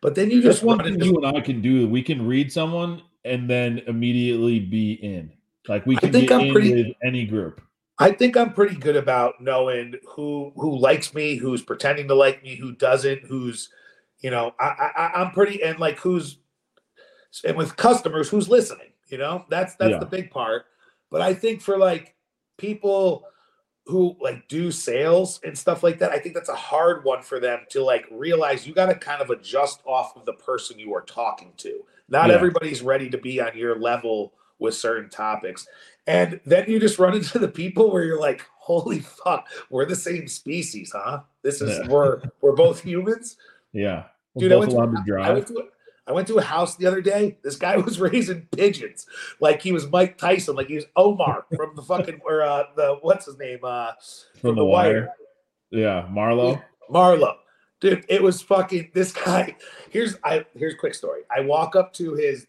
But 0.00 0.16
then 0.16 0.30
you 0.30 0.42
That's 0.42 0.60
just 0.60 0.78
thing 0.78 0.94
into 0.94 1.06
you 1.06 1.16
and 1.16 1.36
I 1.36 1.40
can 1.40 1.62
do. 1.62 1.88
We 1.88 2.02
can 2.02 2.26
read 2.26 2.52
someone 2.52 3.00
and 3.24 3.48
then 3.48 3.78
immediately 3.86 4.58
be 4.58 4.94
in. 4.94 5.32
Like 5.68 5.86
we 5.86 5.96
I 5.96 6.00
can 6.00 6.12
think 6.12 6.28
get 6.28 6.40
I'm 6.40 6.46
in 6.48 6.52
pretty- 6.52 6.74
with 6.74 6.96
any 7.04 7.26
group. 7.26 7.60
I 8.00 8.10
think 8.10 8.36
I'm 8.36 8.52
pretty 8.52 8.74
good 8.74 8.96
about 8.96 9.40
knowing 9.40 9.94
who 10.08 10.52
who 10.56 10.76
likes 10.76 11.14
me, 11.14 11.36
who's 11.36 11.62
pretending 11.62 12.08
to 12.08 12.14
like 12.14 12.42
me, 12.42 12.56
who 12.56 12.72
doesn't, 12.72 13.20
who's, 13.26 13.68
you 14.18 14.30
know, 14.30 14.52
I, 14.58 14.90
I 14.96 15.10
I'm 15.22 15.30
pretty 15.30 15.62
and 15.62 15.78
like 15.78 15.98
who's 15.98 16.38
and 17.44 17.56
with 17.56 17.76
customers 17.76 18.28
who's 18.28 18.48
listening. 18.48 18.88
You 19.08 19.18
know, 19.18 19.44
that's 19.48 19.76
that's 19.76 19.92
Yeah. 19.92 19.98
the 20.00 20.06
big 20.06 20.30
part. 20.30 20.64
But 21.10 21.20
I 21.20 21.34
think 21.34 21.62
for 21.62 21.78
like 21.78 22.16
people 22.58 23.24
who 23.86 24.16
like 24.20 24.48
do 24.48 24.72
sales 24.72 25.38
and 25.44 25.56
stuff 25.56 25.82
like 25.84 25.98
that, 26.00 26.10
I 26.10 26.18
think 26.18 26.34
that's 26.34 26.48
a 26.48 26.54
hard 26.56 27.04
one 27.04 27.22
for 27.22 27.38
them 27.38 27.60
to 27.70 27.84
like 27.84 28.06
realize 28.10 28.66
you 28.66 28.74
got 28.74 28.86
to 28.86 28.94
kind 28.96 29.22
of 29.22 29.30
adjust 29.30 29.82
off 29.84 30.16
of 30.16 30.24
the 30.24 30.32
person 30.32 30.78
you 30.80 30.92
are 30.94 31.02
talking 31.02 31.52
to. 31.58 31.84
Not 32.08 32.28
Yeah. 32.30 32.34
everybody's 32.34 32.82
ready 32.82 33.08
to 33.10 33.18
be 33.18 33.40
on 33.40 33.56
your 33.56 33.78
level 33.78 34.32
with 34.58 34.74
certain 34.74 35.10
topics. 35.10 35.66
And 36.06 36.40
then 36.44 36.68
you 36.68 36.78
just 36.78 36.98
run 36.98 37.14
into 37.14 37.38
the 37.38 37.48
people 37.48 37.90
where 37.90 38.04
you're 38.04 38.20
like, 38.20 38.42
holy 38.58 39.00
fuck, 39.00 39.46
we're 39.70 39.86
the 39.86 39.96
same 39.96 40.28
species, 40.28 40.92
huh? 40.94 41.20
This 41.42 41.60
is 41.60 41.78
Yeah. 41.78 41.88
we're 41.88 42.20
we're 42.40 42.54
both 42.54 42.82
humans. 42.82 43.36
Yeah. 43.72 44.04
We're 44.34 44.40
Dude, 44.48 44.52
I 44.52 44.56
went, 44.56 44.70
to, 44.72 44.76
allowed 44.76 45.06
to 45.06 45.14
I 45.16 45.32
went 45.32 45.46
to 45.48 45.58
a- 45.58 45.68
I 46.06 46.12
went 46.12 46.28
to 46.28 46.36
a 46.36 46.42
house 46.42 46.76
the 46.76 46.84
other 46.86 47.00
day. 47.00 47.38
This 47.42 47.56
guy 47.56 47.76
was 47.88 47.98
raising 47.98 48.46
pigeons 48.54 49.06
like 49.40 49.62
he 49.62 49.72
was 49.72 49.90
Mike 49.90 50.18
Tyson, 50.18 50.54
like 50.54 50.66
he 50.68 50.74
was 50.74 50.84
Omar 50.96 51.46
from 51.56 51.74
the 51.76 51.82
fucking 51.82 52.20
or 52.24 52.42
uh 52.42 52.64
the 52.76 52.98
what's 53.00 53.24
his 53.26 53.38
name? 53.38 53.60
Uh 53.62 53.92
From 54.40 54.56
the 54.56 54.64
wire. 54.64 55.08
Yeah, 55.70 56.06
Marlo. 56.10 56.62
Marlo. 56.90 57.36
Dude, 57.80 58.04
it 58.08 58.22
was 58.22 58.42
fucking 58.42 58.90
this 58.94 59.12
guy. 59.12 59.56
Here's 59.90 60.16
I 60.22 60.44
here's 60.54 60.74
a 60.74 60.76
quick 60.76 60.94
story. 60.94 61.22
I 61.34 61.40
walk 61.40 61.74
up 61.76 61.92
to 61.94 62.14
his 62.14 62.46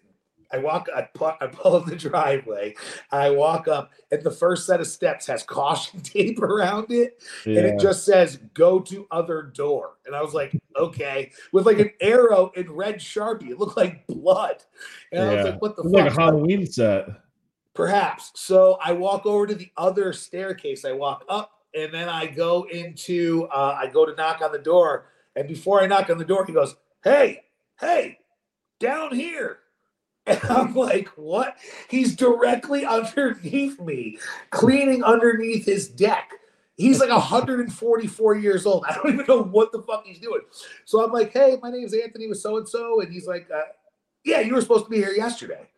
I 0.56 0.60
walk 0.60 0.88
I 0.96 1.02
pull, 1.02 1.34
I 1.42 1.48
pull 1.48 1.76
up 1.76 1.86
the 1.86 1.96
driveway. 2.10 2.76
I 3.12 3.30
walk 3.32 3.68
up 3.68 3.92
and 4.12 4.24
the 4.24 4.32
first 4.32 4.66
set 4.66 4.80
of 4.80 4.88
steps 4.88 5.28
has 5.28 5.44
caution 5.44 6.00
tape 6.04 6.42
around 6.42 6.92
it 6.92 7.22
and 7.46 7.58
it 7.58 7.80
just 7.80 8.06
says 8.06 8.38
go 8.54 8.80
to 8.80 9.06
other 9.12 9.42
door. 9.44 9.98
And 10.06 10.16
I 10.16 10.22
was 10.22 10.34
like, 10.34 10.56
okay, 10.78 11.32
with 11.52 11.66
like 11.66 11.80
an 11.80 11.92
arrow 12.00 12.52
in 12.56 12.72
red 12.72 12.96
sharpie. 12.96 13.50
It 13.50 13.60
looked 13.60 13.76
like 13.78 14.08
blood. 14.08 14.64
And 15.12 15.24
I 15.26 15.34
was 15.34 15.44
Yeah. 15.46 15.52
like, 15.52 15.62
what 15.62 15.76
the 15.76 15.84
It's 15.84 15.92
like 15.92 16.12
a? 16.12 16.16
Halloween 16.16 16.66
set. 16.66 17.08
Perhaps. 17.74 18.32
So 18.36 18.78
I 18.82 18.94
walk 18.94 19.26
over 19.26 19.46
to 19.48 19.56
the 19.56 19.72
other 19.76 20.14
staircase. 20.14 20.86
I 20.86 20.94
walk 20.94 21.26
up 21.28 21.52
and 21.74 21.94
then 21.94 22.08
I 22.08 22.26
go 22.28 22.64
into 22.72 23.50
uh, 23.54 23.78
I 23.78 23.88
go 23.88 24.06
to 24.06 24.16
knock 24.16 24.42
on 24.42 24.52
the 24.54 24.60
door. 24.60 25.08
And 25.36 25.48
before 25.50 25.82
I 25.82 25.88
knock 25.88 26.10
on 26.10 26.18
the 26.18 26.24
door, 26.24 26.46
he 26.46 26.54
goes, 26.54 26.76
Hey, 27.04 27.42
hey, 27.82 28.20
down 28.80 29.14
here. 29.14 29.60
And 30.28 30.40
I'm 30.50 30.76
like, 30.76 31.10
what? 31.16 31.58
He's 31.90 32.16
directly 32.16 32.86
underneath 32.86 33.80
me, 33.80 34.20
cleaning 34.50 35.04
underneath 35.04 35.66
his 35.66 35.88
deck. 35.88 36.32
He's 36.78 37.00
like 37.00 37.10
144 37.10 38.36
years 38.36 38.66
old. 38.66 38.84
I 38.88 38.96
don't 38.96 39.14
even 39.14 39.26
know 39.28 39.44
what 39.44 39.72
the 39.72 39.82
fuck 39.82 40.06
he's 40.06 40.20
doing. 40.20 40.42
So 40.84 41.04
I'm 41.04 41.12
like, 41.12 41.32
hey, 41.32 41.58
my 41.62 41.72
name's 41.72 41.94
Anthony 41.94 42.28
with 42.28 42.40
so 42.40 42.58
and 42.58 42.68
so. 42.68 43.00
And 43.00 43.12
he's 43.14 43.28
like, 43.28 43.50
uh, 43.50 43.62
yeah, 44.26 44.42
you 44.42 44.54
were 44.54 44.62
supposed 44.62 44.86
to 44.86 44.90
be 44.90 44.98
here 44.98 45.14
yesterday. 45.14 45.70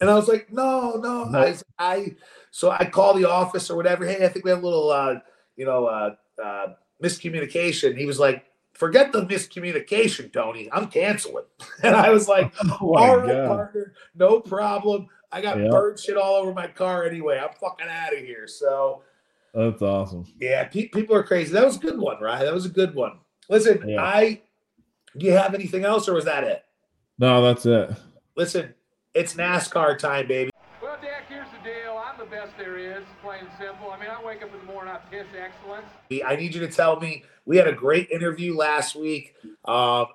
And 0.00 0.08
I 0.08 0.14
was 0.14 0.28
like, 0.28 0.50
no, 0.50 0.92
no. 1.02 1.24
No. 1.24 1.38
I, 1.38 1.56
I, 1.78 2.16
so 2.50 2.70
I 2.70 2.86
call 2.86 3.14
the 3.14 3.28
office 3.28 3.70
or 3.70 3.76
whatever. 3.76 4.06
Hey, 4.06 4.24
I 4.24 4.28
think 4.28 4.44
we 4.44 4.50
have 4.50 4.62
a 4.62 4.66
little, 4.66 4.90
uh, 4.90 5.16
you 5.56 5.66
know, 5.66 5.86
uh, 5.86 6.14
uh, 6.42 6.66
miscommunication. 7.02 7.96
He 7.96 8.06
was 8.06 8.18
like, 8.18 8.45
forget 8.76 9.12
the 9.12 9.22
miscommunication, 9.22 10.32
Tony. 10.32 10.68
I'm 10.72 10.88
canceling. 10.88 11.44
And 11.82 11.94
I 11.96 12.10
was 12.10 12.28
like, 12.28 12.52
Oh 12.80 12.94
all 12.96 13.16
right, 13.18 13.26
God. 13.28 13.48
partner, 13.48 13.92
no 14.14 14.40
problem. 14.40 15.08
I 15.32 15.40
got 15.40 15.58
Yeah. 15.58 15.68
bird 15.68 15.98
shit 15.98 16.16
all 16.16 16.36
over 16.36 16.52
my 16.54 16.66
car 16.68 17.04
anyway. 17.04 17.38
I'm 17.38 17.54
fucking 17.60 17.86
out 17.88 18.12
of 18.12 18.18
here. 18.20 18.46
So 18.46 19.02
That's 19.54 19.82
awesome. 19.82 20.24
yeah, 20.40 20.64
pe- 20.64 20.88
people 20.88 21.16
are 21.16 21.22
crazy. 21.22 21.52
That 21.52 21.64
was 21.64 21.76
a 21.76 21.80
good 21.80 21.98
one, 21.98 22.20
right? 22.20 22.42
That 22.44 22.54
was 22.54 22.64
a 22.66 22.70
good 22.70 22.94
one. 22.94 23.18
Listen, 23.48 23.88
Yeah. 23.88 24.02
I 24.02 24.42
do 25.16 25.26
you 25.26 25.32
have 25.32 25.54
anything 25.54 25.84
else 25.84 26.08
or 26.08 26.14
was 26.14 26.26
that 26.26 26.44
it? 26.44 26.62
No, 27.18 27.40
that's 27.42 27.64
it. 27.66 27.90
Listen, 28.36 28.74
it's 29.14 29.34
NASCAR 29.34 29.96
time, 29.98 30.28
baby 30.28 30.50
the 32.28 32.36
best 32.36 32.56
there 32.58 32.78
is, 32.78 33.04
plain 33.22 33.40
and 33.40 33.48
simple. 33.58 33.90
I 33.90 34.00
mean, 34.00 34.10
I 34.10 34.24
wake 34.24 34.42
up 34.42 34.52
in 34.52 34.58
the 34.66 34.72
morning, 34.72 34.92
I 34.92 34.98
piss 35.10 35.26
excellence. 35.38 35.86
I 36.26 36.36
need 36.36 36.54
you 36.54 36.60
to 36.60 36.68
tell 36.68 37.00
me. 37.00 37.24
We 37.44 37.56
had 37.56 37.68
a 37.68 37.72
great 37.72 38.10
interview 38.10 38.56
last 38.56 38.96
week. 38.96 39.34
Um, 39.64 40.06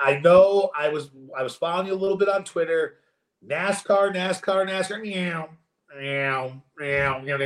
I 0.00 0.20
know 0.22 0.70
I 0.76 0.88
was 0.88 1.10
I 1.36 1.42
was 1.42 1.54
following 1.56 1.88
you 1.88 1.94
a 1.94 1.96
little 1.96 2.16
bit 2.16 2.28
on 2.28 2.44
Twitter. 2.44 2.98
NASCAR, 3.46 4.14
NASCAR, 4.14 4.68
NASCAR. 4.68 5.04
Yeah, 5.04 5.46
meow, 5.98 6.62
meow, 6.78 7.20
meow, 7.20 7.38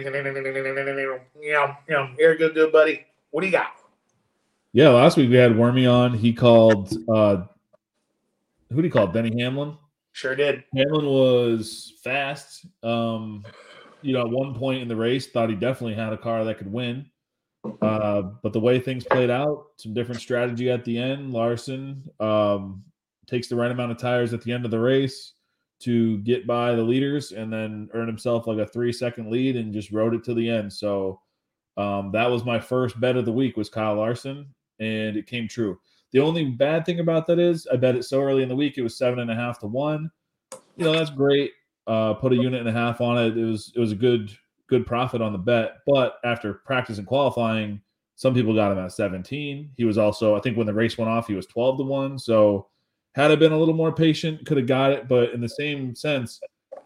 meow. 1.89 2.11
Here, 2.19 2.37
good, 2.37 2.55
good, 2.55 2.73
buddy. 2.73 3.07
What 3.31 3.41
do 3.41 3.47
you 3.47 3.53
got? 3.53 3.73
Yeah, 4.73 4.91
last 4.91 5.17
week 5.17 5.31
we 5.31 5.37
had 5.37 5.57
Wormy 5.57 5.87
on. 5.87 6.13
He 6.15 6.33
called. 6.33 6.93
uh 7.09 7.45
Who 8.69 8.77
did 8.77 8.85
he 8.85 8.91
call? 8.91 9.07
Denny 9.07 9.41
Hamlin. 9.43 9.77
Sure 10.13 10.35
did. 10.35 10.65
Hamlin 10.75 11.07
was 11.07 11.95
fast. 12.03 12.67
Um, 12.83 13.45
you 14.03 14.13
know, 14.13 14.21
at 14.21 14.31
one 14.31 14.55
point 14.55 14.83
in 14.83 14.89
the 14.89 14.97
race, 14.97 15.27
thought 15.27 15.51
he 15.51 15.57
definitely 15.57 15.95
had 15.95 16.13
a 16.13 16.19
car 16.19 16.45
that 16.45 16.59
could 16.59 16.73
win. 16.73 17.07
Uh, 17.83 18.23
but 18.43 18.53
the 18.53 18.61
way 18.61 18.79
things 18.79 19.05
played 19.05 19.31
out, 19.31 19.67
some 19.77 19.93
different 19.93 20.21
strategy 20.21 20.71
at 20.71 20.85
the 20.85 20.99
end. 20.99 21.33
Larson 21.33 22.03
um, 22.21 22.85
takes 23.27 23.49
the 23.49 23.57
right 23.57 23.71
amount 23.71 23.93
of 23.93 23.99
tires 23.99 24.33
at 24.33 24.43
the 24.43 24.53
end 24.53 24.65
of 24.65 24.71
the 24.71 24.79
race 24.79 25.35
to 25.81 26.19
get 26.19 26.47
by 26.47 26.75
the 26.75 26.83
leaders 26.83 27.33
and 27.33 27.53
then 27.53 27.89
earn 27.95 28.09
himself 28.09 28.47
like 28.47 28.59
a 28.59 28.67
three 28.67 28.93
second 28.93 29.31
lead 29.31 29.57
and 29.57 29.73
just 29.73 29.93
rode 29.93 30.15
it 30.15 30.25
to 30.25 30.35
the 30.35 30.49
end. 30.49 30.73
So 30.73 31.21
um, 31.77 32.11
that 32.13 32.31
was 32.31 32.45
my 32.45 32.59
first 32.59 32.99
bet 33.01 33.17
of 33.17 33.25
the 33.25 33.33
week 33.33 33.57
was 33.57 33.69
Kyle 33.69 33.95
Larson, 33.95 34.53
and 34.81 35.17
it 35.17 35.27
came 35.27 35.47
true. 35.47 35.79
The 36.13 36.21
only 36.21 36.47
bad 36.47 36.87
thing 36.87 37.01
about 37.01 37.27
that 37.27 37.39
is 37.39 37.67
I 37.73 37.77
bet 37.77 37.95
it 37.95 38.05
so 38.05 38.21
early 38.23 38.43
in 38.43 38.49
the 38.49 38.57
week 38.57 38.79
it 38.79 38.83
was 38.83 38.97
seven 38.97 39.21
and 39.21 39.31
a 39.31 39.35
half 39.35 39.61
to 39.61 39.67
one. 39.67 40.11
You 40.77 40.85
know 40.85 40.93
that's 40.93 41.11
great. 41.11 41.53
Uh, 41.89 42.15
put 42.15 42.33
a 42.33 42.37
unit 42.37 42.61
and 42.61 42.69
a 42.69 42.73
half 42.73 43.01
on 43.01 43.19
it. 43.19 43.37
It 43.37 43.45
was 43.45 43.73
it 43.75 43.81
was 43.81 43.93
a 43.93 43.97
good 43.97 44.31
good 44.69 44.87
profit 44.87 45.23
on 45.23 45.33
the 45.33 45.39
bet. 45.39 45.79
But 45.87 46.19
after 46.25 46.55
practice 46.55 46.99
and 46.99 47.07
qualifying, 47.07 47.81
some 48.15 48.35
people 48.35 48.55
got 48.55 48.71
him 48.71 48.79
at 48.79 48.93
17. 48.93 49.71
He 49.77 49.85
was 49.85 49.97
also 49.97 50.37
I 50.37 50.41
think 50.41 50.57
when 50.57 50.67
the 50.67 50.75
race 50.75 50.99
went 50.99 51.11
off 51.11 51.27
he 51.27 51.35
was 51.35 51.47
12 51.47 51.79
to 51.79 51.85
one. 51.85 52.19
So 52.19 52.69
Had 53.15 53.31
I 53.31 53.37
been 53.37 53.53
a 53.53 53.59
little 53.59 53.75
more 53.75 53.93
patient, 53.93 54.47
could 54.47 54.59
have 54.59 54.67
got 54.67 54.93
it. 54.93 55.09
But 55.09 55.33
in 55.33 55.41
the 55.41 55.49
same 55.49 55.95
sense, 55.95 56.41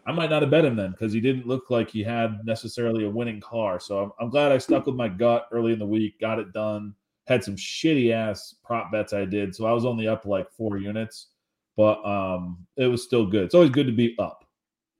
I 0.06 0.12
might 0.12 0.30
not 0.30 0.42
have 0.42 0.50
bet 0.50 0.64
him 0.64 0.76
then 0.76 0.92
because 0.92 1.12
he 1.12 1.20
didn't 1.20 1.46
look 1.46 1.70
like 1.70 1.90
he 1.90 2.02
had 2.02 2.44
necessarily 2.44 3.04
a 3.04 3.10
winning 3.10 3.40
car. 3.40 3.78
So 3.78 3.98
I'm, 4.02 4.12
I'm 4.20 4.30
glad 4.30 4.52
I 4.52 4.58
stuck 4.58 4.86
with 4.86 4.96
my 4.96 5.08
gut 5.08 5.48
early 5.52 5.72
in 5.72 5.78
the 5.78 5.86
week, 5.86 6.20
got 6.20 6.38
it 6.38 6.52
done. 6.52 6.94
Had 7.26 7.44
some 7.44 7.56
shitty 7.56 8.12
ass 8.12 8.56
prop 8.64 8.90
bets 8.90 9.12
I 9.12 9.24
did, 9.24 9.54
so 9.54 9.64
I 9.64 9.72
was 9.72 9.84
only 9.84 10.08
up 10.08 10.26
like 10.26 10.50
four 10.50 10.78
units, 10.78 11.28
but 11.76 12.04
um, 12.04 12.66
it 12.76 12.88
was 12.88 13.04
still 13.04 13.26
good. 13.26 13.44
It's 13.44 13.54
always 13.54 13.70
good 13.70 13.86
to 13.86 13.92
be 13.92 14.16
up. 14.18 14.41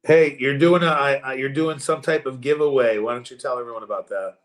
Hey, 0.04 0.36
you're 0.40 0.58
doing 0.58 0.82
a 0.82 0.86
I- 0.86 1.34
you're 1.34 1.48
doing 1.48 1.78
some 1.78 2.02
type 2.02 2.26
of 2.26 2.40
giveaway. 2.40 2.98
Why 2.98 3.14
don't 3.14 3.30
you 3.30 3.36
tell 3.36 3.58
everyone 3.58 3.82
about 3.84 4.08
that? 4.08 4.38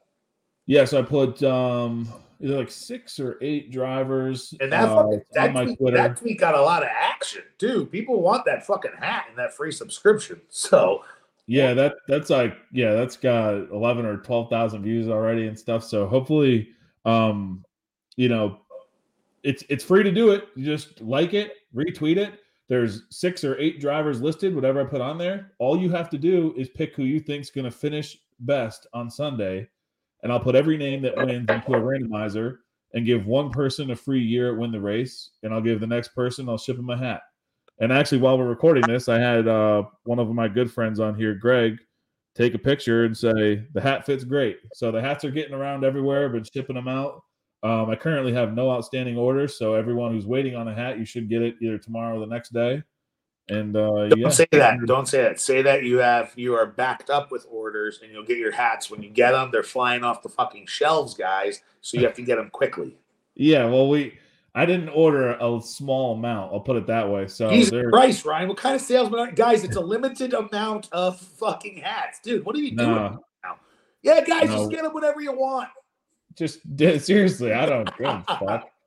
Yeah, 0.65 0.85
so 0.85 0.99
I 0.99 1.01
put 1.01 1.41
um 1.43 2.07
either 2.39 2.57
like 2.57 2.69
six 2.69 3.19
or 3.19 3.37
eight 3.41 3.71
drivers 3.71 4.53
And 4.59 4.71
that 4.71 4.89
uh, 4.89 4.95
fucking 5.03 5.21
that 5.33 5.51
tweet, 5.53 5.77
Twitter. 5.79 5.97
that 5.97 6.17
tweet 6.17 6.39
got 6.39 6.53
a 6.53 6.61
lot 6.61 6.83
of 6.83 6.89
action, 6.93 7.41
dude. 7.57 7.91
People 7.91 8.21
want 8.21 8.45
that 8.45 8.65
fucking 8.67 8.91
hat 8.99 9.25
and 9.29 9.37
that 9.37 9.55
free 9.55 9.71
subscription. 9.71 10.39
So 10.49 11.03
Yeah, 11.47 11.73
that 11.73 11.95
that's 12.07 12.29
like 12.29 12.55
yeah, 12.71 12.93
that's 12.93 13.17
got 13.17 13.53
eleven 13.71 14.05
or 14.05 14.17
twelve 14.17 14.49
thousand 14.49 14.83
views 14.83 15.07
already 15.07 15.47
and 15.47 15.57
stuff. 15.57 15.83
So 15.83 16.05
hopefully, 16.05 16.69
um, 17.05 17.63
you 18.15 18.29
know, 18.29 18.59
it's 19.43 19.63
it's 19.69 19.83
free 19.83 20.03
to 20.03 20.11
do 20.11 20.31
it. 20.31 20.49
You 20.55 20.65
just 20.65 21.01
like 21.01 21.33
it, 21.33 21.53
retweet 21.73 22.17
it. 22.17 22.41
There's 22.69 23.03
six 23.09 23.43
or 23.43 23.57
eight 23.59 23.79
drivers 23.79 24.21
listed, 24.21 24.53
whatever 24.53 24.81
I 24.81 24.85
put 24.85 25.01
on 25.01 25.17
there. 25.17 25.53
All 25.59 25.77
you 25.77 25.89
have 25.91 26.09
to 26.09 26.17
do 26.17 26.53
is 26.57 26.67
pick 26.69 26.95
who 26.95 27.03
you 27.03 27.19
think's 27.19 27.49
going 27.49 27.65
to 27.65 27.71
finish 27.71 28.17
best 28.41 28.87
on 28.93 29.09
Sunday, 29.09 29.67
and 30.23 30.31
I'll 30.31 30.39
put 30.39 30.55
every 30.55 30.77
name 30.77 31.01
that 31.03 31.15
wins 31.15 31.49
into 31.49 31.73
a 31.73 31.79
randomizer 31.79 32.57
and 32.93 33.05
give 33.05 33.25
one 33.25 33.51
person 33.51 33.91
a 33.91 33.95
free 33.95 34.21
year 34.21 34.51
at 34.51 34.57
win 34.57 34.71
the 34.71 34.81
race, 34.81 35.31
and 35.43 35.53
I'll 35.53 35.61
give 35.61 35.79
the 35.79 35.87
next 35.87 36.09
person 36.09 36.49
I'll 36.49 36.57
ship 36.57 36.77
him 36.77 36.89
a 36.89 36.97
hat. 36.97 37.21
And 37.79 37.93
actually, 37.93 38.19
while 38.19 38.37
we're 38.37 38.49
recording 38.49 38.83
this, 38.87 39.07
I 39.07 39.19
had 39.19 39.47
uh, 39.47 39.83
one 40.03 40.19
of 40.19 40.29
my 40.33 40.47
good 40.47 40.71
friends 40.71 40.99
on 40.99 41.15
here, 41.15 41.35
Greg, 41.35 41.77
take 42.35 42.53
a 42.53 42.59
picture 42.59 43.05
and 43.05 43.15
say 43.15 43.63
the 43.73 43.81
hat 43.81 44.05
fits 44.05 44.23
great. 44.23 44.57
So 44.73 44.91
the 44.91 45.01
hats 45.01 45.23
are 45.25 45.31
getting 45.31 45.53
around 45.53 45.83
everywhere, 45.83 46.25
I've 46.25 46.31
been 46.31 46.43
shipping 46.43 46.75
them 46.75 46.87
out. 46.87 47.21
Um, 47.63 47.89
I 47.89 47.95
currently 47.95 48.33
have 48.33 48.53
no 48.53 48.71
outstanding 48.71 49.17
orders, 49.17 49.57
so 49.57 49.73
everyone 49.73 50.11
who's 50.11 50.25
waiting 50.27 50.55
on 50.55 50.67
a 50.67 50.73
hat, 50.75 50.99
you 50.99 51.05
should 51.05 51.27
get 51.27 51.41
it 51.41 51.55
either 51.61 51.77
tomorrow 51.77 52.17
or 52.17 52.19
the 52.19 52.27
next 52.27 52.53
day. 52.53 52.83
And 53.49 53.75
uh, 53.75 54.09
don't 54.09 54.19
yeah, 54.19 54.29
say 54.29 54.47
that. 54.51 54.77
Don't 54.85 55.07
say 55.07 55.21
that. 55.23 55.39
Say 55.39 55.61
that 55.61 55.83
you 55.83 55.97
have 55.99 56.33
you 56.35 56.53
are 56.53 56.65
backed 56.65 57.09
up 57.09 57.31
with 57.31 57.45
orders 57.49 58.01
and 58.03 58.11
you'll 58.11 58.25
get 58.25 58.37
your 58.37 58.51
hats 58.51 58.91
when 58.91 59.01
you 59.01 59.09
get 59.09 59.31
them. 59.31 59.49
They're 59.51 59.63
flying 59.63 60.03
off 60.03 60.21
the 60.21 60.27
fucking 60.29 60.67
shelves, 60.67 61.13
guys. 61.13 61.61
So 61.81 61.97
you 61.97 62.05
have 62.05 62.15
to 62.15 62.21
get 62.23 62.35
them 62.35 62.49
quickly. 62.49 62.97
yeah. 63.35 63.63
Well, 63.65 63.87
we 63.87 64.19
I 64.53 64.65
didn't 64.65 64.89
order 64.89 65.37
a 65.39 65.61
small 65.61 66.15
amount. 66.15 66.51
I'll 66.51 66.59
put 66.59 66.75
it 66.75 66.87
that 66.87 67.09
way. 67.09 67.27
So 67.27 67.49
Jesus 67.49 67.85
Christ, 67.89 68.25
Ryan. 68.25 68.49
What 68.49 68.57
kind 68.57 68.75
of 68.75 68.81
salesman 68.81 69.19
are 69.21 69.31
guys? 69.31 69.63
It's 69.63 69.77
a 69.77 69.81
limited 69.81 70.33
amount 70.33 70.89
of 70.91 71.17
fucking 71.17 71.77
hats, 71.77 72.19
dude. 72.21 72.45
What 72.45 72.55
are 72.55 72.59
you 72.59 72.75
doing? 72.75 73.17
Yeah, 74.03 74.23
guys, 74.25 74.49
No. 74.49 74.57
just 74.57 74.71
get 74.71 74.83
them 74.83 74.93
whatever 74.93 75.21
you 75.21 75.31
want. 75.31 75.69
Just 76.37 76.59
seriously, 77.05 77.53
I 77.53 77.65
don't 77.65 77.89
give 77.97 78.07
a 78.07 78.23
fuck. 78.39 78.69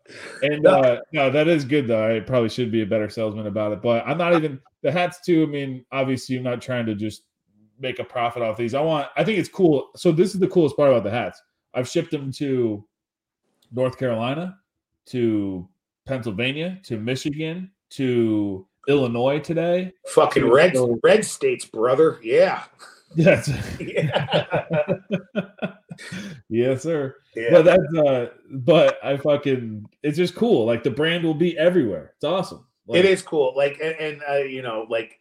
And 0.43 0.63
No. 0.65 0.71
uh, 0.81 1.01
no, 1.13 1.31
that 1.31 1.47
is 1.47 1.65
good 1.65 1.87
though. 1.87 2.17
I 2.17 2.19
probably 2.19 2.49
should 2.49 2.73
be 2.73 2.83
a 2.83 2.87
better 2.87 3.09
salesman 3.09 3.47
about 3.47 3.71
it, 3.71 3.81
but 3.81 4.05
I'm 4.05 4.19
not 4.19 4.35
even 4.35 4.59
the 4.83 4.91
hats 4.91 5.21
too. 5.25 5.45
I 5.45 5.47
mean, 5.47 5.85
obviously, 5.93 6.37
I'm 6.37 6.43
not 6.43 6.61
trying 6.61 6.85
to 6.87 6.97
just 6.97 7.23
make 7.79 8.01
a 8.01 8.05
profit 8.05 8.43
off 8.43 8.57
these. 8.57 8.75
I 8.75 8.81
want. 8.81 9.07
I 9.17 9.23
think 9.23 9.39
it's 9.39 9.49
cool. 9.49 9.91
So 9.95 10.11
this 10.11 10.35
is 10.35 10.41
the 10.41 10.49
coolest 10.49 10.77
part 10.77 10.91
about 10.91 11.05
the 11.05 11.13
hats. 11.13 11.41
I've 11.75 11.89
shipped 11.89 12.11
them 12.11 12.33
to 12.33 12.85
North 13.71 13.99
Carolina, 13.99 14.59
to 15.11 15.69
Pennsylvania, 16.07 16.81
to 16.87 16.99
Michigan, 16.99 17.71
to 17.91 18.67
Illinois 18.89 19.39
today. 19.39 19.93
Fucking 20.09 20.45
red 20.51 20.75
red 21.05 21.25
states, 21.25 21.67
brother. 21.67 22.19
Yeah. 22.21 22.65
Yes, 23.17 23.49
yeah. 23.81 24.55
Yes, 26.49 26.83
sir. 26.83 27.17
Yeah. 27.35 27.49
But 27.51 27.65
that's 27.65 27.95
uh 27.97 28.27
but 28.51 28.99
I 29.05 29.17
fucking 29.17 29.87
it's 30.03 30.17
just 30.17 30.35
cool. 30.35 30.67
Like 30.67 30.83
the 30.83 30.91
brand 30.91 31.25
will 31.25 31.35
be 31.35 31.57
everywhere. 31.59 32.13
It's 32.17 32.25
awesome. 32.25 32.67
Like, 32.87 33.01
it 33.01 33.05
is 33.05 33.23
cool. 33.23 33.53
Like 33.57 33.79
and, 33.83 33.95
and 33.97 34.23
uh, 34.29 34.37
you 34.37 34.63
know, 34.63 34.87
like 34.89 35.21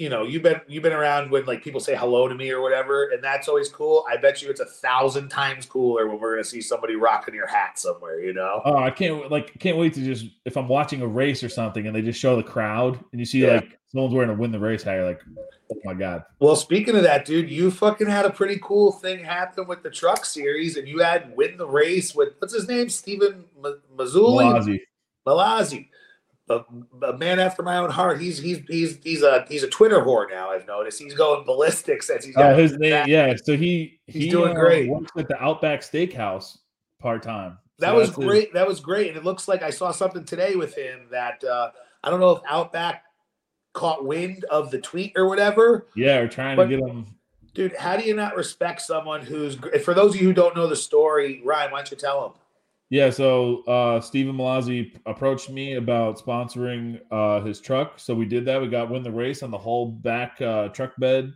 you 0.00 0.08
know, 0.08 0.22
you've 0.22 0.42
been 0.42 0.58
you've 0.66 0.82
been 0.82 0.94
around 0.94 1.30
when 1.30 1.44
like 1.44 1.62
people 1.62 1.78
say 1.78 1.94
hello 1.94 2.26
to 2.26 2.34
me 2.34 2.50
or 2.50 2.62
whatever, 2.62 3.10
and 3.10 3.22
that's 3.22 3.48
always 3.48 3.68
cool. 3.68 4.02
I 4.08 4.16
bet 4.16 4.40
you 4.40 4.48
it's 4.48 4.60
a 4.60 4.64
thousand 4.64 5.28
times 5.28 5.66
cooler 5.66 6.08
when 6.08 6.18
we're 6.18 6.36
gonna 6.36 6.42
see 6.44 6.62
somebody 6.62 6.96
rocking 6.96 7.34
your 7.34 7.46
hat 7.46 7.78
somewhere, 7.78 8.18
you 8.24 8.32
know? 8.32 8.62
Oh, 8.64 8.78
I 8.78 8.90
can't 8.90 9.30
like 9.30 9.58
can't 9.58 9.76
wait 9.76 9.92
to 9.94 10.00
just 10.00 10.24
if 10.46 10.56
I'm 10.56 10.68
watching 10.68 11.02
a 11.02 11.06
race 11.06 11.44
or 11.44 11.50
something 11.50 11.86
and 11.86 11.94
they 11.94 12.00
just 12.00 12.18
show 12.18 12.34
the 12.34 12.42
crowd 12.42 12.98
and 13.12 13.20
you 13.20 13.26
see 13.26 13.40
Yeah. 13.42 13.56
like 13.56 13.78
someone's 13.88 14.14
wearing 14.14 14.30
a 14.30 14.34
win 14.34 14.52
the 14.52 14.58
race 14.58 14.82
hat, 14.82 14.94
you're 14.94 15.04
like, 15.04 15.20
oh 15.70 15.76
my 15.84 15.92
god. 15.92 16.24
Well, 16.38 16.56
speaking 16.56 16.96
of 16.96 17.02
that, 17.02 17.26
dude, 17.26 17.50
you 17.50 17.70
fucking 17.70 18.06
had 18.08 18.24
a 18.24 18.30
pretty 18.30 18.58
cool 18.62 18.92
thing 18.92 19.22
happen 19.22 19.66
with 19.66 19.82
the 19.82 19.90
truck 19.90 20.24
series, 20.24 20.78
and 20.78 20.88
you 20.88 21.00
had 21.00 21.36
win 21.36 21.58
the 21.58 21.68
race 21.68 22.14
with 22.14 22.30
what's 22.38 22.54
his 22.54 22.66
name, 22.68 22.88
Stephen 22.88 23.44
Ma- 23.62 23.72
Mazzulli, 23.94 24.44
Mallozzi. 24.50 24.80
Mallozzi, 25.26 25.88
a, 26.50 26.64
a 27.06 27.16
man 27.16 27.38
after 27.38 27.62
my 27.62 27.76
own 27.78 27.90
heart. 27.90 28.20
He's 28.20 28.38
he's 28.38 28.58
he's 28.68 28.98
he's 29.02 29.22
a 29.22 29.46
he's 29.48 29.62
a 29.62 29.68
Twitter 29.68 30.00
whore 30.00 30.28
now. 30.28 30.50
I've 30.50 30.66
noticed 30.66 30.98
he's 31.00 31.14
going 31.14 31.44
ballistic 31.44 32.02
since 32.02 32.24
he's 32.24 32.34
got 32.34 32.58
his 32.58 32.72
name, 32.72 32.90
that. 32.90 33.08
yeah. 33.08 33.34
So 33.42 33.56
he 33.56 34.00
He's 34.06 34.24
he 34.24 34.30
doing 34.30 34.56
uh, 34.56 34.60
great. 34.60 34.88
works 34.90 35.12
at 35.16 35.28
the 35.28 35.40
Outback 35.42 35.80
Steakhouse 35.80 36.58
part 37.00 37.22
time. 37.22 37.56
That 37.78 37.94
was 37.94 38.10
great. 38.10 38.52
That 38.52 38.66
was 38.68 38.80
great, 38.80 39.08
and 39.08 39.16
it 39.16 39.24
looks 39.24 39.48
like 39.48 39.62
I 39.62 39.70
saw 39.70 39.90
something 39.92 40.24
today 40.24 40.54
with 40.56 40.74
him 40.74 41.06
that 41.10 41.42
uh, 41.44 41.70
I 42.04 42.10
don't 42.10 42.20
know 42.20 42.32
if 42.32 42.42
Outback 42.48 43.04
caught 43.72 44.04
wind 44.04 44.44
of 44.50 44.70
the 44.70 44.80
tweet 44.80 45.12
or 45.16 45.26
whatever. 45.28 45.86
Yeah, 45.96 46.20
we're 46.20 46.28
trying 46.28 46.56
But- 46.56 46.64
to 46.64 46.76
get 46.76 46.86
him. 46.86 47.06
Dude, 47.52 47.74
how 47.74 47.96
do 47.96 48.04
you 48.04 48.14
not 48.14 48.36
respect 48.36 48.80
someone 48.80 49.22
who's 49.22 49.56
for 49.84 49.92
those 49.92 50.14
of 50.14 50.20
you 50.20 50.28
who 50.28 50.32
don't 50.32 50.54
know 50.54 50.68
the 50.68 50.76
story, 50.76 51.42
Ryan, 51.44 51.72
why 51.72 51.78
don't 51.78 51.90
you 51.90 51.96
tell 51.96 52.20
them? 52.22 52.32
Yeah, 52.90 53.10
so 53.10 53.62
uh 53.64 54.00
Stephen 54.00 54.34
Mallozzi 54.36 54.96
approached 55.06 55.48
me 55.48 55.74
about 55.74 56.18
sponsoring 56.18 57.00
uh 57.12 57.40
his 57.40 57.60
truck. 57.60 57.98
So 58.00 58.14
we 58.14 58.24
did 58.26 58.44
that. 58.46 58.60
We 58.60 58.66
got 58.68 58.90
win 58.90 59.02
the 59.04 59.12
race 59.12 59.42
on 59.44 59.50
the 59.52 59.58
whole 59.58 59.86
back 59.86 60.40
uh 60.40 60.68
truck 60.68 60.92
bed. 60.98 61.32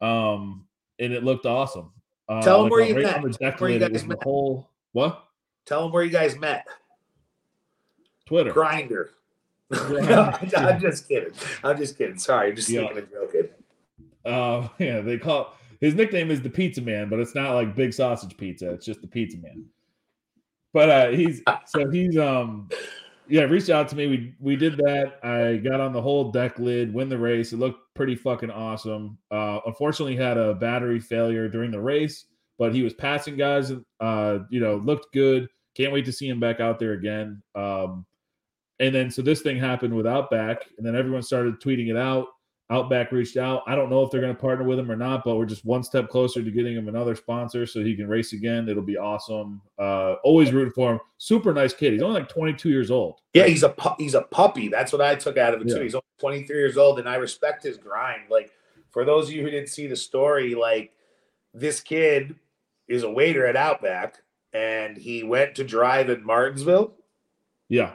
Um 0.00 0.66
and 0.98 1.12
it 1.12 1.22
looked 1.22 1.46
awesome. 1.46 1.92
Uh, 2.28 2.42
Tell 2.42 2.64
'em 2.64 2.70
where 2.70 2.84
you 2.84 2.94
right 2.96 3.04
met. 3.04 3.16
on 3.18 3.22
the 3.22 3.30
deck 3.38 3.60
Where 3.60 3.70
you 3.70 3.78
guys 3.78 4.04
met. 4.04 4.20
whole 4.24 4.68
what? 4.92 5.24
Tell 5.64 5.82
them 5.82 5.92
where 5.92 6.02
you 6.02 6.10
guys 6.10 6.36
met. 6.36 6.66
Twitter. 8.26 8.52
Grindr. 8.52 9.10
no, 9.70 9.76
Grindr. 9.78 10.58
I'm 10.58 10.80
just 10.80 11.06
kidding. 11.08 11.32
I'm 11.62 11.76
just 11.76 11.96
kidding. 11.96 12.18
Sorry, 12.18 12.50
I'm 12.50 12.56
just 12.56 12.68
Yeah. 12.68 12.88
thinking 12.88 13.06
joking. 13.12 13.48
Uh 14.24 14.68
yeah, 14.80 15.00
they 15.02 15.18
call 15.18 15.54
his 15.80 15.94
nickname 15.94 16.32
is 16.32 16.40
the 16.42 16.50
Pizza 16.50 16.80
Man, 16.80 17.08
but 17.08 17.20
it's 17.20 17.34
not 17.36 17.54
like 17.54 17.76
big 17.76 17.92
sausage 17.92 18.36
pizza, 18.36 18.70
it's 18.72 18.84
just 18.86 19.02
the 19.02 19.06
Pizza 19.06 19.36
Man. 19.38 19.64
But 20.76 20.90
uh 20.90 21.08
he's 21.08 21.40
so 21.64 21.88
he's 21.90 22.18
um 22.18 22.68
yeah, 23.28 23.44
reached 23.44 23.70
out 23.70 23.88
to 23.88 23.96
me. 23.96 24.08
We 24.08 24.34
we 24.38 24.56
did 24.56 24.76
that. 24.76 25.24
I 25.24 25.56
got 25.56 25.80
on 25.80 25.94
the 25.94 26.02
whole 26.02 26.30
deck 26.30 26.58
lid, 26.58 26.92
win 26.92 27.08
the 27.08 27.16
race. 27.16 27.54
It 27.54 27.58
looked 27.58 27.94
pretty 27.94 28.14
fucking 28.14 28.50
awesome. 28.50 29.16
Uh 29.30 29.60
unfortunately 29.64 30.16
had 30.16 30.36
a 30.36 30.52
battery 30.52 31.00
failure 31.00 31.48
during 31.48 31.70
the 31.70 31.80
race, 31.80 32.26
but 32.58 32.74
he 32.74 32.82
was 32.82 32.92
passing 32.92 33.38
guys 33.38 33.72
uh 34.00 34.40
you 34.50 34.60
know, 34.60 34.76
looked 34.76 35.14
good. 35.14 35.48
Can't 35.74 35.94
wait 35.94 36.04
to 36.04 36.12
see 36.12 36.28
him 36.28 36.40
back 36.40 36.60
out 36.60 36.78
there 36.78 36.92
again. 36.92 37.42
Um 37.54 38.04
and 38.78 38.94
then 38.94 39.10
so 39.10 39.22
this 39.22 39.40
thing 39.40 39.58
happened 39.58 39.94
with 39.94 40.06
Outback, 40.06 40.66
and 40.76 40.86
then 40.86 40.94
everyone 40.94 41.22
started 41.22 41.58
tweeting 41.58 41.88
it 41.88 41.96
out. 41.96 42.26
Outback 42.68 43.12
reached 43.12 43.36
out. 43.36 43.62
I 43.68 43.76
don't 43.76 43.90
know 43.90 44.02
if 44.02 44.10
they're 44.10 44.20
going 44.20 44.34
to 44.34 44.40
partner 44.40 44.64
with 44.66 44.76
him 44.78 44.90
or 44.90 44.96
not, 44.96 45.22
but 45.24 45.36
we're 45.36 45.46
just 45.46 45.64
one 45.64 45.84
step 45.84 46.08
closer 46.08 46.42
to 46.42 46.50
getting 46.50 46.74
him 46.76 46.88
another 46.88 47.14
sponsor 47.14 47.64
so 47.64 47.80
he 47.80 47.94
can 47.94 48.08
race 48.08 48.32
again. 48.32 48.68
It'll 48.68 48.82
be 48.82 48.96
awesome. 48.96 49.62
Uh, 49.78 50.14
always 50.24 50.52
rooting 50.52 50.72
for 50.72 50.94
him. 50.94 51.00
Super 51.18 51.54
nice 51.54 51.72
kid. 51.72 51.92
He's 51.92 52.02
only 52.02 52.20
like 52.20 52.28
22 52.28 52.68
years 52.68 52.90
old. 52.90 53.20
Yeah, 53.34 53.46
he's 53.46 53.62
a 53.62 53.68
pu- 53.68 53.94
he's 53.98 54.14
a 54.14 54.22
puppy. 54.22 54.66
That's 54.66 54.92
what 54.92 55.00
I 55.00 55.14
took 55.14 55.36
out 55.36 55.54
of 55.54 55.60
it 55.60 55.68
Yeah. 55.68 55.76
too. 55.76 55.82
He's 55.82 55.94
only 55.94 56.02
23 56.18 56.56
years 56.56 56.76
old, 56.76 56.98
and 56.98 57.08
I 57.08 57.14
respect 57.16 57.62
his 57.62 57.76
grind. 57.76 58.22
Like 58.30 58.50
for 58.90 59.04
those 59.04 59.28
of 59.28 59.34
you 59.34 59.42
who 59.42 59.50
didn't 59.50 59.68
see 59.68 59.86
the 59.86 59.94
story, 59.96 60.56
like 60.56 60.92
this 61.54 61.80
kid 61.80 62.34
is 62.88 63.04
a 63.04 63.10
waiter 63.10 63.46
at 63.46 63.54
Outback, 63.54 64.16
and 64.52 64.96
he 64.96 65.22
went 65.22 65.54
to 65.54 65.62
drive 65.64 66.10
in 66.10 66.24
Martinsville. 66.24 66.94
Yeah. 67.68 67.92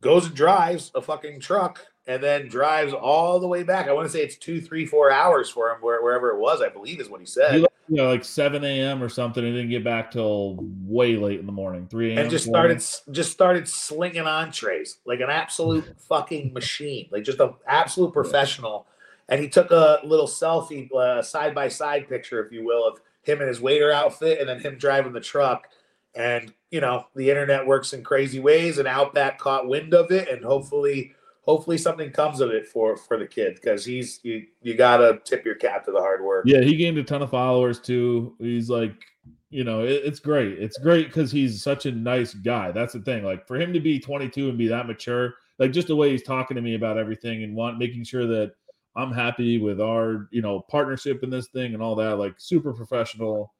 goes 0.00 0.26
and 0.26 0.34
drives 0.36 0.90
a 0.94 1.02
fucking 1.02 1.40
truck 1.40 1.84
and 2.06 2.22
then 2.22 2.48
drives 2.48 2.92
all 2.92 3.38
the 3.38 3.46
way 3.46 3.62
back. 3.62 3.88
I 3.88 3.92
want 3.92 4.06
to 4.06 4.12
say 4.12 4.22
it's 4.22 4.36
two, 4.36 4.60
three, 4.60 4.86
four 4.86 5.10
hours 5.10 5.48
for 5.48 5.70
him, 5.70 5.76
where, 5.80 6.02
wherever 6.02 6.30
it 6.30 6.38
was, 6.38 6.60
I 6.60 6.68
believe 6.68 7.00
is 7.00 7.08
what 7.08 7.20
he 7.20 7.26
said. 7.26 7.54
He 7.54 7.60
left, 7.60 7.74
you 7.88 7.96
know, 7.96 8.08
like 8.08 8.24
7 8.24 8.64
a.m. 8.64 9.02
or 9.02 9.08
something 9.08 9.44
and 9.44 9.54
didn't 9.54 9.70
get 9.70 9.84
back 9.84 10.10
till 10.10 10.56
way 10.84 11.16
late 11.16 11.38
in 11.38 11.46
the 11.46 11.52
morning, 11.52 11.86
3 11.88 12.10
a.m. 12.10 12.18
and 12.18 12.30
just 12.30 12.44
started 12.44 12.82
just 13.10 13.32
started 13.32 13.68
slinging 13.68 14.26
entrees 14.26 14.98
like 15.04 15.20
an 15.20 15.30
absolute 15.30 15.84
fucking 16.08 16.52
machine, 16.52 17.08
like 17.12 17.24
just 17.24 17.40
an 17.40 17.54
absolute 17.66 18.12
professional. 18.12 18.86
And 19.28 19.40
he 19.40 19.48
took 19.48 19.70
a 19.70 20.00
little 20.02 20.26
selfie, 20.26 20.88
side 21.24 21.54
by 21.54 21.68
side 21.68 22.08
picture, 22.08 22.44
if 22.44 22.52
you 22.52 22.64
will, 22.64 22.86
of 22.86 23.00
him 23.22 23.40
in 23.40 23.48
his 23.48 23.60
waiter 23.60 23.92
outfit 23.92 24.40
and 24.40 24.48
then 24.48 24.58
him 24.60 24.76
driving 24.76 25.12
the 25.12 25.20
truck. 25.20 25.68
And 26.14 26.52
you 26.70 26.80
know, 26.80 27.06
the 27.14 27.30
internet 27.30 27.66
works 27.66 27.92
in 27.92 28.02
crazy 28.02 28.40
ways, 28.40 28.78
and 28.78 28.88
Outback 28.88 29.38
caught 29.38 29.68
wind 29.68 29.94
of 29.94 30.10
it, 30.10 30.28
and 30.28 30.44
hopefully 30.44 31.14
hopefully 31.42 31.76
something 31.76 32.10
comes 32.10 32.40
of 32.40 32.50
it 32.50 32.66
for 32.66 32.96
for 32.96 33.18
the 33.18 33.26
kid 33.26 33.56
because 33.56 33.84
he's 33.84 34.20
you 34.22 34.46
you 34.62 34.74
gotta 34.74 35.20
tip 35.24 35.44
your 35.44 35.56
cap 35.56 35.84
to 35.84 35.92
the 35.92 36.00
hard 36.00 36.22
work. 36.22 36.44
Yeah, 36.46 36.62
he 36.62 36.76
gained 36.76 36.98
a 36.98 37.04
ton 37.04 37.22
of 37.22 37.30
followers 37.30 37.78
too. 37.80 38.34
He's 38.38 38.70
like, 38.70 38.94
you 39.50 39.64
know, 39.64 39.82
it, 39.84 40.02
it's 40.04 40.20
great. 40.20 40.58
It's 40.58 40.78
great 40.78 41.08
because 41.08 41.30
he's 41.30 41.62
such 41.62 41.86
a 41.86 41.92
nice 41.92 42.34
guy. 42.34 42.72
That's 42.72 42.94
the 42.94 43.00
thing. 43.00 43.24
Like 43.24 43.46
for 43.46 43.60
him 43.60 43.72
to 43.72 43.80
be 43.80 43.98
22 43.98 44.48
and 44.48 44.58
be 44.58 44.68
that 44.68 44.86
mature, 44.86 45.34
like 45.58 45.72
just 45.72 45.88
the 45.88 45.96
way 45.96 46.10
he's 46.10 46.22
talking 46.22 46.54
to 46.54 46.62
me 46.62 46.74
about 46.74 46.98
everything 46.98 47.42
and 47.42 47.54
want 47.54 47.78
making 47.78 48.04
sure 48.04 48.26
that 48.26 48.52
I'm 48.94 49.12
happy 49.12 49.58
with 49.58 49.80
our, 49.80 50.28
you 50.30 50.42
know, 50.42 50.60
partnership 50.60 51.22
in 51.22 51.30
this 51.30 51.48
thing 51.48 51.74
and 51.74 51.82
all 51.82 51.94
that. 51.96 52.18
Like 52.18 52.34
super 52.38 52.72
professional. 52.72 53.52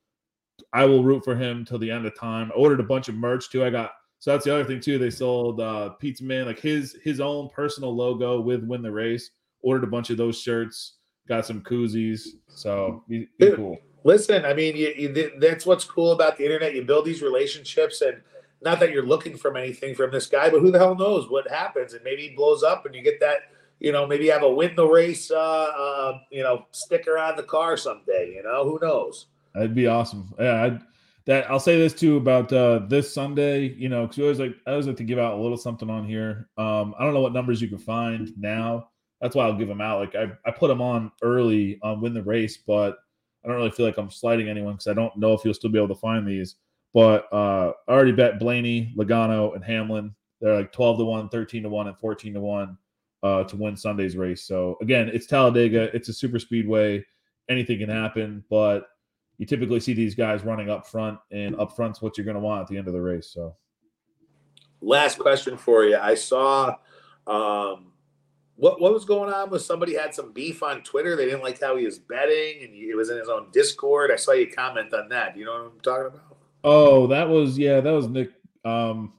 I 0.73 0.85
will 0.85 1.03
root 1.03 1.25
for 1.25 1.35
him 1.35 1.65
till 1.65 1.79
the 1.79 1.91
end 1.91 2.07
of 2.07 2.19
time. 2.19 2.53
I 2.53 2.59
ordered 2.59 2.81
a 2.81 2.85
bunch 2.85 3.09
of 3.09 3.15
merch 3.15 3.51
too. 3.51 3.65
I 3.65 3.71
got 3.71 3.93
so 4.23 4.31
that's 4.31 4.45
the 4.45 4.55
other 4.55 4.65
thing 4.65 4.79
too. 4.79 4.99
They 4.99 5.11
sold 5.11 5.61
uh 5.61 5.89
Pizza 5.99 6.23
Man 6.23 6.47
like 6.47 6.61
his 6.61 6.97
his 7.03 7.19
own 7.19 7.49
personal 7.49 7.93
logo 7.93 8.41
with 8.41 8.63
win 8.63 8.81
the 8.81 8.93
race. 8.93 9.33
Ordered 9.63 9.83
a 9.83 9.91
bunch 9.91 10.11
of 10.11 10.17
those 10.17 10.41
shirts. 10.41 10.99
Got 11.27 11.45
some 11.45 11.61
koozies. 11.61 12.21
So 12.47 13.03
be, 13.09 13.29
be 13.41 13.47
Dude, 13.47 13.57
cool. 13.57 13.79
Listen, 14.05 14.45
I 14.45 14.55
mean, 14.55 14.77
you, 14.77 14.95
you, 14.97 15.33
that's 15.41 15.67
what's 15.67 15.83
cool 15.83 16.13
about 16.13 16.39
the 16.39 16.45
internet. 16.45 16.73
You 16.73 16.85
build 16.85 17.05
these 17.05 17.21
relationships, 17.21 18.01
and 18.01 18.23
not 18.61 18.79
that 18.79 18.93
you're 18.93 19.05
looking 19.05 19.37
from 19.37 19.57
anything 19.57 19.97
from 19.97 20.13
this 20.13 20.27
guy, 20.27 20.51
but 20.51 20.61
who 20.61 20.71
the 20.71 20.79
hell 20.79 20.95
knows 20.95 21.29
what 21.29 21.51
happens? 21.51 21.93
And 21.93 22.05
maybe 22.05 22.29
he 22.29 22.37
blows 22.37 22.63
up, 22.63 22.87
and 22.87 22.95
you 22.95 23.03
get 23.03 23.19
that. 23.19 23.51
You 23.81 23.91
know, 23.91 24.07
maybe 24.07 24.27
you 24.27 24.31
have 24.31 24.45
a 24.45 24.53
win 24.53 24.77
the 24.77 24.87
race, 24.87 25.33
uh, 25.33 25.37
uh, 25.37 26.19
you 26.31 26.45
know, 26.45 26.67
sticker 26.71 27.19
on 27.19 27.35
the 27.35 27.43
car 27.43 27.77
someday. 27.77 28.35
You 28.37 28.45
know, 28.45 28.63
who 28.63 28.79
knows? 28.81 29.27
That'd 29.53 29.75
be 29.75 29.89
awesome. 29.89 30.33
Yeah, 30.39 30.63
I'd, 30.63 30.81
that 31.27 31.51
I'll 31.51 31.61
say 31.61 31.79
this 31.79 31.95
too 31.95 32.17
about 32.17 32.53
uh, 32.53 32.81
this 32.89 33.13
Sunday. 33.13 33.75
You 33.75 33.89
know, 33.89 34.03
because 34.03 34.19
we 34.19 34.25
always 34.25 34.39
like 34.39 34.55
I 34.67 34.73
always 34.73 34.87
like 34.87 34.97
to 34.97 35.05
give 35.05 35.19
out 35.19 35.35
a 35.35 35.43
little 35.43 35.57
something 35.57 35.91
on 35.91 36.05
here. 36.07 36.49
Um, 36.59 36.95
I 36.99 37.05
don't 37.05 37.15
know 37.15 37.21
what 37.21 37.33
numbers 37.33 37.61
you 37.61 37.69
can 37.69 37.79
find 37.79 38.31
now. 38.37 38.89
That's 39.21 39.37
why 39.37 39.45
I'll 39.45 39.57
give 39.57 39.69
them 39.69 39.81
out. 39.81 40.01
Like 40.01 40.15
I, 40.15 40.33
I 40.45 40.51
put 40.51 40.69
them 40.69 40.83
on 40.83 41.13
early 41.23 41.79
on 41.83 42.01
win 42.01 42.15
the 42.15 42.23
race, 42.23 42.57
but 42.57 42.99
I 43.45 43.49
don't 43.49 43.57
really 43.57 43.71
feel 43.71 43.87
like 43.87 43.99
I'm 43.99 44.11
sliding 44.11 44.49
anyone 44.49 44.75
because 44.75 44.89
I 44.89 44.95
don't 44.95 45.17
know 45.17 45.33
if 45.33 45.45
you'll 45.45 45.55
still 45.55 45.71
be 45.71 45.79
able 45.79 45.95
to 45.95 46.01
find 46.01 46.27
these. 46.27 46.57
But 46.95 47.33
uh, 47.33 47.73
I 47.89 47.93
already 47.93 48.13
bet 48.13 48.39
Blaney, 48.39 48.93
Logano, 48.97 49.55
and 49.55 49.65
Hamlin. 49.65 50.15
They're 50.41 50.57
like 50.57 50.73
12 50.73 50.99
to 50.99 51.05
1, 51.05 51.29
13 51.29 51.63
to 51.63 51.69
1, 51.69 51.89
and 51.89 51.99
14 51.99 52.35
to 52.35 52.41
1 52.41 52.79
uh, 53.23 53.45
to 53.45 53.57
win 53.57 53.77
Sunday's 53.77 54.17
race. 54.17 54.45
So 54.45 54.77
again, 54.83 55.09
it's 55.13 55.27
Talladega. 55.27 55.95
It's 55.95 56.09
a 56.09 56.13
super 56.13 56.39
speedway. 56.39 57.05
Anything 57.49 57.79
can 57.79 57.89
happen, 57.89 58.45
but 58.51 58.89
you 59.39 59.47
typically 59.47 59.81
see 59.81 59.93
these 59.93 60.15
guys 60.15 60.45
running 60.45 60.71
up 60.71 60.87
front, 60.87 61.19
and 61.31 61.59
up 61.59 61.75
front's 61.75 62.01
what 62.03 62.17
you're 62.17 62.25
going 62.25 62.37
to 62.37 62.41
want 62.41 62.63
at 62.63 62.69
the 62.69 62.77
end 62.77 62.87
of 62.87 62.95
the 62.95 63.01
race. 63.01 63.29
So 63.33 63.57
Last 64.83 65.19
question 65.21 65.57
for 65.57 65.85
you. 65.85 65.97
I 65.97 66.17
saw 66.17 66.75
um, 67.29 67.93
what 68.57 68.81
what 68.81 68.93
was 68.93 69.05
going 69.05 69.33
on 69.33 69.49
with 69.49 69.63
somebody 69.63 69.95
had 69.97 70.13
some 70.13 70.33
beef 70.33 70.63
on 70.63 70.83
Twitter. 70.83 71.15
They 71.15 71.25
didn't 71.25 71.43
like 71.43 71.61
how 71.61 71.77
he 71.77 71.85
was 71.85 72.01
betting, 72.01 72.65
and 72.65 72.75
it 72.75 72.97
was 72.97 73.09
in 73.09 73.17
his 73.17 73.29
own 73.29 73.47
Discord. 73.53 74.11
I 74.11 74.17
saw 74.17 74.33
you 74.33 74.51
comment 74.51 74.93
on 74.93 75.09
that. 75.11 75.37
You 75.37 75.45
know 75.45 75.53
what 75.53 75.73
I'm 75.73 75.81
talking 75.81 76.07
about? 76.07 76.37
Oh, 76.65 77.07
that 77.07 77.29
was 77.29 77.57
yeah, 77.57 77.81
that 77.81 77.93
was 77.93 78.09
Nick. 78.09 78.33
Um, 78.65 79.13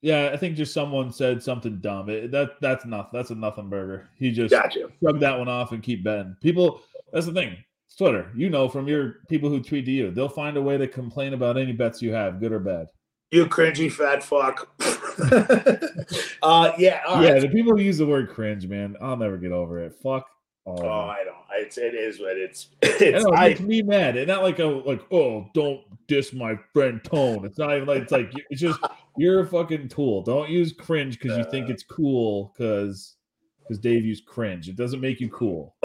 yeah, 0.00 0.30
I 0.32 0.38
think 0.38 0.56
just 0.56 0.72
someone 0.72 1.12
said 1.12 1.42
something 1.42 1.80
dumb. 1.80 2.08
It, 2.08 2.30
that 2.30 2.52
that's 2.62 2.86
nothing. 2.86 3.10
That's 3.12 3.30
a 3.30 3.34
nothing 3.34 3.68
burger. 3.68 4.08
He 4.16 4.30
just 4.30 4.52
Gotcha. 4.52 4.88
shrug 5.00 5.20
that 5.20 5.38
one 5.38 5.48
off 5.48 5.72
and 5.72 5.82
keep 5.82 6.02
betting. 6.02 6.34
People, 6.40 6.80
that's 7.12 7.26
the 7.26 7.32
thing. 7.32 7.58
It's 7.88 7.96
Twitter. 7.96 8.30
You 8.36 8.50
know 8.50 8.68
from 8.68 8.86
your 8.86 9.16
people 9.28 9.48
who 9.48 9.60
tweet 9.60 9.86
to 9.86 9.90
you, 9.90 10.10
they'll 10.10 10.28
find 10.28 10.56
a 10.56 10.62
way 10.62 10.76
to 10.76 10.86
complain 10.86 11.34
about 11.34 11.58
any 11.58 11.72
bets 11.72 12.00
you 12.00 12.12
have, 12.12 12.38
good 12.38 12.52
or 12.52 12.60
bad. 12.60 12.86
You 13.30 13.46
cringy 13.46 13.90
fat 13.90 14.22
fuck. 14.22 14.68
uh, 16.42 16.72
yeah. 16.78 17.00
all 17.06 17.22
yeah, 17.22 17.32
right. 17.32 17.42
the 17.42 17.48
people 17.48 17.76
who 17.76 17.82
use 17.82 17.98
the 17.98 18.06
word 18.06 18.30
cringe, 18.30 18.66
man, 18.66 18.96
I'll 19.00 19.16
never 19.16 19.36
get 19.36 19.52
over 19.52 19.80
it. 19.80 19.94
Fuck 20.02 20.26
all. 20.68 20.84
Oh. 20.84 21.08
I 21.08 21.24
don't. 21.24 21.36
It's 21.54 21.78
it 21.78 21.94
is 21.94 22.20
what 22.20 22.36
it's. 22.36 22.68
It's 23.00 23.24
know, 23.24 23.32
it 23.32 23.36
I, 23.36 23.48
makes 23.48 23.60
me 23.60 23.82
mad. 23.82 24.16
And 24.16 24.26
not 24.26 24.42
like 24.42 24.58
a 24.58 24.64
like, 24.64 25.00
oh, 25.12 25.46
don't 25.54 25.80
diss 26.08 26.32
my 26.32 26.58
friend 26.72 27.02
Tone. 27.02 27.44
It's 27.44 27.58
not 27.58 27.74
even 27.74 27.86
like 27.88 28.02
it's 28.02 28.12
like 28.12 28.32
it's 28.50 28.60
just 28.60 28.78
you're 29.16 29.40
a 29.40 29.46
fucking 29.46 29.88
tool. 29.88 30.22
Don't 30.22 30.48
use 30.50 30.72
cringe 30.72 31.18
because 31.18 31.36
you 31.36 31.44
Uh. 31.44 31.50
think 31.50 31.70
it's 31.70 31.82
cool 31.82 32.52
because 32.56 33.16
because 33.60 33.78
Dave 33.78 34.04
used 34.04 34.26
cringe. 34.26 34.68
It 34.68 34.76
doesn't 34.76 35.00
make 35.00 35.20
you 35.20 35.28
cool. 35.28 35.76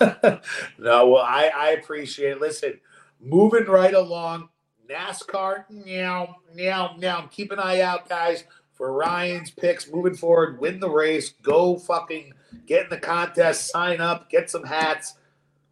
no, 0.78 1.08
well, 1.08 1.22
I 1.22 1.50
I 1.54 1.70
appreciate. 1.70 2.32
It. 2.32 2.40
Listen, 2.40 2.80
moving 3.20 3.66
right 3.66 3.94
along. 3.94 4.48
NASCAR, 4.90 5.64
now, 5.70 6.36
now, 6.54 6.96
now. 6.98 7.28
Keep 7.30 7.52
an 7.52 7.60
eye 7.60 7.80
out, 7.80 8.08
guys, 8.08 8.42
for 8.72 8.92
Ryan's 8.92 9.52
picks 9.52 9.88
moving 9.88 10.14
forward. 10.14 10.60
Win 10.60 10.80
the 10.80 10.90
race. 10.90 11.30
Go 11.42 11.78
fucking 11.78 12.32
get 12.66 12.84
in 12.84 12.90
the 12.90 12.98
contest. 12.98 13.70
Sign 13.70 14.00
up. 14.00 14.28
Get 14.28 14.50
some 14.50 14.64
hats. 14.64 15.14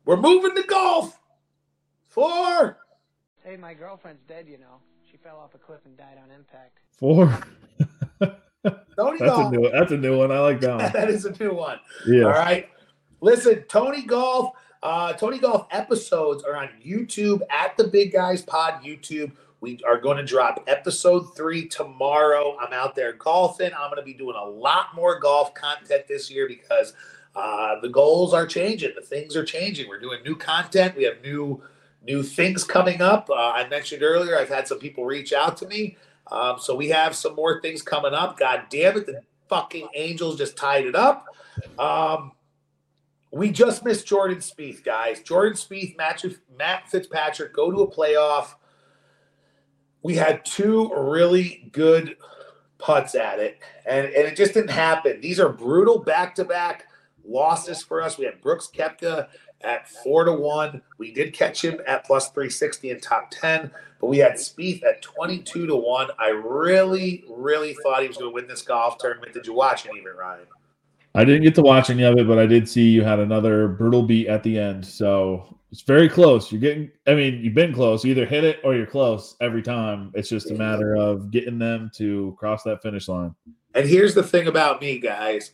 We're 0.04 0.18
moving 0.18 0.54
to 0.54 0.62
golf. 0.62 1.18
Four. 2.06 2.78
Hey, 3.44 3.56
my 3.56 3.74
girlfriend's 3.74 4.22
dead, 4.22 4.46
you 4.48 4.58
know. 4.58 4.80
She 5.10 5.16
fell 5.16 5.38
off 5.38 5.54
a 5.54 5.58
cliff 5.58 5.80
and 5.84 5.96
died 5.96 6.18
on 6.22 6.30
impact. 6.30 6.78
Four. 6.98 7.26
Tony 8.96 9.18
That's 9.18 9.38
a 9.38 9.50
new 9.50 9.70
that's 9.70 9.92
a 9.92 9.96
new 9.96 10.18
one. 10.18 10.32
I 10.32 10.40
like 10.40 10.60
that 10.60 10.76
one. 10.76 10.92
that 10.92 11.08
is 11.08 11.24
a 11.24 11.32
new 11.42 11.54
one. 11.54 11.78
Yeah. 12.06 12.24
All 12.24 12.30
right. 12.30 12.68
Listen, 13.20 13.64
Tony 13.68 14.02
Golf, 14.02 14.54
uh, 14.82 15.12
Tony 15.14 15.38
Golf 15.38 15.66
episodes 15.70 16.44
are 16.44 16.56
on 16.56 16.68
YouTube 16.84 17.40
at 17.50 17.76
the 17.76 17.84
Big 17.84 18.12
Guys 18.12 18.42
Pod 18.42 18.82
YouTube. 18.82 19.32
We 19.60 19.80
are 19.86 19.98
going 19.98 20.18
to 20.18 20.24
drop 20.24 20.62
episode 20.68 21.34
three 21.36 21.66
tomorrow. 21.66 22.56
I'm 22.60 22.72
out 22.72 22.94
there 22.94 23.14
golfing. 23.14 23.72
I'm 23.76 23.90
going 23.90 23.96
to 23.96 24.04
be 24.04 24.14
doing 24.14 24.36
a 24.36 24.44
lot 24.44 24.94
more 24.94 25.18
golf 25.18 25.52
content 25.54 26.06
this 26.06 26.30
year 26.30 26.46
because 26.46 26.92
uh, 27.34 27.80
the 27.80 27.88
goals 27.88 28.32
are 28.32 28.46
changing. 28.46 28.92
The 28.94 29.02
things 29.02 29.36
are 29.36 29.44
changing. 29.44 29.88
We're 29.88 29.98
doing 29.98 30.22
new 30.22 30.36
content. 30.36 30.96
We 30.96 31.04
have 31.04 31.20
new 31.22 31.60
new 32.06 32.22
things 32.22 32.62
coming 32.62 33.02
up. 33.02 33.28
Uh, 33.28 33.34
I 33.34 33.68
mentioned 33.68 34.04
earlier. 34.04 34.38
I've 34.38 34.48
had 34.48 34.68
some 34.68 34.78
people 34.78 35.04
reach 35.04 35.32
out 35.32 35.56
to 35.58 35.66
me. 35.66 35.96
Um, 36.30 36.58
so 36.60 36.76
we 36.76 36.88
have 36.90 37.16
some 37.16 37.34
more 37.34 37.60
things 37.60 37.82
coming 37.82 38.14
up. 38.14 38.38
God 38.38 38.64
damn 38.70 38.96
it, 38.96 39.06
the 39.06 39.22
fucking 39.48 39.88
Angels 39.94 40.38
just 40.38 40.56
tied 40.56 40.86
it 40.86 40.94
up. 40.94 41.26
Um, 41.78 42.32
we 43.30 43.50
just 43.50 43.84
missed 43.84 44.06
Jordan 44.06 44.38
Spieth, 44.38 44.82
guys. 44.84 45.20
Jordan 45.20 45.54
Spieth, 45.54 45.96
Matt, 45.96 46.88
Fitzpatrick 46.88 47.52
go 47.52 47.70
to 47.70 47.82
a 47.82 47.90
playoff. 47.90 48.54
We 50.02 50.14
had 50.14 50.44
two 50.44 50.90
really 50.94 51.68
good 51.72 52.16
putts 52.78 53.14
at 53.14 53.38
it, 53.38 53.58
and, 53.84 54.06
and 54.06 54.26
it 54.26 54.36
just 54.36 54.54
didn't 54.54 54.70
happen. 54.70 55.20
These 55.20 55.40
are 55.40 55.48
brutal 55.48 55.98
back 55.98 56.34
to 56.36 56.44
back 56.44 56.86
losses 57.24 57.82
for 57.82 58.00
us. 58.00 58.16
We 58.16 58.24
had 58.24 58.40
Brooks 58.40 58.70
Koepka 58.74 59.28
at 59.60 59.88
four 59.88 60.24
to 60.24 60.32
one. 60.32 60.82
We 60.98 61.12
did 61.12 61.34
catch 61.34 61.62
him 61.62 61.80
at 61.86 62.06
plus 62.06 62.30
360 62.30 62.90
in 62.90 63.00
top 63.00 63.30
10, 63.30 63.70
but 64.00 64.06
we 64.06 64.18
had 64.18 64.34
Spieth 64.34 64.84
at 64.84 65.02
22 65.02 65.66
to 65.66 65.76
one. 65.76 66.08
I 66.18 66.28
really, 66.28 67.24
really 67.28 67.74
thought 67.82 68.02
he 68.02 68.08
was 68.08 68.16
going 68.16 68.30
to 68.30 68.34
win 68.34 68.46
this 68.46 68.62
golf 68.62 68.98
tournament. 68.98 69.32
Did 69.34 69.46
you 69.46 69.52
watch 69.52 69.84
it 69.84 69.92
even, 69.96 70.14
Ryan? 70.16 70.46
I 71.18 71.24
didn't 71.24 71.42
get 71.42 71.56
to 71.56 71.62
watch 71.62 71.90
any 71.90 72.04
of 72.04 72.16
it, 72.16 72.28
but 72.28 72.38
I 72.38 72.46
did 72.46 72.68
see 72.68 72.90
you 72.90 73.02
had 73.02 73.18
another 73.18 73.66
brutal 73.66 74.04
beat 74.04 74.28
at 74.28 74.44
the 74.44 74.56
end. 74.56 74.86
So 74.86 75.58
it's 75.72 75.80
very 75.80 76.08
close. 76.08 76.52
You're 76.52 76.60
getting, 76.60 76.92
I 77.08 77.14
mean, 77.14 77.40
you've 77.42 77.56
been 77.56 77.74
close. 77.74 78.04
You 78.04 78.12
either 78.12 78.24
hit 78.24 78.44
it 78.44 78.60
or 78.62 78.76
you're 78.76 78.86
close 78.86 79.34
every 79.40 79.60
time. 79.60 80.12
It's 80.14 80.28
just 80.28 80.52
a 80.52 80.54
matter 80.54 80.94
of 80.94 81.32
getting 81.32 81.58
them 81.58 81.90
to 81.96 82.36
cross 82.38 82.62
that 82.62 82.82
finish 82.82 83.08
line. 83.08 83.34
And 83.74 83.84
here's 83.84 84.14
the 84.14 84.22
thing 84.22 84.46
about 84.46 84.80
me, 84.80 85.00
guys. 85.00 85.50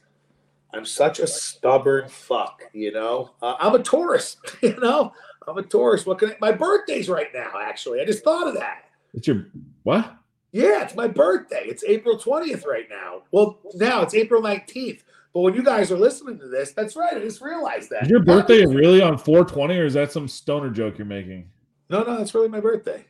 I'm 0.74 0.84
such 0.84 1.18
a 1.18 1.26
stubborn 1.26 2.10
fuck, 2.10 2.60
you 2.74 2.92
know. 2.92 3.30
Uh, 3.40 3.54
I'm 3.58 3.74
a 3.74 3.82
Taurus, 3.82 4.36
you 4.60 4.76
know. 4.76 5.14
I'm 5.48 5.56
a 5.56 5.62
Taurus. 5.62 6.04
What 6.04 6.18
can 6.18 6.32
I, 6.32 6.36
my 6.42 6.52
birthday's 6.52 7.08
right 7.08 7.28
now? 7.32 7.52
Actually, 7.58 8.02
I 8.02 8.04
just 8.04 8.22
thought 8.22 8.48
of 8.48 8.52
that. 8.52 8.90
It's 9.14 9.26
your 9.26 9.46
what? 9.84 10.14
Yeah, 10.52 10.82
it's 10.82 10.94
my 10.94 11.08
birthday. 11.08 11.64
It's 11.64 11.84
April 11.84 12.18
20th 12.18 12.66
right 12.66 12.86
now. 12.90 13.22
Well, 13.32 13.60
now 13.74 14.02
it's 14.02 14.14
April 14.14 14.42
19th. 14.42 15.00
But 15.34 15.40
when 15.40 15.54
you 15.54 15.64
guys 15.64 15.90
are 15.90 15.98
listening 15.98 16.38
to 16.38 16.46
this, 16.46 16.72
that's 16.72 16.94
right. 16.94 17.12
I 17.12 17.18
just 17.18 17.42
realized 17.42 17.90
that. 17.90 18.04
Is 18.04 18.10
your 18.10 18.22
birthday 18.22 18.64
really 18.64 19.02
on 19.02 19.18
420 19.18 19.76
or 19.76 19.84
is 19.84 19.94
that 19.94 20.12
some 20.12 20.28
stoner 20.28 20.70
joke 20.70 20.96
you're 20.96 21.06
making? 21.06 21.50
No, 21.90 22.04
no, 22.04 22.16
that's 22.16 22.34
really 22.34 22.48
my 22.48 22.60
birthday. 22.60 23.04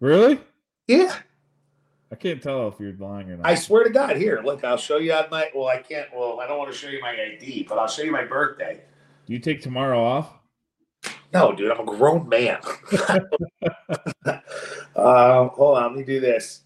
Really? 0.00 0.40
Yeah, 0.88 1.14
I 2.10 2.14
can't 2.14 2.42
tell 2.42 2.68
if 2.68 2.78
you're 2.78 2.94
lying 2.94 3.30
or 3.30 3.36
not. 3.36 3.46
I 3.46 3.54
swear 3.54 3.84
to 3.84 3.90
God. 3.90 4.16
Here, 4.16 4.40
look, 4.44 4.64
I'll 4.64 4.76
show 4.76 4.98
you 4.98 5.12
on 5.12 5.28
my. 5.30 5.50
Well, 5.54 5.66
I 5.66 5.78
can't. 5.78 6.08
Well, 6.14 6.40
I 6.40 6.46
don't 6.46 6.58
want 6.58 6.72
to 6.72 6.76
show 6.76 6.88
you 6.88 7.00
my 7.00 7.10
ID, 7.10 7.66
but 7.68 7.78
I'll 7.78 7.88
show 7.88 8.02
you 8.02 8.12
my 8.12 8.24
birthday. 8.24 8.80
Do 9.26 9.32
you 9.32 9.38
take 9.38 9.60
tomorrow 9.60 10.02
off? 10.02 10.32
No, 11.32 11.52
dude, 11.52 11.72
I'm 11.72 11.80
a 11.80 11.84
grown 11.84 12.28
man. 12.28 12.60
uh, 14.94 15.48
hold 15.48 15.78
on, 15.78 15.82
let 15.82 15.96
me 15.96 16.04
do 16.04 16.20
this. 16.20 16.62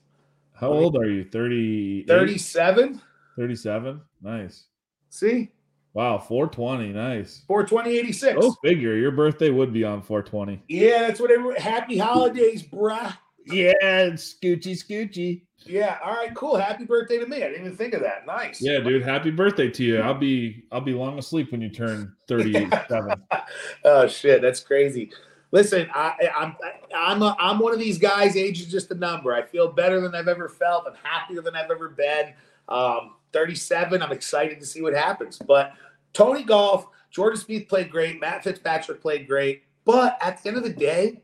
How 0.55 0.69
old 0.69 0.97
are 0.97 1.09
you? 1.09 1.24
30 1.24 2.05
37. 2.05 3.01
37? 3.37 4.01
Nice. 4.20 4.66
See, 5.11 5.51
Wow, 5.93 6.19
420. 6.19 6.93
Nice. 6.93 7.43
420, 7.49 7.99
86. 7.99 8.41
Go 8.41 8.57
figure. 8.65 8.95
Your 8.95 9.11
birthday 9.11 9.51
would 9.51 9.73
be 9.73 9.82
on 9.82 10.03
420. 10.03 10.62
Yeah, 10.69 11.01
that's 11.01 11.20
what 11.20 11.32
everyone. 11.32 11.57
Happy 11.57 11.99
holidays, 11.99 12.62
bruh. 12.62 13.16
Yeah, 13.47 13.73
it's 13.82 14.35
Scoochie 14.35 14.77
Scoochie. 14.77 15.43
Yeah. 15.66 15.99
All 16.05 16.15
right. 16.15 16.32
Cool. 16.35 16.57
Happy 16.57 16.85
birthday 16.85 17.19
to 17.19 17.27
me. 17.27 17.39
I 17.39 17.49
didn't 17.49 17.66
even 17.66 17.77
think 17.77 17.95
of 17.95 18.03
that. 18.03 18.24
Nice. 18.24 18.62
Yeah, 18.62 18.78
dude. 18.78 19.03
Happy 19.03 19.31
birthday 19.31 19.69
to 19.70 19.85
you. 19.85 20.01
I'll 20.01 20.15
be 20.15 20.65
I'll 20.70 20.81
be 20.81 20.93
long 20.93 21.19
asleep 21.19 21.51
when 21.51 21.61
you 21.61 21.69
turn 21.69 22.15
37. 22.28 23.23
oh 23.85 24.07
shit, 24.07 24.41
that's 24.43 24.61
crazy. 24.61 25.11
Listen, 25.53 25.89
I, 25.93 26.15
I'm 26.37 26.57
I'm 26.95 27.23
a, 27.23 27.37
I'm 27.41 27.59
one 27.59 27.73
of 27.73 27.81
these 27.81 27.99
guys. 27.99 28.37
Age 28.37 28.61
is 28.61 28.70
just 28.70 28.91
a 28.93 28.95
number. 28.95 29.35
I 29.35 29.43
feel 29.43 29.73
better 29.73 30.01
than 30.01 30.15
I've 30.15 30.28
ever 30.28 30.49
felt. 30.49 30.85
I'm 30.87 30.95
happier 31.03 31.43
than 31.43 31.57
I've 31.57 31.70
ever 31.70 31.89
been. 31.89 32.32
Um, 32.69 33.16
37. 33.32 34.02
I'm 34.02 34.12
excited 34.12 34.61
to 34.61 34.66
see 34.66 34.82
what 34.82 34.94
happens. 34.94 35.39
But 35.39 35.73
Tony 36.12 36.43
Golf, 36.43 36.86
Jordan 37.11 37.40
Spieth 37.40 37.69
played 37.69 37.90
great. 37.90 38.20
Matt 38.20 38.44
Fitzpatrick 38.44 39.01
played 39.01 39.27
great. 39.27 39.65
But 39.85 40.19
at 40.20 40.43
the 40.43 40.48
end 40.48 40.59
of 40.59 40.65
the 40.65 40.70
day, 40.70 41.23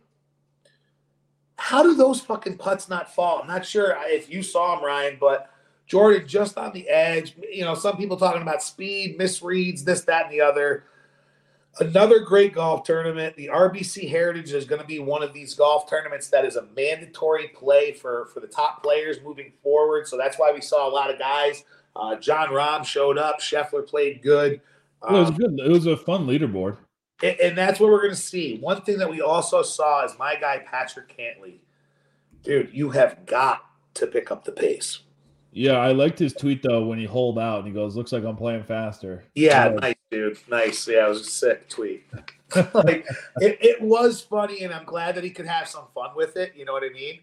how 1.59 1.83
do 1.83 1.95
those 1.95 2.21
fucking 2.21 2.59
putts 2.59 2.89
not 2.89 3.15
fall? 3.15 3.41
I'm 3.41 3.47
not 3.47 3.65
sure 3.65 3.97
if 4.03 4.31
you 4.31 4.43
saw 4.43 4.77
them, 4.77 4.85
Ryan, 4.85 5.17
but 5.21 5.51
Jordan 5.87 6.27
just 6.27 6.59
on 6.59 6.73
the 6.73 6.89
edge. 6.89 7.35
You 7.51 7.65
know, 7.65 7.75
some 7.75 7.97
people 7.97 8.17
talking 8.17 8.43
about 8.43 8.63
speed, 8.63 9.19
misreads, 9.19 9.85
this, 9.85 10.03
that, 10.03 10.25
and 10.25 10.33
the 10.33 10.41
other. 10.41 10.85
Another 11.79 12.21
great 12.21 12.55
golf 12.55 12.85
tournament. 12.85 13.37
The 13.37 13.49
RBC 13.49 14.09
Heritage 14.09 14.53
is 14.53 14.65
going 14.65 14.81
to 14.81 14.87
be 14.87 14.99
one 14.99 15.23
of 15.23 15.35
these 15.35 15.55
golf 15.55 15.89
tournaments 15.89 16.29
that 16.29 16.45
is 16.45 16.57
a 16.57 16.67
mandatory 16.75 17.49
play 17.49 17.93
for 17.93 18.31
for 18.33 18.41
the 18.41 18.47
top 18.47 18.83
players 18.83 19.19
moving 19.23 19.53
forward. 19.63 20.09
So 20.09 20.17
that's 20.17 20.39
why 20.39 20.53
we 20.53 20.63
saw 20.63 20.89
a 20.89 20.91
lot 20.91 21.11
of 21.11 21.19
guys. 21.19 21.65
Uh, 21.99 22.17
Jon 22.17 22.49
Rahm 22.49 22.85
showed 22.85 23.19
up. 23.19 23.41
Scheffler 23.41 23.87
played 23.87 24.23
good. 24.23 24.53
it 24.55 24.61
was 25.13 25.29
Um, 25.29 25.37
good. 25.37 25.61
It 25.61 25.71
was 25.71 25.87
a 25.87 25.97
fun 25.97 26.27
leaderboard. 26.27 26.77
and, 27.23 27.39
and 27.41 27.59
that's 27.59 27.81
what 27.81 27.91
we're 27.91 28.03
going 28.03 28.15
to 28.15 28.21
see. 28.21 28.59
One 28.59 28.83
thing 28.83 28.99
that 28.99 29.11
we 29.11 29.21
also 29.23 29.63
saw 29.63 30.05
is 30.05 30.19
my 30.19 30.37
guy 30.37 30.59
Patrick 30.59 31.17
Cantlay. 31.17 31.59
Dude, 32.43 32.71
you 32.73 32.91
have 32.91 33.25
got 33.27 33.65
to 33.95 34.07
pick 34.07 34.31
up 34.31 34.45
the 34.45 34.53
pace. 34.53 35.01
Yeah, 35.53 35.79
I 35.79 35.93
liked 35.93 36.19
his 36.19 36.35
tweet 36.35 36.63
though 36.63 36.85
when 36.85 36.99
he 36.99 37.07
holed 37.07 37.39
out 37.39 37.61
and 37.61 37.67
he 37.67 37.73
goes, 37.73 37.97
"Looks 37.97 38.13
like 38.13 38.25
I'm 38.25 38.37
playing 38.37 38.65
faster." 38.65 39.25
Yeah, 39.35 39.69
nice, 39.81 39.95
dude. 40.11 40.39
Nice. 40.51 40.87
Yeah, 40.87 41.07
it 41.07 41.09
was 41.09 41.23
a 41.23 41.25
sick 41.25 41.69
tweet. 41.71 42.05
like 42.75 43.07
it, 43.41 43.57
it 43.63 43.81
was 43.81 44.21
funny, 44.21 44.65
and 44.65 44.75
I'm 44.75 44.85
glad 44.85 45.15
that 45.15 45.25
he 45.25 45.31
could 45.31 45.47
have 45.47 45.67
some 45.67 45.85
fun 45.95 46.11
with 46.15 46.37
it. 46.37 46.53
You 46.55 46.67
know 46.67 46.75
what 46.75 46.85
I 46.85 46.91
mean? 46.93 47.21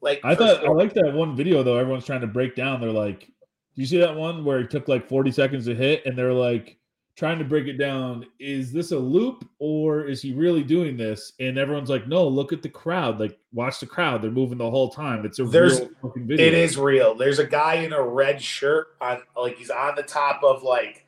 Like 0.00 0.20
I 0.22 0.36
thought 0.36 0.64
I 0.64 0.68
like 0.70 0.94
that 0.94 1.12
one 1.12 1.34
video 1.34 1.64
though. 1.64 1.76
Everyone's 1.76 2.06
trying 2.06 2.20
to 2.20 2.28
break 2.28 2.54
down. 2.54 2.80
They're 2.80 2.92
like, 2.92 3.28
"Do 3.74 3.80
you 3.82 3.86
see 3.86 3.98
that 3.98 4.14
one 4.14 4.44
where 4.44 4.60
it 4.60 4.70
took 4.70 4.88
like 4.88 5.08
40 5.08 5.30
seconds 5.30 5.66
to 5.66 5.74
hit?" 5.74 6.04
And 6.06 6.16
they're 6.16 6.32
like 6.32 6.76
trying 7.14 7.38
to 7.38 7.44
break 7.44 7.66
it 7.66 7.76
down. 7.76 8.24
Is 8.40 8.72
this 8.72 8.90
a 8.92 8.98
loop 8.98 9.46
or 9.58 10.06
is 10.08 10.22
he 10.22 10.32
really 10.32 10.62
doing 10.62 10.96
this? 10.96 11.32
And 11.40 11.58
everyone's 11.58 11.90
like, 11.90 12.08
"No, 12.08 12.26
look 12.26 12.52
at 12.52 12.62
the 12.62 12.68
crowd. 12.68 13.20
Like, 13.20 13.38
watch 13.52 13.80
the 13.80 13.86
crowd. 13.86 14.22
They're 14.22 14.30
moving 14.30 14.58
the 14.58 14.70
whole 14.70 14.88
time. 14.90 15.24
It's 15.26 15.38
a 15.38 15.44
There's- 15.44 15.80
real 15.80 15.90
fucking 16.02 16.26
video." 16.26 16.46
It 16.46 16.54
is 16.54 16.78
real. 16.78 17.14
There's 17.14 17.38
a 17.38 17.46
guy 17.46 17.74
in 17.74 17.92
a 17.92 18.02
red 18.02 18.40
shirt 18.40 18.88
on 19.00 19.20
like 19.36 19.56
he's 19.58 19.70
on 19.70 19.94
the 19.94 20.02
top 20.02 20.42
of 20.42 20.62
like 20.62 21.06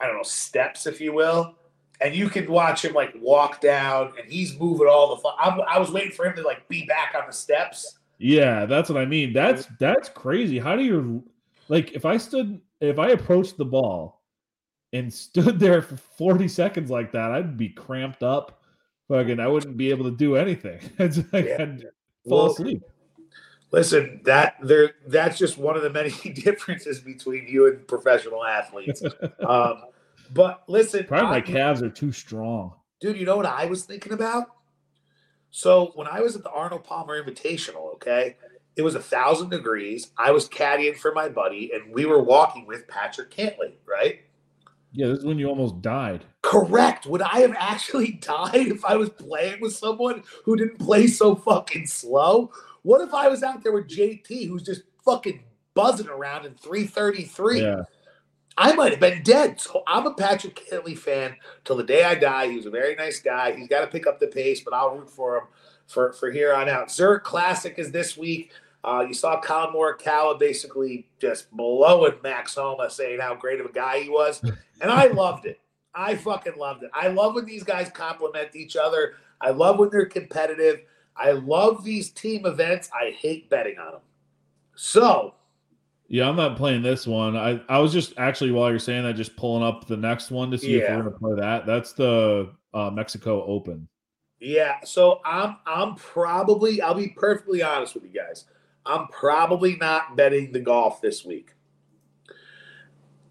I 0.00 0.06
don't 0.06 0.16
know 0.16 0.22
steps, 0.22 0.86
if 0.86 1.00
you 1.00 1.12
will, 1.12 1.54
and 2.00 2.12
you 2.14 2.28
can 2.28 2.50
watch 2.50 2.84
him 2.84 2.92
like 2.92 3.14
walk 3.20 3.60
down, 3.60 4.14
and 4.20 4.30
he's 4.30 4.58
moving 4.58 4.88
all 4.88 5.14
the. 5.14 5.28
I'm, 5.38 5.60
I 5.68 5.78
was 5.78 5.90
waiting 5.92 6.10
for 6.12 6.26
him 6.26 6.34
to 6.36 6.42
like 6.42 6.66
be 6.68 6.86
back 6.86 7.14
on 7.16 7.24
the 7.26 7.32
steps. 7.32 7.98
Yeah, 8.18 8.64
that's 8.66 8.88
what 8.88 9.00
I 9.00 9.04
mean. 9.04 9.32
That's 9.32 9.68
that's 9.78 10.08
crazy. 10.08 10.58
How 10.58 10.74
do 10.76 10.82
you 10.82 11.22
like 11.68 11.92
if 11.92 12.04
I 12.04 12.16
stood 12.16 12.60
if 12.80 12.98
I 12.98 13.10
approached 13.10 13.56
the 13.56 13.64
ball 13.64 14.22
and 14.92 15.12
stood 15.26 15.58
there 15.60 15.82
for 15.82 15.96
40 15.96 16.48
seconds 16.48 16.90
like 16.90 17.12
that, 17.12 17.30
I'd 17.32 17.56
be 17.56 17.68
cramped 17.70 18.22
up. 18.22 18.60
Fucking 19.08 19.40
I 19.40 19.46
wouldn't 19.48 19.76
be 19.76 19.90
able 19.90 20.04
to 20.04 20.16
do 20.16 20.36
anything. 20.36 20.80
It's 20.98 21.18
like 21.32 21.44
Yeah. 21.46 21.56
I'd 21.62 21.80
fall 22.28 22.44
Well, 22.44 22.46
asleep. 22.52 22.82
Listen, 23.70 24.20
that 24.24 24.56
there 24.62 24.92
that's 25.06 25.38
just 25.38 25.56
one 25.56 25.76
of 25.76 25.82
the 25.82 25.90
many 25.90 26.10
differences 26.34 27.00
between 27.00 27.46
you 27.48 27.66
and 27.68 27.86
professional 27.88 28.44
athletes. 28.44 29.02
um, 29.46 29.82
but 30.32 30.62
listen, 30.68 31.04
Probably 31.04 31.28
my 31.28 31.36
I- 31.36 31.40
calves 31.40 31.82
are 31.82 31.90
too 31.90 32.12
strong. 32.12 32.74
Dude, 33.00 33.16
you 33.16 33.26
know 33.26 33.36
what 33.36 33.46
I 33.46 33.66
was 33.66 33.84
thinking 33.84 34.12
about? 34.12 34.46
So 35.50 35.92
when 35.96 36.06
I 36.06 36.20
was 36.20 36.36
at 36.36 36.42
the 36.44 36.50
Arnold 36.50 36.84
Palmer 36.84 37.20
Invitational, 37.22 37.92
okay, 37.94 38.36
it 38.76 38.82
was 38.82 38.94
a 38.94 39.00
thousand 39.00 39.50
degrees. 39.50 40.10
I 40.16 40.30
was 40.30 40.48
caddying 40.48 40.96
for 40.96 41.12
my 41.12 41.28
buddy, 41.28 41.72
and 41.72 41.92
we 41.92 42.06
were 42.06 42.22
walking 42.22 42.66
with 42.66 42.88
Patrick 42.88 43.30
Cantlay, 43.30 43.74
right? 43.86 44.20
Yeah, 44.92 45.08
this 45.08 45.20
is 45.20 45.24
when 45.24 45.38
you 45.38 45.48
almost 45.48 45.80
died. 45.80 46.24
Correct. 46.42 47.06
Would 47.06 47.22
I 47.22 47.40
have 47.40 47.54
actually 47.56 48.12
died 48.20 48.68
if 48.68 48.84
I 48.84 48.96
was 48.96 49.10
playing 49.10 49.60
with 49.60 49.74
someone 49.74 50.22
who 50.44 50.56
didn't 50.56 50.78
play 50.78 51.06
so 51.06 51.34
fucking 51.34 51.86
slow? 51.86 52.50
What 52.82 53.00
if 53.00 53.14
I 53.14 53.28
was 53.28 53.42
out 53.42 53.62
there 53.62 53.72
with 53.72 53.88
JT, 53.88 54.48
who's 54.48 54.62
just 54.62 54.82
fucking 55.04 55.42
buzzing 55.74 56.08
around 56.08 56.46
in 56.46 56.54
333? 56.54 57.62
Yeah. 57.62 57.82
I 58.58 58.74
might 58.74 58.90
have 58.90 59.00
been 59.00 59.22
dead. 59.22 59.60
So 59.60 59.82
I'm 59.86 60.06
a 60.06 60.12
Patrick 60.12 60.56
Cantlay 60.56 60.98
fan 60.98 61.36
till 61.64 61.76
the 61.76 61.84
day 61.84 62.04
I 62.04 62.14
die. 62.14 62.48
He 62.48 62.56
was 62.56 62.66
a 62.66 62.70
very 62.70 62.94
nice 62.94 63.20
guy. 63.20 63.54
He's 63.56 63.68
got 63.68 63.80
to 63.80 63.86
pick 63.86 64.06
up 64.06 64.20
the 64.20 64.26
pace, 64.26 64.60
but 64.60 64.74
I'll 64.74 64.94
root 64.94 65.08
for 65.08 65.38
him 65.38 65.44
for, 65.86 66.12
for 66.14 66.30
here 66.30 66.54
on 66.54 66.68
out. 66.68 66.90
Zurich 66.90 67.24
Classic 67.24 67.74
is 67.78 67.92
this 67.92 68.16
week. 68.16 68.52
Uh, 68.84 69.04
you 69.06 69.14
saw 69.14 69.40
Collin 69.40 69.74
Morikawa 69.74 70.38
basically 70.38 71.06
just 71.20 71.50
blowing 71.52 72.14
Max 72.22 72.54
Homa, 72.54 72.90
saying 72.90 73.20
how 73.20 73.34
great 73.34 73.60
of 73.60 73.66
a 73.66 73.72
guy 73.72 74.00
he 74.00 74.08
was, 74.08 74.42
and 74.80 74.90
I 74.90 75.06
loved 75.06 75.46
it. 75.46 75.60
I 75.94 76.16
fucking 76.16 76.56
loved 76.56 76.82
it. 76.82 76.90
I 76.94 77.08
love 77.08 77.34
when 77.34 77.44
these 77.44 77.62
guys 77.62 77.90
compliment 77.90 78.56
each 78.56 78.76
other. 78.76 79.14
I 79.40 79.50
love 79.50 79.78
when 79.78 79.90
they're 79.90 80.06
competitive. 80.06 80.80
I 81.16 81.32
love 81.32 81.84
these 81.84 82.10
team 82.10 82.46
events. 82.46 82.90
I 82.98 83.10
hate 83.10 83.50
betting 83.50 83.78
on 83.78 83.92
them. 83.92 84.00
So 84.74 85.34
Yeah, 86.08 86.28
I'm 86.28 86.36
not 86.36 86.56
playing 86.56 86.82
this 86.82 87.06
one. 87.06 87.36
I, 87.36 87.60
I 87.68 87.78
was 87.78 87.92
just 87.92 88.14
actually 88.16 88.52
while 88.52 88.70
you're 88.70 88.78
saying 88.78 89.04
that, 89.04 89.14
just 89.14 89.36
pulling 89.36 89.62
up 89.62 89.86
the 89.86 89.96
next 89.96 90.30
one 90.30 90.50
to 90.50 90.58
see 90.58 90.76
if 90.76 90.88
we're 90.88 90.96
gonna 90.96 91.10
play 91.10 91.34
that. 91.36 91.66
That's 91.66 91.92
the 91.92 92.50
uh, 92.72 92.90
Mexico 92.90 93.44
Open. 93.44 93.86
Yeah, 94.40 94.80
so 94.84 95.20
I'm 95.24 95.58
I'm 95.66 95.94
probably 95.94 96.80
I'll 96.80 96.94
be 96.94 97.08
perfectly 97.08 97.62
honest 97.62 97.94
with 97.94 98.04
you 98.04 98.10
guys. 98.10 98.46
I'm 98.84 99.08
probably 99.08 99.76
not 99.76 100.16
betting 100.16 100.52
the 100.52 100.60
golf 100.60 101.00
this 101.00 101.24
week. 101.24 101.54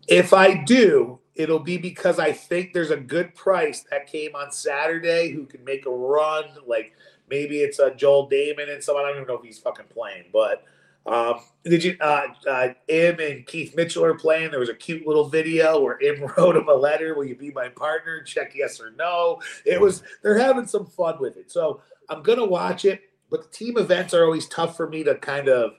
If 0.08 0.34
I 0.34 0.64
do, 0.64 1.20
it'll 1.36 1.60
be 1.60 1.78
because 1.78 2.20
I 2.20 2.32
think 2.32 2.74
there's 2.74 2.92
a 2.92 2.98
good 2.98 3.36
price 3.36 3.86
that 3.92 4.08
came 4.08 4.36
on 4.36 4.52
Saturday 4.52 5.32
who 5.32 5.46
can 5.46 5.64
make 5.64 5.86
a 5.86 5.92
run. 5.92 6.46
Like 6.66 6.94
maybe 7.30 7.60
it's 7.60 7.80
a 7.80 7.94
Joel 7.94 8.30
Dahmen 8.30 8.72
and 8.72 8.84
someone. 8.84 9.06
I 9.06 9.10
don't 9.10 9.18
even 9.18 9.28
know 9.28 9.40
if 9.40 9.44
he's 9.44 9.60
fucking 9.60 9.88
playing, 9.94 10.26
but 10.34 10.64
um, 11.06 11.40
did 11.64 11.84
you? 11.84 11.98
Uh, 12.00 12.28
uh, 12.48 12.68
Im 12.88 13.20
and 13.20 13.46
Keith 13.46 13.76
Mitchell 13.76 14.06
are 14.06 14.14
playing. 14.14 14.52
There 14.52 14.60
was 14.60 14.70
a 14.70 14.76
cute 14.76 15.08
little 15.08 15.28
video 15.28 15.80
where 15.80 16.00
Im 16.00 16.22
wrote 16.38 16.56
him 16.56 16.68
a 16.68 16.74
letter. 16.74 17.16
Will 17.16 17.26
you 17.26 17.36
be 17.36 17.52
my 17.52 17.70
partner? 17.70 18.22
Check 18.22 18.54
yes 18.56 18.80
or 18.80 18.92
no. 18.92 19.42
It 19.66 19.82
was 19.82 20.04
they're 20.22 20.38
having 20.38 20.68
some 20.68 20.86
fun 20.86 21.18
with 21.20 21.38
it. 21.38 21.52
So 21.52 21.82
I'm 22.10 22.22
gonna 22.22 22.46
watch 22.46 22.86
it. 22.86 23.02
But 23.32 23.44
the 23.44 23.50
team 23.50 23.78
events 23.78 24.14
are 24.14 24.26
always 24.26 24.48
tough 24.48 24.76
for 24.78 24.88
me 24.88 25.04
to 25.06 25.16
kind 25.16 25.48
of 25.48 25.72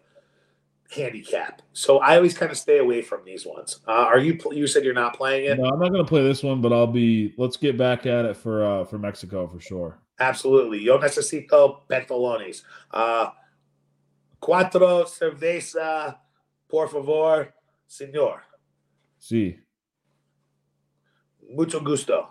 handicap. 0.90 1.62
So 1.72 1.98
I 1.98 2.16
always 2.16 2.36
kind 2.36 2.50
of 2.50 2.58
stay 2.58 2.78
away 2.78 3.02
from 3.02 3.24
these 3.24 3.46
ones. 3.46 3.80
Uh, 3.86 3.92
are 3.92 4.18
you? 4.18 4.38
You 4.50 4.66
said 4.66 4.84
you're 4.84 4.94
not 4.94 5.14
playing 5.16 5.50
it. 5.50 5.58
No, 5.58 5.68
I'm 5.68 5.78
not 5.78 5.92
gonna 5.92 6.04
play 6.04 6.22
this 6.22 6.42
one, 6.42 6.60
but 6.60 6.72
I'll 6.72 6.86
be. 6.86 7.34
Let's 7.36 7.56
get 7.56 7.76
back 7.76 8.06
at 8.06 8.24
it 8.24 8.36
for 8.36 8.64
uh 8.64 8.84
for 8.84 8.98
Mexico 8.98 9.46
for 9.46 9.60
sure. 9.60 9.98
Absolutely. 10.18 10.80
Yo 10.80 10.98
necesito 10.98 11.86
pantalones. 11.88 12.62
Uh, 12.90 13.30
cuatro 14.40 15.06
cerveza, 15.06 16.18
por 16.68 16.88
favor, 16.88 17.52
señor. 17.88 18.40
Sí. 19.20 19.58
Mucho 21.54 21.80
gusto. 21.80 22.28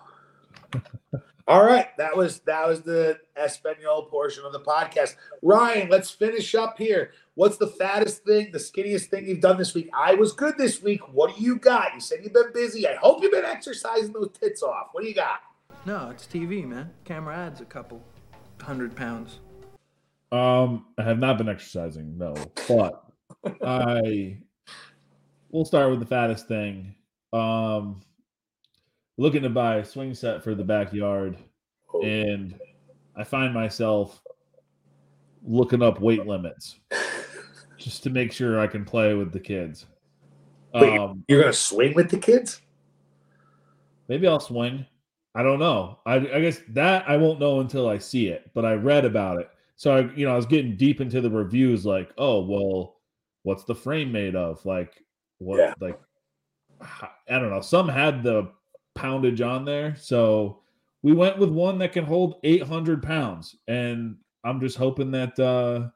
All 1.48 1.64
right, 1.64 1.88
that 1.98 2.16
was 2.16 2.40
that 2.42 2.68
was 2.68 2.82
the 2.82 3.20
Espanol 3.36 4.04
portion 4.04 4.46
of 4.46 4.54
the 4.54 4.60
podcast. 4.60 5.16
Ryan, 5.42 5.90
let's 5.90 6.12
finish 6.12 6.54
up 6.56 6.78
here. 6.78 7.12
What's 7.36 7.58
the 7.58 7.68
fattest 7.68 8.24
thing, 8.24 8.52
the 8.52 8.60
skinniest 8.60 9.06
thing 9.06 9.26
you've 9.28 9.42
done 9.42 9.58
this 9.58 9.74
week? 9.74 9.90
I 9.94 10.14
was 10.16 10.34
good 10.34 10.58
this 10.58 10.82
week. 10.82 11.02
What 11.14 11.36
do 11.36 11.42
you 11.42 11.58
got? 11.58 11.94
You 11.94 12.02
said 12.02 12.20
you've 12.24 12.34
been 12.34 12.54
busy. 12.54 12.88
I 12.88 12.96
hope 12.96 13.24
you've 13.24 13.32
been 13.32 13.46
exercising 13.46 14.14
those 14.14 14.32
tits 14.40 14.62
off. 14.62 14.90
What 14.92 15.02
do 15.02 15.08
you 15.08 15.16
got? 15.16 15.42
No, 15.86 16.10
it's 16.10 16.28
TV, 16.28 16.66
man. 16.68 16.92
Camera 17.06 17.36
adds 17.36 17.62
a 17.62 17.66
couple 17.66 18.04
hundred 18.62 18.96
pounds. 18.96 19.40
Um, 20.32 20.86
I 20.98 21.04
have 21.04 21.20
not 21.20 21.38
been 21.38 21.50
exercising, 21.50 22.18
no, 22.18 22.36
but 22.68 23.04
I 23.64 24.38
we'll 25.50 25.66
start 25.66 25.90
with 25.90 26.00
the 26.00 26.06
fattest 26.06 26.48
thing. 26.48 26.96
Um, 27.34 28.02
looking 29.18 29.44
to 29.44 29.50
buy 29.50 29.78
a 29.78 29.86
swing 29.86 30.14
set 30.14 30.44
for 30.44 30.56
the 30.56 30.64
backyard, 30.64 31.38
Oh, 31.94 32.04
and 32.04 32.58
I 33.16 33.24
find 33.24 33.54
myself 33.54 34.22
looking 35.44 35.82
up 35.82 36.00
weight 36.00 36.26
limits 36.26 36.78
just 37.78 38.04
to 38.04 38.10
make 38.10 38.32
sure 38.32 38.60
I 38.60 38.68
can 38.68 38.86
play 38.86 39.14
with 39.14 39.32
the 39.34 39.40
kids. 39.40 39.86
Wait. 40.74 40.98
Um, 40.98 41.24
You're 41.28 41.42
gonna 41.42 41.54
swing 41.54 41.94
with 41.94 42.10
the 42.10 42.18
kids? 42.18 42.62
maybe 44.08 44.28
I'll 44.28 44.40
swing. 44.40 44.86
I 45.36 45.44
don't 45.44 45.60
know. 45.60 46.00
I, 46.06 46.16
I 46.16 46.42
guess 46.42 46.60
that 46.70 47.08
I 47.08 47.16
won't 47.16 47.40
know 47.40 47.62
until 47.62 47.88
I 47.88 47.98
see 47.98 48.28
it, 48.28 48.52
but 48.54 48.66
I 48.66 48.74
read 48.74 49.06
about 49.06 49.40
it. 49.40 49.50
So 49.78 49.96
I, 49.96 50.14
you 50.16 50.26
know, 50.26 50.34
I 50.34 50.36
was 50.36 50.46
getting 50.46 50.76
deep 50.76 51.00
into 51.02 51.22
the 51.22 51.30
reviews, 51.30 51.86
like, 51.86 52.12
oh, 52.18 52.42
well, 52.42 52.98
what's 53.44 53.64
the 53.64 53.74
frame 53.76 54.12
made 54.12 54.36
of? 54.36 54.64
Like, 54.66 55.02
what, 55.38 55.60
Yeah. 55.60 55.74
like, 55.80 55.98
I 56.82 57.40
don't 57.40 57.50
know. 57.50 57.62
Some 57.62 57.88
had 57.88 58.22
the 58.24 58.52
poundage 58.96 59.42
on 59.42 59.66
there, 59.66 59.96
so 59.96 60.60
we 61.04 61.14
went 61.14 61.38
with 61.38 61.50
one 61.50 61.78
that 61.80 61.94
can 61.94 62.06
hold 62.06 62.36
800 62.44 63.02
pounds, 63.02 63.56
and 63.68 64.18
I'm 64.44 64.60
just 64.60 64.78
hoping 64.78 65.12
that 65.12 65.40
uh 65.40 65.90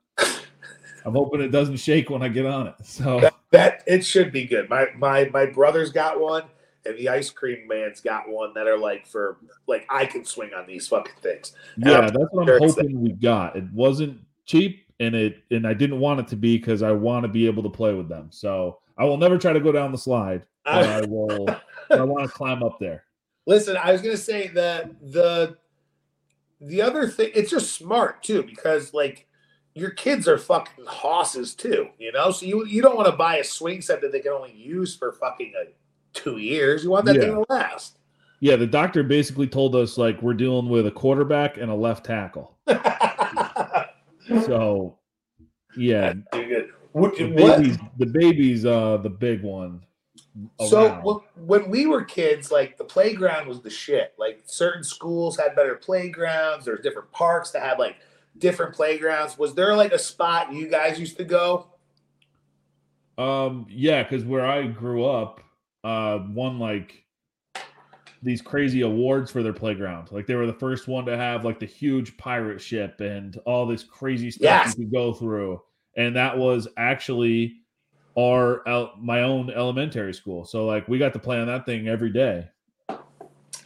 I'm 1.05 1.13
hoping 1.13 1.41
it 1.41 1.49
doesn't 1.49 1.77
shake 1.77 2.09
when 2.09 2.23
I 2.23 2.30
get 2.30 2.45
on 2.45 2.67
it. 2.67 2.76
So 2.84 3.19
That, 3.19 3.35
that 3.51 3.84
it 3.85 4.03
should 4.03 4.31
be 4.31 4.45
good. 4.45 4.69
My 4.69 4.88
my 4.97 5.30
my 5.31 5.45
brother's 5.45 5.91
got 5.91 6.19
one, 6.19 6.43
and 6.85 6.97
the 6.97 7.09
ice 7.09 7.30
cream 7.30 7.67
man's 7.67 8.01
got 8.01 8.27
one 8.27 8.53
that 8.55 8.67
are 8.67 8.77
like 8.77 9.05
for 9.05 9.38
like 9.67 9.85
I 9.89 10.05
can 10.05 10.26
swing 10.26 10.53
on 10.53 10.65
these 10.65 10.88
fucking 10.88 11.13
things. 11.22 11.53
yeah, 11.77 11.99
I'm 11.99 12.07
that's 12.07 12.17
what 12.31 12.47
sure 12.47 12.57
I'm 12.57 12.61
hoping 12.67 13.01
we 13.01 13.11
got. 13.11 13.55
It 13.55 13.72
wasn't 13.72 14.19
cheap, 14.45 14.85
and 14.99 15.13
it 15.13 15.43
and 15.51 15.67
I 15.67 15.73
didn't 15.73 15.99
want 15.99 16.22
it 16.22 16.27
to 16.30 16.35
be 16.35 16.57
because 16.57 16.81
I 16.81 16.91
want 16.91 17.23
to 17.23 17.27
be 17.27 17.45
able 17.45 17.63
to 17.63 17.69
play 17.69 17.93
with 17.93 18.09
them. 18.09 18.30
So 18.31 18.80
I 18.97 19.05
will 19.05 19.17
never 19.17 19.38
try 19.38 19.53
to 19.53 19.59
go 19.59 19.72
down 19.72 19.91
the 19.91 19.97
slide, 19.97 20.43
but 20.63 20.88
I 20.88 21.01
will. 21.01 21.47
I 21.91 22.03
want 22.03 22.24
to 22.26 22.30
climb 22.30 22.64
up 22.64 22.80
there. 22.80 23.03
Listen, 23.48 23.78
I 23.78 23.91
was 23.91 24.02
gonna 24.02 24.18
say 24.18 24.48
that 24.49 24.90
the 25.02 25.57
the 26.62 26.82
other 26.82 27.07
thing, 27.07 27.32
it's 27.36 27.52
just 27.52 27.76
smart 27.76 28.24
too 28.24 28.44
because 28.44 28.94
like 28.94 29.28
your 29.76 29.91
kids 29.91 30.28
are 30.28 30.38
fucking 30.38 30.86
hosses 30.86 31.53
too, 31.53 31.90
you 31.99 32.12
know. 32.12 32.32
So 32.32 32.45
you 32.45 32.66
you 32.66 32.82
don't 32.82 32.95
want 32.95 33.07
to 33.07 33.16
buy 33.16 33.38
a 33.38 33.44
swing 33.44 33.82
set 33.82 34.02
that 34.02 34.12
they 34.12 34.22
can 34.22 34.32
only 34.32 34.53
use 34.53 34.95
for 34.95 35.12
fucking 35.14 35.53
uh 35.60 35.66
two 36.14 36.38
years. 36.38 36.84
You 36.84 36.90
want 36.90 37.06
that 37.06 37.20
thing 37.20 37.36
to 37.36 37.45
last. 37.49 37.98
Yeah, 38.40 38.56
the 38.56 38.68
doctor 38.68 39.03
basically 39.03 39.48
told 39.48 39.76
us 39.76 39.98
like 39.98 40.22
we're 40.22 40.34
dealing 40.34 40.70
with 40.70 40.88
a 40.88 40.91
quarterback 40.91 41.57
and 41.57 41.70
a 41.70 41.76
left 41.76 42.06
tackle. 42.06 42.57
So 44.45 44.98
yeah, 45.78 46.14
the 46.32 47.34
baby's 47.36 47.78
the 47.98 48.06
baby's 48.06 48.66
uh 48.66 48.98
the 48.98 49.10
big 49.10 49.44
one. 49.44 49.82
So 50.68 50.86
around. 50.86 51.02
wh- 51.03 51.48
when 51.48 51.70
we 51.70 51.86
were 51.86 52.03
kids, 52.03 52.52
like 52.52 52.78
the 52.78 52.84
playground 52.84 53.48
was 53.48 53.62
the 53.62 53.70
shit. 53.70 54.14
Like 54.18 54.44
certain 54.45 54.84
schools 54.84 55.38
had 55.38 55.56
better 55.56 55.76
playgrounds. 55.76 56.66
There's 56.66 56.82
different 56.82 57.12
parks 57.12 57.52
that 57.52 57.62
had 57.62 57.80
like 57.80 57.95
different 58.38 58.76
playgrounds. 58.76 59.38
Was 59.38 59.53
there 59.56 59.76
like 59.76 59.94
a 59.94 59.99
spot 59.99 60.52
you 60.53 60.68
guys 60.68 60.99
used 60.99 61.18
to 61.18 61.24
go? 61.24 61.68
Um, 63.18 63.66
yeah, 63.70 64.03
because 64.03 64.26
where 64.26 64.45
I 64.45 64.68
grew 64.68 65.06
up, 65.06 65.40
uh, 65.84 66.20
won 66.30 66.60
like 66.60 67.03
these 68.22 68.41
crazy 68.41 68.82
awards 68.82 69.32
for 69.32 69.44
their 69.44 69.53
playground. 69.53 70.12
Like 70.12 70.26
they 70.28 70.36
were 70.36 70.48
the 70.48 70.53
first 70.53 70.88
one 70.88 71.06
to 71.06 71.16
have 71.16 71.45
like 71.45 71.60
the 71.60 71.66
huge 71.66 72.18
pirate 72.18 72.60
ship 72.60 72.99
and 72.99 73.38
all 73.45 73.66
this 73.66 73.84
crazy 73.84 74.32
stuff 74.32 74.44
Yes. 74.44 74.76
you 74.78 74.86
could 74.86 74.91
go 74.94 75.14
through. 75.14 75.62
And 75.95 76.16
that 76.16 76.38
was 76.38 76.68
actually 76.76 77.62
our 78.18 78.68
el- 78.68 78.94
my 79.00 79.24
own 79.24 79.50
elementary 79.50 80.14
school. 80.14 80.46
So 80.46 80.66
like 80.66 80.88
we 80.88 80.98
got 80.98 81.14
to 81.14 81.20
play 81.20 81.40
on 81.40 81.48
that 81.48 81.66
thing 81.66 81.88
every 81.88 82.12
day. 82.12 82.48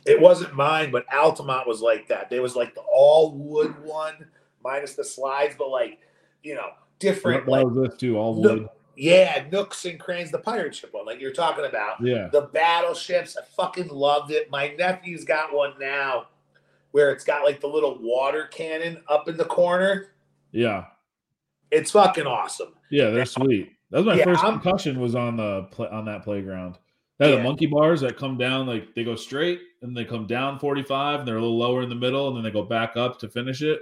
It 0.06 0.20
wasn't 0.20 0.56
mine, 0.56 0.92
but 0.92 1.06
Altamont 1.14 1.68
was 1.68 1.82
like 1.82 2.08
that. 2.08 2.30
There 2.30 2.42
was 2.42 2.56
like 2.56 2.74
the 2.74 2.82
all 2.82 3.32
wood 3.38 3.76
one, 3.84 4.26
minus 4.64 4.96
the 4.96 5.04
slides, 5.04 5.56
but 5.58 5.70
like 5.70 6.00
you 6.44 6.56
know 6.56 6.70
different 7.00 7.46
That 7.46 7.52
like 7.52 7.66
was 7.68 7.90
this 7.90 8.00
too, 8.00 8.18
all 8.18 8.42
No- 8.42 8.50
wood. 8.54 8.70
yeah 8.96 9.46
nooks 9.52 9.86
and 9.86 10.00
cranes. 10.00 10.32
The 10.32 10.40
pirate 10.40 10.74
ship 10.76 10.94
one, 10.94 11.06
like 11.06 11.20
you're 11.22 11.34
talking 11.34 11.66
about. 11.66 12.02
Yeah. 12.02 12.30
the 12.32 12.42
battleships. 12.42 13.38
I 13.38 13.44
fucking 13.56 13.90
loved 13.90 14.32
it. 14.32 14.50
My 14.50 14.70
nephew's 14.70 15.26
got 15.26 15.54
one 15.54 15.74
now 15.80 16.28
where 16.92 17.12
it's 17.12 17.24
got 17.24 17.44
like 17.46 17.62
the 17.62 17.68
little 17.68 18.00
water 18.02 18.46
cannon 18.48 19.04
up 19.08 19.28
in 19.30 19.38
the 19.38 19.46
corner. 19.46 20.08
Yeah. 20.52 20.86
It's 21.70 21.92
fucking 21.92 22.26
awesome. 22.26 22.74
Yeah, 22.90 23.12
they're 23.12 23.26
sweet. 23.26 23.74
That 23.92 23.98
was 24.00 24.06
my 24.06 24.16
Yeah, 24.16 24.24
first 24.26 24.44
I'm- 24.44 24.60
concussion 24.60 25.00
was 25.00 25.16
on 25.16 25.38
the 25.38 25.64
play, 25.72 25.88
on 25.88 26.06
that 26.06 26.24
playground. 26.24 26.78
They 27.18 27.26
had 27.26 27.32
Yeah. 27.32 27.38
the 27.38 27.44
monkey 27.44 27.66
bars 27.66 28.02
that 28.02 28.18
come 28.18 28.38
down 28.38 28.66
like 28.68 28.94
they 28.96 29.04
go 29.04 29.16
straight 29.16 29.60
and 29.82 29.96
they 29.98 30.06
come 30.06 30.26
down 30.28 30.58
45 30.60 31.20
and 31.20 31.28
they're 31.28 31.38
a 31.38 31.42
little 31.42 31.58
lower 31.58 31.82
in 31.82 31.90
the 31.90 31.96
middle 31.96 32.28
and 32.28 32.38
then 32.38 32.44
they 32.44 32.52
go 32.52 32.64
back 32.64 32.96
up 32.96 33.20
to 33.20 33.28
finish 33.28 33.62
it. 33.62 33.82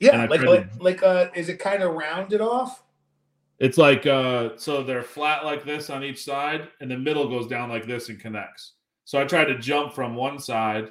Yeah, 0.00 0.24
like 0.26 0.42
like, 0.44 0.72
to- 0.72 0.82
like 0.82 1.02
uh 1.02 1.28
is 1.34 1.48
it 1.48 1.58
kind 1.60 1.82
of 1.82 1.92
rounded 1.94 2.40
off? 2.40 2.82
It's 3.60 3.78
like 3.78 4.04
uh 4.06 4.56
so 4.56 4.82
they're 4.82 5.04
flat 5.04 5.44
like 5.44 5.64
this 5.64 5.90
on 5.90 6.02
each 6.02 6.24
side 6.24 6.68
and 6.80 6.90
the 6.90 6.98
middle 6.98 7.28
goes 7.28 7.46
down 7.46 7.68
like 7.68 7.86
this 7.86 8.08
and 8.08 8.18
connects. 8.18 8.72
So 9.04 9.20
I 9.20 9.24
tried 9.24 9.44
to 9.44 9.58
jump 9.58 9.92
from 9.92 10.16
one 10.16 10.40
side 10.40 10.90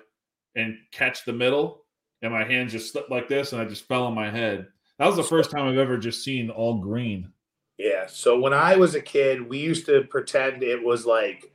and 0.55 0.77
catch 0.93 1.25
the 1.25 1.33
middle 1.33 1.83
and 2.21 2.31
my 2.31 2.45
hands 2.45 2.71
just 2.71 2.91
slipped 2.93 3.11
like 3.11 3.27
this 3.27 3.51
and 3.51 3.61
I 3.61 3.65
just 3.65 3.85
fell 3.87 4.05
on 4.05 4.13
my 4.15 4.29
head. 4.29 4.67
That 4.97 5.07
was 5.07 5.17
the 5.17 5.23
first 5.23 5.51
time 5.51 5.67
I've 5.67 5.77
ever 5.77 5.97
just 5.97 6.23
seen 6.23 6.49
all 6.49 6.77
green. 6.77 7.33
Yeah. 7.77 8.05
So 8.07 8.39
when 8.39 8.53
I 8.53 8.75
was 8.75 8.95
a 8.95 9.01
kid, 9.01 9.47
we 9.47 9.57
used 9.59 9.85
to 9.87 10.03
pretend 10.03 10.63
it 10.63 10.83
was 10.83 11.05
like 11.05 11.51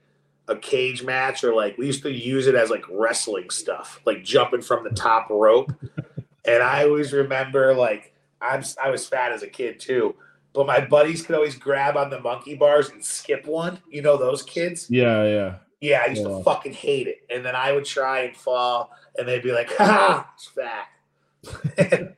a 0.48 0.56
cage 0.56 1.02
match 1.02 1.42
or 1.44 1.54
like 1.54 1.76
we 1.78 1.86
used 1.86 2.02
to 2.02 2.12
use 2.12 2.46
it 2.46 2.54
as 2.54 2.70
like 2.70 2.84
wrestling 2.90 3.50
stuff, 3.50 4.00
like 4.04 4.22
jumping 4.24 4.62
from 4.62 4.84
the 4.84 4.90
top 4.90 5.28
rope. 5.30 5.72
and 6.44 6.62
I 6.62 6.84
always 6.84 7.12
remember 7.12 7.74
like 7.74 8.12
I'm 8.40 8.62
I 8.82 8.90
was 8.90 9.06
fat 9.06 9.32
as 9.32 9.42
a 9.42 9.48
kid 9.48 9.80
too, 9.80 10.14
but 10.52 10.66
my 10.66 10.80
buddies 10.80 11.24
could 11.24 11.34
always 11.34 11.56
grab 11.56 11.96
on 11.96 12.10
the 12.10 12.20
monkey 12.20 12.54
bars 12.54 12.90
and 12.90 13.04
skip 13.04 13.46
one. 13.46 13.80
You 13.90 14.02
know 14.02 14.16
those 14.16 14.42
kids? 14.42 14.90
Yeah, 14.90 15.24
yeah. 15.24 15.54
Yeah, 15.80 16.02
I 16.04 16.10
used 16.10 16.22
Yeah. 16.22 16.28
to 16.38 16.42
fucking 16.42 16.72
hate 16.72 17.06
it. 17.06 17.18
And 17.28 17.44
then 17.44 17.54
I 17.54 17.72
would 17.72 17.84
try 17.84 18.20
and 18.20 18.36
fall, 18.36 18.90
and 19.18 19.28
they'd 19.28 19.42
be 19.42 19.52
like, 19.52 19.70
"Ha, 19.76 20.30
it's 20.34 20.46
fat." 20.48 20.88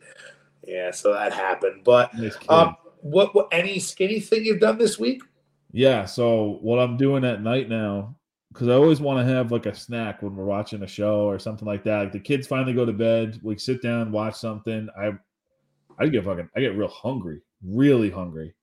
yeah, 0.67 0.91
so 0.93 1.13
that 1.13 1.33
happened. 1.33 1.83
But 1.85 2.13
um, 2.49 2.77
what, 3.01 3.35
what 3.35 3.49
any 3.53 3.79
skinny 3.79 4.21
thing 4.21 4.45
you've 4.45 4.61
done 4.61 4.79
this 4.79 4.99
week? 4.99 5.23
Yeah. 5.73 6.05
So 6.05 6.59
what 6.63 6.79
I'm 6.79 6.97
doing 6.97 7.25
at 7.25 7.43
night 7.43 7.69
now, 7.69 8.17
because 8.53 8.69
I 8.69 8.73
always 8.73 9.01
want 9.01 9.25
to 9.27 9.35
have 9.35 9.53
like 9.53 9.67
a 9.67 9.75
snack 9.75 10.23
when 10.23 10.35
we're 10.35 10.45
watching 10.45 10.83
a 10.83 10.87
show 10.87 11.27
or 11.27 11.39
something 11.39 11.67
like 11.67 11.85
that. 11.85 12.05
Like 12.05 12.13
the 12.13 12.21
kids 12.21 12.47
finally 12.47 12.73
go 12.73 12.85
to 12.85 12.93
bed, 12.93 13.39
we 13.43 13.57
sit 13.59 13.83
down, 13.83 14.11
watch 14.11 14.37
something. 14.37 14.89
I, 14.99 15.13
I 15.99 16.07
get 16.09 16.25
fucking, 16.25 16.49
I 16.57 16.61
get 16.61 16.77
real 16.77 16.89
hungry, 16.89 17.41
really 17.65 18.09
hungry, 18.09 18.55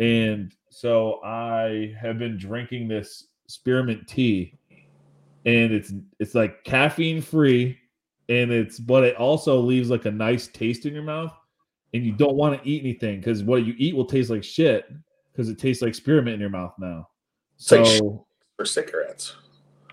and 0.00 0.52
so 0.70 1.20
I 1.24 1.94
have 2.00 2.18
been 2.18 2.36
drinking 2.36 2.88
this 2.88 3.28
spearmint 3.46 4.08
tea, 4.08 4.58
and 5.46 5.72
it's 5.72 5.92
it's 6.18 6.34
like 6.34 6.64
caffeine 6.64 7.22
free, 7.22 7.78
and 8.28 8.50
it's 8.50 8.80
but 8.80 9.04
it 9.04 9.14
also 9.14 9.60
leaves 9.60 9.88
like 9.88 10.04
a 10.04 10.10
nice 10.10 10.48
taste 10.48 10.84
in 10.84 10.94
your 10.94 11.04
mouth, 11.04 11.32
and 11.94 12.04
you 12.04 12.12
don't 12.12 12.34
want 12.36 12.60
to 12.62 12.68
eat 12.68 12.82
anything 12.82 13.20
because 13.20 13.42
what 13.42 13.64
you 13.64 13.74
eat 13.78 13.94
will 13.96 14.04
taste 14.04 14.28
like 14.28 14.44
shit 14.44 14.90
because 15.32 15.48
it 15.48 15.58
tastes 15.58 15.82
like 15.82 15.94
spearmint 15.94 16.34
in 16.34 16.40
your 16.40 16.50
mouth 16.50 16.74
now. 16.78 17.08
It's 17.56 17.70
like 17.72 17.86
So, 17.86 18.26
For 18.56 18.66
cigarettes, 18.66 19.36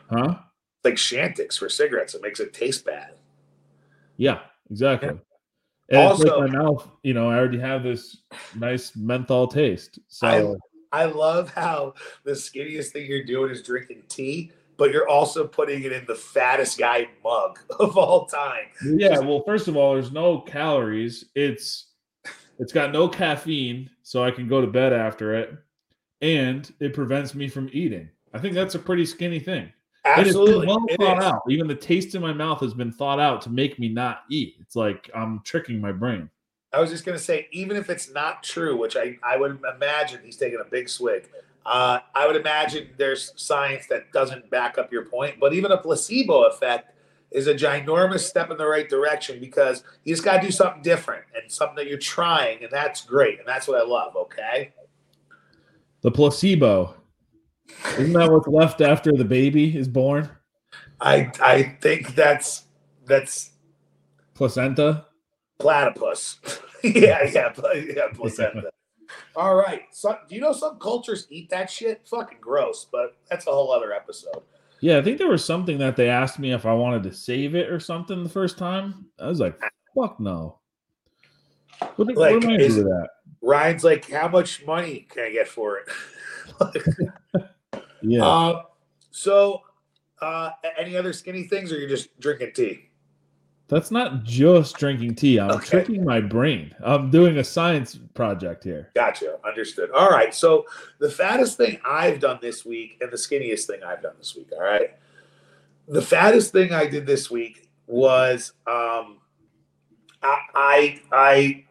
huh? 0.10 0.36
it's 0.84 0.84
like 0.84 0.95
Chantix 0.95 1.57
for 1.57 1.69
cigarettes. 1.69 2.14
It 2.15 2.22
makes 2.22 2.40
it 2.40 2.53
taste 2.53 2.86
bad. 2.86 3.14
Yeah, 4.18 4.40
exactly. 4.69 5.18
And 5.90 5.99
Also- 6.02 6.40
like 6.40 6.52
my 6.52 6.57
mouth, 6.64 6.90
you 7.03 7.14
know, 7.14 7.30
I 7.30 7.38
already 7.38 7.60
have 7.60 7.84
this 7.84 8.18
nice 8.56 8.95
menthol 8.95 9.48
taste. 9.48 9.99
So 10.07 10.57
I 10.91 11.06
love 11.06 11.53
how 11.53 11.94
the 12.23 12.32
skinniest 12.32 12.90
thing 12.91 13.06
you're 13.07 13.23
doing 13.23 13.52
is 13.52 13.61
drinking 13.61 14.03
tea, 14.10 14.52
but 14.78 14.91
you're 14.91 15.07
also 15.07 15.48
putting 15.48 15.84
it 15.84 15.91
in 15.91 16.06
the 16.06 16.15
fattest 16.15 16.78
guy 16.78 17.07
mug 17.23 17.60
of 17.80 17.98
all 17.98 18.26
time. 18.26 18.65
yeah, 18.86 19.19
well, 19.19 19.44
first 19.45 19.68
of 19.68 19.78
all, 19.78 19.94
there's 19.94 20.11
no 20.11 20.40
calories. 20.41 21.26
It's 21.36 21.88
it's 22.61 22.71
got 22.71 22.91
no 22.91 23.09
caffeine, 23.09 23.89
so 24.03 24.23
I 24.23 24.29
can 24.29 24.47
go 24.47 24.61
to 24.61 24.67
bed 24.67 24.93
after 24.93 25.33
it, 25.33 25.57
and 26.21 26.71
it 26.79 26.93
prevents 26.93 27.33
me 27.33 27.49
from 27.49 27.71
eating. 27.73 28.07
I 28.35 28.38
think 28.38 28.53
that's 28.53 28.75
a 28.75 28.79
pretty 28.79 29.05
skinny 29.07 29.39
thing. 29.39 29.73
And 30.05 30.27
it's 30.27 30.38
been 30.38 30.43
Absolutely. 30.47 30.67
well 30.67 30.85
thought 30.99 31.23
out. 31.23 31.41
Even 31.49 31.67
the 31.67 31.75
taste 31.75 32.13
in 32.13 32.21
my 32.21 32.33
mouth 32.33 32.59
has 32.61 32.75
been 32.75 32.91
thought 32.91 33.19
out 33.19 33.41
to 33.41 33.49
make 33.49 33.79
me 33.79 33.89
not 33.89 34.21
eat. 34.29 34.57
It's 34.61 34.75
like 34.75 35.09
I'm 35.13 35.41
tricking 35.43 35.81
my 35.81 35.91
brain. 35.91 36.29
I 36.71 36.79
was 36.79 36.91
just 36.91 37.03
gonna 37.03 37.17
say, 37.17 37.47
even 37.51 37.75
if 37.75 37.89
it's 37.89 38.11
not 38.11 38.43
true, 38.43 38.77
which 38.77 38.95
I, 38.95 39.17
I 39.23 39.38
would 39.38 39.59
imagine 39.75 40.21
he's 40.23 40.38
taking 40.38 40.59
a 40.59 40.69
big 40.69 40.88
swig. 40.88 41.29
Uh, 41.65 41.99
I 42.13 42.27
would 42.27 42.35
imagine 42.35 42.89
there's 42.97 43.33
science 43.35 43.88
that 43.88 44.11
doesn't 44.11 44.51
back 44.51 44.77
up 44.77 44.91
your 44.91 45.05
point, 45.05 45.39
but 45.39 45.53
even 45.53 45.71
a 45.71 45.77
placebo 45.77 46.43
effect 46.43 46.90
is 47.32 47.48
a 47.48 47.53
ginormous 47.53 48.22
step 48.22 48.52
in 48.52 48.58
the 48.58 48.68
right 48.68 48.90
direction 48.90 49.40
because 49.40 49.84
you 50.03 50.14
just 50.14 50.24
gotta 50.24 50.41
do 50.41 50.52
something 50.52 50.82
different 50.82 51.24
and 51.36 51.52
something 51.52 51.76
that 51.76 51.88
you're 51.88 51.98
trying, 51.98 52.64
and 52.64 52.72
that's 52.72 53.06
great, 53.06 53.40
and 53.40 53.48
that's 53.48 53.68
what 53.68 53.80
I 53.80 53.84
love. 53.84 54.16
Okay. 54.16 54.74
The 56.02 56.12
placebo. 56.12 56.95
Isn't 57.98 58.14
that 58.14 58.32
what's 58.32 58.48
left 58.48 58.82
after 58.82 59.14
the 59.14 59.24
baby 59.24 59.78
is 59.78 59.88
born? 59.88 60.30
I 60.99 61.32
I 61.41 61.78
think 61.82 62.16
that's 62.16 62.66
that's 63.06 63.52
Placenta? 64.34 65.06
platypus. 65.60 66.40
yeah, 66.84 67.24
yeah, 67.24 67.53
yeah, 67.76 68.08
placenta. 68.14 68.72
All 69.36 69.56
right. 69.56 69.84
So, 69.91 70.18
do 70.28 70.36
you 70.36 70.41
know 70.41 70.53
some 70.53 70.80
cultures 70.80 71.28
eat 71.30 71.49
that 71.49 71.70
shit? 71.70 72.02
Fucking 72.08 72.40
gross, 72.41 72.88
but 72.91 73.18
that's 73.30 73.45
a 73.48 73.52
whole 73.52 73.72
other 73.72 73.94
episode. 73.94 74.41
Yeah, 74.82 74.98
I 74.98 75.02
think 75.03 75.18
there 75.20 75.30
was 75.30 75.45
something 75.45 75.78
that 75.78 75.95
they 75.95 76.10
asked 76.10 76.40
me 76.40 76.52
if 76.53 76.66
I 76.66 76.74
wanted 76.74 77.03
to 77.03 77.14
save 77.14 77.56
it 77.56 77.70
or 77.70 77.80
something 77.80 78.24
the 78.24 78.30
first 78.30 78.58
time. 78.58 79.06
I 79.20 79.28
was 79.28 79.40
like, 79.40 79.60
fuck 79.95 80.20
no. 80.20 80.60
What, 81.95 82.08
Like, 82.08 82.18
what 82.34 82.44
am 82.44 82.49
I 82.49 82.56
is- 82.56 82.76
do 82.76 82.84
that? 82.84 83.08
Ryan's 83.44 83.84
like, 83.84 84.10
how 84.10 84.28
much 84.28 84.66
money 84.66 85.08
can 85.10 85.24
I 85.24 85.32
get 85.32 85.48
for 85.48 85.78
it? 85.80 85.90
Yeah. 88.03 88.26
Uh, 88.26 88.64
so, 89.12 89.62
uh, 90.22 90.49
any 90.78 90.98
other 90.98 91.14
skinny 91.14 91.44
things, 91.44 91.72
or 91.72 91.78
you're 91.78 91.88
just 91.88 92.20
drinking 92.20 92.52
tea? 92.56 92.90
That's 93.72 93.89
not 93.89 94.26
just 94.26 94.76
drinking 94.76 95.15
tea. 95.15 95.39
I'm 95.39 95.52
Okay. 95.52 95.65
tricking 95.69 96.03
my 96.03 96.19
brain. 96.19 96.76
I'm 96.84 97.10
doing 97.10 97.38
a 97.38 97.43
science 97.43 97.98
project 98.14 98.65
here. 98.65 98.89
Gotcha. 98.93 99.38
Understood. 99.48 99.91
All 99.91 100.10
right. 100.10 100.35
So 100.35 100.65
the 100.99 101.10
fattest 101.10 101.56
thing 101.56 101.80
I've 101.85 102.19
done 102.19 102.38
this 102.41 102.65
week 102.65 102.98
and 102.99 103.10
the 103.10 103.15
skinniest 103.15 103.68
thing 103.68 103.81
I've 103.81 104.02
done 104.02 104.15
this 104.18 104.35
week. 104.35 104.49
All 104.52 104.60
right. 104.61 104.89
The 105.88 106.02
fattest 106.02 106.52
thing 106.52 106.73
I 106.73 106.85
did 106.85 107.06
this 107.06 107.31
week 107.31 107.69
was 107.88 108.52
um, 108.68 109.19
I, 110.22 110.38
I 110.53 111.02
I 111.14 111.65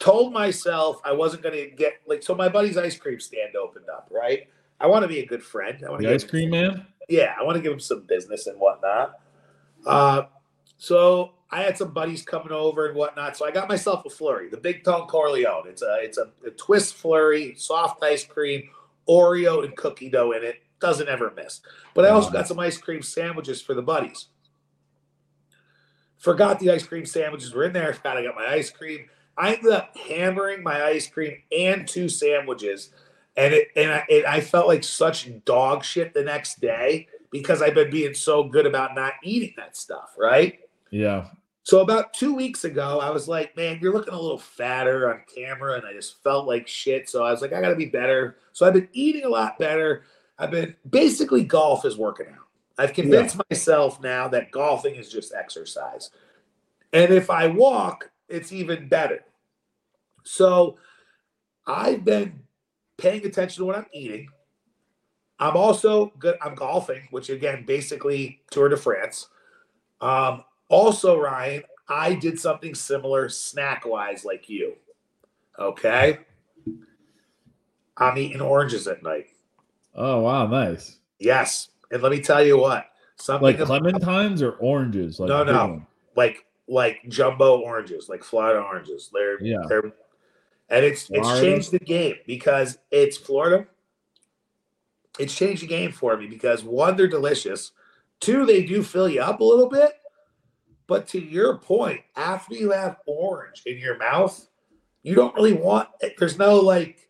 told 0.00 0.32
myself 0.32 1.00
I 1.04 1.12
wasn't 1.12 1.44
going 1.44 1.54
to 1.54 1.70
get 1.76 2.00
like 2.08 2.24
so. 2.24 2.34
My 2.34 2.48
buddy's 2.48 2.76
ice 2.76 2.98
cream 2.98 3.20
stand 3.20 3.54
opened 3.54 3.88
up. 3.88 4.08
Right. 4.10 4.48
I 4.80 4.88
want 4.88 5.04
to 5.04 5.08
be 5.08 5.20
a 5.20 5.26
good 5.26 5.44
friend. 5.44 5.78
I 5.86 5.90
want 5.90 6.02
The 6.02 6.08
to 6.08 6.14
ice 6.14 6.24
cream 6.24 6.50
man? 6.50 6.86
yeah, 7.08 7.36
I 7.38 7.44
want 7.44 7.54
to 7.54 7.62
give 7.62 7.72
him 7.72 7.78
some 7.78 8.00
business 8.00 8.48
and 8.48 8.58
whatnot. 8.58 9.20
Uh, 9.86 10.22
so 10.78 11.32
I 11.50 11.62
had 11.62 11.78
some 11.78 11.92
buddies 11.92 12.22
coming 12.22 12.52
over 12.52 12.86
and 12.86 12.96
whatnot. 12.96 13.36
So 13.36 13.46
I 13.46 13.50
got 13.50 13.68
myself 13.68 14.04
a 14.04 14.10
flurry, 14.10 14.48
the 14.48 14.56
Big 14.56 14.84
Tone 14.84 15.06
Corleone. 15.06 15.68
It's 15.68 15.82
a 15.82 15.98
it's 16.00 16.18
a, 16.18 16.30
a 16.46 16.50
twist 16.50 16.94
flurry, 16.94 17.54
soft 17.56 18.02
ice 18.02 18.24
cream, 18.24 18.68
Oreo 19.08 19.64
and 19.64 19.76
cookie 19.76 20.10
dough 20.10 20.32
in 20.32 20.44
it. 20.44 20.62
Doesn't 20.80 21.08
ever 21.08 21.32
miss. 21.34 21.60
But 21.94 22.04
I 22.04 22.10
also 22.10 22.30
got 22.30 22.48
some 22.48 22.58
ice 22.58 22.76
cream 22.76 23.00
sandwiches 23.00 23.62
for 23.62 23.74
the 23.74 23.82
buddies. 23.82 24.26
Forgot 26.18 26.60
the 26.60 26.70
ice 26.70 26.86
cream 26.86 27.06
sandwiches 27.06 27.54
were 27.54 27.64
in 27.64 27.72
there. 27.72 27.92
Forgot 27.94 28.18
I 28.18 28.24
got 28.24 28.34
my 28.34 28.46
ice 28.46 28.70
cream. 28.70 29.06
I 29.38 29.54
ended 29.54 29.72
up 29.72 29.96
hammering 29.96 30.62
my 30.62 30.82
ice 30.82 31.08
cream 31.08 31.42
and 31.56 31.86
two 31.86 32.08
sandwiches, 32.08 32.90
and 33.36 33.54
it 33.54 33.68
and 33.76 33.92
I, 33.92 34.04
it, 34.08 34.24
I 34.26 34.40
felt 34.40 34.66
like 34.66 34.82
such 34.82 35.30
dog 35.44 35.84
shit 35.84 36.12
the 36.12 36.24
next 36.24 36.60
day 36.60 37.08
because 37.30 37.62
I've 37.62 37.74
been 37.74 37.90
being 37.90 38.14
so 38.14 38.44
good 38.44 38.66
about 38.66 38.94
not 38.94 39.14
eating 39.22 39.54
that 39.56 39.76
stuff, 39.76 40.14
right? 40.18 40.58
Yeah. 40.96 41.28
So 41.64 41.80
about 41.80 42.14
two 42.14 42.34
weeks 42.34 42.64
ago, 42.64 43.00
I 43.00 43.10
was 43.10 43.28
like, 43.28 43.56
"Man, 43.56 43.78
you're 43.82 43.92
looking 43.92 44.14
a 44.14 44.20
little 44.20 44.38
fatter 44.38 45.10
on 45.10 45.22
camera," 45.32 45.74
and 45.74 45.84
I 45.84 45.92
just 45.92 46.22
felt 46.22 46.46
like 46.46 46.66
shit. 46.66 47.08
So 47.10 47.24
I 47.24 47.30
was 47.30 47.42
like, 47.42 47.52
"I 47.52 47.60
got 47.60 47.70
to 47.70 47.76
be 47.76 47.86
better." 47.86 48.38
So 48.52 48.66
I've 48.66 48.72
been 48.72 48.88
eating 48.92 49.24
a 49.24 49.28
lot 49.28 49.58
better. 49.58 50.04
I've 50.38 50.50
been 50.50 50.74
basically 50.88 51.44
golf 51.44 51.84
is 51.84 51.98
working 51.98 52.26
out. 52.28 52.46
I've 52.78 52.92
convinced 52.92 53.40
myself 53.50 54.00
now 54.00 54.28
that 54.28 54.50
golfing 54.50 54.94
is 54.94 55.10
just 55.10 55.34
exercise, 55.34 56.10
and 56.92 57.12
if 57.12 57.30
I 57.30 57.48
walk, 57.48 58.10
it's 58.28 58.52
even 58.52 58.88
better. 58.88 59.24
So 60.24 60.78
I've 61.66 62.04
been 62.04 62.40
paying 62.96 63.26
attention 63.26 63.62
to 63.62 63.66
what 63.66 63.76
I'm 63.76 63.86
eating. 63.92 64.28
I'm 65.38 65.56
also 65.56 66.12
good. 66.18 66.36
I'm 66.40 66.54
golfing, 66.54 67.08
which 67.10 67.28
again, 67.28 67.64
basically 67.66 68.40
Tour 68.50 68.68
de 68.68 68.76
France. 68.76 69.28
Um, 70.00 70.44
also, 70.68 71.18
Ryan, 71.18 71.62
I 71.88 72.14
did 72.14 72.38
something 72.40 72.74
similar 72.74 73.28
snack 73.28 73.86
wise 73.86 74.24
like 74.24 74.48
you. 74.48 74.74
Okay. 75.58 76.18
I'm 77.96 78.18
eating 78.18 78.40
oranges 78.40 78.86
at 78.86 79.02
night. 79.02 79.28
Oh 79.94 80.20
wow, 80.20 80.46
nice. 80.46 80.98
Yes. 81.18 81.68
And 81.90 82.02
let 82.02 82.12
me 82.12 82.20
tell 82.20 82.44
you 82.44 82.58
what, 82.58 82.86
something 83.16 83.42
Like 83.44 83.60
about- 83.60 83.82
clementines 83.82 84.42
or 84.42 84.52
oranges? 84.56 85.18
Like 85.18 85.28
No, 85.28 85.44
no. 85.44 85.82
like 86.16 86.44
like 86.68 86.98
jumbo 87.08 87.60
oranges, 87.60 88.08
like 88.08 88.22
Florida 88.24 88.60
oranges. 88.60 89.10
They're 89.14 89.40
Yeah. 89.42 89.62
they're 89.68 89.92
and 90.68 90.84
it's 90.84 91.08
it's 91.10 91.40
changed 91.40 91.70
the 91.70 91.78
game 91.78 92.16
because 92.26 92.78
it's 92.90 93.16
Florida. 93.16 93.66
It's 95.18 95.34
changed 95.34 95.62
the 95.62 95.66
game 95.68 95.92
for 95.92 96.16
me 96.18 96.26
because 96.26 96.62
one, 96.64 96.96
they're 96.96 97.06
delicious. 97.06 97.72
Two, 98.20 98.44
they 98.44 98.64
do 98.64 98.82
fill 98.82 99.08
you 99.08 99.22
up 99.22 99.40
a 99.40 99.44
little 99.44 99.68
bit. 99.70 99.92
But 100.88 101.08
to 101.08 101.20
your 101.20 101.58
point, 101.58 102.00
after 102.14 102.54
you 102.54 102.70
have 102.70 102.98
orange 103.06 103.62
in 103.66 103.78
your 103.78 103.96
mouth, 103.98 104.48
you 105.02 105.14
don't 105.14 105.34
really 105.34 105.52
want 105.52 105.88
eh, 106.00 106.10
there's 106.18 106.38
no 106.38 106.56
like 106.60 107.08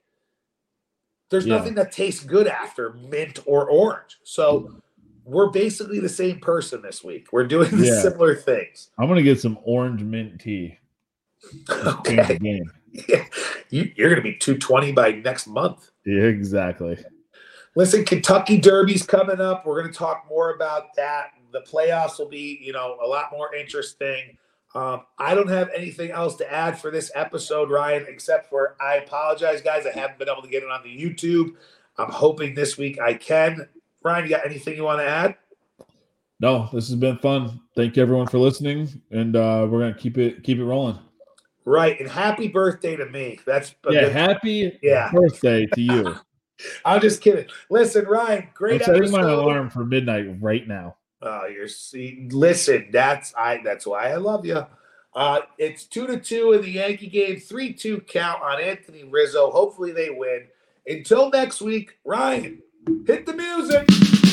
there's 1.31 1.47
Yeah. 1.47 1.57
nothing 1.57 1.74
that 1.74 1.93
tastes 1.93 2.24
good 2.24 2.47
after 2.47 2.93
mint 2.94 3.40
or 3.47 3.69
orange. 3.69 4.19
So 4.24 4.81
we're 5.24 5.51
basically 5.51 5.98
the 5.98 6.09
same 6.09 6.39
person 6.40 6.82
this 6.82 7.03
week. 7.03 7.28
We're 7.32 7.47
doing 7.47 7.70
the 7.77 7.86
Yeah. 7.86 8.01
similar 8.03 8.35
things. 8.35 8.90
I'm 8.98 9.09
gonna 9.09 9.23
get 9.23 9.40
some 9.40 9.59
orange 9.65 10.03
mint 10.03 10.40
tea. 10.40 10.78
Okay. 11.70 12.39
game. 12.39 12.70
you, 13.70 13.93
you're 13.94 14.09
going 14.09 14.16
to 14.16 14.23
be 14.23 14.36
220 14.36 14.93
by 14.93 15.12
next 15.12 15.47
month. 15.47 15.90
Yeah, 16.07 16.23
exactly. 16.23 16.97
Listen, 17.77 18.05
Kentucky 18.07 18.59
Derby's 18.59 19.05
coming 19.05 19.39
up. 19.40 19.66
We're 19.66 19.81
going 19.82 19.93
to 19.93 19.98
talk 19.98 20.24
more 20.31 20.55
about 20.55 20.94
that. 20.97 21.32
The 21.57 21.70
playoffs 21.70 22.19
will 22.19 22.28
be, 22.28 22.59
you 22.62 22.74
know, 22.74 22.99
a 23.03 23.07
lot 23.07 23.31
more 23.33 23.55
interesting. 23.55 24.37
Um, 24.74 25.03
I 25.19 25.35
don't 25.35 25.49
have 25.49 25.70
anything 25.74 26.11
else 26.11 26.37
to 26.37 26.53
add 26.53 26.78
for 26.78 26.91
this 26.91 27.11
episode, 27.15 27.70
Ryan, 27.70 28.05
except 28.09 28.51
for 28.51 28.77
I 28.78 28.97
apologize, 28.97 29.62
guys. 29.62 29.87
I 29.87 29.99
haven't 29.99 30.19
been 30.19 30.28
able 30.28 30.43
to 30.43 30.49
get 30.49 30.62
it 30.62 30.69
on 30.70 30.83
the 30.83 30.95
YouTube. 30.95 31.55
I'm 31.97 32.11
hoping 32.11 32.55
this 32.55 32.77
week 32.77 33.01
I 33.01 33.15
can. 33.15 33.66
Ryan, 34.05 34.24
you 34.24 34.31
got 34.31 34.45
anything 34.45 34.77
you 34.77 34.83
want 34.85 35.01
to 35.01 35.07
add? 35.09 35.37
No, 36.41 36.69
this 36.74 36.89
has 36.89 36.97
been 36.97 37.16
fun. 37.19 37.59
Thank 37.74 37.97
you 37.97 38.03
everyone 38.03 38.27
for 38.27 38.39
listening, 38.39 39.01
and 39.11 39.35
uh, 39.35 39.66
we're 39.70 39.81
gonna 39.81 39.95
keep 39.95 40.19
it 40.19 40.43
keep 40.43 40.59
it 40.59 40.65
rolling. 40.65 40.99
Right, 41.65 41.99
and 41.99 42.09
happy 42.11 42.49
birthday 42.49 42.97
to 42.97 43.07
me. 43.07 43.39
That's 43.47 43.74
a 43.89 43.93
Yeah, 43.95 44.01
good- 44.03 44.12
happy 44.12 44.78
yeah. 44.83 45.11
birthday 45.11 45.65
to 45.74 45.81
you. 45.81 46.15
I'm 46.85 47.01
just 47.01 47.23
kidding. 47.23 47.47
Listen, 47.70 48.05
Ryan, 48.05 48.49
great. 48.53 48.83
I'm 48.83 48.85
setting 48.95 49.11
my 49.11 49.23
alarm 49.23 49.70
for 49.70 49.85
midnight 49.87 50.27
right 50.41 50.69
now. 50.69 50.97
Oh, 51.23 51.47
you're 51.47 51.69
see. 51.69 52.29
Listen, 52.31 52.89
that's 52.93 53.35
I. 53.37 53.61
That's 53.65 53.87
why 53.87 54.11
I 54.11 54.17
love 54.17 54.45
you. 54.45 54.67
Uh, 55.15 55.41
it's 55.59 55.85
two 55.85 56.07
to 56.07 56.21
two 56.21 56.53
in 56.53 56.63
the 56.63 56.71
Yankee 56.71 57.09
game. 57.09 57.41
Three 57.41 57.73
two 57.73 58.01
count 58.03 58.43
on 58.43 58.61
Anthony 58.61 59.05
Rizzo. 59.05 59.51
Hopefully 59.51 59.93
they 59.93 60.11
win. 60.11 60.47
Until 60.87 61.31
next 61.31 61.61
week, 61.63 61.99
Ryan, 62.05 62.63
hit 63.07 63.27
the 63.27 63.33
music. 63.33 64.26